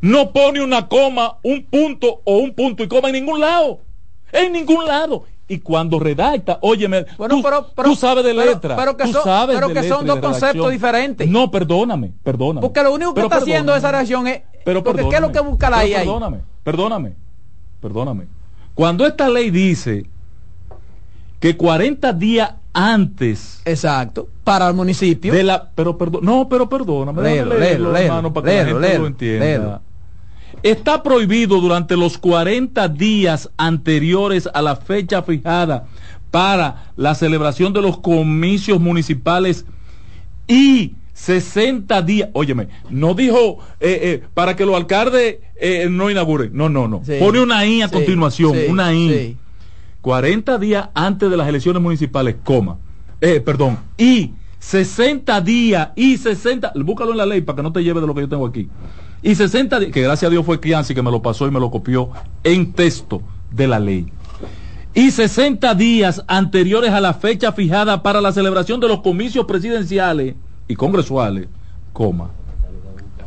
No 0.00 0.32
pone 0.32 0.62
una 0.62 0.88
coma, 0.88 1.36
un 1.42 1.64
punto 1.64 2.20
o 2.24 2.38
un 2.38 2.54
punto 2.54 2.82
y 2.82 2.88
coma 2.88 3.08
en 3.08 3.14
ningún 3.14 3.40
lado. 3.40 3.80
En 4.32 4.52
ningún 4.52 4.86
lado. 4.86 5.24
Y 5.48 5.58
cuando 5.58 5.98
redacta, 5.98 6.58
óyeme, 6.62 7.04
tú, 7.28 7.42
tú 7.84 7.94
sabes 7.94 8.24
de 8.24 8.34
pero- 8.34 8.50
letra. 8.52 8.76
pero 8.76 8.96
que 8.96 9.04
tú 9.04 9.12
son- 9.12 9.24
sabes 9.24 9.54
pero 9.56 9.68
de 9.68 9.74
que 9.74 9.88
son 9.88 10.06
dos 10.06 10.18
conceptos 10.20 10.70
diferentes. 10.70 11.28
No, 11.28 11.50
perdóname, 11.50 12.12
perdóname. 12.22 12.60
Porque 12.66 12.82
lo 12.82 12.94
único 12.94 13.10
que 13.12 13.16
Pero 13.16 13.26
está 13.26 13.38
haciendo 13.38 13.76
esa 13.76 13.90
reacción 13.90 14.26
es. 14.28 14.40
Pero 14.64 14.82
porque 14.82 15.06
¿qué 15.08 15.16
es 15.16 15.20
lo 15.20 15.30
que 15.32 15.40
busca 15.40 15.68
la 15.68 15.78
pero 15.78 15.88
IA 15.88 15.98
ahí? 15.98 16.06
Perdóname, 16.06 16.38
perdóname, 16.62 17.12
perdóname. 17.80 18.26
Cuando 18.74 19.04
esta 19.06 19.28
ley 19.28 19.50
dice 19.50 20.06
que 21.40 21.56
40 21.56 22.12
días 22.14 22.52
antes. 22.72 23.60
Exacto. 23.64 24.28
Para 24.44 24.68
el 24.68 24.74
municipio. 24.74 25.32
De 25.34 25.42
la, 25.42 25.70
pero 25.74 25.98
perdón, 25.98 26.24
no, 26.24 26.48
pero 26.48 26.68
perdóname. 26.68 27.20
Léelo, 27.22 27.58
léelo, 27.58 27.92
léelo, 27.92 27.96
hermano, 27.96 28.32
para 28.32 28.44
que 28.46 28.50
léelo, 28.64 28.64
la 28.80 28.86
gente 28.86 28.88
léelo, 28.88 29.00
lo 29.02 29.06
entienda. 29.08 29.44
léelo. 29.44 29.80
Está 30.62 31.02
prohibido 31.02 31.60
durante 31.60 31.96
los 31.96 32.18
40 32.18 32.88
días 32.88 33.50
anteriores 33.56 34.48
a 34.52 34.62
la 34.62 34.76
fecha 34.76 35.22
fijada 35.22 35.86
para 36.30 36.92
la 36.96 37.14
celebración 37.14 37.72
de 37.72 37.82
los 37.82 37.98
comicios 37.98 38.80
municipales 38.80 39.66
y 40.48 40.94
60 41.14 42.02
días, 42.02 42.30
óyeme, 42.32 42.68
no 42.90 43.14
dijo 43.14 43.58
eh, 43.80 44.00
eh, 44.02 44.22
para 44.34 44.56
que 44.56 44.64
los 44.64 44.74
alcaldes 44.74 45.36
eh, 45.60 45.88
no 45.90 46.10
inauguren, 46.10 46.50
no, 46.54 46.68
no, 46.68 46.88
no, 46.88 47.02
Sí, 47.04 47.12
pone 47.20 47.40
una 47.40 47.64
I 47.66 47.82
a 47.82 47.88
sí, 47.88 47.94
continuación, 47.94 48.54
sí, 48.54 48.66
una 48.68 48.92
I. 48.94 49.08
sí. 49.10 49.36
40 50.00 50.58
días 50.58 50.88
antes 50.94 51.30
de 51.30 51.36
las 51.36 51.46
elecciones 51.46 51.80
municipales, 51.80 52.36
coma, 52.42 52.78
eh, 53.20 53.40
perdón, 53.40 53.78
y 53.96 54.32
60 54.58 55.40
días, 55.42 55.90
y 55.94 56.16
60, 56.16 56.72
búscalo 56.76 57.12
en 57.12 57.18
la 57.18 57.26
ley 57.26 57.40
para 57.42 57.56
que 57.56 57.62
no 57.62 57.72
te 57.72 57.84
lleve 57.84 58.00
de 58.00 58.06
lo 58.06 58.14
que 58.14 58.22
yo 58.22 58.28
tengo 58.28 58.46
aquí, 58.46 58.68
y 59.22 59.34
60 59.34 59.78
días, 59.78 59.92
que 59.92 60.02
gracias 60.02 60.28
a 60.28 60.30
Dios 60.30 60.44
fue 60.44 60.60
Kianci 60.60 60.94
que 60.94 61.02
me 61.02 61.10
lo 61.10 61.22
pasó 61.22 61.46
y 61.46 61.50
me 61.50 61.60
lo 61.60 61.70
copió 61.70 62.10
en 62.42 62.72
texto 62.72 63.22
de 63.50 63.68
la 63.68 63.78
ley. 63.78 64.06
Y 64.94 65.10
60 65.10 65.74
días 65.74 66.22
anteriores 66.26 66.90
a 66.90 67.00
la 67.00 67.14
fecha 67.14 67.52
fijada 67.52 68.02
para 68.02 68.20
la 68.20 68.32
celebración 68.32 68.80
de 68.80 68.88
los 68.88 69.00
comicios 69.00 69.46
presidenciales 69.46 70.34
y 70.68 70.74
congresuales, 70.74 71.48
coma. 71.92 72.30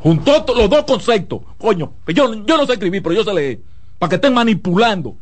Juntó 0.03 0.45
los 0.55 0.69
dos 0.69 0.84
conceptos, 0.84 1.41
coño, 1.57 1.93
yo, 2.07 2.45
yo 2.45 2.57
no 2.57 2.65
sé 2.67 2.73
escribir, 2.73 3.01
pero 3.01 3.15
yo 3.15 3.23
sé 3.23 3.34
leer, 3.34 3.61
para 3.97 4.09
que 4.09 4.15
estén 4.15 4.34
manipulando. 4.34 5.15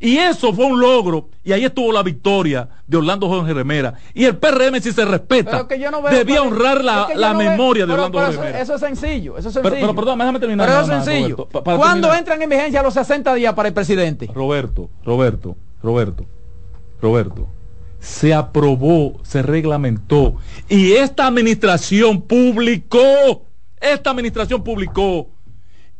Y 0.00 0.16
eso 0.16 0.52
fue 0.52 0.64
un 0.66 0.80
logro, 0.80 1.28
y 1.42 1.50
ahí 1.50 1.64
estuvo 1.64 1.90
la 1.92 2.04
victoria 2.04 2.68
de 2.86 2.96
Orlando 2.98 3.26
Jorge 3.28 3.52
Remera. 3.52 3.94
Y 4.14 4.24
el 4.26 4.36
PRM, 4.36 4.80
si 4.80 4.92
se 4.92 5.04
respeta, 5.04 5.66
no 5.90 6.02
veo 6.02 6.12
debía 6.12 6.40
honrar 6.42 6.84
la, 6.84 7.00
es 7.00 7.06
que 7.08 7.14
yo 7.14 7.20
la 7.20 7.32
no 7.32 7.38
veo- 7.40 7.50
memoria 7.50 7.84
de 7.86 7.92
Orlando 7.94 8.18
Jorge 8.20 8.36
Remera. 8.36 8.60
eso 8.60 8.74
es 8.76 8.80
sencillo, 8.80 9.36
eso 9.36 9.48
es 9.48 9.54
sencillo. 9.54 9.74
pero 9.80 9.94
perdón, 9.96 10.18
déjame 10.20 10.38
terminar 10.38 10.68
Pero 10.68 10.80
eso 10.82 10.92
es 10.92 11.04
sencillo. 11.04 11.36
Roberto, 11.36 11.48
pa- 11.48 11.64
para 11.64 11.76
¿Cuándo 11.78 12.06
terminar. 12.08 12.18
entran 12.20 12.42
en 12.42 12.48
vigencia 12.50 12.82
los 12.82 12.94
60 12.94 13.34
días 13.34 13.54
para 13.54 13.68
el 13.68 13.74
presidente? 13.74 14.30
Roberto, 14.32 14.88
Roberto, 15.04 15.56
Roberto, 15.82 16.24
Roberto, 17.02 17.48
se 17.98 18.32
aprobó, 18.34 19.14
se 19.24 19.42
reglamentó 19.42 20.36
y 20.68 20.92
esta 20.92 21.26
administración 21.26 22.22
publicó, 22.22 23.42
esta 23.80 24.10
administración 24.10 24.62
publicó 24.62 25.28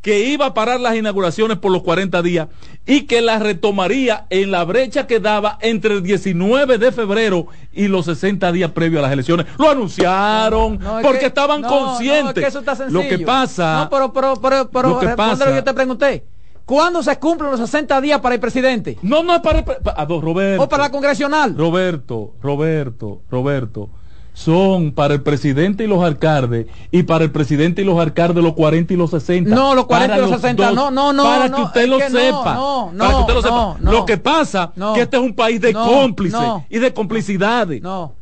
que 0.03 0.21
iba 0.29 0.47
a 0.47 0.55
parar 0.55 0.79
las 0.81 0.95
inauguraciones 0.95 1.59
por 1.59 1.73
los 1.73 1.83
40 1.83 2.23
días 2.23 2.49
y 2.87 3.03
que 3.03 3.21
las 3.21 3.43
retomaría 3.43 4.27
en 4.31 4.51
la 4.53 4.65
brecha 4.65 5.07
que 5.07 5.19
daba 5.21 5.59
entre 5.61 5.95
el 5.95 6.03
19 6.03 6.79
de 6.79 6.93
febrero 6.93 7.49
y 7.73 7.89
los 7.89 8.07
60 8.07 8.53
días 8.53 8.71
previos 8.71 9.01
a 9.01 9.03
las 9.03 9.13
elecciones. 9.13 9.47
Lo 9.59 9.69
anunciaron 9.71 10.79
No, 10.79 10.99
es 11.01 11.05
porque 11.05 11.21
que- 11.21 11.27
estaban 11.27 11.61
no, 11.63 11.69
no, 11.69 11.77
es 11.77 11.83
conscientes. 11.85 12.35
que 12.45 12.49
eso 12.49 12.61
está 12.61 12.77
Lo 12.89 13.01
que 13.03 13.19
pasa, 13.19 13.85
No, 13.85 13.91
pero, 13.91 14.13
pero, 14.13 14.35
pero, 14.41 14.71
pero 14.71 14.89
Lo 14.91 14.99
que 15.01 15.07
responde 15.07 15.31
pasa- 15.33 15.45
lo 15.47 15.51
que 15.51 15.57
yo 15.59 15.65
te 15.65 15.75
pregunté. 15.75 16.25
¿Cuándo 16.65 17.03
se 17.03 17.19
cumplen 17.19 17.51
los 17.51 17.61
60 17.61 17.99
días 18.01 18.21
para 18.21 18.35
el 18.35 18.41
presidente? 18.41 18.99
no, 19.03 19.23
no 19.23 19.35
es 19.35 19.41
para, 19.41 19.59
el 19.61 19.65
pre- 19.65 19.81
pa- 19.83 19.95
a 19.97 20.05
dos, 20.07 20.23
Roberto. 20.23 20.63
¿O 20.65 20.69
para 20.69 20.85
la 20.85 20.91
congresional? 20.91 21.57
Roberto, 21.57 22.35
Roberto, 22.43 23.23
Roberto, 23.31 23.89
son 24.33 24.93
para 24.93 25.15
el 25.15 25.23
presidente 25.23 25.85
y 25.85 25.87
los 25.89 26.03
alcaldes, 26.05 26.67
y 26.93 27.03
para 27.03 27.25
el 27.25 27.31
presidente 27.33 27.83
y 27.83 27.85
los 27.85 27.99
alcaldes 27.99 28.43
los 28.45 28.53
40 28.55 28.93
y 28.93 28.97
los 28.97 29.11
60. 29.11 29.53
No, 29.55 29.75
los 29.75 29.87
40 29.87 30.17
y 30.17 30.21
los 30.21 30.31
60, 30.31 30.67
dos, 30.67 30.75
no, 30.75 30.91
no, 30.91 31.13
no, 31.13 31.25
Para 31.25 31.51
que 31.51 31.61
usted 31.61 31.81
es 31.83 31.89
lo 31.89 31.99
que 31.99 32.09
no, 32.11 32.19
sepa. 32.21 32.55
no, 32.55 32.93
para 32.97 33.09
que 33.11 33.15
no, 33.15 33.21
usted 33.21 33.35
lo 33.35 33.43
no, 33.43 33.77
sepa. 33.77 33.91
Lo 33.91 34.05
que 34.07 34.17
pasa 34.19 34.73
No. 34.77 34.95
que 34.95 35.01
este 35.01 35.17
es 35.17 35.23
un 35.23 35.35
país 35.35 35.61
de 35.61 35.73
No, 35.73 35.85
cómplices 35.87 36.41
no. 36.41 36.65
y 36.71 36.79
de 36.79 36.95
complicidades. 36.95 37.83
No. 37.83 38.15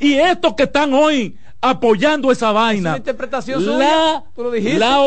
Y 0.00 0.14
estos 0.14 0.54
que 0.54 0.62
están 0.62 0.94
hoy 0.94 1.36
apoyando 1.60 2.30
esa 2.30 2.52
vaina, 2.52 2.90
una 2.90 2.98
interpretación 2.98 3.66
la, 3.66 3.72
suya, 3.72 4.24
tú 4.34 4.42
lo 4.44 4.50
dijiste. 4.50 4.78
la 4.78 5.00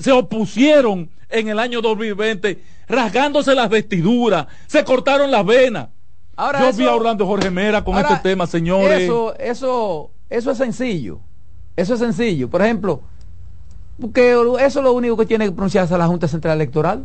se 0.00 0.12
opusieron 0.12 1.08
en 1.30 1.48
el 1.48 1.58
año 1.58 1.80
2020, 1.80 2.60
rasgándose 2.88 3.54
las 3.54 3.70
vestiduras, 3.70 4.46
se 4.66 4.84
cortaron 4.84 5.30
las 5.30 5.46
venas. 5.46 5.88
Ahora 6.42 6.60
Yo 6.60 6.68
eso- 6.70 6.78
vi 6.78 6.86
a 6.86 6.94
Orlando 6.94 7.24
Jorge 7.26 7.50
Mera 7.50 7.84
con 7.84 7.94
Ahora, 7.94 8.08
este 8.14 8.28
tema, 8.30 8.46
señores. 8.46 9.02
Eso, 9.02 9.34
eso, 9.38 10.10
eso 10.28 10.50
es 10.50 10.58
sencillo. 10.58 11.20
Eso 11.76 11.94
es 11.94 12.00
sencillo. 12.00 12.50
Por 12.50 12.62
ejemplo, 12.62 13.00
porque 14.00 14.32
eso 14.32 14.78
es 14.80 14.84
lo 14.84 14.92
único 14.92 15.16
que 15.16 15.26
tiene 15.26 15.44
que 15.44 15.52
pronunciarse 15.52 15.96
la 15.96 16.06
Junta 16.06 16.26
Central 16.26 16.56
Electoral. 16.56 17.04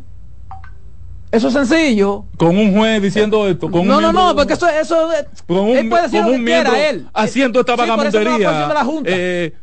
Eso 1.32 1.50
es 1.50 1.54
sencillo. 1.54 2.26
Con 2.38 2.58
un 2.58 2.76
juez 2.76 3.02
diciendo 3.02 3.48
esto, 3.48 3.70
con 3.70 3.86
no, 3.86 3.98
un 3.98 4.02
no, 4.02 4.12
miembro- 4.12 4.24
no, 4.30 4.36
porque 4.36 4.54
eso, 4.54 4.68
eso 4.70 5.10
con 5.46 5.58
un, 5.60 5.78
él 5.78 5.90
puede 5.90 6.04
decir 6.04 6.22
con 6.22 6.32
lo 6.32 6.36
un 6.38 6.40
que 6.40 6.46
quiera, 6.46 6.72
miembro 6.72 6.90
él. 7.02 7.10
haciendo 7.14 7.60
esta 7.60 7.74
Sí, 7.74 7.78
pero 7.82 7.94
esa 7.94 7.96
no 7.98 8.08
es 8.08 8.14
la 8.14 8.20
vagamundería. 8.22 8.48
posición 8.48 8.70
de 8.70 8.74
la 8.74 8.86
Junta. 8.86 9.10
eh, 9.14 9.54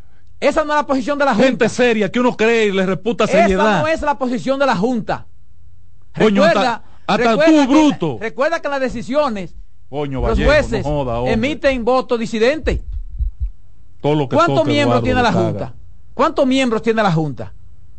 Esa 0.40 0.64
no 0.64 0.72
es 0.74 0.76
la 0.76 0.86
posición 0.86 1.18
de 1.18 1.24
la 1.24 1.30
Junta. 1.32 1.46
gente 1.46 1.68
seria 1.70 2.12
que 2.12 2.20
uno 2.20 2.36
cree 2.36 2.66
y 2.66 2.72
le 2.72 2.84
reputa 2.84 3.24
Esa 3.24 3.32
seriedad. 3.32 3.80
no 3.80 3.88
es 3.88 4.02
la 4.02 4.18
posición 4.18 4.58
de 4.58 4.66
la 4.66 4.76
Junta. 4.76 5.26
Coño, 6.16 6.44
recuerda, 6.44 6.74
hasta- 6.74 6.84
hasta 7.06 7.30
recuerda 7.30 7.46
tú, 7.46 7.60
que- 7.60 7.66
bruto. 7.66 8.18
recuerda 8.20 8.60
que 8.60 8.68
las 8.68 8.80
decisiones, 8.80 9.54
Coño, 9.94 10.20
los 10.22 10.30
Vallejo, 10.30 10.50
jueces 10.50 10.84
no 10.84 10.90
joda, 10.90 11.18
hombre. 11.20 11.34
emiten 11.34 11.84
voto 11.84 12.18
disidente. 12.18 12.82
Todo 14.00 14.16
lo 14.16 14.28
que 14.28 14.34
¿Cuántos 14.34 14.66
miembros 14.66 15.04
tiene 15.04 15.22
la. 15.22 15.32
Junta? 15.32 15.72
¿Cuántos 16.14 16.44
miembros 16.48 16.82
tiene 16.82 17.00
la 17.00 17.12
Junta? 17.12 17.52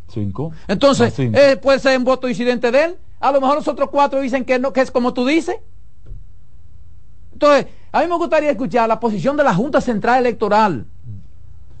Cinco. 0.08 0.52
Entonces, 0.68 1.08
No, 1.18 1.24
cinco. 1.24 1.38
eh, 1.38 1.56
puede 1.56 1.78
ser 1.78 1.96
un 1.96 2.04
voto 2.04 2.26
disidente 2.26 2.70
de 2.70 2.84
él. 2.84 2.96
A 3.18 3.32
lo 3.32 3.40
mejor 3.40 3.56
los 3.56 3.66
otros 3.66 3.88
cuatro 3.88 4.20
dicen 4.20 4.44
que 4.44 4.58
no, 4.58 4.74
que 4.74 4.82
es 4.82 4.90
como 4.90 5.14
tú 5.14 5.24
dices. 5.24 5.56
Entonces, 7.32 7.66
a 7.92 8.00
mí 8.02 8.08
me 8.08 8.16
gustaría 8.18 8.50
escuchar 8.50 8.86
la 8.90 9.00
posición 9.00 9.34
de 9.38 9.44
la 9.44 9.54
Junta 9.54 9.80
Central 9.80 10.18
Electoral. 10.20 10.84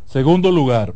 Segundo 0.06 0.50
lugar, 0.50 0.94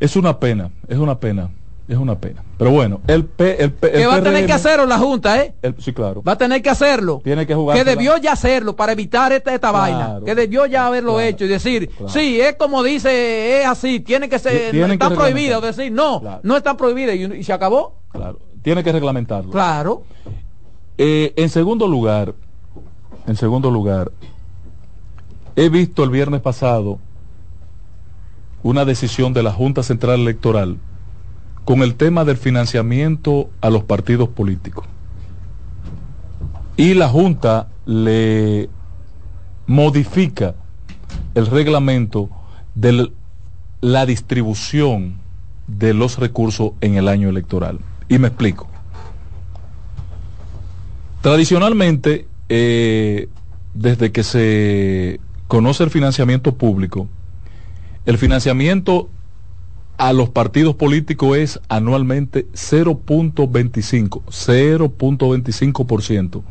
Es 0.00 0.16
una 0.16 0.40
pena, 0.40 0.72
es 0.88 0.98
una 0.98 1.20
pena, 1.20 1.50
es 1.88 1.96
una 1.96 2.18
pena. 2.18 2.42
Pero 2.58 2.70
bueno, 2.72 3.00
el 3.06 3.24
P, 3.24 3.62
el, 3.62 3.72
P, 3.72 3.86
el 3.88 3.92
que 4.00 4.06
va 4.06 4.16
a 4.16 4.22
tener 4.22 4.44
que 4.44 4.52
hacerlo 4.52 4.86
la 4.86 4.98
Junta, 4.98 5.40
¿eh? 5.40 5.54
el- 5.62 5.76
sí, 5.80 5.92
claro. 5.92 6.22
Va 6.22 6.32
a 6.32 6.38
tener 6.38 6.60
que 6.60 6.68
hacerlo. 6.70 7.20
Tiene 7.22 7.46
que 7.46 7.54
jugar. 7.54 7.76
Que 7.78 7.84
debió 7.84 8.16
ya 8.16 8.32
hacerlo 8.32 8.74
para 8.74 8.92
evitar 8.92 9.32
esta, 9.32 9.54
esta 9.54 9.70
Claro, 9.70 9.78
vaina. 9.78 10.20
Que 10.24 10.34
debió 10.34 10.66
ya 10.66 10.86
haberlo 10.88 11.12
claro, 11.14 11.28
hecho 11.28 11.44
y 11.44 11.48
decir, 11.48 11.88
claro. 11.90 12.08
sí, 12.12 12.40
es 12.40 12.56
como 12.56 12.82
dice, 12.82 13.60
es 13.60 13.66
así, 13.68 14.00
tiene 14.00 14.28
que 14.28 14.38
ser, 14.38 14.72
Tienen 14.72 14.92
está 14.92 15.08
reglamentar. 15.10 15.60
Decir, 15.62 15.92
no, 15.92 16.40
no 16.42 16.56
está 16.56 16.76
prohibido 16.76 17.12
y, 17.14 17.38
y 17.40 17.44
se 17.44 17.52
acabó. 17.52 17.94
Claro, 18.10 18.38
tiene 18.62 18.82
que 18.82 18.90
reglamentarlo. 18.90 19.50
Claro. 19.52 20.02
Eh, 20.98 21.34
en 21.36 21.48
segundo 21.50 21.86
lugar, 21.86 22.34
en 23.26 23.36
segundo 23.36 23.70
lugar, 23.70 24.10
he 25.54 25.68
visto 25.68 26.02
el 26.02 26.10
viernes 26.10 26.40
pasado 26.40 26.98
una 28.62 28.84
decisión 28.84 29.32
de 29.32 29.42
la 29.44 29.52
Junta 29.52 29.82
Central 29.82 30.20
Electoral 30.20 30.78
con 31.66 31.82
el 31.82 31.96
tema 31.96 32.24
del 32.24 32.36
financiamiento 32.36 33.50
a 33.60 33.70
los 33.70 33.82
partidos 33.82 34.28
políticos. 34.28 34.86
Y 36.76 36.94
la 36.94 37.08
Junta 37.08 37.66
le 37.86 38.70
modifica 39.66 40.54
el 41.34 41.46
reglamento 41.48 42.30
de 42.76 43.10
la 43.80 44.06
distribución 44.06 45.16
de 45.66 45.92
los 45.92 46.20
recursos 46.20 46.70
en 46.80 46.94
el 46.94 47.08
año 47.08 47.28
electoral. 47.28 47.80
Y 48.08 48.20
me 48.20 48.28
explico. 48.28 48.68
Tradicionalmente, 51.20 52.28
eh, 52.48 53.28
desde 53.74 54.12
que 54.12 54.22
se 54.22 55.18
conoce 55.48 55.82
el 55.82 55.90
financiamiento 55.90 56.54
público, 56.54 57.08
el 58.04 58.18
financiamiento 58.18 59.10
a 59.98 60.12
los 60.12 60.28
partidos 60.30 60.74
políticos 60.74 61.36
es 61.38 61.60
anualmente 61.68 62.46
0.25, 62.52 64.22
0.25%, 64.28 66.42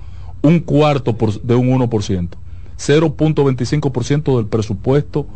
un 0.41 0.59
cuarto 0.59 1.17
por- 1.17 1.41
de 1.41 1.55
un 1.55 1.69
1%, 1.69 2.37
0.25% 2.77 4.37
del 4.37 4.47
presupuesto 4.47 5.27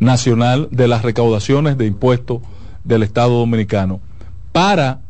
nacional 0.00 0.68
de 0.70 0.88
las 0.88 1.02
recaudaciones 1.02 1.76
de 1.76 1.86
impuestos 1.86 2.40
del 2.84 3.02
Estado 3.02 3.38
Dominicano 3.38 4.00
para 4.52 5.00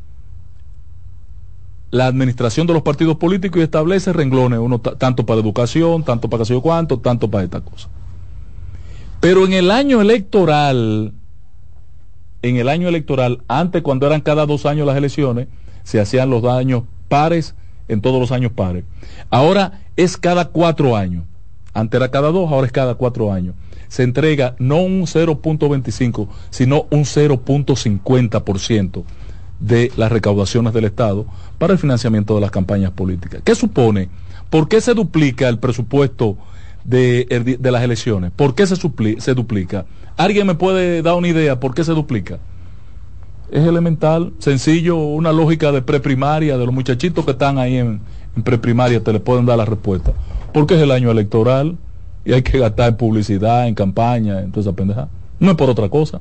la 1.91 2.07
administración 2.07 2.67
de 2.67 2.75
los 2.75 2.83
partidos 2.83 3.17
políticos 3.17 3.61
y 3.61 3.63
establece 3.63 4.13
renglones, 4.13 4.59
uno 4.59 4.79
ta- 4.81 4.97
tanto 4.97 5.25
para 5.25 5.41
educación, 5.41 6.05
tanto 6.05 6.29
para 6.29 6.43
qué 6.43 6.47
sé 6.47 6.53
yo 6.55 6.61
cuánto, 6.61 6.99
tanto 6.99 7.31
para 7.31 7.45
esta 7.45 7.61
cosa. 7.61 7.89
Pero 9.21 9.47
en 9.47 9.53
el 9.55 9.71
año 9.71 10.01
electoral, 10.03 11.13
en 12.43 12.57
el 12.57 12.69
año 12.69 12.89
electoral, 12.89 13.43
antes 13.49 13.83
cuando 13.83 14.07
eran 14.07 14.21
cada 14.21 14.47
dos 14.47 14.67
años 14.67 14.87
las 14.87 14.97
elecciones, 14.97 15.49
se 15.83 16.01
hacían 16.01 16.31
los 16.31 16.45
años 16.45 16.85
pares 17.09 17.55
en 17.89 18.01
todos 18.01 18.21
los 18.21 18.33
años 18.33 18.53
pares. 18.53 18.85
Ahora 19.31 19.81
es 19.97 20.17
cada 20.17 20.47
cuatro 20.47 20.97
años. 20.97 21.25
Antes 21.75 21.99
era 21.99 22.11
cada 22.11 22.31
dos, 22.31 22.51
ahora 22.51 22.67
es 22.67 22.73
cada 22.73 22.95
cuatro 22.95 23.33
años. 23.33 23.55
Se 23.89 24.03
entrega 24.03 24.55
no 24.59 24.83
un 24.83 25.03
0.25, 25.03 26.29
sino 26.51 26.87
un 26.91 27.05
0.50% 27.05 29.05
de 29.61 29.91
las 29.97 30.13
recaudaciones 30.13 30.73
del 30.73 30.85
Estado 30.85 31.27
para 31.59 31.73
el 31.73 31.79
financiamiento 31.79 32.35
de 32.35 32.41
las 32.41 32.51
campañas 32.51 32.93
políticas. 32.93 33.43
¿Qué 33.45 33.55
supone? 33.55 34.09
¿Por 34.51 34.69
qué 34.69 34.81
se 34.81 34.95
duplica 34.95 35.49
el 35.49 35.59
presupuesto 35.59 36.39
de, 36.85 37.59
las 37.61 37.83
elecciones? 37.83 38.31
¿Por 38.31 38.55
qué 38.55 38.67
se 38.67 39.35
duplica? 39.35 39.87
¿Alguien 40.19 40.49
me 40.49 40.57
puede 40.57 41.01
dar 41.01 41.15
una 41.15 41.29
idea 41.29 41.61
por 41.61 41.77
qué 41.77 41.85
se 41.85 41.93
duplica? 41.93 42.41
Es 43.53 43.65
elemental, 43.65 44.33
sencillo, 44.41 44.97
una 44.97 45.33
lógica 45.33 45.71
de 45.71 45.81
preprimaria, 45.81 46.59
de 46.59 46.67
los 46.67 46.75
muchachitos 46.75 47.25
que 47.25 47.31
están 47.31 47.57
ahí 47.57 47.77
en, 47.77 48.01
preprimaria, 48.43 49.03
te 49.03 49.13
le 49.13 49.21
pueden 49.21 49.47
dar 49.47 49.59
la 49.59 49.65
respuesta. 49.65 50.13
Porque 50.53 50.75
es 50.75 50.83
el 50.83 50.91
año 50.91 51.13
electoral 51.13 51.79
y 52.25 52.33
hay 52.33 52.43
que 52.43 52.59
gastar 52.59 52.89
en 52.89 52.97
publicidad, 52.97 53.69
en 53.69 53.77
campaña, 53.77 54.41
en 54.41 54.51
toda 54.51 54.63
esa 54.63 54.73
pendeja. 54.73 55.09
No 55.39 55.53
es 55.53 55.57
por 55.57 55.71
otra 55.71 55.89
cosa. 55.89 56.21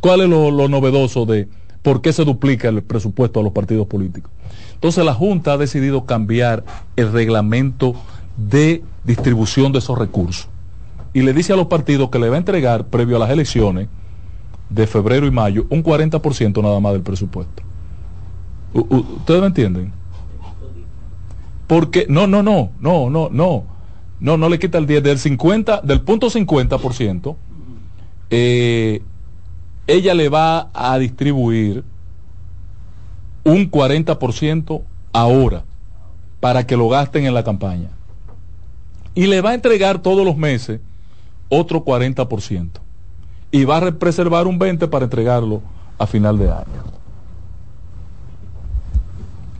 ¿Cuál 0.00 0.22
es 0.22 0.28
lo, 0.28 0.50
lo 0.50 0.68
novedoso 0.68 1.24
de 1.24 1.48
por 1.82 2.02
qué 2.02 2.12
se 2.12 2.24
duplica 2.24 2.70
el 2.70 2.82
presupuesto 2.82 3.38
a 3.38 3.44
los 3.44 3.52
partidos 3.52 3.86
políticos? 3.86 4.32
Entonces 4.74 5.04
la 5.04 5.14
Junta 5.14 5.52
ha 5.52 5.58
decidido 5.58 6.06
cambiar 6.06 6.64
el 6.96 7.12
reglamento 7.12 7.94
de 8.36 8.82
distribución 9.04 9.70
de 9.70 9.78
esos 9.78 9.96
recursos. 9.96 10.48
Y 11.14 11.22
le 11.22 11.32
dice 11.32 11.52
a 11.52 11.56
los 11.56 11.66
partidos 11.66 12.10
que 12.10 12.18
le 12.18 12.28
va 12.28 12.36
a 12.36 12.38
entregar, 12.38 12.86
previo 12.86 13.16
a 13.16 13.20
las 13.20 13.30
elecciones 13.30 13.88
de 14.70 14.86
febrero 14.86 15.26
y 15.26 15.30
mayo, 15.30 15.66
un 15.68 15.82
40% 15.82 16.62
nada 16.62 16.80
más 16.80 16.92
del 16.92 17.02
presupuesto. 17.02 17.62
¿Ustedes 18.72 19.40
me 19.40 19.48
entienden? 19.48 19.92
Porque, 21.66 22.06
no, 22.08 22.26
no, 22.26 22.42
no, 22.42 22.70
no, 22.80 23.10
no, 23.10 23.28
no, 23.30 23.64
no, 24.20 24.36
no 24.36 24.48
le 24.48 24.58
quita 24.58 24.78
el 24.78 24.86
10, 24.86 25.02
del 25.02 25.18
50, 25.18 25.82
del 25.82 26.00
punto 26.00 26.28
50%, 26.28 27.36
eh, 28.30 29.02
ella 29.86 30.14
le 30.14 30.28
va 30.30 30.70
a 30.72 30.98
distribuir 30.98 31.84
un 33.44 33.70
40% 33.70 34.82
ahora 35.12 35.64
para 36.40 36.66
que 36.66 36.76
lo 36.76 36.88
gasten 36.88 37.26
en 37.26 37.34
la 37.34 37.44
campaña. 37.44 37.90
Y 39.14 39.26
le 39.26 39.42
va 39.42 39.50
a 39.50 39.54
entregar 39.54 40.00
todos 40.00 40.24
los 40.24 40.36
meses 40.36 40.80
otro 41.54 41.84
40%. 41.84 42.70
Y 43.50 43.64
va 43.64 43.76
a 43.76 43.80
re- 43.80 43.92
preservar 43.92 44.46
un 44.46 44.58
20% 44.58 44.88
para 44.88 45.04
entregarlo 45.04 45.60
a 45.98 46.06
final 46.06 46.38
de 46.38 46.50
año. 46.50 46.82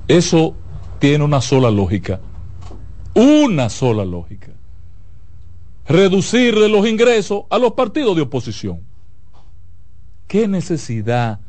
Eso 0.08 0.54
tiene 0.98 1.24
una 1.24 1.40
sola 1.40 1.70
lógica. 1.70 2.20
Una 3.14 3.68
sola 3.68 4.04
lógica. 4.04 4.48
Reducirle 5.86 6.68
los 6.68 6.86
ingresos 6.88 7.44
a 7.50 7.58
los 7.58 7.72
partidos 7.72 8.16
de 8.16 8.22
oposición. 8.22 8.80
¿Qué 10.28 10.48
necesidad 10.48 11.40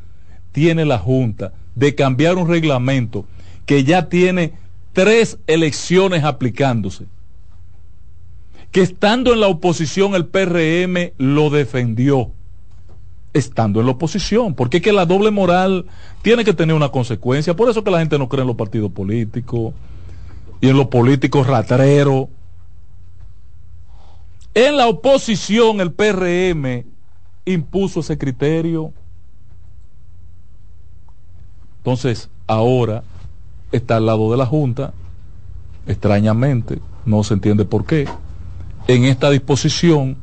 tiene 0.51 0.83
la 0.85 0.99
Junta 0.99 1.53
de 1.75 1.95
cambiar 1.95 2.35
un 2.35 2.49
reglamento 2.49 3.25
que 3.65 3.83
ya 3.85 4.09
tiene 4.09 4.53
tres 4.91 5.37
elecciones 5.47 6.25
aplicándose? 6.25 7.05
Que 8.73 8.81
estando 8.81 9.31
en 9.31 9.39
la 9.39 9.47
oposición 9.47 10.15
el 10.15 10.25
PRM 10.25 11.13
lo 11.17 11.49
defendió. 11.49 12.31
Estando 13.31 13.79
en 13.79 13.85
la 13.85 13.93
oposición, 13.93 14.53
porque 14.53 14.77
es 14.77 14.83
que 14.83 14.91
la 14.91 15.05
doble 15.05 15.31
moral 15.31 15.85
tiene 16.21 16.43
que 16.43 16.53
tener 16.53 16.75
una 16.75 16.89
consecuencia. 16.89 17.55
Por 17.55 17.69
eso 17.69 17.83
que 17.83 17.91
la 17.91 17.99
gente 17.99 18.19
no 18.19 18.27
cree 18.27 18.41
en 18.41 18.47
los 18.47 18.57
partidos 18.57 18.91
políticos 18.91 19.73
y 20.59 20.67
en 20.67 20.77
los 20.77 20.87
políticos 20.87 21.47
ratreros. 21.47 22.27
En 24.53 24.75
la 24.75 24.87
oposición 24.87 25.79
el 25.79 25.93
PRM 25.93 26.85
impuso 27.45 28.01
ese 28.01 28.17
criterio. 28.17 28.91
Entonces, 31.77 32.29
ahora 32.47 33.03
está 33.71 33.97
al 33.97 34.05
lado 34.05 34.31
de 34.31 34.37
la 34.37 34.45
Junta, 34.45 34.93
extrañamente, 35.87 36.79
no 37.05 37.23
se 37.23 37.33
entiende 37.33 37.65
por 37.65 37.85
qué, 37.85 38.07
en 38.87 39.05
esta 39.05 39.29
disposición 39.29 40.17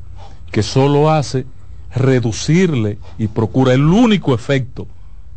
que 0.50 0.62
solo 0.62 1.10
hace 1.10 1.46
reducirle 1.94 2.98
y 3.18 3.28
procura 3.28 3.72
el 3.72 3.84
único 3.84 4.34
efecto 4.34 4.86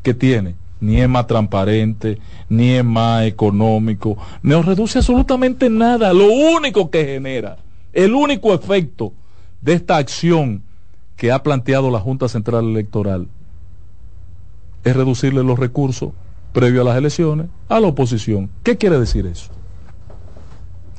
que 0.02 0.14
tiene. 0.14 0.56
Ni 0.80 1.00
es 1.00 1.08
más 1.08 1.28
transparente, 1.28 2.20
ni 2.50 2.72
es 2.72 2.84
más 2.84 3.24
económico, 3.26 4.18
no 4.42 4.62
reduce 4.62 5.00
absolutamente 5.00 5.70
nada. 5.70 6.12
Lo 6.12 6.26
único 6.26 6.90
que 6.90 7.06
genera, 7.06 7.58
el 7.94 8.14
único 8.14 8.54
efecto 8.54 9.14
de 9.62 9.74
esta 9.74 9.96
acción 9.96 10.62
que 11.16 11.32
ha 11.32 11.42
planteado 11.42 11.90
la 11.90 12.00
Junta 12.00 12.28
Central 12.28 12.66
Electoral 12.66 13.28
es 14.84 14.94
reducirle 14.94 15.42
los 15.44 15.58
recursos 15.58 16.12
previo 16.52 16.82
a 16.82 16.86
las 16.86 16.98
elecciones 16.98 17.48
a 17.70 17.80
la 17.80 17.88
oposición. 17.88 18.50
¿Qué 18.64 18.78
quiere 18.78 19.00
decir 19.00 19.26
eso? 19.26 19.52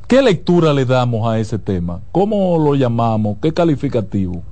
¿Qué 0.07 0.21
lectura 0.21 0.71
le 0.73 0.85
damos 0.85 1.27
a 1.27 1.39
ese 1.39 1.57
tema? 1.57 2.01
¿Cómo 2.11 2.59
lo 2.59 2.75
llamamos? 2.75 3.37
¿Qué 3.41 3.53
calificativo? 3.53 4.43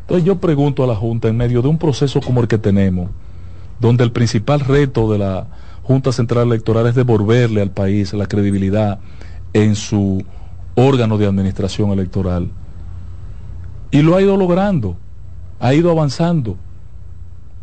Entonces 0.00 0.24
yo 0.24 0.38
pregunto 0.38 0.82
a 0.82 0.86
la 0.86 0.96
Junta, 0.96 1.28
en 1.28 1.36
medio 1.36 1.62
de 1.62 1.68
un 1.68 1.78
proceso 1.78 2.20
como 2.20 2.40
el 2.40 2.48
que 2.48 2.58
tenemos, 2.58 3.08
donde 3.78 4.02
el 4.02 4.10
principal 4.10 4.60
reto 4.60 5.10
de 5.12 5.18
la 5.18 5.46
Junta 5.84 6.10
Central 6.10 6.48
Electoral 6.48 6.88
es 6.88 6.96
devolverle 6.96 7.62
al 7.62 7.70
país 7.70 8.12
la 8.14 8.26
credibilidad 8.26 8.98
en 9.52 9.76
su 9.76 10.24
órgano 10.74 11.18
de 11.18 11.26
administración 11.26 11.90
electoral, 11.90 12.50
y 13.92 14.02
lo 14.02 14.16
ha 14.16 14.22
ido 14.22 14.36
logrando, 14.36 14.96
ha 15.60 15.72
ido 15.72 15.90
avanzando 15.90 16.56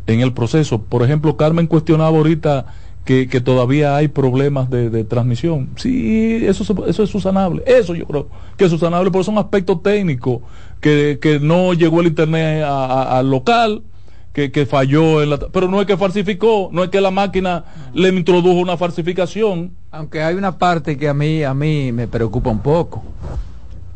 en 0.08 0.22
el 0.22 0.34
proceso. 0.34 0.82
Por 0.82 1.04
ejemplo, 1.04 1.36
Carmen 1.38 1.68
cuestionaba 1.68 2.18
ahorita 2.18 2.66
que, 3.06 3.28
que 3.28 3.42
todavía 3.42 3.96
hay 3.96 4.08
problemas 4.08 4.70
de, 4.70 4.90
de 4.90 5.04
transmisión. 5.04 5.70
Sí, 5.76 6.40
eso, 6.46 6.64
se- 6.64 6.74
eso 6.90 7.04
es 7.04 7.10
susanable. 7.10 7.64
Eso 7.66 7.96
yo 7.96 8.06
creo 8.06 8.30
que 8.58 8.66
es 8.66 8.72
susanable, 8.72 9.12
porque 9.12 9.26
son 9.26 9.38
aspectos 9.38 9.84
técnicos, 9.84 10.40
que, 10.80 11.20
que 11.22 11.40
no 11.40 11.74
llegó 11.74 12.02
el 12.02 12.08
internet 12.08 12.64
a- 12.64 12.86
a- 12.86 13.20
al 13.20 13.30
local, 13.30 13.84
que, 14.32 14.52
que 14.52 14.66
falló, 14.66 15.22
en 15.22 15.30
la, 15.32 15.38
pero 15.38 15.68
no 15.68 15.80
es 15.82 15.86
que 15.86 15.96
falsificó, 15.98 16.70
no 16.72 16.84
es 16.84 16.90
que 16.90 17.02
la 17.02 17.12
máquina 17.12 17.66
le 17.94 18.10
introdujo 18.10 18.60
una 18.60 18.78
falsificación. 18.78 19.72
Aunque 19.92 20.24
hay 20.24 20.36
una 20.36 20.58
parte 20.58 20.98
que 20.98 21.08
a 21.08 21.14
mí, 21.14 21.44
a 21.44 21.54
mí 21.54 21.92
me 21.92 22.08
preocupa 22.08 22.50
un 22.50 22.60
poco. 22.60 23.04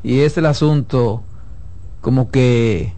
Y 0.03 0.19
es 0.19 0.37
el 0.37 0.45
asunto 0.45 1.23
como 2.01 2.29
que 2.29 2.93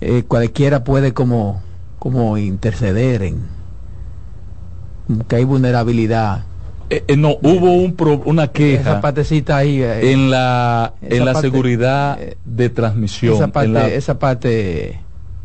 eh, 0.00 0.24
cualquiera 0.28 0.84
puede 0.84 1.14
como, 1.14 1.62
como 1.98 2.36
interceder 2.38 3.22
en 3.22 3.59
que 5.28 5.36
hay 5.36 5.44
vulnerabilidad. 5.44 6.44
Eh, 6.88 7.04
eh, 7.06 7.16
no, 7.16 7.36
hubo 7.42 7.72
un 7.72 7.94
pro- 7.94 8.20
una 8.24 8.48
queja 8.48 8.80
Esa 8.92 9.00
partecita 9.00 9.56
ahí. 9.58 9.80
eh, 9.80 10.12
en 10.12 10.30
la, 10.30 10.94
esa 11.02 11.16
en 11.16 11.24
la 11.24 11.32
parte- 11.34 11.48
seguridad 11.48 12.18
de 12.44 12.68
transmisión, 12.68 13.34
esa 13.34 13.44
en 13.44 13.50
parte, 13.52 13.68
la 13.68 13.88
esa 13.88 14.18
parte, 14.18 14.98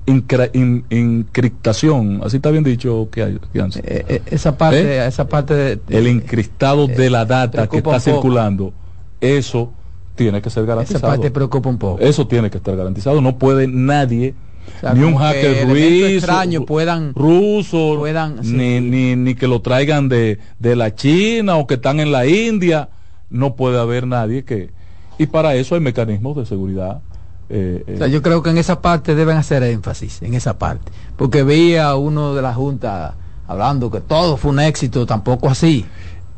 incra- 0.08 0.50
in- 0.54 0.86
encriptación, 0.90 2.22
así 2.24 2.38
está 2.38 2.50
bien 2.52 2.64
dicho 2.64 3.10
que 3.12 3.24
hay, 3.24 3.40
eh, 3.54 4.22
esa 4.28 4.58
parte, 4.58 4.98
¿Eh? 4.98 5.06
esa 5.08 5.28
parte 5.28 5.54
de, 5.54 5.80
el 5.90 6.08
encriptado 6.08 6.88
de 6.88 7.10
la 7.10 7.26
data 7.26 7.68
que 7.68 7.78
está 7.78 8.00
circulando, 8.00 8.74
eso 9.22 9.72
tiene 10.16 10.42
que 10.42 10.50
ser 10.50 10.64
esa 10.64 10.68
garantizado. 10.74 11.08
parte 11.08 11.30
preocupa 11.30 11.70
un 11.70 11.78
poco. 11.78 12.02
Eso 12.02 12.26
tiene 12.26 12.50
que 12.50 12.58
estar 12.58 12.76
garantizado. 12.76 13.20
No 13.22 13.38
puede 13.38 13.68
nadie, 13.68 14.34
O 14.78 14.80
sea, 14.80 14.94
ni 14.94 15.04
un 15.04 15.16
hacker 15.16 15.68
ruso, 15.68 16.08
extraños 16.08 16.64
puedan- 16.66 17.14
ruso, 17.14 17.96
puedan, 17.98 18.44
sí. 18.44 18.52
ni, 18.54 18.80
ni, 18.82 19.16
ni 19.16 19.36
que 19.36 19.48
lo 19.48 19.62
traigan 19.62 20.10
de, 20.10 20.40
de 20.60 20.76
la 20.76 20.94
China 20.96 21.56
o 21.58 21.68
que 21.68 21.76
están 21.76 22.00
en 22.00 22.12
la 22.12 22.26
India. 22.28 22.90
No 23.30 23.56
puede 23.56 23.80
haber 23.80 24.06
nadie 24.08 24.44
que... 24.46 24.72
Y 25.18 25.28
para 25.28 25.56
eso 25.56 25.76
hay 25.76 25.82
mecanismos 25.82 26.36
de 26.38 26.46
seguridad. 26.46 27.02
eh, 27.50 27.84
eh, 27.88 27.94
O 27.96 27.98
sea, 27.98 28.08
yo 28.08 28.22
creo 28.22 28.44
que 28.44 28.50
en 28.50 28.58
esa 28.58 28.82
parte 28.82 29.16
deben 29.16 29.38
hacer 29.38 29.64
énfasis, 29.64 30.22
en 30.22 30.34
esa 30.34 30.58
parte. 30.58 30.92
Porque 31.16 31.44
vi 31.44 31.76
a 31.78 31.96
uno 31.96 32.36
de 32.36 32.42
la 32.42 32.54
Junta 32.54 33.16
hablando 33.48 33.90
que 33.92 34.02
todo 34.02 34.38
fue 34.38 34.52
un 34.52 34.60
éxito, 34.60 35.06
tampoco 35.06 35.48
así. 35.50 35.86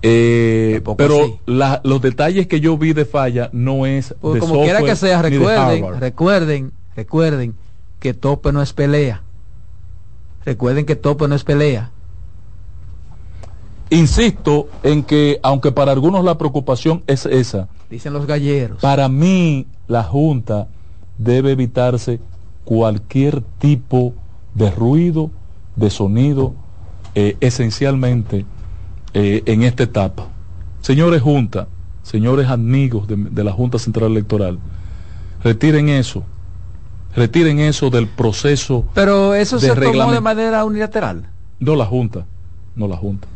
eh, 0.02 0.74
Tampoco 0.76 0.98
pero 0.98 1.16
así. 1.24 1.40
la- 1.48 1.82
los 1.84 2.02
detalles 2.02 2.48
que 2.48 2.60
yo 2.60 2.78
vi 2.78 2.94
de 2.94 3.06
falla 3.06 3.50
no 3.52 3.86
es 3.86 4.14
Porque 4.22 4.36
de 4.36 4.40
como 4.46 4.62
quiera 4.64 4.82
que 4.84 4.96
sea, 4.96 5.22
recuerden, 5.22 6.00
recuerden, 6.00 6.72
recuerden 6.96 7.56
que 8.00 8.14
tope 8.14 8.52
no 8.52 8.62
es 8.62 8.74
pelea. 8.74 9.24
Recuerden 10.46 10.86
que 10.86 10.96
tope 10.96 11.28
no 11.28 11.36
es 11.36 11.44
pelea. 11.44 11.92
Insisto 13.90 14.68
en 14.84 15.04
que, 15.04 15.40
aunque 15.44 15.72
para 15.72 15.92
algunos 15.94 16.24
la 16.24 16.38
preocupación 16.38 17.04
es 17.08 17.26
esa, 17.26 17.70
Dicen 17.90 18.12
los 18.12 18.26
galleros. 18.26 18.82
para 18.82 19.08
mí 19.08 19.66
la 19.88 20.04
Junta 20.04 20.68
debe 21.18 21.52
evitarse 21.52 22.20
cualquier 22.66 23.42
tipo 23.60 24.14
de 24.54 24.72
ruido, 24.72 25.32
de 25.78 25.90
sonido, 25.90 26.54
eh, 27.16 27.38
esencialmente 27.40 28.46
eh, 29.14 29.44
en 29.46 29.64
esta 29.64 29.84
etapa. 29.84 30.28
Señores 30.82 31.22
Junta, 31.22 31.70
señores 32.04 32.50
amigos 32.50 33.08
de, 33.08 33.16
de 33.16 33.44
la 33.44 33.54
Junta 33.54 33.80
Central 33.80 34.12
Electoral, 34.12 34.60
retiren 35.44 35.88
eso, 35.88 36.24
retiren 37.16 37.60
eso 37.60 37.90
del 37.90 38.08
proceso. 38.08 38.86
Pero 38.94 39.34
eso 39.36 39.58
de 39.60 39.70
se 39.70 39.76
tomó 39.76 40.12
de 40.12 40.22
manera 40.22 40.64
unilateral. 40.66 41.24
No 41.60 41.76
la 41.76 41.86
Junta, 41.86 42.26
no 42.76 42.88
la 42.88 42.98
Junta. 42.98 43.28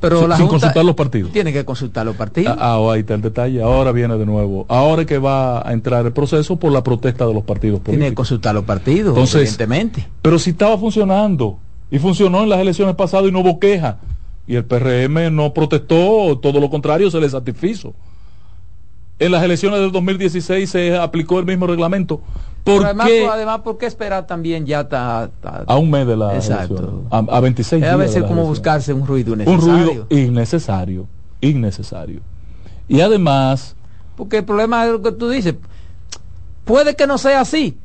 Pero 0.00 0.18
Sin- 0.20 0.28
la 0.30 0.36
sin 0.36 0.46
Junta 0.46 0.60
consultar 0.60 0.84
los 0.84 0.94
partidos. 0.96 1.30
Tiene 1.32 1.52
que 1.52 1.64
consultar 1.64 2.04
los 2.04 2.16
partidos. 2.16 2.56
Ah, 2.58 2.74
ah, 2.76 2.92
ahí 2.92 3.00
está 3.00 3.14
el 3.14 3.22
detalle. 3.22 3.62
Ahora 3.62 3.92
viene 3.92 4.16
de 4.18 4.26
nuevo. 4.26 4.66
Ahora 4.68 5.02
es 5.02 5.06
que 5.06 5.18
va 5.18 5.66
a 5.68 5.72
entrar 5.72 6.04
el 6.04 6.12
proceso 6.12 6.56
por 6.56 6.72
la 6.72 6.82
protesta 6.82 7.24
de 7.26 7.32
los 7.34 7.44
partidos 7.44 7.80
Tiene 7.82 7.98
que 7.98 8.00
políticos. 8.00 8.16
consultar 8.28 8.54
los 8.54 8.64
partidos, 8.64 9.10
Entonces, 9.10 9.42
evidentemente. 9.42 10.08
Pero 10.22 10.38
si 10.40 10.50
estaba 10.50 10.76
funcionando 10.76 11.58
y 11.90 11.98
funcionó 12.00 12.42
en 12.42 12.48
las 12.48 12.58
elecciones 12.58 12.96
pasadas 12.96 13.28
y 13.28 13.32
no 13.32 13.40
hubo 13.40 13.60
queja 13.60 13.98
y 14.48 14.56
el 14.56 14.64
PRM 14.64 15.30
no 15.30 15.54
protestó, 15.54 16.36
todo 16.42 16.58
lo 16.58 16.68
contrario, 16.68 17.08
se 17.08 17.20
le 17.20 17.30
satisfizo. 17.30 17.94
En 19.20 19.30
las 19.30 19.44
elecciones 19.44 19.78
del 19.78 19.92
2016 19.92 20.68
se 20.68 20.96
aplicó 20.96 21.38
el 21.38 21.46
mismo 21.46 21.68
reglamento. 21.68 22.20
¿Por 22.64 22.84
además, 22.84 23.08
qué 23.08 23.20
pues, 23.22 23.32
además, 23.32 23.60
¿por 23.62 23.78
qué 23.78 23.86
esperar 23.86 24.26
también 24.26 24.64
ya 24.66 24.88
ta- 24.88 25.30
ta- 25.40 25.64
a 25.66 25.76
un 25.78 25.90
mes 25.90 26.06
de 26.06 26.16
la 26.16 26.34
Exacto. 26.36 26.74
elección? 26.78 27.06
A, 27.10 27.18
a 27.36 27.40
26 27.40 27.82
Es 27.82 27.88
a 27.88 27.96
días 27.96 27.98
de 27.98 28.04
veces 28.06 28.22
como 28.24 28.44
buscarse 28.46 28.92
un 28.92 29.04
ruido 29.06 29.32
un 29.32 29.40
innecesario. 29.40 29.84
ruido 29.84 30.06
innecesario, 30.10 31.06
innecesario. 31.40 32.20
Y 32.88 33.00
además, 33.00 33.74
Porque 34.16 34.38
el 34.38 34.44
problema 34.44 34.84
es 34.86 34.92
lo 34.92 35.02
que 35.02 35.10
tú 35.12 35.28
dices. 35.30 35.54
Puede 36.64 36.94
que 36.94 37.06
no 37.06 37.18
sea 37.18 37.40
así, 37.40 37.76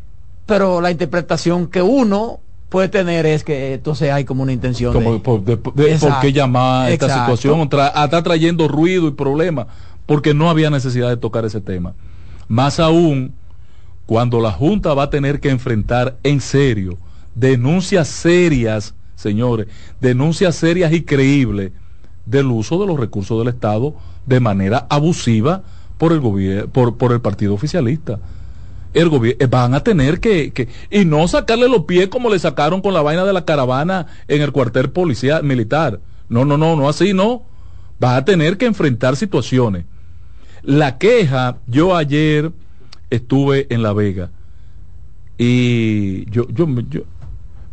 pero 0.45 0.81
la 0.81 0.91
interpretación 0.91 1.67
que 1.67 1.81
uno 1.81 2.39
puede 2.69 2.89
tener 2.89 3.25
es 3.25 3.43
que 3.43 3.73
entonces 3.75 4.11
hay 4.11 4.25
como 4.25 4.43
una 4.43 4.51
intención 4.51 4.93
como 4.93 5.13
de... 5.13 5.19
por, 5.19 5.41
de- 5.41 5.55
de- 5.55 5.57
por 5.57 5.81
Exacto. 5.81 6.17
qué 6.21 6.33
llamar 6.33 6.87
a 6.87 6.91
esta 6.91 7.05
Exacto. 7.07 7.35
situación, 7.37 7.69
Tra- 7.69 7.91
a- 7.95 8.05
está 8.05 8.21
trayendo 8.21 8.67
ruido 8.67 9.07
y 9.07 9.11
problemas, 9.11 9.67
porque 10.05 10.33
no 10.35 10.49
había 10.49 10.69
necesidad 10.69 11.09
de 11.09 11.17
tocar 11.17 11.45
ese 11.45 11.61
tema. 11.61 11.93
Más 12.47 12.79
aún, 12.79 13.33
cuando 14.07 14.41
la 14.41 14.51
Junta 14.51 14.95
va 14.95 15.03
a 15.03 15.09
tener 15.11 15.39
que 15.39 15.49
enfrentar 15.49 16.17
en 16.23 16.41
serio 16.41 16.97
denuncias 17.35 18.07
serias, 18.07 18.95
señores, 19.15 19.67
denuncias 20.01 20.55
serias 20.55 20.91
y 20.93 21.03
creíbles 21.03 21.73
del 22.25 22.47
uso 22.47 22.79
de 22.79 22.87
los 22.87 22.99
recursos 22.99 23.37
del 23.37 23.53
Estado 23.53 23.93
de 24.25 24.39
manera 24.39 24.87
abusiva 24.89 25.61
por 25.99 26.13
el 26.13 26.21
gobierno, 26.21 26.67
por, 26.69 26.97
por 26.97 27.11
el 27.11 27.21
partido 27.21 27.53
oficialista 27.53 28.17
el 28.93 29.09
gobierno 29.09 29.47
van 29.49 29.73
a 29.75 29.83
tener 29.83 30.19
que, 30.19 30.51
que 30.51 30.69
y 30.89 31.05
no 31.05 31.27
sacarle 31.27 31.67
los 31.67 31.83
pies 31.83 32.07
como 32.07 32.29
le 32.29 32.39
sacaron 32.39 32.81
con 32.81 32.93
la 32.93 33.01
vaina 33.01 33.25
de 33.25 33.33
la 33.33 33.45
caravana 33.45 34.07
en 34.27 34.41
el 34.41 34.51
cuartel 34.51 34.89
policial 34.89 35.43
militar. 35.43 35.99
No, 36.29 36.45
no, 36.45 36.57
no, 36.57 36.75
no 36.75 36.89
así, 36.89 37.13
no. 37.13 37.43
Va 38.03 38.15
a 38.15 38.25
tener 38.25 38.57
que 38.57 38.65
enfrentar 38.65 39.15
situaciones. 39.15 39.85
La 40.63 40.97
queja, 40.97 41.57
yo 41.67 41.95
ayer 41.95 42.51
estuve 43.09 43.67
en 43.69 43.83
La 43.83 43.93
Vega 43.93 44.31
y 45.37 46.29
yo, 46.31 46.47
yo, 46.49 46.67
yo 46.89 47.01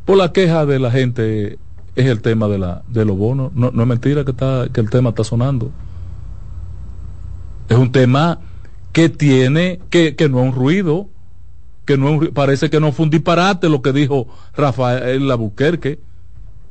por 0.04 0.16
la 0.16 0.32
queja 0.32 0.66
de 0.66 0.78
la 0.78 0.90
gente 0.90 1.58
es 1.96 2.06
el 2.06 2.20
tema 2.20 2.48
de 2.48 2.58
la 2.58 2.82
de 2.88 3.04
los 3.04 3.16
bonos. 3.16 3.52
No, 3.54 3.70
no 3.70 3.82
es 3.82 3.88
mentira 3.88 4.24
que 4.24 4.32
está 4.32 4.68
que 4.72 4.80
el 4.80 4.90
tema 4.90 5.10
está 5.10 5.24
sonando. 5.24 5.70
Es 7.68 7.78
un 7.78 7.92
tema 7.92 8.40
que 8.92 9.08
tiene, 9.08 9.80
que, 9.90 10.14
que 10.14 10.28
no 10.28 10.40
es 10.40 10.48
un 10.48 10.54
ruido, 10.54 11.08
que 11.86 11.96
no 11.96 12.08
es 12.08 12.20
un 12.20 12.34
parece 12.34 12.68
que 12.68 12.80
no 12.80 12.92
fue 12.92 13.04
un 13.04 13.10
disparate 13.10 13.68
lo 13.68 13.80
que 13.80 13.92
dijo 13.92 14.28
Rafael 14.54 15.26
Labuquerque, 15.26 16.00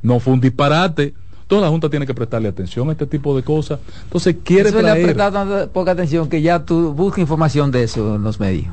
no 0.02 0.20
fue 0.20 0.34
un 0.34 0.40
disparate. 0.40 1.14
Toda 1.46 1.60
la 1.62 1.68
Junta 1.68 1.90
tiene 1.90 2.06
que 2.06 2.14
prestarle 2.14 2.48
atención 2.48 2.88
a 2.88 2.92
este 2.92 3.06
tipo 3.06 3.36
de 3.36 3.42
cosas. 3.42 3.78
Entonces 4.04 4.36
quiere 4.42 4.70
Eso 4.70 4.80
le 4.80 4.88
ha 4.88 4.92
traer, 4.92 5.04
prestado 5.06 5.32
tanta 5.32 5.66
poca 5.72 5.90
atención 5.92 6.28
que 6.28 6.40
ya 6.42 6.64
tú 6.64 6.92
buscas 6.94 7.18
información 7.18 7.70
de 7.70 7.82
eso 7.84 8.14
en 8.16 8.22
los 8.22 8.40
medios. 8.40 8.66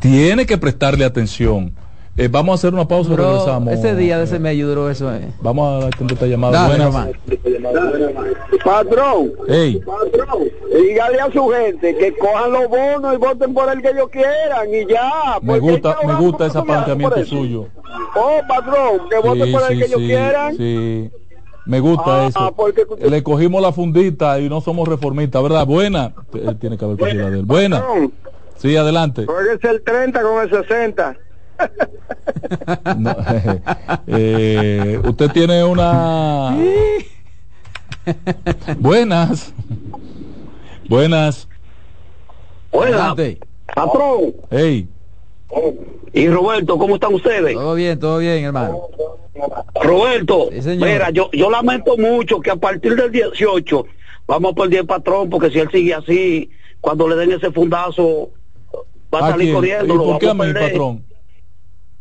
tiene 0.00 0.44
que 0.46 0.58
prestarle 0.58 1.04
atención. 1.04 1.72
Eh, 2.16 2.26
vamos 2.26 2.50
a 2.52 2.54
hacer 2.56 2.74
una 2.74 2.88
pausa 2.88 3.12
y 3.12 3.16
regresamos. 3.16 3.72
ese 3.74 3.94
día 3.94 4.18
de 4.18 4.24
ese 4.24 4.40
medio 4.40 4.66
duró 4.66 4.90
eso. 4.90 5.14
eh. 5.14 5.28
Vamos 5.40 5.84
a 5.84 5.86
atender 5.86 6.14
esta 6.14 6.26
llamada. 6.26 6.66
Dale, 6.68 6.84
Buenas. 6.86 7.10
Patrón, 8.64 9.32
Ey, 9.48 9.80
dígale 10.74 11.20
a 11.20 11.30
su 11.32 11.48
gente 11.48 11.96
que 11.96 12.16
cojan 12.16 12.52
los 12.52 12.68
bonos 12.68 13.14
y 13.14 13.16
voten 13.18 13.54
por 13.54 13.68
el 13.72 13.80
que 13.80 13.90
ellos 13.90 14.08
quieran 14.10 14.68
y 14.68 14.92
ya. 14.92 15.38
me 15.42 15.60
porque 15.60 15.60
gusta, 15.60 15.96
me 16.04 16.14
gusta 16.16 16.46
ese 16.46 16.62
planteamiento 16.62 17.24
suyo. 17.24 17.66
Oh, 18.16 18.40
patrón, 18.48 19.08
que 19.08 19.16
voten 19.28 19.46
Sí, 19.46 19.52
por 19.52 19.62
el 19.62 19.68
sí, 19.68 19.78
que 19.78 19.84
ellos 19.84 20.00
sí, 20.00 20.06
quieran. 20.06 20.56
sí. 20.56 21.10
Me 21.68 21.80
gusta 21.80 22.24
Ah, 22.24 22.26
eso. 22.26 22.52
porque- 22.56 22.84
Le 23.08 23.22
cogimos 23.22 23.60
la 23.62 23.72
fundita 23.72 24.40
y 24.40 24.48
no 24.48 24.60
somos 24.60 24.88
reformistas, 24.88 25.42
¿verdad? 25.42 25.66
Buena. 25.66 26.12
Él 26.32 26.56
tiene 26.58 26.76
que 26.78 26.84
haber 26.84 26.96
cogido 26.98 27.24
la 27.24 27.30
de 27.30 27.38
él. 27.40 27.44
Buena. 27.44 27.84
Sí, 28.56 28.74
adelante. 28.76 29.24
jueguese 29.26 29.68
el 29.68 29.82
30 29.82 30.20
con 30.22 30.42
el 30.42 30.50
60. 30.50 31.16
No, 32.96 33.16
eh, 34.06 35.00
usted 35.04 35.30
tiene 35.30 35.62
una... 35.62 36.56
Buenas. 38.78 39.52
Buenas. 40.88 41.48
Buena, 42.72 42.96
Adelante. 42.96 43.38
patrón. 43.74 44.32
Hey, 44.50 44.88
Y 46.12 46.28
Roberto, 46.28 46.78
¿cómo 46.78 46.94
están 46.96 47.14
ustedes? 47.14 47.54
Todo 47.54 47.74
bien, 47.74 47.98
todo 47.98 48.18
bien, 48.18 48.44
hermano. 48.44 48.80
Roberto, 49.82 50.48
Sí, 50.50 50.70
mira, 50.76 51.10
yo, 51.10 51.30
yo 51.32 51.50
lamento 51.50 51.96
mucho 51.96 52.40
que 52.40 52.50
a 52.50 52.56
partir 52.56 52.96
del 52.96 53.10
18 53.12 53.84
vamos 54.26 54.52
a 54.52 54.54
perder 54.54 54.80
el 54.80 54.86
patrón, 54.86 55.30
porque 55.30 55.50
si 55.50 55.58
él 55.58 55.68
sigue 55.70 55.94
así, 55.94 56.50
cuando 56.80 57.06
le 57.08 57.16
den 57.16 57.32
ese 57.32 57.50
fundazo, 57.52 58.30
va 59.14 59.20
a 59.20 59.26
¿a 59.26 59.30
salir 59.30 59.46
quién? 59.48 59.54
corriendo. 59.54 59.94
¿Y 59.94 59.96
lo 59.96 60.04
por 60.04 60.18
qué 60.18 60.28
a 60.28 60.34
mí, 60.34 60.52
patrón? 60.52 61.04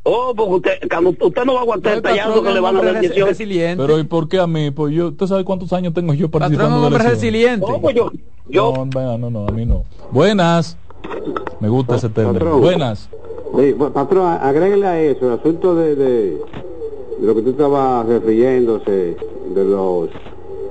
Oh, 0.10 0.34
porque 0.36 0.56
usted, 0.72 0.90
cuando 0.90 1.10
usted 1.10 1.44
no 1.46 1.54
va 1.54 1.60
a 1.60 1.64
aguantar 1.64 1.94
el 1.96 2.02
patrón 2.02 2.18
tallazo 2.24 2.44
que 2.44 2.52
le 2.54 2.60
van 2.62 2.78
a 2.78 2.82
dar 2.82 2.96
resi- 2.96 3.02
18. 3.02 3.26
resiliente. 3.26 3.84
Pero 3.84 4.00
¿y 4.00 4.04
por 4.06 4.30
qué 4.30 4.40
a 4.40 4.48
mí? 4.48 4.72
Pues 4.72 4.96
yo, 4.96 5.10
¿usted 5.10 5.26
sabe 5.28 5.44
cuántos 5.44 5.74
años 5.74 5.94
tengo 5.94 6.14
yo 6.14 6.30
Patrón 6.30 6.42
participando 6.54 6.76
un 6.78 6.82
de 6.82 6.88
hombre 6.88 7.02
elecciones? 7.10 7.22
resiliente. 7.22 7.72
No, 7.72 7.82
pues 7.82 7.96
yo, 7.96 8.12
yo, 8.48 8.74
No, 8.74 8.86
venga, 8.86 9.18
no, 9.18 9.30
no, 9.30 9.48
a 9.48 9.52
mí 9.52 9.66
no. 9.66 9.84
Buenas. 10.12 10.78
Me 11.60 11.68
gusta 11.68 11.98
ese 11.98 12.08
término. 12.10 12.40
Patrón. 12.40 12.62
Buenas. 12.62 13.10
Sí, 13.58 13.74
patrón, 13.74 14.28
agréguele 14.40 14.86
a 14.86 15.02
eso 15.02 15.26
el 15.26 15.40
asunto 15.40 15.74
de, 15.76 15.96
de, 15.96 16.32
de 17.20 17.26
lo 17.26 17.34
que 17.34 17.42
tú 17.42 17.50
estabas 17.52 18.06
refiriéndose 18.08 19.18
de 19.56 19.66
los 19.66 20.10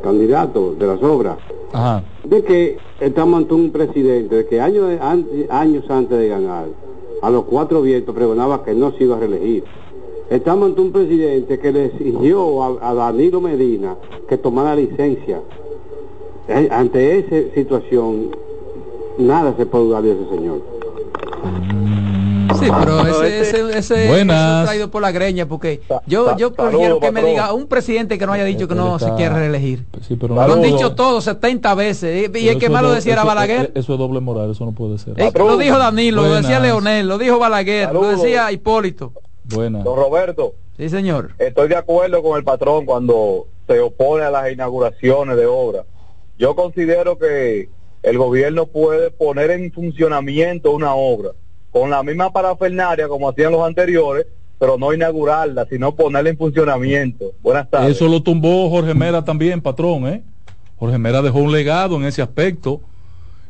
candidatos, 0.05 0.79
de 0.79 0.87
las 0.87 1.03
obras, 1.03 1.37
Ajá. 1.73 2.05
de 2.25 2.45
que 2.45 2.79
estamos 3.01 3.39
ante 3.39 3.55
un 3.55 3.71
presidente 3.73 4.37
de 4.37 4.47
que 4.47 4.61
años, 4.61 4.89
an- 5.01 5.27
años 5.51 5.85
antes 5.91 6.17
de 6.17 6.29
ganar, 6.29 6.67
a 7.23 7.31
los 7.31 7.45
cuatro 7.45 7.83
vientos 7.83 8.15
pregonaba 8.15 8.63
que 8.65 8.73
no 8.75 8.93
se 8.93 9.03
iba 9.05 9.17
a 9.17 9.21
reelegir. 9.21 9.65
Estamos 10.31 10.69
ante 10.69 10.81
un 10.81 10.93
presidente 10.93 11.59
que 11.59 11.73
le 11.73 11.87
exigió 11.87 12.63
a, 12.63 12.91
a 12.91 12.95
Danilo 12.95 13.41
Medina 13.41 13.97
que 14.29 14.37
tomara 14.39 14.77
licencia. 14.77 15.41
Eh, 16.49 16.69
Ante 16.71 17.19
esa 17.19 17.53
situación, 17.55 18.29
nada 19.19 19.55
se 19.57 19.67
puede 19.67 19.85
dudar 19.87 20.03
de 20.05 20.13
ese 20.13 20.29
señor. 20.31 20.61
Sí, 22.59 22.67
pero 22.79 23.07
ese, 23.07 23.41
ese, 23.41 23.79
ese, 23.79 24.09
Buenas. 24.09 24.59
eso 24.63 24.65
traído 24.67 24.91
por 24.91 25.03
la 25.03 25.13
greña, 25.13 25.47
porque 25.47 25.81
yo, 26.07 26.37
yo 26.37 26.53
prefiero 26.53 27.01
que 27.01 27.13
me 27.13 27.23
diga 27.23 27.53
un 27.53 27.67
presidente 27.67 28.19
que 28.19 28.27
no 28.27 28.33
haya 28.33 28.45
dicho 28.45 28.69
que 28.69 28.75
no 28.75 28.99
se 28.99 29.13
quiere 29.15 29.35
reelegir. 29.35 29.85
Sí, 30.07 30.17
pero 30.17 30.35
Lo 30.35 30.41
han 30.55 30.63
dicho 30.63 30.95
todos 30.95 31.25
70 31.25 31.75
veces. 31.75 32.31
Y, 32.35 32.49
el 32.49 32.59
que 32.59 32.69
más 32.69 32.83
lo 32.83 32.93
decía 32.93 33.15
era 33.15 33.25
Balaguer. 33.25 33.67
eh, 33.67 33.73
Eso 33.75 33.93
es 33.95 33.99
doble 33.99 34.21
moral, 34.21 34.51
eso 34.51 34.65
no 34.65 34.73
puede 34.73 34.99
ser. 34.99 35.21
Eh, 35.21 35.31
lo 35.35 35.57
dijo 35.57 35.79
Danilo, 35.79 36.23
lo 36.23 36.35
decía. 36.35 36.61
Leonel, 36.61 37.07
lo 37.07 37.19
dijo 37.19 37.39
Balaguer, 37.39 37.93
lo 37.93 38.07
decía 38.09 38.51
Hipólito. 38.53 39.13
Buenas. 39.45 39.85
Don 39.85 39.97
Roberto, 39.97 40.55
Sí, 40.77 40.89
señor. 40.89 41.31
estoy 41.39 41.69
de 41.69 41.77
acuerdo 41.77 42.23
con 42.23 42.37
el 42.37 42.45
patrón 42.45 42.85
cuando 42.85 43.47
se 43.67 43.79
opone 43.81 44.25
a 44.25 44.31
las 44.31 44.51
inauguraciones 44.53 45.37
de 45.37 45.47
obras. 45.47 45.85
Yo 46.39 46.55
considero 46.55 47.17
que 47.19 47.69
el 48.03 48.19
gobierno 48.19 48.67
puede 48.67 49.11
poner 49.11 49.51
en 49.53 49.73
funcionamiento 49.73 50.71
una 50.73 50.95
obra 50.95 51.31
con 51.79 51.91
la 51.91 52.03
misma 52.03 52.33
parafernaria 52.33 53.07
como 53.07 53.29
hacían 53.29 53.53
los 53.53 53.61
anteriores, 53.67 54.27
pero 54.59 54.79
no 54.79 54.95
inaugurarla, 54.95 55.67
sino 55.69 55.95
ponerla 55.95 56.31
en 56.31 56.39
funcionamiento. 56.39 57.33
Buenas 57.43 57.69
tardes. 57.69 57.91
Eso 57.95 58.09
lo 58.09 58.23
tumbó 58.23 58.71
Jorge 58.71 58.95
Mera 58.95 59.23
también, 59.23 59.61
patrón, 59.61 60.07
¿eh? 60.07 60.23
Jorge 60.79 60.97
Mera 60.97 61.21
dejó 61.21 61.39
un 61.41 61.53
legado 61.53 61.97
en 61.97 62.07
ese 62.07 62.23
aspecto 62.23 62.81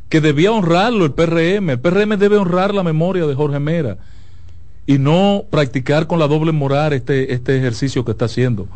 que 0.08 0.20
debía 0.20 0.50
honrarlo 0.50 1.04
el 1.04 1.12
PRM. 1.12 1.70
El 1.70 1.78
PRM 1.78 2.16
debe 2.18 2.36
honrar 2.36 2.74
la 2.74 2.82
memoria 2.82 3.26
de 3.26 3.34
Jorge 3.36 3.60
Mera 3.60 3.96
y 4.86 4.98
no 4.98 5.44
practicar 5.48 6.08
con 6.08 6.18
la 6.18 6.26
doble 6.26 6.50
moral 6.50 6.94
este, 6.94 7.32
este 7.32 7.56
ejercicio 7.56 8.04
que 8.04 8.10
está 8.10 8.24
haciendo. 8.24 8.66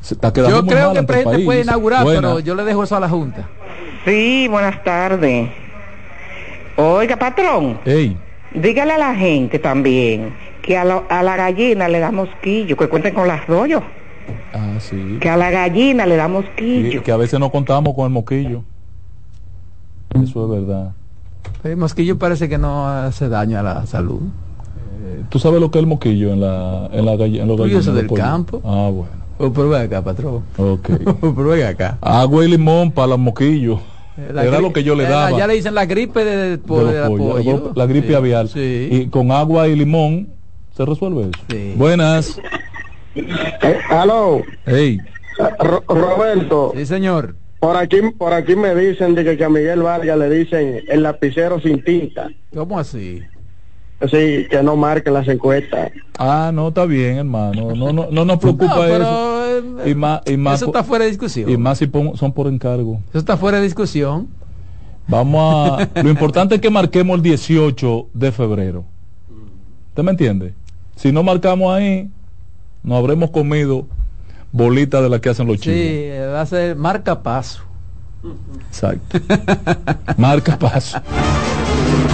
Se 0.00 0.14
está 0.14 0.32
quedando 0.32 0.56
Yo 0.56 0.62
muy 0.62 0.72
creo 0.72 0.86
mal 0.86 0.92
que 0.94 1.00
el 1.00 1.06
presidente 1.06 1.36
país. 1.36 1.44
puede 1.44 1.60
inaugurar, 1.60 2.06
pero 2.06 2.40
yo 2.40 2.54
le 2.54 2.64
dejo 2.64 2.84
eso 2.84 2.96
a 2.96 3.00
la 3.00 3.08
Junta. 3.10 3.50
Sí, 4.06 4.48
buenas 4.48 4.82
tardes. 4.82 5.50
Oiga, 6.76 7.16
patrón, 7.16 7.78
Ey, 7.84 8.16
dígale 8.54 8.92
a 8.92 8.98
la 8.98 9.14
gente 9.14 9.58
también 9.58 10.34
que 10.62 10.76
a, 10.78 10.84
lo- 10.84 11.04
a 11.10 11.22
la 11.22 11.36
gallina 11.36 11.88
le 11.88 11.98
da 12.00 12.10
mosquillo, 12.10 12.76
que 12.76 12.88
cuenten 12.88 13.14
con 13.14 13.28
las 13.28 13.46
rollos, 13.46 13.82
ah, 14.52 14.76
sí. 14.80 15.18
que 15.20 15.28
a 15.28 15.36
la 15.36 15.50
gallina 15.50 16.06
le 16.06 16.16
da 16.16 16.26
Y 16.26 16.30
mosquillo. 16.30 17.02
que 17.02 17.12
a 17.12 17.16
veces 17.16 17.38
no 17.40 17.50
contamos 17.50 17.94
con 17.94 18.04
el 18.06 18.10
moquillo. 18.10 18.62
Eso 20.22 20.44
es 20.44 20.50
verdad. 20.66 20.92
El 21.64 21.76
mosquillo 21.76 22.18
parece 22.18 22.48
que 22.48 22.56
no 22.58 22.86
hace 22.88 23.28
daño 23.28 23.58
a 23.58 23.62
la 23.62 23.86
salud. 23.86 24.20
Eh, 25.02 25.22
¿Tú 25.28 25.38
sabes 25.38 25.60
lo 25.60 25.70
que 25.70 25.78
es 25.78 25.82
el 25.82 25.88
moquillo 25.88 26.32
en 26.32 26.40
la 26.40 26.88
en 26.92 27.04
la 27.04 27.16
galle- 27.16 27.40
en 27.40 27.48
los 27.48 27.56
Tú 27.56 27.66
y 27.66 27.70
eso 27.74 27.76
gallinos 27.78 27.94
de 27.94 28.00
del 28.02 28.06
pollo? 28.06 28.22
campo. 28.22 28.60
Ah, 28.64 28.90
bueno. 28.90 29.24
Oh, 29.38 29.52
pero 29.52 29.68
ven 29.70 29.82
acá, 29.82 30.02
patrón. 30.02 30.44
Ok. 30.56 30.88
pero 31.20 31.48
ven 31.48 31.66
acá. 31.66 31.98
Agua 32.00 32.44
y 32.44 32.48
limón 32.48 32.92
para 32.92 33.08
los 33.08 33.18
moquillos. 33.18 33.80
La 34.16 34.44
Era 34.44 34.58
gri- 34.58 34.62
lo 34.62 34.72
que 34.72 34.84
yo 34.84 34.94
le 34.94 35.04
eh, 35.04 35.08
daba. 35.08 35.36
Ya 35.36 35.46
le 35.46 35.54
dicen 35.54 35.74
la 35.74 35.86
gripe 35.86 36.24
de, 36.24 36.36
de- 36.36 36.50
de 36.50 36.58
po- 36.58 36.84
de 36.84 37.00
la 37.00 37.06
pollos. 37.08 37.32
pollo. 37.60 37.72
La 37.74 37.86
gripe 37.86 38.08
Sí, 38.08 38.14
aviar. 38.14 38.48
Sí. 38.48 38.88
Y 38.90 39.06
con 39.08 39.32
agua 39.32 39.66
y 39.68 39.74
limón 39.74 40.28
se 40.76 40.84
resuelve 40.84 41.22
eso. 41.30 41.32
Sí. 41.48 41.74
Buenas. 41.76 42.40
Eh, 43.16 43.78
aló, 43.90 44.42
Hey. 44.66 45.00
Ro- 45.58 45.84
Roberto, 45.88 46.72
Sí, 46.76 46.86
señor. 46.86 47.36
por 47.58 47.76
aquí, 47.76 47.96
por 48.16 48.32
aquí 48.32 48.54
me 48.54 48.74
dicen 48.74 49.14
de 49.16 49.24
que, 49.24 49.36
que 49.36 49.44
a 49.44 49.48
Miguel 49.48 49.82
Vargas 49.82 50.16
le 50.18 50.30
dicen 50.30 50.82
el 50.88 51.02
lapicero 51.02 51.60
sin 51.60 51.82
tinta. 51.82 52.30
¿Cómo 52.54 52.78
así? 52.78 53.22
Sí, 54.10 54.46
que 54.50 54.60
no 54.62 54.76
marquen 54.76 55.14
las 55.14 55.26
encuestas. 55.28 55.90
Ah, 56.18 56.50
no, 56.52 56.68
está 56.68 56.84
bien, 56.84 57.16
hermano. 57.18 57.74
No, 57.74 57.92
no, 57.92 58.08
no 58.10 58.24
nos 58.24 58.38
preocupa 58.40 58.76
No, 58.76 58.84
eso. 58.84 58.98
pero, 58.98 59.82
eh, 59.84 59.90
Y 59.90 59.94
más, 59.94 60.20
y 60.26 60.36
más 60.36 60.56
eso 60.56 60.66
está 60.66 60.84
fuera 60.84 61.04
de 61.04 61.10
discusión. 61.10 61.48
Y 61.48 61.56
más 61.56 61.78
si 61.78 61.86
pon- 61.86 62.16
son 62.16 62.32
por 62.32 62.46
encargo. 62.48 63.00
Eso 63.10 63.18
está 63.18 63.36
fuera 63.36 63.58
de 63.58 63.64
discusión. 63.64 64.28
Vamos 65.08 65.80
a. 65.80 66.02
lo 66.02 66.10
importante 66.10 66.54
es 66.56 66.60
que 66.60 66.70
marquemos 66.70 67.16
el 67.16 67.22
18 67.22 68.08
de 68.14 68.32
febrero. 68.32 68.84
¿Usted 69.90 70.02
me 70.02 70.10
entiende? 70.10 70.54
Si 70.96 71.12
no 71.12 71.22
marcamos 71.22 71.72
ahí, 71.74 72.10
nos 72.82 72.98
habremos 72.98 73.30
comido 73.30 73.86
bolitas 74.52 75.02
de 75.02 75.08
las 75.08 75.20
que 75.20 75.28
hacen 75.30 75.46
los 75.46 75.56
Sí, 75.56 75.62
chicos. 75.62 75.76
eh, 75.78 76.30
va 76.32 76.40
a 76.40 76.46
ser 76.46 76.76
marca 76.76 77.22
paso. 77.22 77.62
Exacto. 78.68 79.18
Marca 80.16 80.58
paso. 80.58 80.98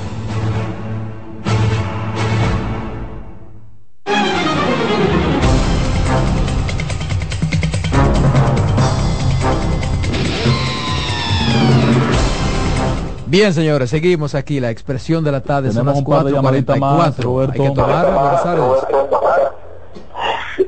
Bien, 13.31 13.53
señores, 13.53 13.89
seguimos 13.89 14.35
aquí. 14.35 14.59
La 14.59 14.69
expresión 14.71 15.23
de 15.23 15.31
la 15.31 15.39
tarde 15.39 15.71
son 15.71 15.85
Tenemos 15.85 15.93
las 15.93 15.99
un 15.99 16.05
par 16.13 16.25
de 16.25 16.31
llamaditas 16.33 16.77
más, 16.77 17.17
4.44. 17.17 17.23
Roberto. 17.23 17.63
Hay 17.63 17.69
que 17.69 17.75
tomar, 17.75 18.13
buenas 18.13 18.43
tardes. 18.43 18.65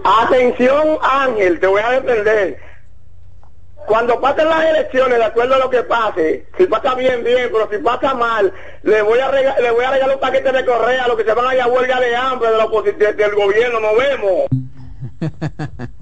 Atención, 0.06 0.88
Ángel, 1.02 1.60
te 1.60 1.68
voy 1.68 1.81
a 1.81 1.90
defender. 1.99 2.57
Cuando 3.85 4.22
pasen 4.22 4.48
las 4.48 4.64
elecciones, 4.64 5.18
de 5.18 5.26
acuerdo 5.26 5.56
a 5.56 5.57
lo 5.60 5.69
que 5.69 5.84
pase, 5.84 6.45
si 6.57 6.65
pasa 6.68 6.95
bien, 6.95 7.22
bien, 7.22 7.49
pero 7.52 7.68
si 7.69 7.80
pasa 7.84 8.14
mal, 8.14 8.53
le 8.84 9.02
voy 9.02 9.19
a 9.19 9.30
regalar, 9.30 9.61
le 9.61 9.72
voy 9.72 9.84
a 9.84 9.91
regalar 9.91 10.15
un 10.15 10.22
paquete 10.22 10.53
de 10.53 10.65
correa 10.65 11.03
a 11.03 11.07
los 11.10 11.18
que 11.18 11.26
se 11.26 11.34
van 11.34 11.45
a 11.48 11.53
ir 11.56 11.60
a 11.61 11.68
huelga 11.68 11.99
de 11.99 12.15
hambre 12.15 12.49
de 12.49 12.57
la 12.60 12.65
oposi- 12.65 12.95
de- 12.95 13.11
del 13.11 13.35
gobierno. 13.35 13.81
Nos 13.81 13.98
vemos. 13.98 14.45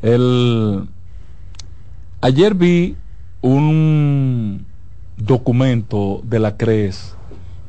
El... 0.00 0.88
Ayer 2.22 2.54
vi 2.54 2.96
un 3.42 4.63
documento 5.26 6.20
de 6.24 6.38
la 6.38 6.56
CRES 6.56 7.14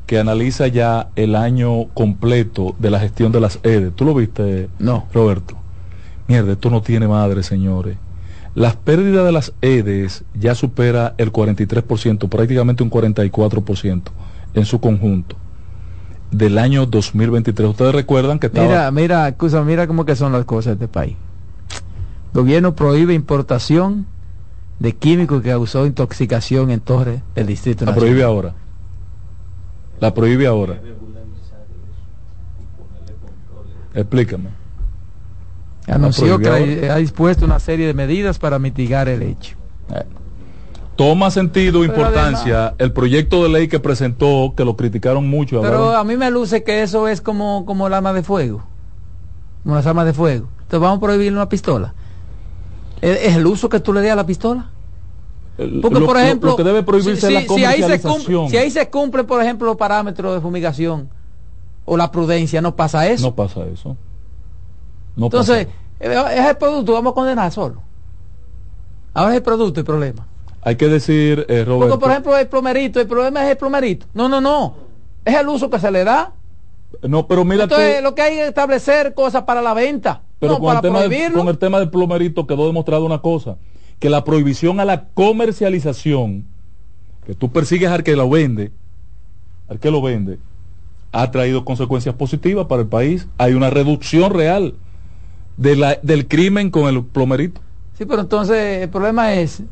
que 0.06 0.18
analiza 0.18 0.68
ya 0.68 1.08
el 1.16 1.34
año 1.34 1.86
completo 1.94 2.76
de 2.78 2.90
la 2.90 3.00
gestión 3.00 3.32
de 3.32 3.40
las 3.40 3.58
EDE. 3.64 3.90
¿Tú 3.90 4.04
lo 4.04 4.14
viste, 4.14 4.68
No. 4.78 5.06
Roberto? 5.12 5.56
Mierda, 6.28 6.52
esto 6.52 6.70
no 6.70 6.80
tiene 6.82 7.08
madre, 7.08 7.42
señores. 7.42 7.96
Las 8.54 8.76
pérdidas 8.76 9.26
de 9.26 9.32
las 9.32 9.52
EDES 9.60 10.24
ya 10.34 10.54
supera 10.54 11.14
el 11.18 11.32
43%, 11.32 12.28
prácticamente 12.28 12.82
un 12.82 12.90
44% 12.90 14.02
en 14.54 14.64
su 14.64 14.80
conjunto 14.80 15.36
del 16.30 16.58
año 16.58 16.86
2023. 16.86 17.68
Ustedes 17.70 17.94
recuerdan 17.94 18.38
que 18.38 18.46
estaba... 18.46 18.66
Mira, 18.66 18.90
mira, 18.90 19.28
excusa, 19.28 19.62
mira 19.62 19.86
cómo 19.86 20.04
que 20.04 20.16
son 20.16 20.32
las 20.32 20.44
cosas 20.44 20.78
de 20.78 20.84
este 20.84 20.88
país. 20.88 21.16
Gobierno 22.32 22.74
prohíbe 22.74 23.14
importación 23.14 24.06
de 24.78 24.92
químicos 24.94 25.42
que 25.42 25.50
causó 25.50 25.86
intoxicación 25.86 26.70
en 26.70 26.80
Torres 26.80 27.22
del 27.34 27.46
Distrito 27.46 27.84
La 27.84 27.92
Nacional. 27.92 28.08
prohíbe 28.10 28.24
ahora. 28.24 28.54
La 30.00 30.12
prohíbe 30.14 30.46
ahora. 30.46 30.78
Explícame. 33.94 34.50
Anunció 35.86 36.38
que 36.38 36.90
ha, 36.90 36.96
dispuesto 36.96 37.44
una 37.44 37.60
serie 37.60 37.86
de 37.86 37.94
medidas 37.94 38.38
para 38.38 38.58
mitigar 38.58 39.08
el 39.08 39.22
hecho. 39.22 39.56
Toma 40.96 41.30
sentido, 41.30 41.80
Pero 41.80 41.92
importancia 41.92 42.74
el 42.78 42.92
proyecto 42.92 43.42
de 43.42 43.50
ley 43.50 43.68
que 43.68 43.78
presentó, 43.78 44.54
que 44.56 44.64
lo 44.64 44.76
criticaron 44.76 45.28
mucho. 45.28 45.60
Pero 45.60 45.90
hablaron- 45.90 45.96
a 46.00 46.04
mí 46.04 46.16
me 46.16 46.30
luce 46.30 46.64
que 46.64 46.82
eso 46.82 47.06
es 47.06 47.20
como, 47.20 47.64
como 47.66 47.86
el 47.86 47.94
arma 47.94 48.12
de 48.12 48.22
fuego. 48.22 48.64
Como 49.62 49.74
las 49.76 49.86
armas 49.86 50.06
de 50.06 50.14
fuego. 50.14 50.48
Entonces 50.62 50.80
vamos 50.80 50.98
a 50.98 51.00
prohibir 51.00 51.32
una 51.32 51.48
pistola. 51.48 51.94
¿Es, 53.06 53.36
el 53.36 53.46
uso 53.46 53.68
que 53.68 53.80
tú 53.80 53.92
le 53.92 54.02
das 54.02 54.12
a 54.12 54.16
la 54.16 54.26
pistola? 54.26 54.70
Porque, 55.56 56.00
lo- 56.00 56.06
por 56.06 56.16
lo- 56.16 56.18
ejemplo, 56.18 56.50
lo 56.50 56.56
que 56.56 56.64
debe 56.64 56.82
prohibirse 56.82 57.28
si, 57.28 57.34
es 57.34 57.48
la 57.48 57.54
si 57.54 57.64
ahí 57.64 57.82
se 57.82 58.00
cumple, 58.00 58.48
si 58.50 58.56
ahí 58.56 58.70
se 58.70 58.90
cumplen, 58.90 59.26
por 59.26 59.40
ejemplo, 59.42 59.66
los 59.68 59.76
parámetros 59.76 60.34
de 60.34 60.40
fumigación 60.40 61.08
o 61.84 61.96
la 61.96 62.10
prudencia, 62.10 62.60
no 62.60 62.74
pasa 62.76 63.06
eso. 63.08 63.22
No 63.28 63.34
pasa 63.34 63.64
eso. 63.72 63.96
No 65.14 65.26
Entonces, 65.26 65.66
pasa. 65.66 65.78
eh, 66.34 66.38
es 66.40 66.46
el 66.46 66.56
producto, 66.56 66.92
vamos 66.92 67.12
a 67.12 67.14
condenar 67.14 67.50
solo. 67.52 67.82
Ahora 69.14 69.30
es 69.30 69.36
el 69.38 69.42
producto 69.42 69.80
el 69.80 69.86
problema. 69.86 70.26
Hay 70.62 70.76
que 70.76 70.88
decir, 70.88 71.46
eh, 71.48 71.64
Roberto, 71.64 71.94
Porque, 71.94 72.02
por 72.02 72.10
ejemplo, 72.10 72.36
el 72.36 72.48
plomerito, 72.48 73.00
el 73.00 73.06
problema 73.06 73.44
es 73.44 73.50
el 73.52 73.56
plomerito. 73.56 74.06
No, 74.12 74.28
no, 74.28 74.40
no. 74.40 74.74
Es 75.24 75.34
el 75.36 75.48
uso 75.48 75.70
que 75.70 75.78
se 75.78 75.90
le 75.90 76.04
da. 76.04 76.32
no, 77.02 77.26
pero 77.26 77.44
mira 77.44 77.66
tú, 77.66 77.74
Entonces, 77.74 78.02
lo 78.02 78.14
que 78.14 78.22
hay 78.22 78.38
es 78.40 78.48
establecer 78.48 79.14
cosas 79.14 79.44
para 79.44 79.62
la 79.62 79.72
venta. 79.74 80.22
Pero 80.38 80.54
no 80.54 80.58
con, 80.60 80.76
el 80.76 80.82
tema 80.82 81.02
de- 81.02 81.32
con 81.32 81.48
el 81.48 81.58
tema 81.58 81.78
del 81.78 81.90
plomerito 81.90 82.46
quedó 82.46 82.66
demostrado 82.66 83.04
una 83.04 83.18
cosa, 83.18 83.56
que 83.98 84.10
la 84.10 84.24
prohibición 84.24 84.80
a 84.80 84.84
la 84.84 85.08
comercialización, 85.14 86.44
que 87.26 87.34
tú 87.34 87.50
persigues 87.50 87.90
al 87.90 88.02
que 88.02 88.14
lo 88.16 88.28
vende, 88.28 88.70
al 89.68 89.78
que 89.80 89.90
lo 89.90 90.02
vende, 90.02 90.38
ha 91.12 91.30
traído 91.30 91.64
consecuencias 91.64 92.14
positivas 92.14 92.66
para 92.66 92.82
el 92.82 92.88
país. 92.88 93.26
Hay 93.38 93.54
una 93.54 93.70
reducción 93.70 94.32
real 94.32 94.74
de 95.56 95.76
la, 95.76 95.98
del 96.02 96.28
crimen 96.28 96.70
con 96.70 96.94
el 96.94 97.02
plomerito. 97.04 97.60
Sí, 97.96 98.04
pero 98.04 98.20
entonces 98.20 98.82
el 98.82 98.90
problema 98.90 99.34
es 99.34 99.60
¿O 99.60 99.64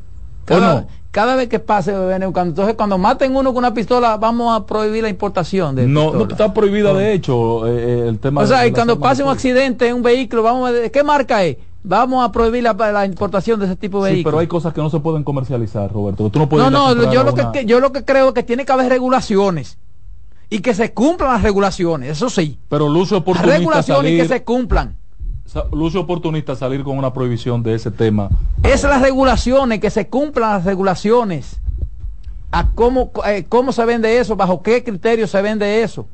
cada, 0.44 0.74
no? 0.82 0.86
cada 1.10 1.36
vez 1.36 1.48
que 1.48 1.58
pase 1.58 1.92
entonces 1.92 2.74
cuando 2.74 2.98
maten 2.98 3.34
uno 3.36 3.50
con 3.52 3.58
una 3.58 3.72
pistola 3.74 4.16
vamos 4.16 4.56
a 4.56 4.66
prohibir 4.66 5.02
la 5.02 5.08
importación 5.08 5.74
de 5.76 5.86
No, 5.86 6.12
no 6.12 6.24
está 6.28 6.52
prohibida 6.52 6.92
de 6.92 7.12
hecho 7.12 7.66
eh, 7.66 7.72
eh, 8.04 8.08
el 8.08 8.18
tema 8.18 8.42
o 8.42 8.46
sea 8.46 8.60
de 8.62 8.68
y 8.68 8.72
cuando 8.72 8.98
pase 8.98 9.22
un 9.22 9.30
accidente 9.30 9.88
en 9.88 9.96
un 9.96 10.02
vehículo 10.02 10.42
vamos 10.42 10.70
a 10.70 10.88
qué 10.90 11.02
marca 11.04 11.44
es 11.44 11.56
vamos 11.82 12.24
a 12.24 12.32
prohibir 12.32 12.62
la, 12.62 12.72
la 12.72 13.04
importación 13.04 13.60
de 13.60 13.66
ese 13.66 13.76
tipo 13.76 14.02
de 14.02 14.10
Sí, 14.10 14.14
vehículos 14.16 14.32
pero 14.32 14.40
hay 14.40 14.46
cosas 14.46 14.72
que 14.72 14.80
no 14.80 14.88
se 14.88 15.00
pueden 15.00 15.22
comercializar, 15.22 15.92
Roberto. 15.92 16.30
Tú 16.30 16.38
no 16.38 16.48
puedes 16.48 16.70
no 16.70 17.12
yo 17.12 17.22
lo 17.24 17.34
que, 17.34 17.42
una- 17.42 17.52
que- 17.52 17.66
yo 17.66 17.78
lo 17.78 17.92
que 17.92 18.04
creo 18.06 18.28
es 18.28 18.34
que 18.34 18.42
tiene 18.42 18.64
que 18.64 18.72
haber 18.72 18.88
regulaciones 18.88 19.76
y 20.50 20.60
que 20.60 20.72
se 20.74 20.92
cumplan 20.94 21.32
las 21.34 21.42
regulaciones 21.42 22.10
eso 22.10 22.30
sí. 22.30 22.58
Pero 22.68 22.88
Lucio 22.88 23.18
oportunista 23.18 23.58
regulaciones 23.58 24.12
y 24.12 24.16
salir, 24.16 24.22
que 24.22 24.28
se 24.28 24.44
cumplan 24.44 24.96
Lucio 25.72 26.00
oportunista 26.00 26.56
salir 26.56 26.82
con 26.82 26.98
una 26.98 27.12
prohibición 27.12 27.62
de 27.62 27.74
ese 27.74 27.90
tema. 27.90 28.28
es 28.62 28.82
las 28.82 29.00
regulaciones 29.02 29.78
que 29.80 29.90
se 29.90 30.08
cumplan 30.08 30.52
las 30.54 30.64
regulaciones 30.64 31.60
a 32.50 32.70
cómo 32.72 33.10
eh, 33.26 33.44
cómo 33.48 33.72
se 33.72 33.84
vende 33.84 34.18
eso 34.18 34.36
bajo 34.36 34.62
qué 34.62 34.82
criterio 34.82 35.26
se 35.26 35.40
vende 35.42 35.82
eso 35.82 36.06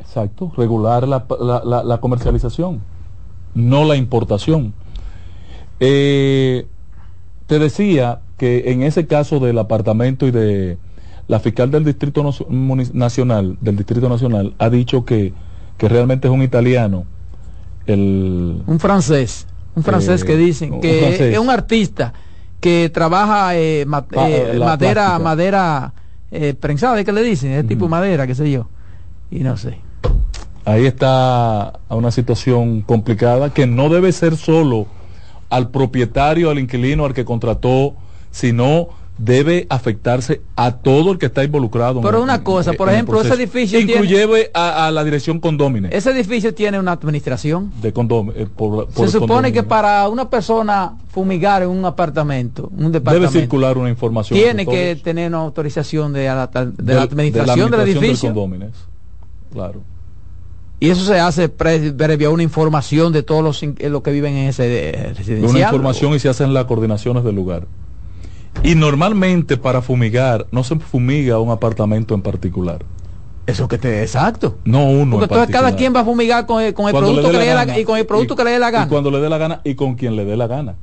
Exacto, 0.00 0.52
regular 0.56 1.06
la, 1.06 1.24
la- 1.40 1.62
la- 1.64 1.82
la 1.84 1.98
comercialización, 1.98 2.80
no 3.54 3.84
la 3.84 3.94
importación. 3.96 4.74
Eh, 5.78 6.66
te 7.46 7.58
decía 7.60 8.20
que 8.36 8.72
en 8.72 8.82
ese 8.82 9.06
caso 9.06 9.38
del 9.38 9.58
apartamento 9.58 10.26
y 10.26 10.30
de 10.32 10.78
la 11.28 11.38
fiscal 11.38 11.70
del 11.70 11.84
Distrito 11.84 12.24
Nacional, 12.92 13.56
del 13.60 13.76
Distrito 13.76 14.08
Nacional, 14.08 14.54
ha 14.58 14.70
dicho 14.70 15.04
que, 15.04 15.32
que 15.78 15.88
realmente 15.88 16.26
es 16.26 16.34
un 16.34 16.42
italiano. 16.42 17.04
El, 17.86 18.62
un 18.66 18.78
francés 18.80 19.46
un 19.74 19.82
francés 19.82 20.22
Eh, 20.22 20.26
que 20.26 20.36
dicen 20.36 20.80
que 20.80 21.00
francés. 21.00 21.32
es 21.32 21.38
un 21.38 21.50
artista 21.50 22.12
que 22.60 22.90
trabaja 22.92 23.56
eh, 23.56 23.84
ma- 23.86 24.06
Ah, 24.16 24.28
eh, 24.30 24.56
madera 24.58 24.92
plástica. 25.16 25.18
madera 25.18 25.94
prensada 26.60 27.02
que 27.04 27.12
le 27.12 27.22
dicen 27.22 27.52
ese 27.52 27.64
tipo 27.64 27.84
de 27.86 27.90
madera 27.90 28.26
qué 28.26 28.34
sé 28.34 28.50
yo 28.50 28.68
y 29.30 29.40
no 29.40 29.56
sé 29.56 29.78
ahí 30.64 30.86
está 30.86 31.72
una 31.88 32.10
situación 32.10 32.82
complicada 32.82 33.52
que 33.52 33.66
no 33.66 33.88
debe 33.88 34.12
ser 34.12 34.36
solo 34.36 34.86
al 35.50 35.68
propietario, 35.70 36.48
al 36.50 36.58
inquilino, 36.58 37.04
al 37.04 37.12
que 37.12 37.24
contrató, 37.26 37.94
sino 38.30 38.88
debe 39.18 39.66
afectarse 39.68 40.40
a 40.56 40.72
todo 40.78 41.12
el 41.12 41.18
que 41.18 41.26
está 41.26 41.44
involucrado. 41.44 42.00
Pero 42.00 42.22
una 42.22 42.42
cosa, 42.42 42.72
por 42.72 42.88
en 42.88 42.94
ejemplo, 42.94 43.20
ese 43.20 43.34
edificio 43.34 43.78
incluye 43.78 44.50
a, 44.54 44.86
a 44.86 44.90
la 44.90 45.04
dirección 45.04 45.38
condómine 45.38 45.90
ese 45.92 46.10
edificio 46.10 46.54
tiene 46.54 46.80
una 46.80 46.92
administración 46.92 47.70
de 47.82 47.92
condom- 47.92 48.32
eh, 48.34 48.46
por- 48.46 48.86
por 48.88 49.06
se 49.06 49.12
supone 49.12 49.28
condominio. 49.28 49.62
que 49.62 49.68
para 49.68 50.08
una 50.08 50.28
persona 50.30 50.96
fumigar 51.10 51.62
en 51.62 51.68
un 51.68 51.84
apartamento 51.84 52.68
un 52.72 52.78
debe 52.78 52.92
departamento 52.92 53.32
circular 53.32 53.76
una 53.78 53.90
información. 53.90 54.38
tiene 54.38 54.66
que 54.66 54.96
tener 54.96 55.28
una 55.28 55.38
autorización 55.40 56.12
de, 56.14 56.24
la, 56.26 56.46
de 56.46 56.72
del- 56.82 56.96
la 56.96 57.02
administración 57.02 57.70
del, 57.70 57.80
edificio. 57.80 58.34
Claro. 59.52 59.82
y 60.80 60.88
eso 60.88 61.04
se 61.04 61.20
hace 61.20 61.48
pre- 61.50 61.92
previo 61.92 62.30
a 62.30 62.32
una 62.32 62.42
información 62.42 63.12
de 63.12 63.22
todos 63.22 63.42
los, 63.44 63.62
eh, 63.62 63.88
los 63.90 64.02
que 64.02 64.10
viven 64.10 64.34
en 64.34 64.48
ese 64.48 64.88
eh, 64.88 65.12
residencial 65.14 65.50
una 65.50 65.60
información 65.60 66.14
y 66.14 66.18
se 66.18 66.28
hacen 66.30 66.52
las 66.54 66.64
coordinaciones 66.64 67.22
del 67.24 67.34
lugar. 67.36 67.66
Y 68.62 68.74
normalmente 68.74 69.56
para 69.56 69.82
fumigar 69.82 70.46
no 70.52 70.62
se 70.64 70.76
fumiga 70.76 71.38
un 71.40 71.50
apartamento 71.50 72.14
en 72.14 72.22
particular. 72.22 72.84
Eso 73.46 73.66
que 73.66 73.76
te 73.78 74.02
exacto. 74.02 74.58
No 74.64 74.84
uno. 74.88 75.18
Porque 75.18 75.34
en 75.34 75.40
entonces 75.40 75.52
cada 75.52 75.74
quien 75.76 75.94
va 75.94 76.00
a 76.00 76.04
fumigar 76.04 76.46
con, 76.46 76.62
el- 76.62 76.74
con 76.74 76.86
el 76.86 76.92
Cuando 76.92 77.10
producto 77.10 77.32
que 77.32 77.38
le 77.38 77.44
dé 77.46 77.54
la, 77.54 77.64
gana. 77.64 77.78
y 77.78 77.84
con 77.84 77.98
el 77.98 78.06
producto 78.06 78.36
que 78.36 78.44
le 78.44 78.50
dé 78.52 78.58
la 78.60 78.68
Y 78.68 78.72
gana. 78.72 78.88
cuando 78.88 79.10
le 79.10 79.18
dé 79.20 79.28
la 79.28 79.38
gana 79.38 79.60
y 79.64 79.74
con 79.74 79.94
quien 79.96 80.14
le 80.14 80.24
dé 80.24 80.36
la 80.36 80.46
gana. 80.46 80.76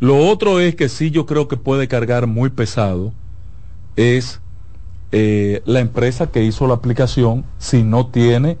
Lo 0.00 0.16
otro 0.28 0.60
es 0.60 0.74
que 0.76 0.88
sí 0.88 1.10
yo 1.10 1.26
creo 1.26 1.48
que 1.48 1.56
puede 1.56 1.88
cargar 1.88 2.26
muy 2.26 2.50
pesado 2.50 3.12
es 3.96 4.40
eh, 5.10 5.60
la 5.66 5.80
empresa 5.80 6.28
que 6.28 6.44
hizo 6.44 6.66
la 6.68 6.74
aplicación 6.74 7.44
si 7.58 7.82
no 7.82 8.06
tiene 8.06 8.58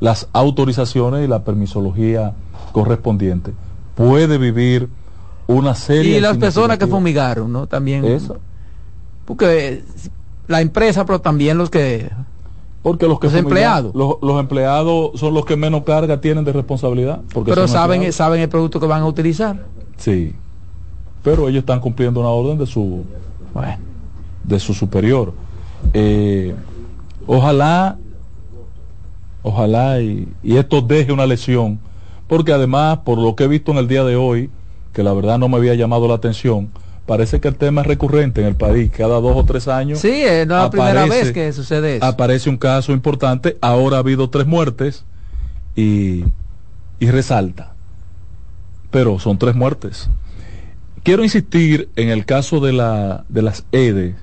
las 0.00 0.28
autorizaciones 0.32 1.24
y 1.24 1.28
la 1.28 1.44
permisología 1.44 2.34
correspondiente. 2.72 3.52
Puede 3.94 4.38
vivir 4.38 4.88
una 5.46 5.74
serie 5.74 6.18
y 6.18 6.20
las 6.20 6.38
personas 6.38 6.78
que 6.78 6.86
fumigaron, 6.86 7.52
¿no? 7.52 7.66
También. 7.66 8.04
Eso. 8.04 8.38
Porque 9.24 9.82
la 10.48 10.60
empresa, 10.60 11.04
pero 11.04 11.20
también 11.20 11.58
los 11.58 11.70
que 11.70 12.10
porque 12.82 13.06
los 13.06 13.20
que 13.20 13.28
los 13.28 13.36
empleados 13.36 13.94
los, 13.94 14.16
los, 14.20 14.40
empleados 14.40 15.12
son 15.18 15.34
los 15.34 15.44
que 15.44 15.56
menos 15.56 15.84
carga 15.84 16.20
tienen 16.20 16.44
de 16.44 16.52
responsabilidad 16.52 17.20
porque 17.32 17.50
pero 17.50 17.68
saben 17.68 17.96
empleados. 17.96 18.16
saben 18.16 18.40
el 18.40 18.48
producto 18.48 18.80
que 18.80 18.86
van 18.86 19.02
a 19.02 19.06
utilizar 19.06 19.64
sí 19.96 20.34
pero 21.22 21.48
ellos 21.48 21.60
están 21.60 21.78
cumpliendo 21.78 22.18
una 22.18 22.30
orden 22.30 22.58
de 22.58 22.66
su 22.66 23.04
bueno. 23.54 23.78
de 24.42 24.58
su 24.58 24.74
superior 24.74 25.32
eh, 25.94 26.56
ojalá 27.24 27.98
ojalá 29.44 30.00
y, 30.00 30.28
y 30.42 30.56
esto 30.56 30.82
deje 30.82 31.12
una 31.12 31.26
lesión 31.26 31.78
porque 32.26 32.52
además 32.52 32.98
por 33.04 33.16
lo 33.16 33.36
que 33.36 33.44
he 33.44 33.48
visto 33.48 33.70
en 33.70 33.78
el 33.78 33.86
día 33.86 34.02
de 34.02 34.16
hoy 34.16 34.50
que 34.92 35.02
la 35.02 35.12
verdad 35.12 35.38
no 35.38 35.48
me 35.48 35.56
había 35.56 35.74
llamado 35.74 36.08
la 36.08 36.14
atención 36.14 36.70
parece 37.06 37.40
que 37.40 37.48
el 37.48 37.56
tema 37.56 37.82
es 37.82 37.86
recurrente 37.86 38.40
en 38.40 38.46
el 38.46 38.54
país. 38.54 38.90
Cada 38.90 39.20
dos 39.20 39.36
o 39.36 39.44
tres 39.44 39.68
años. 39.68 39.98
Sí, 39.98 40.08
eh, 40.10 40.44
no 40.46 40.56
es 40.56 40.62
la 40.62 40.70
primera 40.70 41.06
vez 41.06 41.32
que 41.32 41.52
sucede 41.52 41.96
eso. 41.96 42.04
Aparece 42.06 42.48
un 42.48 42.56
caso 42.56 42.92
importante. 42.92 43.58
Ahora 43.60 43.96
ha 43.96 44.00
habido 44.00 44.30
tres 44.30 44.46
muertes 44.46 45.04
y, 45.74 46.24
y 47.00 47.10
resalta. 47.10 47.74
Pero 48.90 49.18
son 49.18 49.38
tres 49.38 49.54
muertes. 49.54 50.08
Quiero 51.02 51.24
insistir 51.24 51.88
en 51.96 52.10
el 52.10 52.24
caso 52.24 52.60
de, 52.60 52.72
la, 52.72 53.24
de 53.28 53.42
las 53.42 53.64
EDES, 53.72 54.14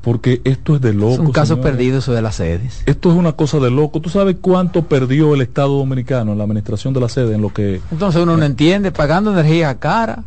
porque 0.00 0.40
esto 0.44 0.76
es 0.76 0.80
de 0.80 0.94
loco. 0.94 1.12
Es 1.12 1.18
un 1.18 1.32
caso 1.32 1.54
señora. 1.54 1.70
perdido 1.70 1.98
eso 1.98 2.12
de 2.12 2.22
las 2.22 2.40
EDES. 2.40 2.84
Esto 2.86 3.10
es 3.10 3.16
una 3.16 3.32
cosa 3.32 3.58
de 3.58 3.70
loco. 3.70 4.00
¿Tú 4.00 4.08
sabes 4.08 4.36
cuánto 4.40 4.82
perdió 4.82 5.34
el 5.34 5.42
Estado 5.42 5.76
Dominicano 5.76 6.32
en 6.32 6.38
la 6.38 6.44
administración 6.44 6.94
de 6.94 7.00
las 7.00 7.16
EDES? 7.16 7.34
En 7.34 7.42
lo 7.42 7.52
que, 7.52 7.80
Entonces 7.90 8.22
uno 8.22 8.36
no 8.36 8.44
entiende, 8.44 8.92
pagando 8.92 9.32
energía 9.32 9.78
cara 9.78 10.24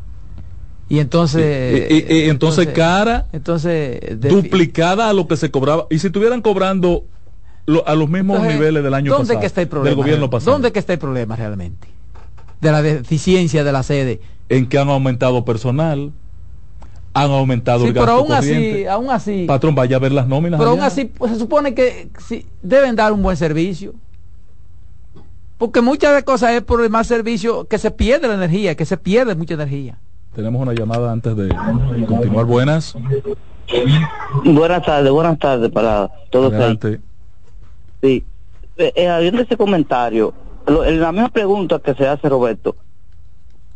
y 0.90 1.00
entonces 1.00 1.88
y, 1.90 1.94
y, 1.94 1.98
y 1.98 2.30
entonces, 2.30 2.30
entonces, 2.30 2.68
cara 2.68 3.26
entonces 3.32 4.00
duplicada 4.20 5.10
a 5.10 5.14
lo 5.14 5.28
que 5.28 5.38
se 5.38 5.50
cobraba 5.50 5.88
y 5.90 5.98
si 6.00 6.08
estuvieran 6.08 6.42
cobrando 6.42 7.06
lo, 7.66 7.88
a 7.88 7.96
los 7.96 8.10
mismos 8.10 8.38
entonces, 8.38 8.60
niveles 8.60 8.84
del 8.84 8.94
año 8.94 9.12
¿dónde 9.12 9.28
pasado 9.28 9.40
que 9.40 9.46
está 9.46 9.62
el 9.62 9.70
problema, 9.70 9.90
del 9.90 9.96
gobierno 9.96 10.30
pasado 10.30 10.52
dónde 10.52 10.72
que 10.72 10.80
está 10.80 10.94
el 10.94 11.00
problema 11.00 11.36
realmente 11.36 11.88
de 12.60 12.72
la 12.72 12.82
deficiencia 12.82 13.64
de 13.64 13.72
la 13.72 13.82
sede 13.82 14.20
en 14.50 14.68
que 14.68 14.78
han 14.78 14.90
aumentado 14.90 15.46
personal 15.46 16.12
han 17.14 17.32
aumentado 17.32 17.82
sí, 17.82 17.88
el 17.88 17.94
gasto 17.94 18.06
pero 18.06 18.18
aún 18.18 18.28
corriente. 18.28 18.74
así 18.74 18.86
aún 18.88 19.10
así 19.10 19.46
patrón 19.46 19.76
vaya 19.76 19.98
a 19.98 20.00
ver 20.00 20.12
las 20.12 20.28
nóminas 20.28 20.60
pero 20.60 20.72
allá. 20.72 20.82
aún 20.82 20.88
así 20.88 21.06
pues, 21.06 21.32
se 21.32 21.40
supone 21.40 21.74
que 21.76 22.10
sí, 22.28 22.46
deben 22.62 22.96
dar 22.96 23.14
un 23.14 23.22
buen 23.22 23.38
servicio 23.38 23.94
porque 25.58 25.82
muchas 25.82 26.16
de 26.16 26.24
cosas 26.24 26.52
es 26.52 26.62
por 26.62 26.82
el 26.82 26.90
mal 26.90 27.06
servicio 27.06 27.66
que 27.66 27.78
se 27.78 27.92
pierde 27.92 28.28
la 28.28 28.34
energía 28.34 28.76
que 28.76 28.86
se 28.86 28.98
pierde 28.98 29.36
mucha 29.36 29.54
energía 29.54 29.98
tenemos 30.36 30.62
una 30.62 30.74
llamada 30.74 31.12
antes 31.12 31.36
de 31.36 31.50
continuar. 32.08 32.46
Buenas. 32.46 32.96
Buenas 34.44 34.84
tardes, 34.84 35.12
buenas 35.12 35.38
tardes 35.38 35.72
para 35.72 36.10
todos. 36.32 36.52
Adelante. 36.54 37.00
Sí. 38.02 38.24
Eh, 38.78 39.08
habiendo 39.08 39.44
ese 39.44 39.56
comentario, 39.56 40.34
lo, 40.66 40.84
la 40.84 41.12
misma 41.12 41.30
pregunta 41.30 41.78
que 41.80 41.94
se 41.94 42.08
hace 42.08 42.28
Roberto, 42.28 42.76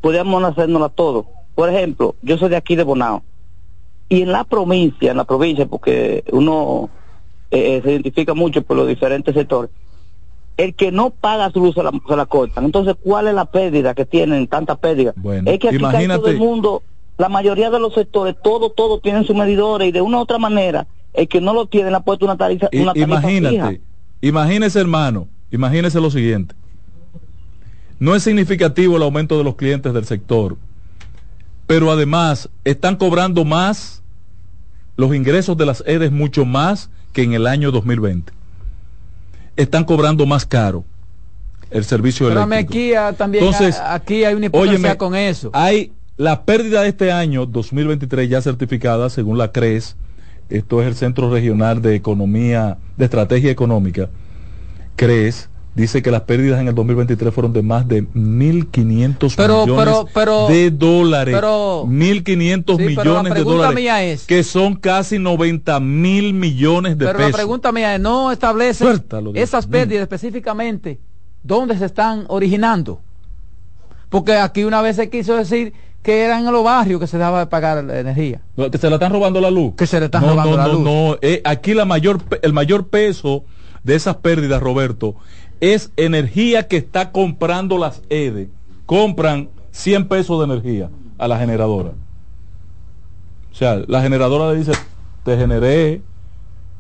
podríamos 0.02 0.44
hacernosla 0.44 0.90
todos. 0.90 1.28
Por 1.58 1.70
ejemplo, 1.70 2.16
yo 2.22 2.38
soy 2.38 2.50
de 2.50 2.56
aquí 2.56 2.76
de 2.76 2.84
Bonao. 2.84 3.24
Y 4.10 4.22
en 4.22 4.32
la 4.32 4.44
provincia, 4.44 5.10
en 5.10 5.18
la 5.18 5.24
provincia, 5.24 5.66
porque 5.66 6.24
uno 6.32 6.92
eh, 7.50 7.82
se 7.84 7.94
identifica 7.94 8.36
mucho 8.36 8.62
por 8.62 8.78
los 8.78 8.88
diferentes 8.88 9.34
sectores, 9.34 9.72
el 10.56 10.76
que 10.76 10.92
no 10.92 11.10
paga 11.10 11.50
su 11.50 11.60
luz 11.60 11.74
se 11.74 11.82
la, 11.82 11.90
se 12.08 12.16
la, 12.16 12.28
cortan. 12.28 12.64
Entonces, 12.64 12.96
¿cuál 13.02 13.28
es 13.28 13.34
la 13.34 13.46
pérdida 13.46 13.96
que 13.96 14.06
tienen, 14.06 14.46
tanta 14.46 14.76
pérdida? 14.76 15.14
Bueno, 15.16 15.50
es 15.50 15.58
que 15.58 15.70
aquí 15.70 15.78
imagínate... 15.78 16.20
todo 16.20 16.30
el 16.30 16.38
mundo, 16.38 16.84
la 17.18 17.28
mayoría 17.28 17.72
de 17.72 17.80
los 17.80 17.96
sectores, 17.96 18.36
todo, 18.40 18.70
todo 18.70 19.00
tienen 19.00 19.26
sus 19.26 19.36
medidores 19.36 19.88
y 19.88 19.92
de 19.92 20.02
una 20.02 20.20
u 20.20 20.22
otra 20.22 20.38
manera, 20.38 20.86
el 21.16 21.28
que 21.28 21.42
no 21.42 21.56
lo 21.56 21.66
tiene 21.66 21.90
le 21.90 21.96
ha 21.98 22.02
puesto 22.02 22.26
una 22.26 22.38
tarifa, 22.38 22.70
una 22.72 22.94
tarifa 22.94 23.08
Imagínate, 23.08 23.56
fija. 23.56 23.74
imagínese 24.22 24.80
hermano, 24.80 25.28
imagínese 25.50 26.00
lo 26.00 26.12
siguiente. 26.12 26.54
No 27.98 28.14
es 28.14 28.22
significativo 28.22 28.98
el 28.98 29.02
aumento 29.02 29.40
de 29.40 29.44
los 29.44 29.56
clientes 29.56 29.92
del 29.92 30.06
sector, 30.06 30.56
pero 31.68 31.92
además 31.92 32.50
están 32.64 32.96
cobrando 32.96 33.46
más 33.46 34.02
los 34.96 35.14
ingresos 35.14 35.56
de 35.58 35.66
las 35.66 35.84
EDES 35.86 36.12
mucho 36.12 36.46
más 36.46 36.90
que 37.14 37.24
en 37.24 37.34
el 37.34 37.46
año 37.46 37.72
2020 37.72 38.34
están 39.58 39.84
cobrando 39.84 40.26
más 40.26 40.46
caro 40.46 40.86
el 41.70 41.84
servicio 41.84 42.30
Pero 42.30 42.44
eléctrico. 42.44 42.72
Aquí, 42.72 42.94
ah, 42.94 43.14
también 43.14 43.44
Entonces, 43.44 43.78
aquí 43.84 44.24
hay 44.24 44.36
una 44.36 44.46
hipocresía 44.46 44.78
óyeme, 44.78 44.98
con 44.98 45.16
eso. 45.16 45.50
Hay 45.54 45.92
la 46.16 46.46
pérdida 46.46 46.84
de 46.84 46.90
este 46.90 47.12
año 47.12 47.46
2023 47.46 48.30
ya 48.30 48.42
certificada 48.42 49.10
según 49.10 49.38
la 49.38 49.52
CRES, 49.52 49.98
esto 50.50 50.82
es 50.82 50.88
el 50.88 50.96
Centro 50.96 51.30
Regional 51.30 51.82
de 51.82 51.96
Economía, 51.96 52.78
de 52.96 53.06
Estrategia 53.06 53.52
Económica, 53.52 54.10
CRES, 54.96 55.50
dice 55.78 56.02
que 56.02 56.10
las 56.12 56.22
pérdidas 56.22 56.60
en 56.60 56.68
el 56.68 56.76
2023 56.76 57.34
fueron 57.34 57.54
de 57.54 57.62
más 57.62 57.88
de 57.88 58.04
1.500 58.14 59.34
pero, 59.38 59.62
millones 59.66 59.86
pero, 59.86 60.08
pero, 60.14 60.48
de 60.48 60.72
dólares. 60.72 61.36
pero- 61.36 61.86
1.500 61.86 62.78
Sí, 62.78 62.84
pero 62.84 62.96
la 62.96 63.04
millones 63.04 63.24
de 63.24 63.30
pregunta 63.32 63.58
dólares. 63.58 63.76
mía 63.76 64.04
es- 64.04 64.26
que 64.26 64.44
son 64.44 64.76
casi 64.76 65.20
90 65.20 65.80
mil 65.80 66.34
millones 66.34 66.98
de 66.98 67.06
Pero 67.06 67.18
pesos. 67.20 67.32
la 67.32 67.38
pregunta 67.38 67.72
mía 67.72 67.96
es, 67.96 68.02
no 68.02 68.32
establece 68.32 68.84
Suéltalo, 68.84 69.32
esas 69.36 69.68
mío. 69.68 69.72
pérdidas 69.74 70.02
específicamente, 70.02 71.00
¿dónde 71.44 71.78
se 71.78 71.86
están 71.86 72.26
originando? 72.28 73.00
Porque 74.10 74.34
aquí 74.36 74.64
una 74.64 74.82
vez 74.82 74.96
se 74.96 75.10
quiso 75.10 75.36
decir 75.36 75.74
que 76.02 76.22
eran 76.24 76.46
en 76.48 76.54
los 76.54 76.64
barrios 76.64 77.00
que 77.00 77.08
se 77.08 77.18
daba 77.18 77.40
de 77.40 77.48
pagar 77.48 77.84
la 77.84 78.00
energía. 78.00 78.42
Que 78.72 78.78
se 78.78 78.90
la 78.90 78.96
están 78.96 79.12
robando 79.12 79.40
la 79.42 79.52
luz. 79.52 79.74
Que 79.76 79.86
se 79.86 80.00
le 80.00 80.06
están 80.06 80.22
no, 80.24 80.30
robando 80.30 80.52
no, 80.52 80.58
la 80.58 80.68
no, 80.68 80.74
luz. 80.74 80.82
No, 80.84 81.18
eh, 81.22 81.42
aquí 81.44 81.74
la 81.74 81.86
mayor, 81.86 82.22
el 82.42 82.54
mayor 82.54 82.88
peso 82.88 83.44
de 83.84 83.96
esas 83.96 84.16
pérdidas, 84.18 84.62
Roberto, 84.62 85.16
es 85.62 85.92
energía 85.98 86.68
que 86.68 86.78
está 86.78 87.12
comprando 87.12 87.78
las 87.78 88.02
EDE. 88.10 88.50
Compran 88.86 89.50
100 89.72 90.08
pesos 90.08 90.40
de 90.40 90.46
energía 90.46 90.90
a 91.18 91.28
la 91.28 91.38
generadora. 91.38 91.92
O 93.52 93.56
sea, 93.56 93.82
la 93.88 94.02
generadora 94.02 94.52
le 94.52 94.60
dice, 94.60 94.72
te 95.24 95.38
generé 95.38 96.02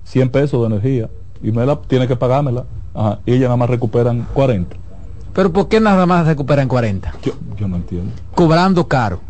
100 0.03 0.29
pesos 0.29 0.61
de 0.61 0.67
energía 0.75 1.09
y 1.41 1.51
me 1.51 1.65
la 1.65 1.79
tiene 1.81 2.07
que 2.07 2.15
pagármela. 2.15 2.65
Ajá, 2.93 3.19
y 3.25 3.33
ella 3.33 3.45
nada 3.45 3.57
más 3.57 3.69
recuperan 3.69 4.27
40. 4.33 4.75
Pero 5.33 5.53
¿por 5.53 5.67
qué 5.67 5.79
nada 5.79 6.05
más 6.05 6.25
recuperan 6.25 6.67
40? 6.67 7.13
Yo, 7.21 7.33
yo 7.59 7.67
no 7.67 7.75
entiendo. 7.75 8.11
Cobrando 8.33 8.87
caro. 8.87 9.21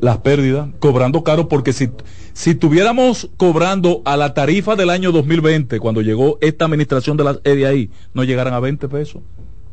las 0.00 0.18
pérdidas, 0.18 0.68
cobrando 0.80 1.22
caro, 1.22 1.48
porque 1.48 1.72
si, 1.72 1.88
si 2.32 2.54
tuviéramos 2.54 3.28
cobrando 3.36 4.02
a 4.04 4.16
la 4.16 4.34
tarifa 4.34 4.74
del 4.76 4.90
año 4.90 5.12
2020, 5.12 5.78
cuando 5.80 6.00
llegó 6.00 6.38
esta 6.40 6.64
administración 6.64 7.16
de 7.16 7.24
las 7.24 7.40
EDI 7.44 7.90
no 8.14 8.24
llegaran 8.24 8.54
a 8.54 8.60
20 8.60 8.88
pesos 8.88 9.22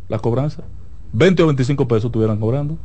las 0.10 0.22
cobranzas. 0.22 0.66
20 1.14 1.44
o 1.44 1.48
25 1.48 1.88
pesos 1.88 2.06
estuvieran 2.06 2.40
cobrando. 2.40 2.78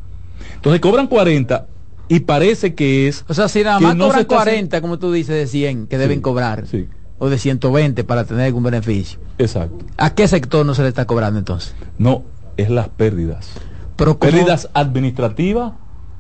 Entonces 0.56 0.80
cobran 0.80 1.06
40 1.06 1.66
y 2.09 2.20
parece 2.20 2.74
que 2.74 3.09
es... 3.09 3.24
O 3.28 3.34
sea, 3.34 3.48
si 3.48 3.62
nada 3.62 3.80
más 3.80 3.96
no 3.96 4.05
cobran 4.06 4.20
está 4.22 4.36
haciendo- 4.36 4.68
40, 4.70 4.80
como 4.80 4.98
tú 4.98 5.12
dices, 5.12 5.34
de 5.34 5.46
100 5.46 5.86
que 5.86 5.98
deben 5.98 6.20
cobrar, 6.20 6.66
sí. 6.66 6.86
o 7.18 7.28
de 7.28 7.38
120 7.38 8.05
para 8.05 8.24
tener 8.24 8.46
algún 8.46 8.62
beneficio, 8.62 9.18
Exacto. 9.38 9.84
¿a 9.96 10.14
qué 10.14 10.28
sector 10.28 10.64
no 10.66 10.74
se 10.74 10.82
le 10.82 10.88
está 10.88 11.06
cobrando 11.06 11.38
entonces? 11.38 11.74
No, 11.98 12.24
es 12.56 12.70
las 12.70 12.88
pérdidas. 12.90 13.48
Pero 13.96 14.18
¿cómo- 14.18 14.30
Pérdidas 14.30 14.68
administrativas 14.74 15.72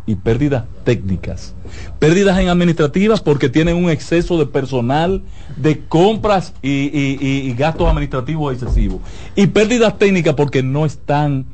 y 0.06 0.16
pérdidas 0.16 0.64
técnicas. 0.84 1.54
Pérdidas 1.98 2.38
en 2.38 2.48
administrativas 2.48 3.20
porque 3.22 3.48
tienen 3.48 3.76
un 3.76 3.88
exceso 3.90 4.38
de 4.38 4.46
personal, 4.46 5.22
de 5.56 5.80
compras 5.80 6.52
y, 6.62 6.68
y- 6.68 7.18
y- 7.20 7.48
y 7.48 7.54
gastos 7.54 7.88
administrativos 7.88 8.52
excesivos. 8.52 9.00
Y 9.34 9.46
pérdidas 9.46 9.98
técnicas 9.98 10.34
porque 10.34 10.62
no 10.62 10.84
están 10.84 11.46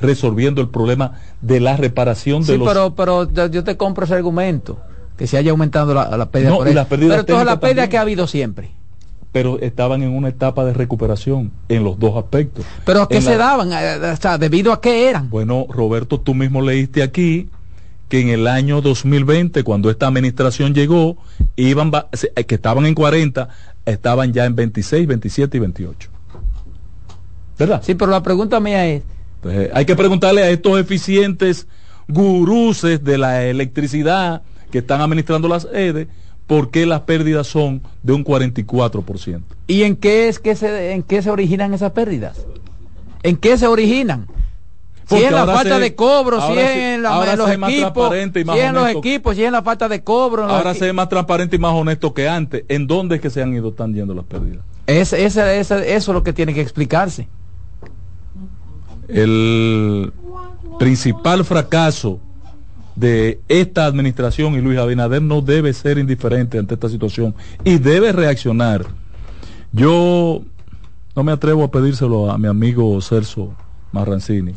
resolviendo 0.00 0.60
el 0.60 0.68
problema 0.68 1.12
de 1.42 1.60
la 1.60 1.76
reparación 1.76 2.40
de 2.42 2.52
Sí, 2.54 2.58
los... 2.58 2.66
pero, 2.68 2.94
pero 2.94 3.30
yo- 3.50 3.64
te 3.64 3.76
compro 3.76 4.04
ese 4.04 4.14
argumento, 4.14 4.78
que 5.16 5.26
se 5.26 5.36
haya 5.36 5.50
aumentado 5.50 5.92
la, 5.92 6.16
la 6.16 6.30
pérdida. 6.30 6.50
No, 6.50 6.56
por 6.58 6.72
las 6.72 6.86
pérdidas 6.86 7.16
pero 7.16 7.24
toda 7.26 7.38
la 7.44 7.52
técnicas 7.52 7.60
pérdida 7.60 7.74
también. 7.82 7.90
que 7.90 7.98
ha 7.98 8.00
habido 8.02 8.26
siempre. 8.26 8.70
pero 9.32 9.58
estaban 9.60 10.02
en 10.02 10.10
una 10.16 10.28
etapa 10.30 10.64
de 10.64 10.72
recuperación 10.72 11.52
en 11.68 11.84
los 11.84 11.98
dos 11.98 12.16
aspectos. 12.16 12.64
Pero 12.86 13.02
¿a 13.02 13.08
qué 13.08 13.16
En 13.16 13.22
se 13.22 13.30
la- 13.32 13.36
daban? 13.36 13.70
Eh, 13.72 14.12
O 14.12 14.16
sea, 14.16 14.38
¿debido 14.38 14.72
a 14.72 14.80
qué 14.80 15.08
eran? 15.10 15.28
Bueno, 15.28 15.66
Roberto, 15.68 16.18
tú 16.20 16.32
mismo 16.34 16.62
leíste 16.62 17.02
aquí 17.02 17.48
que 18.08 18.20
en 18.20 18.28
el 18.28 18.46
año 18.46 18.80
2020, 18.80 19.62
cuando 19.62 19.90
esta 19.90 20.06
administración 20.06 20.74
llegó, 20.74 21.18
iban 21.56 21.92
eh, 22.34 22.44
que 22.44 22.54
estaban 22.54 22.86
en 22.86 22.94
40, 22.94 23.48
estaban 23.84 24.32
ya 24.32 24.44
en 24.46 24.56
26, 24.56 25.06
27 25.06 25.56
y 25.56 25.60
28. 25.60 26.10
¿Verdad? 27.58 27.82
Sí, 27.84 27.94
pero 27.94 28.10
la 28.10 28.22
pregunta 28.22 28.60
mía 28.60 28.86
es, 28.86 29.02
Entonces, 29.36 29.70
hay 29.74 29.84
que 29.84 29.96
preguntarle 29.96 30.42
a 30.42 30.50
estos 30.50 30.80
eficientes 30.80 31.66
guruses 32.06 33.04
de 33.04 33.18
la 33.18 33.44
electricidad 33.44 34.42
que 34.70 34.78
están 34.78 35.00
administrando 35.00 35.48
las 35.48 35.66
EDE, 35.72 36.08
por 36.46 36.70
qué 36.70 36.86
las 36.86 37.02
pérdidas 37.02 37.46
son 37.46 37.82
de 38.02 38.12
un 38.12 38.24
44%. 38.24 39.42
¿y 39.66 39.82
en 39.82 39.96
qué 39.96 40.28
es 40.28 40.38
que 40.38 40.56
se, 40.56 40.92
en 40.92 41.02
qué 41.02 41.20
se 41.20 41.30
originan 41.30 41.74
esas 41.74 41.92
pérdidas? 41.92 42.46
¿En 43.22 43.36
qué 43.36 43.58
se 43.58 43.66
originan? 43.66 44.26
Si 45.08 45.16
es 45.16 45.32
la 45.32 45.46
falta 45.46 45.78
de 45.78 45.94
cobro, 45.94 46.40
si 46.52 46.58
es 46.58 46.70
en, 46.76 47.06
ahora 47.06 47.34
los 47.36 47.48
es 47.48 47.54
equipos, 47.56 48.14
y 48.14 48.44
más 48.44 48.56
si 48.56 48.60
es 48.60 48.68
en 48.68 48.74
los 48.74 48.88
equipos, 48.90 49.34
si 49.36 49.40
es 49.42 49.46
en 49.46 49.52
la 49.52 49.62
falta 49.62 49.88
de 49.88 50.02
cobro. 50.04 50.44
Ahora 50.44 50.74
se 50.74 50.84
ve 50.84 50.92
más 50.92 51.08
transparente 51.08 51.56
y 51.56 51.58
más 51.58 51.72
honesto 51.72 52.12
que 52.12 52.28
antes. 52.28 52.64
¿En 52.68 52.86
dónde 52.86 53.16
es 53.16 53.20
que 53.22 53.30
se 53.30 53.40
han 53.42 53.54
ido, 53.54 53.70
están 53.70 53.94
yendo 53.94 54.12
las 54.14 54.26
pérdidas? 54.26 54.64
Es- 54.86 55.12
ese- 55.14 55.60
ese- 55.60 55.94
eso 55.94 56.10
es 56.12 56.14
lo 56.14 56.22
que 56.22 56.32
tiene 56.34 56.52
que 56.52 56.60
explicarse. 56.60 57.26
El 59.08 60.12
principal 60.78 61.44
fracaso 61.44 62.20
de 62.94 63.40
esta 63.48 63.86
administración 63.86 64.54
y 64.54 64.60
Luis 64.60 64.78
Abinader 64.78 65.22
no 65.22 65.40
debe 65.40 65.72
ser 65.72 65.98
indiferente 65.98 66.58
ante 66.58 66.74
esta 66.74 66.88
situación 66.88 67.34
y 67.64 67.78
debe 67.78 68.12
reaccionar. 68.12 68.84
Yo 69.72 70.42
no 71.16 71.22
me 71.24 71.32
atrevo 71.32 71.64
a 71.64 71.70
pedírselo 71.70 72.30
a 72.30 72.36
mi 72.38 72.48
amigo 72.48 73.00
Celso 73.00 73.54
Marrancini. 73.92 74.52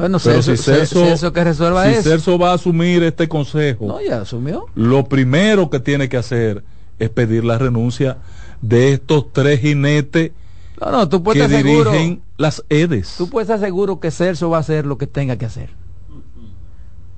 Bueno, 0.00 0.18
Pero 0.22 0.38
Celso- 0.40 0.56
si 0.56 0.62
Celso, 0.62 1.04
Celso 1.04 1.32
que 1.32 1.44
resuelva 1.44 1.84
si 1.84 1.90
eso. 1.92 2.02
Celso 2.08 2.38
va 2.38 2.50
a 2.52 2.54
asumir 2.54 3.02
este 3.02 3.28
consejo, 3.28 3.86
No, 3.86 4.00
ya 4.00 4.22
asumió. 4.22 4.66
lo 4.74 5.04
primero 5.04 5.68
que 5.70 5.78
tiene 5.78 6.08
que 6.08 6.16
hacer 6.16 6.64
es 6.98 7.10
pedir 7.10 7.44
la 7.44 7.58
renuncia 7.58 8.16
de 8.62 8.92
estos 8.94 9.32
tres 9.32 9.60
jinetes 9.60 10.32
No, 10.80 10.90
no, 10.90 11.08
tú 11.08 11.22
puedes 11.22 11.46
que 11.46 11.54
dirigen 11.56 12.22
las 12.38 12.64
EDES. 12.70 13.16
Tú 13.18 13.28
puedes 13.28 13.48
estar 13.50 13.60
seguro 13.60 14.00
que 14.00 14.10
Celso 14.10 14.48
va 14.48 14.56
a 14.56 14.60
hacer 14.60 14.86
lo 14.86 14.96
que 14.96 15.06
tenga 15.06 15.36
que 15.36 15.44
hacer. 15.44 15.70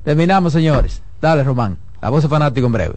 Terminamos, 0.05 0.53
señores. 0.53 1.03
Dale, 1.21 1.45
Román. 1.45 1.79
La 2.01 2.11
voz 2.11 2.25
de 2.25 2.29
fanático 2.29 2.67
en 2.67 2.73
breve. 2.73 2.97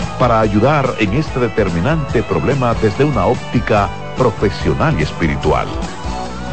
para 0.21 0.39
ayudar 0.39 0.97
en 0.99 1.13
este 1.13 1.39
determinante 1.39 2.21
problema 2.21 2.75
desde 2.75 3.03
una 3.03 3.25
óptica 3.25 3.89
profesional 4.15 4.95
y 4.99 5.01
espiritual. 5.01 5.67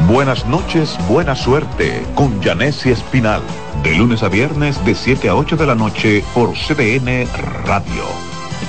Buenas 0.07 0.43
noches, 0.47 0.97
buena 1.07 1.35
suerte 1.35 2.03
con 2.15 2.41
Janessi 2.41 2.89
Espinal. 2.89 3.43
De 3.83 3.93
lunes 3.93 4.23
a 4.23 4.27
viernes 4.27 4.83
de 4.85 4.95
7 4.95 5.29
a 5.29 5.35
8 5.35 5.55
de 5.55 5.67
la 5.67 5.75
noche 5.75 6.23
por 6.33 6.55
CDN 6.55 7.27
Radio. 7.67 8.05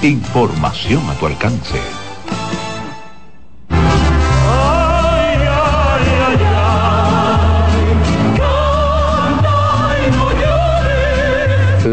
Información 0.03 1.09
a 1.09 1.15
tu 1.15 1.29
alcance. 1.29 2.00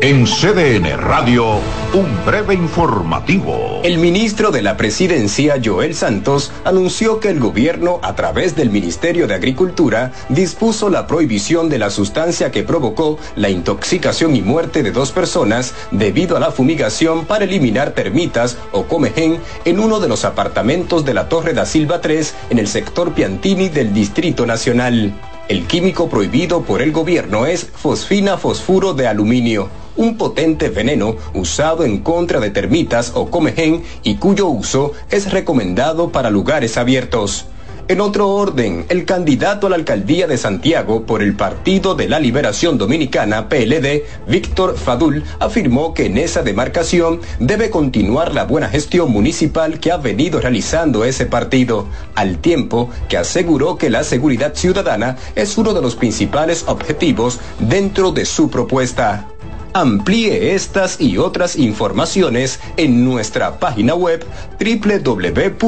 En 0.00 0.26
CDN 0.26 0.96
Radio, 0.96 1.56
un 1.92 2.24
breve 2.24 2.54
informativo. 2.54 3.80
El 3.82 3.98
ministro 3.98 4.52
de 4.52 4.62
la 4.62 4.76
Presidencia, 4.76 5.60
Joel 5.62 5.92
Santos, 5.96 6.52
anunció 6.64 7.18
que 7.18 7.30
el 7.30 7.40
gobierno, 7.40 7.98
a 8.04 8.14
través 8.14 8.54
del 8.54 8.70
Ministerio 8.70 9.26
de 9.26 9.34
Agricultura, 9.34 10.12
dispuso 10.28 10.88
la 10.88 11.08
prohibición 11.08 11.68
de 11.68 11.80
la 11.80 11.90
sustancia 11.90 12.52
que 12.52 12.62
provocó 12.62 13.18
la 13.34 13.50
intoxicación 13.50 14.36
y 14.36 14.40
muerte 14.40 14.84
de 14.84 14.92
dos 14.92 15.10
personas 15.10 15.74
debido 15.90 16.36
a 16.36 16.40
la 16.40 16.52
fumigación 16.52 17.24
para 17.24 17.44
eliminar 17.44 17.90
termitas 17.90 18.56
o 18.70 18.84
comején 18.84 19.40
en 19.64 19.80
uno 19.80 19.98
de 19.98 20.06
los 20.06 20.24
apartamentos 20.24 21.04
de 21.04 21.14
la 21.14 21.28
Torre 21.28 21.54
da 21.54 21.66
Silva 21.66 22.00
3 22.00 22.34
en 22.50 22.60
el 22.60 22.68
sector 22.68 23.14
Piantini 23.14 23.68
del 23.68 23.92
Distrito 23.92 24.46
Nacional. 24.46 25.12
El 25.48 25.66
químico 25.66 26.08
prohibido 26.08 26.62
por 26.62 26.82
el 26.82 26.92
gobierno 26.92 27.46
es 27.46 27.66
fosfina 27.74 28.36
fosfuro 28.36 28.92
de 28.92 29.08
aluminio, 29.08 29.70
un 29.98 30.16
potente 30.16 30.70
veneno 30.70 31.16
usado 31.34 31.84
en 31.84 31.98
contra 31.98 32.40
de 32.40 32.50
termitas 32.50 33.12
o 33.14 33.30
comején 33.30 33.82
y 34.02 34.14
cuyo 34.16 34.46
uso 34.46 34.92
es 35.10 35.30
recomendado 35.30 36.10
para 36.10 36.30
lugares 36.30 36.78
abiertos. 36.78 37.46
En 37.88 38.02
otro 38.02 38.28
orden, 38.28 38.84
el 38.90 39.06
candidato 39.06 39.66
a 39.66 39.70
la 39.70 39.76
alcaldía 39.76 40.26
de 40.26 40.36
Santiago 40.36 41.06
por 41.06 41.22
el 41.22 41.34
Partido 41.34 41.94
de 41.94 42.06
la 42.06 42.20
Liberación 42.20 42.76
Dominicana, 42.76 43.48
PLD, 43.48 44.04
Víctor 44.28 44.76
Fadul, 44.76 45.24
afirmó 45.40 45.94
que 45.94 46.04
en 46.04 46.18
esa 46.18 46.42
demarcación 46.42 47.22
debe 47.40 47.70
continuar 47.70 48.34
la 48.34 48.44
buena 48.44 48.68
gestión 48.68 49.10
municipal 49.10 49.80
que 49.80 49.90
ha 49.90 49.96
venido 49.96 50.38
realizando 50.38 51.02
ese 51.02 51.24
partido, 51.24 51.86
al 52.14 52.36
tiempo 52.36 52.90
que 53.08 53.16
aseguró 53.16 53.78
que 53.78 53.88
la 53.88 54.04
seguridad 54.04 54.54
ciudadana 54.54 55.16
es 55.34 55.56
uno 55.56 55.72
de 55.72 55.80
los 55.80 55.96
principales 55.96 56.64
objetivos 56.68 57.40
dentro 57.58 58.12
de 58.12 58.26
su 58.26 58.50
propuesta. 58.50 59.28
Amplíe 59.74 60.54
estas 60.54 61.00
y 61.00 61.18
otras 61.18 61.56
informaciones 61.56 62.60
en 62.76 63.04
nuestra 63.04 63.58
página 63.58 63.94
web 63.94 64.24
www.cdn.com.do. 64.58 65.58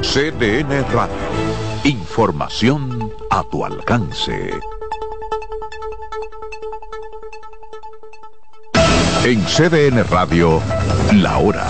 CDN 0.00 0.84
Radio. 0.92 1.14
Información 1.84 3.12
a 3.30 3.42
tu 3.44 3.64
alcance. 3.64 4.50
En 9.24 9.42
CDN 9.44 10.04
Radio, 10.10 10.60
la 11.14 11.38
hora 11.38 11.66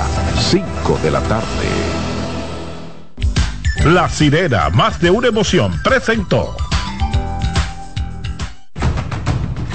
5 0.50 0.98
de 1.02 1.10
la 1.10 1.20
tarde. 1.20 1.46
La 3.84 4.08
sirena, 4.08 4.70
más 4.70 5.00
de 5.00 5.10
una 5.10 5.28
emoción, 5.28 5.80
presentó. 5.84 6.56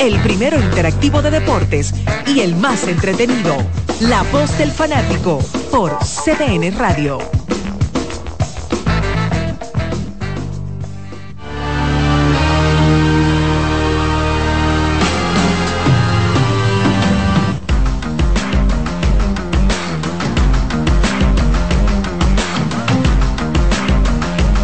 El 0.00 0.20
primero 0.20 0.56
interactivo 0.60 1.22
de 1.22 1.32
deportes 1.32 1.92
y 2.24 2.38
el 2.40 2.54
más 2.54 2.86
entretenido. 2.86 3.56
La 4.02 4.22
voz 4.30 4.56
del 4.56 4.70
fanático 4.70 5.40
por 5.72 5.98
CDN 5.98 6.72
Radio. 6.78 7.18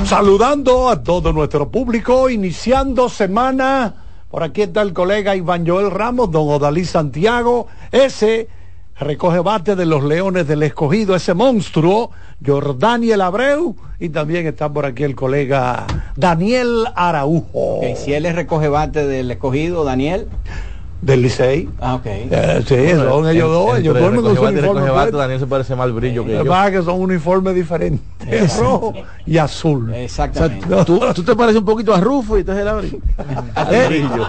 Saludando 0.07 0.89
a 0.89 1.03
todo 1.03 1.33
nuestro 1.33 1.69
público, 1.69 2.31
iniciando 2.31 3.09
semana. 3.09 4.04
Por 4.35 4.43
aquí 4.43 4.63
está 4.63 4.83
el 4.83 4.93
colega 4.93 5.37
Iván 5.37 5.65
Joel 5.65 5.93
Ramos, 5.93 6.29
don 6.33 6.49
Odalí 6.49 6.85
Santiago, 6.85 7.69
ese 7.93 8.49
recoge 8.99 9.39
bate 9.39 9.77
de 9.77 9.87
los 9.87 10.03
Leones 10.03 10.49
del 10.49 10.65
Escogido, 10.65 11.15
ese 11.15 11.35
monstruo, 11.35 12.11
Jordaniel 12.45 13.21
Abreu, 13.21 13.77
y 14.01 14.09
también 14.09 14.49
está 14.49 14.69
por 14.69 14.87
aquí 14.87 15.05
el 15.05 15.15
colega 15.15 15.87
Daniel 16.17 16.85
Araujo. 16.97 17.77
Ok, 17.77 17.95
si 17.95 18.13
él 18.13 18.27
es 18.27 18.35
recoge 18.35 18.67
bate 18.67 19.07
del 19.07 19.31
Escogido, 19.31 19.85
Daniel. 19.85 20.27
Del 21.05 21.21
Licey. 21.21 21.69
Ah, 21.81 21.97
ok. 21.97 22.07
Eh, 22.07 22.65
sí, 22.67 22.91
son 22.97 23.29
ellos 23.29 23.51
dos. 23.51 23.79
Ellos 23.79 23.99
duermen 23.99 24.23
con 24.23 24.35
su 24.35 24.43
uniforme. 24.43 24.91
puesto. 24.91 25.19
Daniel 25.19 25.39
se 25.39 25.47
parece 25.47 25.77
más 25.77 25.85
al 25.85 25.93
brillo 25.93 26.25
que 26.25 26.33
yo. 26.33 26.45
que 26.71 26.83
son 26.83 26.99
uniformes 27.01 27.55
diferentes, 27.55 28.59
rojo 28.59 28.95
y 29.27 29.37
azul. 29.37 29.93
Exactamente. 29.93 30.65
O 30.67 30.77
sea, 30.77 30.85
Tú, 30.87 31.01
tú 31.15 31.23
te 31.23 31.37
pareces 31.37 31.59
un 31.61 31.67
poquito 31.67 31.95
a 31.95 32.01
Rufo 32.01 32.39
y 32.39 32.41
entonces 32.41 32.63
el 32.63 32.69
abril. 32.69 33.03
al 33.55 33.87
brillo. 33.87 34.27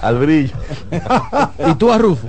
Al 0.00 0.18
brillo. 0.18 0.54
¿Y 1.70 1.74
tú 1.74 1.92
a 1.92 1.98
Rufo? 1.98 2.28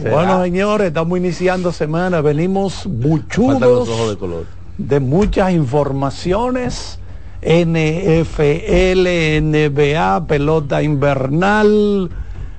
Bueno, 0.00 0.40
señores, 0.44 0.86
estamos 0.88 1.18
iniciando 1.18 1.72
semana. 1.72 2.20
Venimos 2.20 2.86
buchudos 2.86 3.60
los 3.60 3.88
ojos 3.88 4.10
de 4.10 4.16
color. 4.16 4.44
de 4.76 5.00
muchas 5.00 5.50
informaciones. 5.52 7.00
NFL, 7.40 9.06
NBA, 9.42 10.26
pelota 10.26 10.82
invernal. 10.82 12.10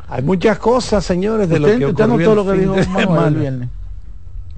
Hay 0.10 0.24
muchas 0.24 0.58
cosas, 0.58 1.06
señores, 1.06 1.48
de 1.50 1.60
lo 1.60 1.68
¿Usted- 1.68 1.80
que 1.80 1.86
usted 1.86 2.04
anotó 2.04 2.30
el 2.32 2.36
lo 2.36 2.46
que 2.46 2.54
dijo 2.54 2.76
Manuel 2.92 3.34
el 3.34 3.40
viernes? 3.40 3.70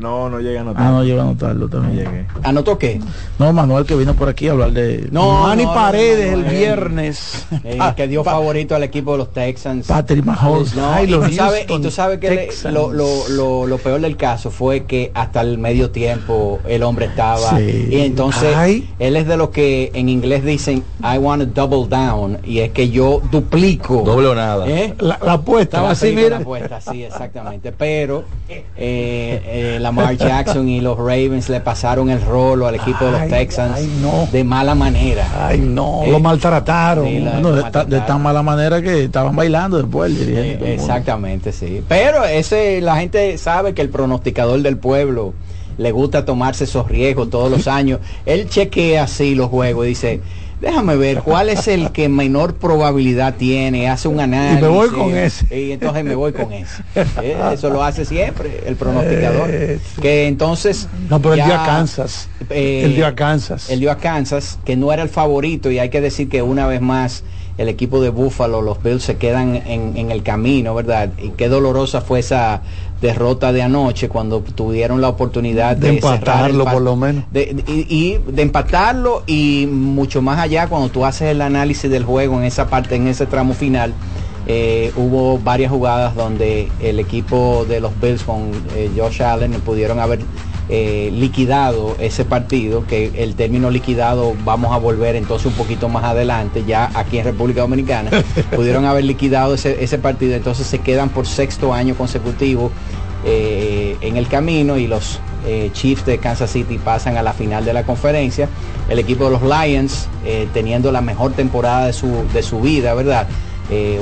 No, 0.01 0.29
no 0.29 0.39
llegué 0.39 0.57
a 0.59 0.63
notar. 0.63 0.83
Ah, 0.83 0.89
no, 0.91 1.03
llegué 1.03 1.19
a 1.19 1.23
anotarlo, 1.23 1.69
también 1.69 1.95
llegué. 2.05 2.25
¿Anotó 2.43 2.77
qué? 2.77 2.99
No, 3.39 3.53
Manuel 3.53 3.85
que 3.85 3.95
vino 3.95 4.13
por 4.15 4.27
aquí 4.29 4.47
a 4.47 4.51
hablar 4.51 4.71
de... 4.71 5.07
No, 5.11 5.43
Manny 5.43 5.63
no, 5.63 5.69
no, 5.69 5.75
Paredes 5.75 6.31
no, 6.31 6.37
no, 6.39 6.43
el 6.49 6.55
viernes. 6.57 7.45
Eh, 7.63 7.77
Ah, 7.79 7.93
que 7.95 8.07
dio 8.07 8.23
favorito 8.23 8.75
al 8.75 8.83
equipo 8.83 9.11
de 9.11 9.19
los 9.19 9.31
Texans. 9.33 9.87
Patrick 9.87 10.25
Mahomes. 10.25 10.75
No, 10.75 10.91
Ay, 10.91 11.05
y, 11.05 11.07
los 11.11 11.27
tú 11.27 11.33
sabes, 11.35 11.65
y 11.69 11.79
tú 11.81 11.91
sabes 11.91 12.19
que 12.19 12.29
le- 12.31 12.71
lo, 12.71 12.91
lo, 12.91 13.27
lo, 13.29 13.67
lo 13.67 13.77
peor 13.77 14.01
del 14.01 14.17
caso 14.17 14.49
fue 14.51 14.85
que 14.85 15.11
hasta 15.13 15.41
el 15.41 15.57
medio 15.59 15.91
tiempo 15.91 16.59
el 16.67 16.81
hombre 16.83 17.05
estaba 17.05 17.57
Sí. 17.57 17.87
y 17.91 18.01
entonces 18.01 18.55
Ay. 18.55 18.89
él 18.99 19.15
es 19.15 19.27
de 19.27 19.37
los 19.37 19.49
que 19.49 19.91
en 19.93 20.09
inglés 20.09 20.43
dicen 20.43 20.83
I 21.03 21.17
want 21.19 21.43
to 21.53 21.67
double 21.67 21.87
down 21.87 22.39
y 22.43 22.59
es 22.59 22.71
que 22.71 22.89
yo 22.89 23.21
duplico 23.31 24.01
Doble 24.03 24.27
o 24.29 24.35
nada. 24.35 24.67
¿Eh? 24.67 24.95
La, 24.99 25.19
la 25.23 25.33
apuesta. 25.33 25.77
Estaba 25.77 25.91
así, 25.91 26.11
mira. 26.15 26.29
la 26.29 26.37
apuesta, 26.37 26.81
sí, 26.81 27.03
exactamente. 27.03 27.71
Pero 27.71 28.23
eh, 28.49 28.63
eh, 28.75 29.77
Lamar 29.91 30.17
Jackson 30.17 30.67
y 30.69 30.81
los 30.81 30.97
Ravens 30.97 31.49
le 31.49 31.59
pasaron 31.61 32.09
el 32.09 32.21
rolo 32.21 32.67
al 32.67 32.75
equipo 32.75 33.05
de 33.05 33.11
los 33.11 33.27
Texans 33.27 33.73
ay, 33.75 33.99
no. 34.01 34.27
de 34.31 34.43
mala 34.43 34.73
manera. 34.75 35.27
Ay, 35.47 35.59
no, 35.59 36.03
Eh, 36.03 36.11
lo 36.11 36.19
maltrataron. 36.19 37.05
sí, 37.05 37.19
la- 37.19 37.31
Bueno, 37.33 37.51
de, 37.53 37.63
ta- 37.71 37.85
de 37.85 37.99
tan 38.01 38.21
mala 38.21 38.41
manera 38.41 38.81
que 38.81 39.03
estaban 39.05 39.35
bailando 39.35 39.77
después 39.77 40.11
el. 40.11 40.37
Eh, 40.37 40.73
exactamente, 40.73 41.51
sí. 41.51 41.83
Pero 41.87 42.23
ese 42.25 42.81
la 42.81 42.97
gente 42.97 43.37
sabe 43.37 43.73
que 43.73 43.81
el 43.81 43.89
pronosticador 43.89 44.61
del 44.61 44.77
pueblo 44.77 45.33
le 45.77 45.91
gusta 45.91 46.25
tomarse 46.25 46.65
esos 46.65 46.87
riesgos 46.87 47.29
todos 47.29 47.49
los 47.49 47.67
años. 47.67 47.99
Él 48.25 48.47
chequea 48.49 49.03
así 49.03 49.35
los 49.35 49.49
juegos 49.49 49.85
y 49.85 49.89
dice, 49.89 50.21
déjame 50.61 50.95
ver 50.95 51.19
cuál 51.21 51.49
es 51.49 51.67
el 51.67 51.91
que 51.91 52.07
menor 52.07 52.55
probabilidad 52.55 53.35
tiene, 53.35 53.89
hace 53.89 54.07
un 54.07 54.19
análisis. 54.19 54.67
voy 54.69 54.89
con 54.89 55.17
ese. 55.17 55.59
Y 55.59 55.71
entonces 55.73 56.03
me 56.05 56.15
voy 56.15 56.31
con 56.31 56.53
ese. 56.53 56.83
Eh, 57.21 57.37
Eso 57.53 57.69
lo 57.69 57.83
hace 57.83 58.05
siempre 58.05 58.63
el 58.65 58.75
pronosticador. 58.75 59.49
Eh, 59.51 59.79
Que 60.01 60.27
entonces... 60.27 60.87
No, 61.09 61.19
pero 61.21 61.33
él 61.33 61.39
ya, 61.39 61.45
dio 61.47 61.55
a 61.55 61.65
Kansas. 61.65 62.29
eh, 62.49 62.83
él 62.85 62.95
dio 62.95 63.07
a 63.07 63.15
Kansas. 63.15 63.69
él 63.69 63.79
dio 63.79 63.91
a 63.91 63.97
Kansas, 63.97 64.59
que 64.63 64.75
no 64.77 64.93
era 64.93 65.03
el 65.03 65.09
favorito, 65.09 65.69
y 65.71 65.79
hay 65.79 65.89
que 65.89 65.99
decir 65.99 66.29
que 66.29 66.41
una 66.41 66.67
vez 66.67 66.79
más 66.81 67.23
el 67.57 67.67
equipo 67.67 68.01
de 68.01 68.09
Buffalo, 68.09 68.61
los 68.61 68.81
Bills 68.81 69.03
se 69.03 69.17
quedan 69.17 69.55
en, 69.67 69.97
en 69.97 70.09
el 70.11 70.23
camino, 70.23 70.73
¿verdad? 70.73 71.09
Y 71.21 71.29
qué 71.31 71.49
dolorosa 71.49 72.01
fue 72.01 72.19
esa 72.19 72.61
derrota 73.01 73.51
de 73.51 73.63
anoche 73.63 74.07
cuando 74.09 74.41
tuvieron 74.41 75.01
la 75.01 75.09
oportunidad 75.09 75.75
De 75.75 75.91
de, 75.93 76.01
cerrar 76.01 76.49
el 76.49 76.51
empatarlo, 76.57 76.65
por 76.65 76.81
lo 76.81 76.95
menos. 76.95 77.23
de- 77.31 77.53
de- 77.65 77.71
y, 77.71 77.85
y 77.89 78.31
de 78.31 78.41
empatarlo 78.43 79.23
y 79.25 79.67
mucho 79.71 80.21
más 80.21 80.39
allá 80.39 80.67
cuando 80.67 80.89
tú 80.89 81.03
haces 81.05 81.29
el 81.29 81.41
análisis 81.41 81.89
del 81.89 82.03
juego 82.05 82.37
en 82.37 82.43
esa 82.45 82.67
parte, 82.67 82.95
en 82.95 83.07
ese 83.07 83.25
tramo 83.25 83.53
final, 83.55 83.93
eh, 84.47 84.91
hubo 84.95 85.37
varias 85.39 85.71
jugadas 85.71 86.15
donde 86.15 86.69
el 86.81 86.99
equipo 86.99 87.65
de 87.67 87.79
los 87.79 87.91
Bills 87.99 88.23
con 88.23 88.51
eh, 88.75 88.89
Josh 88.95 89.21
Allen 89.23 89.51
pudieron 89.61 89.99
haber 89.99 90.19
eh, 90.69 91.09
liquidado 91.13 91.95
ese 91.99 92.25
partido, 92.25 92.85
que 92.87 93.11
el 93.15 93.35
término 93.35 93.69
liquidado 93.69 94.33
vamos 94.45 94.73
a 94.73 94.77
volver 94.77 95.15
entonces 95.15 95.47
un 95.47 95.53
poquito 95.53 95.89
más 95.89 96.03
adelante, 96.03 96.63
ya 96.65 96.89
aquí 96.93 97.17
en 97.17 97.25
República 97.25 97.61
Dominicana, 97.61 98.09
pudieron 98.55 98.85
haber 98.85 99.03
liquidado 99.03 99.53
ese, 99.53 99.83
ese 99.83 99.97
partido, 99.97 100.35
entonces 100.35 100.67
se 100.67 100.79
quedan 100.79 101.09
por 101.09 101.27
sexto 101.27 101.73
año 101.73 101.95
consecutivo 101.95 102.71
eh, 103.23 103.97
en 104.01 104.17
el 104.17 104.27
camino 104.27 104.77
y 104.77 104.87
los 104.87 105.19
eh, 105.45 105.69
Chiefs 105.73 106.07
de 106.07 106.17
Kansas 106.17 106.49
City 106.49 106.79
pasan 106.79 107.17
a 107.17 107.21
la 107.21 107.33
final 107.33 107.63
de 107.63 107.73
la 107.73 107.83
conferencia. 107.83 108.49
El 108.89 108.97
equipo 108.97 109.25
de 109.25 109.31
los 109.31 109.43
Lions 109.43 110.07
eh, 110.25 110.47
teniendo 110.53 110.91
la 110.91 111.01
mejor 111.01 111.33
temporada 111.33 111.85
de 111.85 111.93
su, 111.93 112.11
de 112.33 112.41
su 112.41 112.61
vida, 112.61 112.93
¿verdad? 112.93 113.27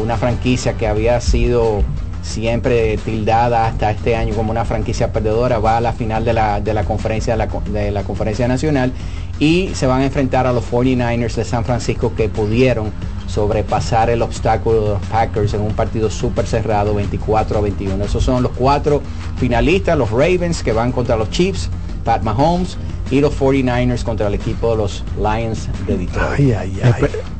Una 0.01 0.17
franquicia 0.17 0.73
que 0.73 0.87
había 0.87 1.21
sido 1.21 1.83
siempre 2.21 2.97
tildada 2.97 3.67
hasta 3.67 3.91
este 3.91 4.15
año 4.15 4.35
como 4.35 4.51
una 4.51 4.65
franquicia 4.65 5.11
perdedora, 5.11 5.59
va 5.59 5.77
a 5.77 5.81
la 5.81 5.93
final 5.93 6.25
de 6.25 6.33
la, 6.33 6.61
de 6.61 6.73
la 6.73 6.83
conferencia 6.83 7.35
de 7.35 7.37
la, 7.37 7.47
de 7.71 7.91
la 7.91 8.03
conferencia 8.03 8.47
nacional 8.47 8.91
y 9.39 9.69
se 9.73 9.87
van 9.87 10.01
a 10.01 10.05
enfrentar 10.05 10.45
a 10.47 10.53
los 10.53 10.69
49ers 10.69 11.35
de 11.35 11.45
San 11.45 11.63
Francisco 11.63 12.13
que 12.15 12.29
pudieron 12.29 12.91
sobrepasar 13.27 14.09
el 14.09 14.21
obstáculo 14.21 14.83
de 14.83 14.89
los 14.89 15.01
Packers 15.07 15.53
en 15.53 15.61
un 15.61 15.73
partido 15.73 16.09
súper 16.09 16.45
cerrado 16.45 16.93
24 16.95 17.59
a 17.59 17.61
21. 17.61 18.03
Esos 18.03 18.23
son 18.23 18.43
los 18.43 18.51
cuatro 18.53 19.01
finalistas, 19.37 19.97
los 19.97 20.09
Ravens 20.11 20.63
que 20.63 20.73
van 20.73 20.91
contra 20.91 21.15
los 21.15 21.29
Chiefs, 21.29 21.69
Pat 22.03 22.23
Mahomes 22.23 22.77
y 23.11 23.21
los 23.21 23.33
49ers 23.39 24.03
contra 24.03 24.27
el 24.27 24.33
equipo 24.35 24.71
de 24.71 24.77
los 24.77 25.03
Lions 25.17 25.67
de 25.87 25.97
Detroit. 25.97 26.55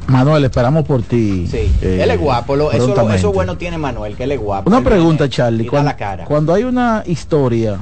Manuel, 0.07 0.44
esperamos 0.45 0.86
por 0.86 1.03
ti. 1.03 1.45
Sí, 1.48 1.72
eh, 1.81 1.99
él 2.02 2.10
es 2.10 2.19
guapo, 2.19 2.56
lo- 2.56 2.72
eso, 2.72 2.80
lo- 2.80 2.86
prontamente. 2.88 3.19
eso 3.19 3.31
bueno 3.31 3.57
tiene 3.57 3.77
Manuel, 3.77 4.15
que 4.15 4.23
él 4.23 4.31
es 4.31 4.40
guapo. 4.40 4.68
Una 4.69 4.80
Él 4.80 4.84
pregunta, 4.84 5.26
viene 5.26 5.30
Charlie. 5.36 5.68
Cuando, 5.68 5.90
la 5.90 5.95
cara. 5.95 6.26
cuando 6.26 6.53
hay 6.53 6.64
una 6.64 7.03
historia, 7.06 7.77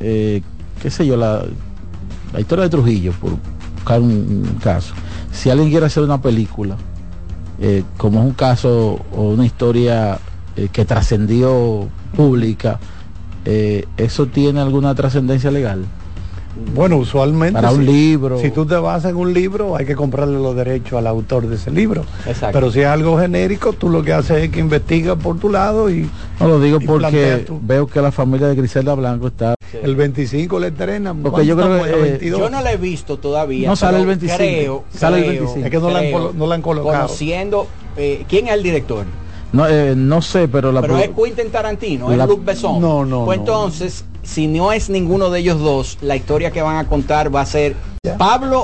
eh, 0.00 0.42
qué 0.82 0.90
sé 0.90 1.06
yo, 1.06 1.16
la, 1.16 1.42
la 2.34 2.40
historia 2.40 2.64
de 2.64 2.70
Trujillo, 2.70 3.12
por 3.12 3.32
buscar 3.74 4.00
un, 4.00 4.10
un 4.10 4.58
caso, 4.62 4.92
si 5.32 5.48
alguien 5.48 5.70
quiere 5.70 5.86
hacer 5.86 6.02
una 6.02 6.20
película, 6.20 6.76
eh, 7.62 7.82
como 7.96 8.20
es 8.20 8.26
un 8.26 8.32
caso 8.34 9.00
o 9.16 9.22
una 9.30 9.46
historia 9.46 10.18
eh, 10.56 10.68
que 10.70 10.84
trascendió 10.84 11.88
pública, 12.14 12.78
eh, 13.46 13.86
¿eso 13.96 14.26
tiene 14.26 14.60
alguna 14.60 14.94
trascendencia 14.94 15.50
legal? 15.50 15.86
Bueno, 16.74 16.96
usualmente. 16.96 17.54
Para 17.54 17.70
un 17.70 17.84
si- 17.86 17.92
libro. 17.92 18.38
Si 18.40 18.50
tú 18.50 18.66
te 18.66 18.74
basas 18.74 19.10
en 19.12 19.16
un 19.16 19.32
libro, 19.32 19.76
hay 19.76 19.86
que 19.86 19.94
comprarle 19.94 20.34
los 20.38 20.54
derechos 20.56 20.94
al 20.98 21.06
autor 21.06 21.46
de 21.46 21.56
ese 21.56 21.70
libro. 21.70 22.04
Exacto. 22.26 22.52
Pero 22.52 22.70
si 22.72 22.80
es 22.80 22.86
algo 22.86 23.18
genérico, 23.18 23.72
tú 23.72 23.88
lo 23.88 24.02
que 24.02 24.12
haces 24.12 24.44
es 24.44 24.50
que 24.50 24.60
investigas 24.60 25.16
por 25.16 25.38
tu 25.38 25.48
lado 25.48 25.88
y. 25.90 26.08
No 26.40 26.48
lo 26.48 26.60
digo 26.60 26.78
porque 26.84 27.46
veo 27.62 27.86
que 27.86 28.00
la 28.00 28.10
familia 28.12 28.48
de 28.48 28.54
Griselda 28.56 28.94
Blanco 28.94 29.28
está... 29.28 29.54
El 29.82 29.94
25 29.94 30.58
le 30.58 30.68
estrenan. 30.68 31.18
Porque 31.22 31.46
yo 31.46 31.54
¿cuánto 31.54 31.82
creo 31.82 31.94
que, 31.94 32.00
eh, 32.00 32.10
22. 32.10 32.40
Yo 32.40 32.50
no 32.50 32.60
la 32.60 32.72
he 32.72 32.76
visto 32.76 33.18
todavía. 33.18 33.68
No 33.68 33.76
sale 33.76 33.98
el 34.00 34.06
25, 34.06 34.36
Creo, 34.38 34.84
sale 34.92 35.18
el 35.18 35.24
creo, 35.24 35.40
25. 35.54 35.64
Es 35.66 35.70
que 35.70 35.78
no 35.78 35.90
la 35.90 35.98
han 36.00 36.04
creo, 36.06 36.18
colo- 36.18 36.32
no 36.34 36.46
la 36.48 36.54
han 36.56 36.62
colocado. 36.62 37.02
Conociendo, 37.06 37.66
eh, 37.96 38.24
¿quién 38.28 38.48
es 38.48 38.54
el 38.54 38.62
director? 38.64 39.04
No, 39.52 39.66
eh, 39.68 39.94
no 39.96 40.22
sé, 40.22 40.48
pero 40.48 40.72
la... 40.72 40.80
Pero 40.80 40.98
es 40.98 41.10
Quentin 41.10 41.50
Tarantino, 41.50 42.10
es 42.12 42.18
Luc 42.26 42.44
Besson. 42.44 42.80
No, 42.80 43.04
no, 43.04 43.24
Pues 43.24 43.38
no. 43.38 43.42
entonces, 43.44 44.04
si 44.22 44.46
no 44.46 44.72
es 44.72 44.90
ninguno 44.90 45.30
de 45.30 45.40
ellos 45.40 45.58
dos, 45.60 45.98
la 46.02 46.16
historia 46.16 46.50
que 46.50 46.62
van 46.62 46.76
a 46.76 46.86
contar 46.86 47.34
va 47.34 47.42
a 47.42 47.46
ser 47.46 47.76
Pablo 48.18 48.58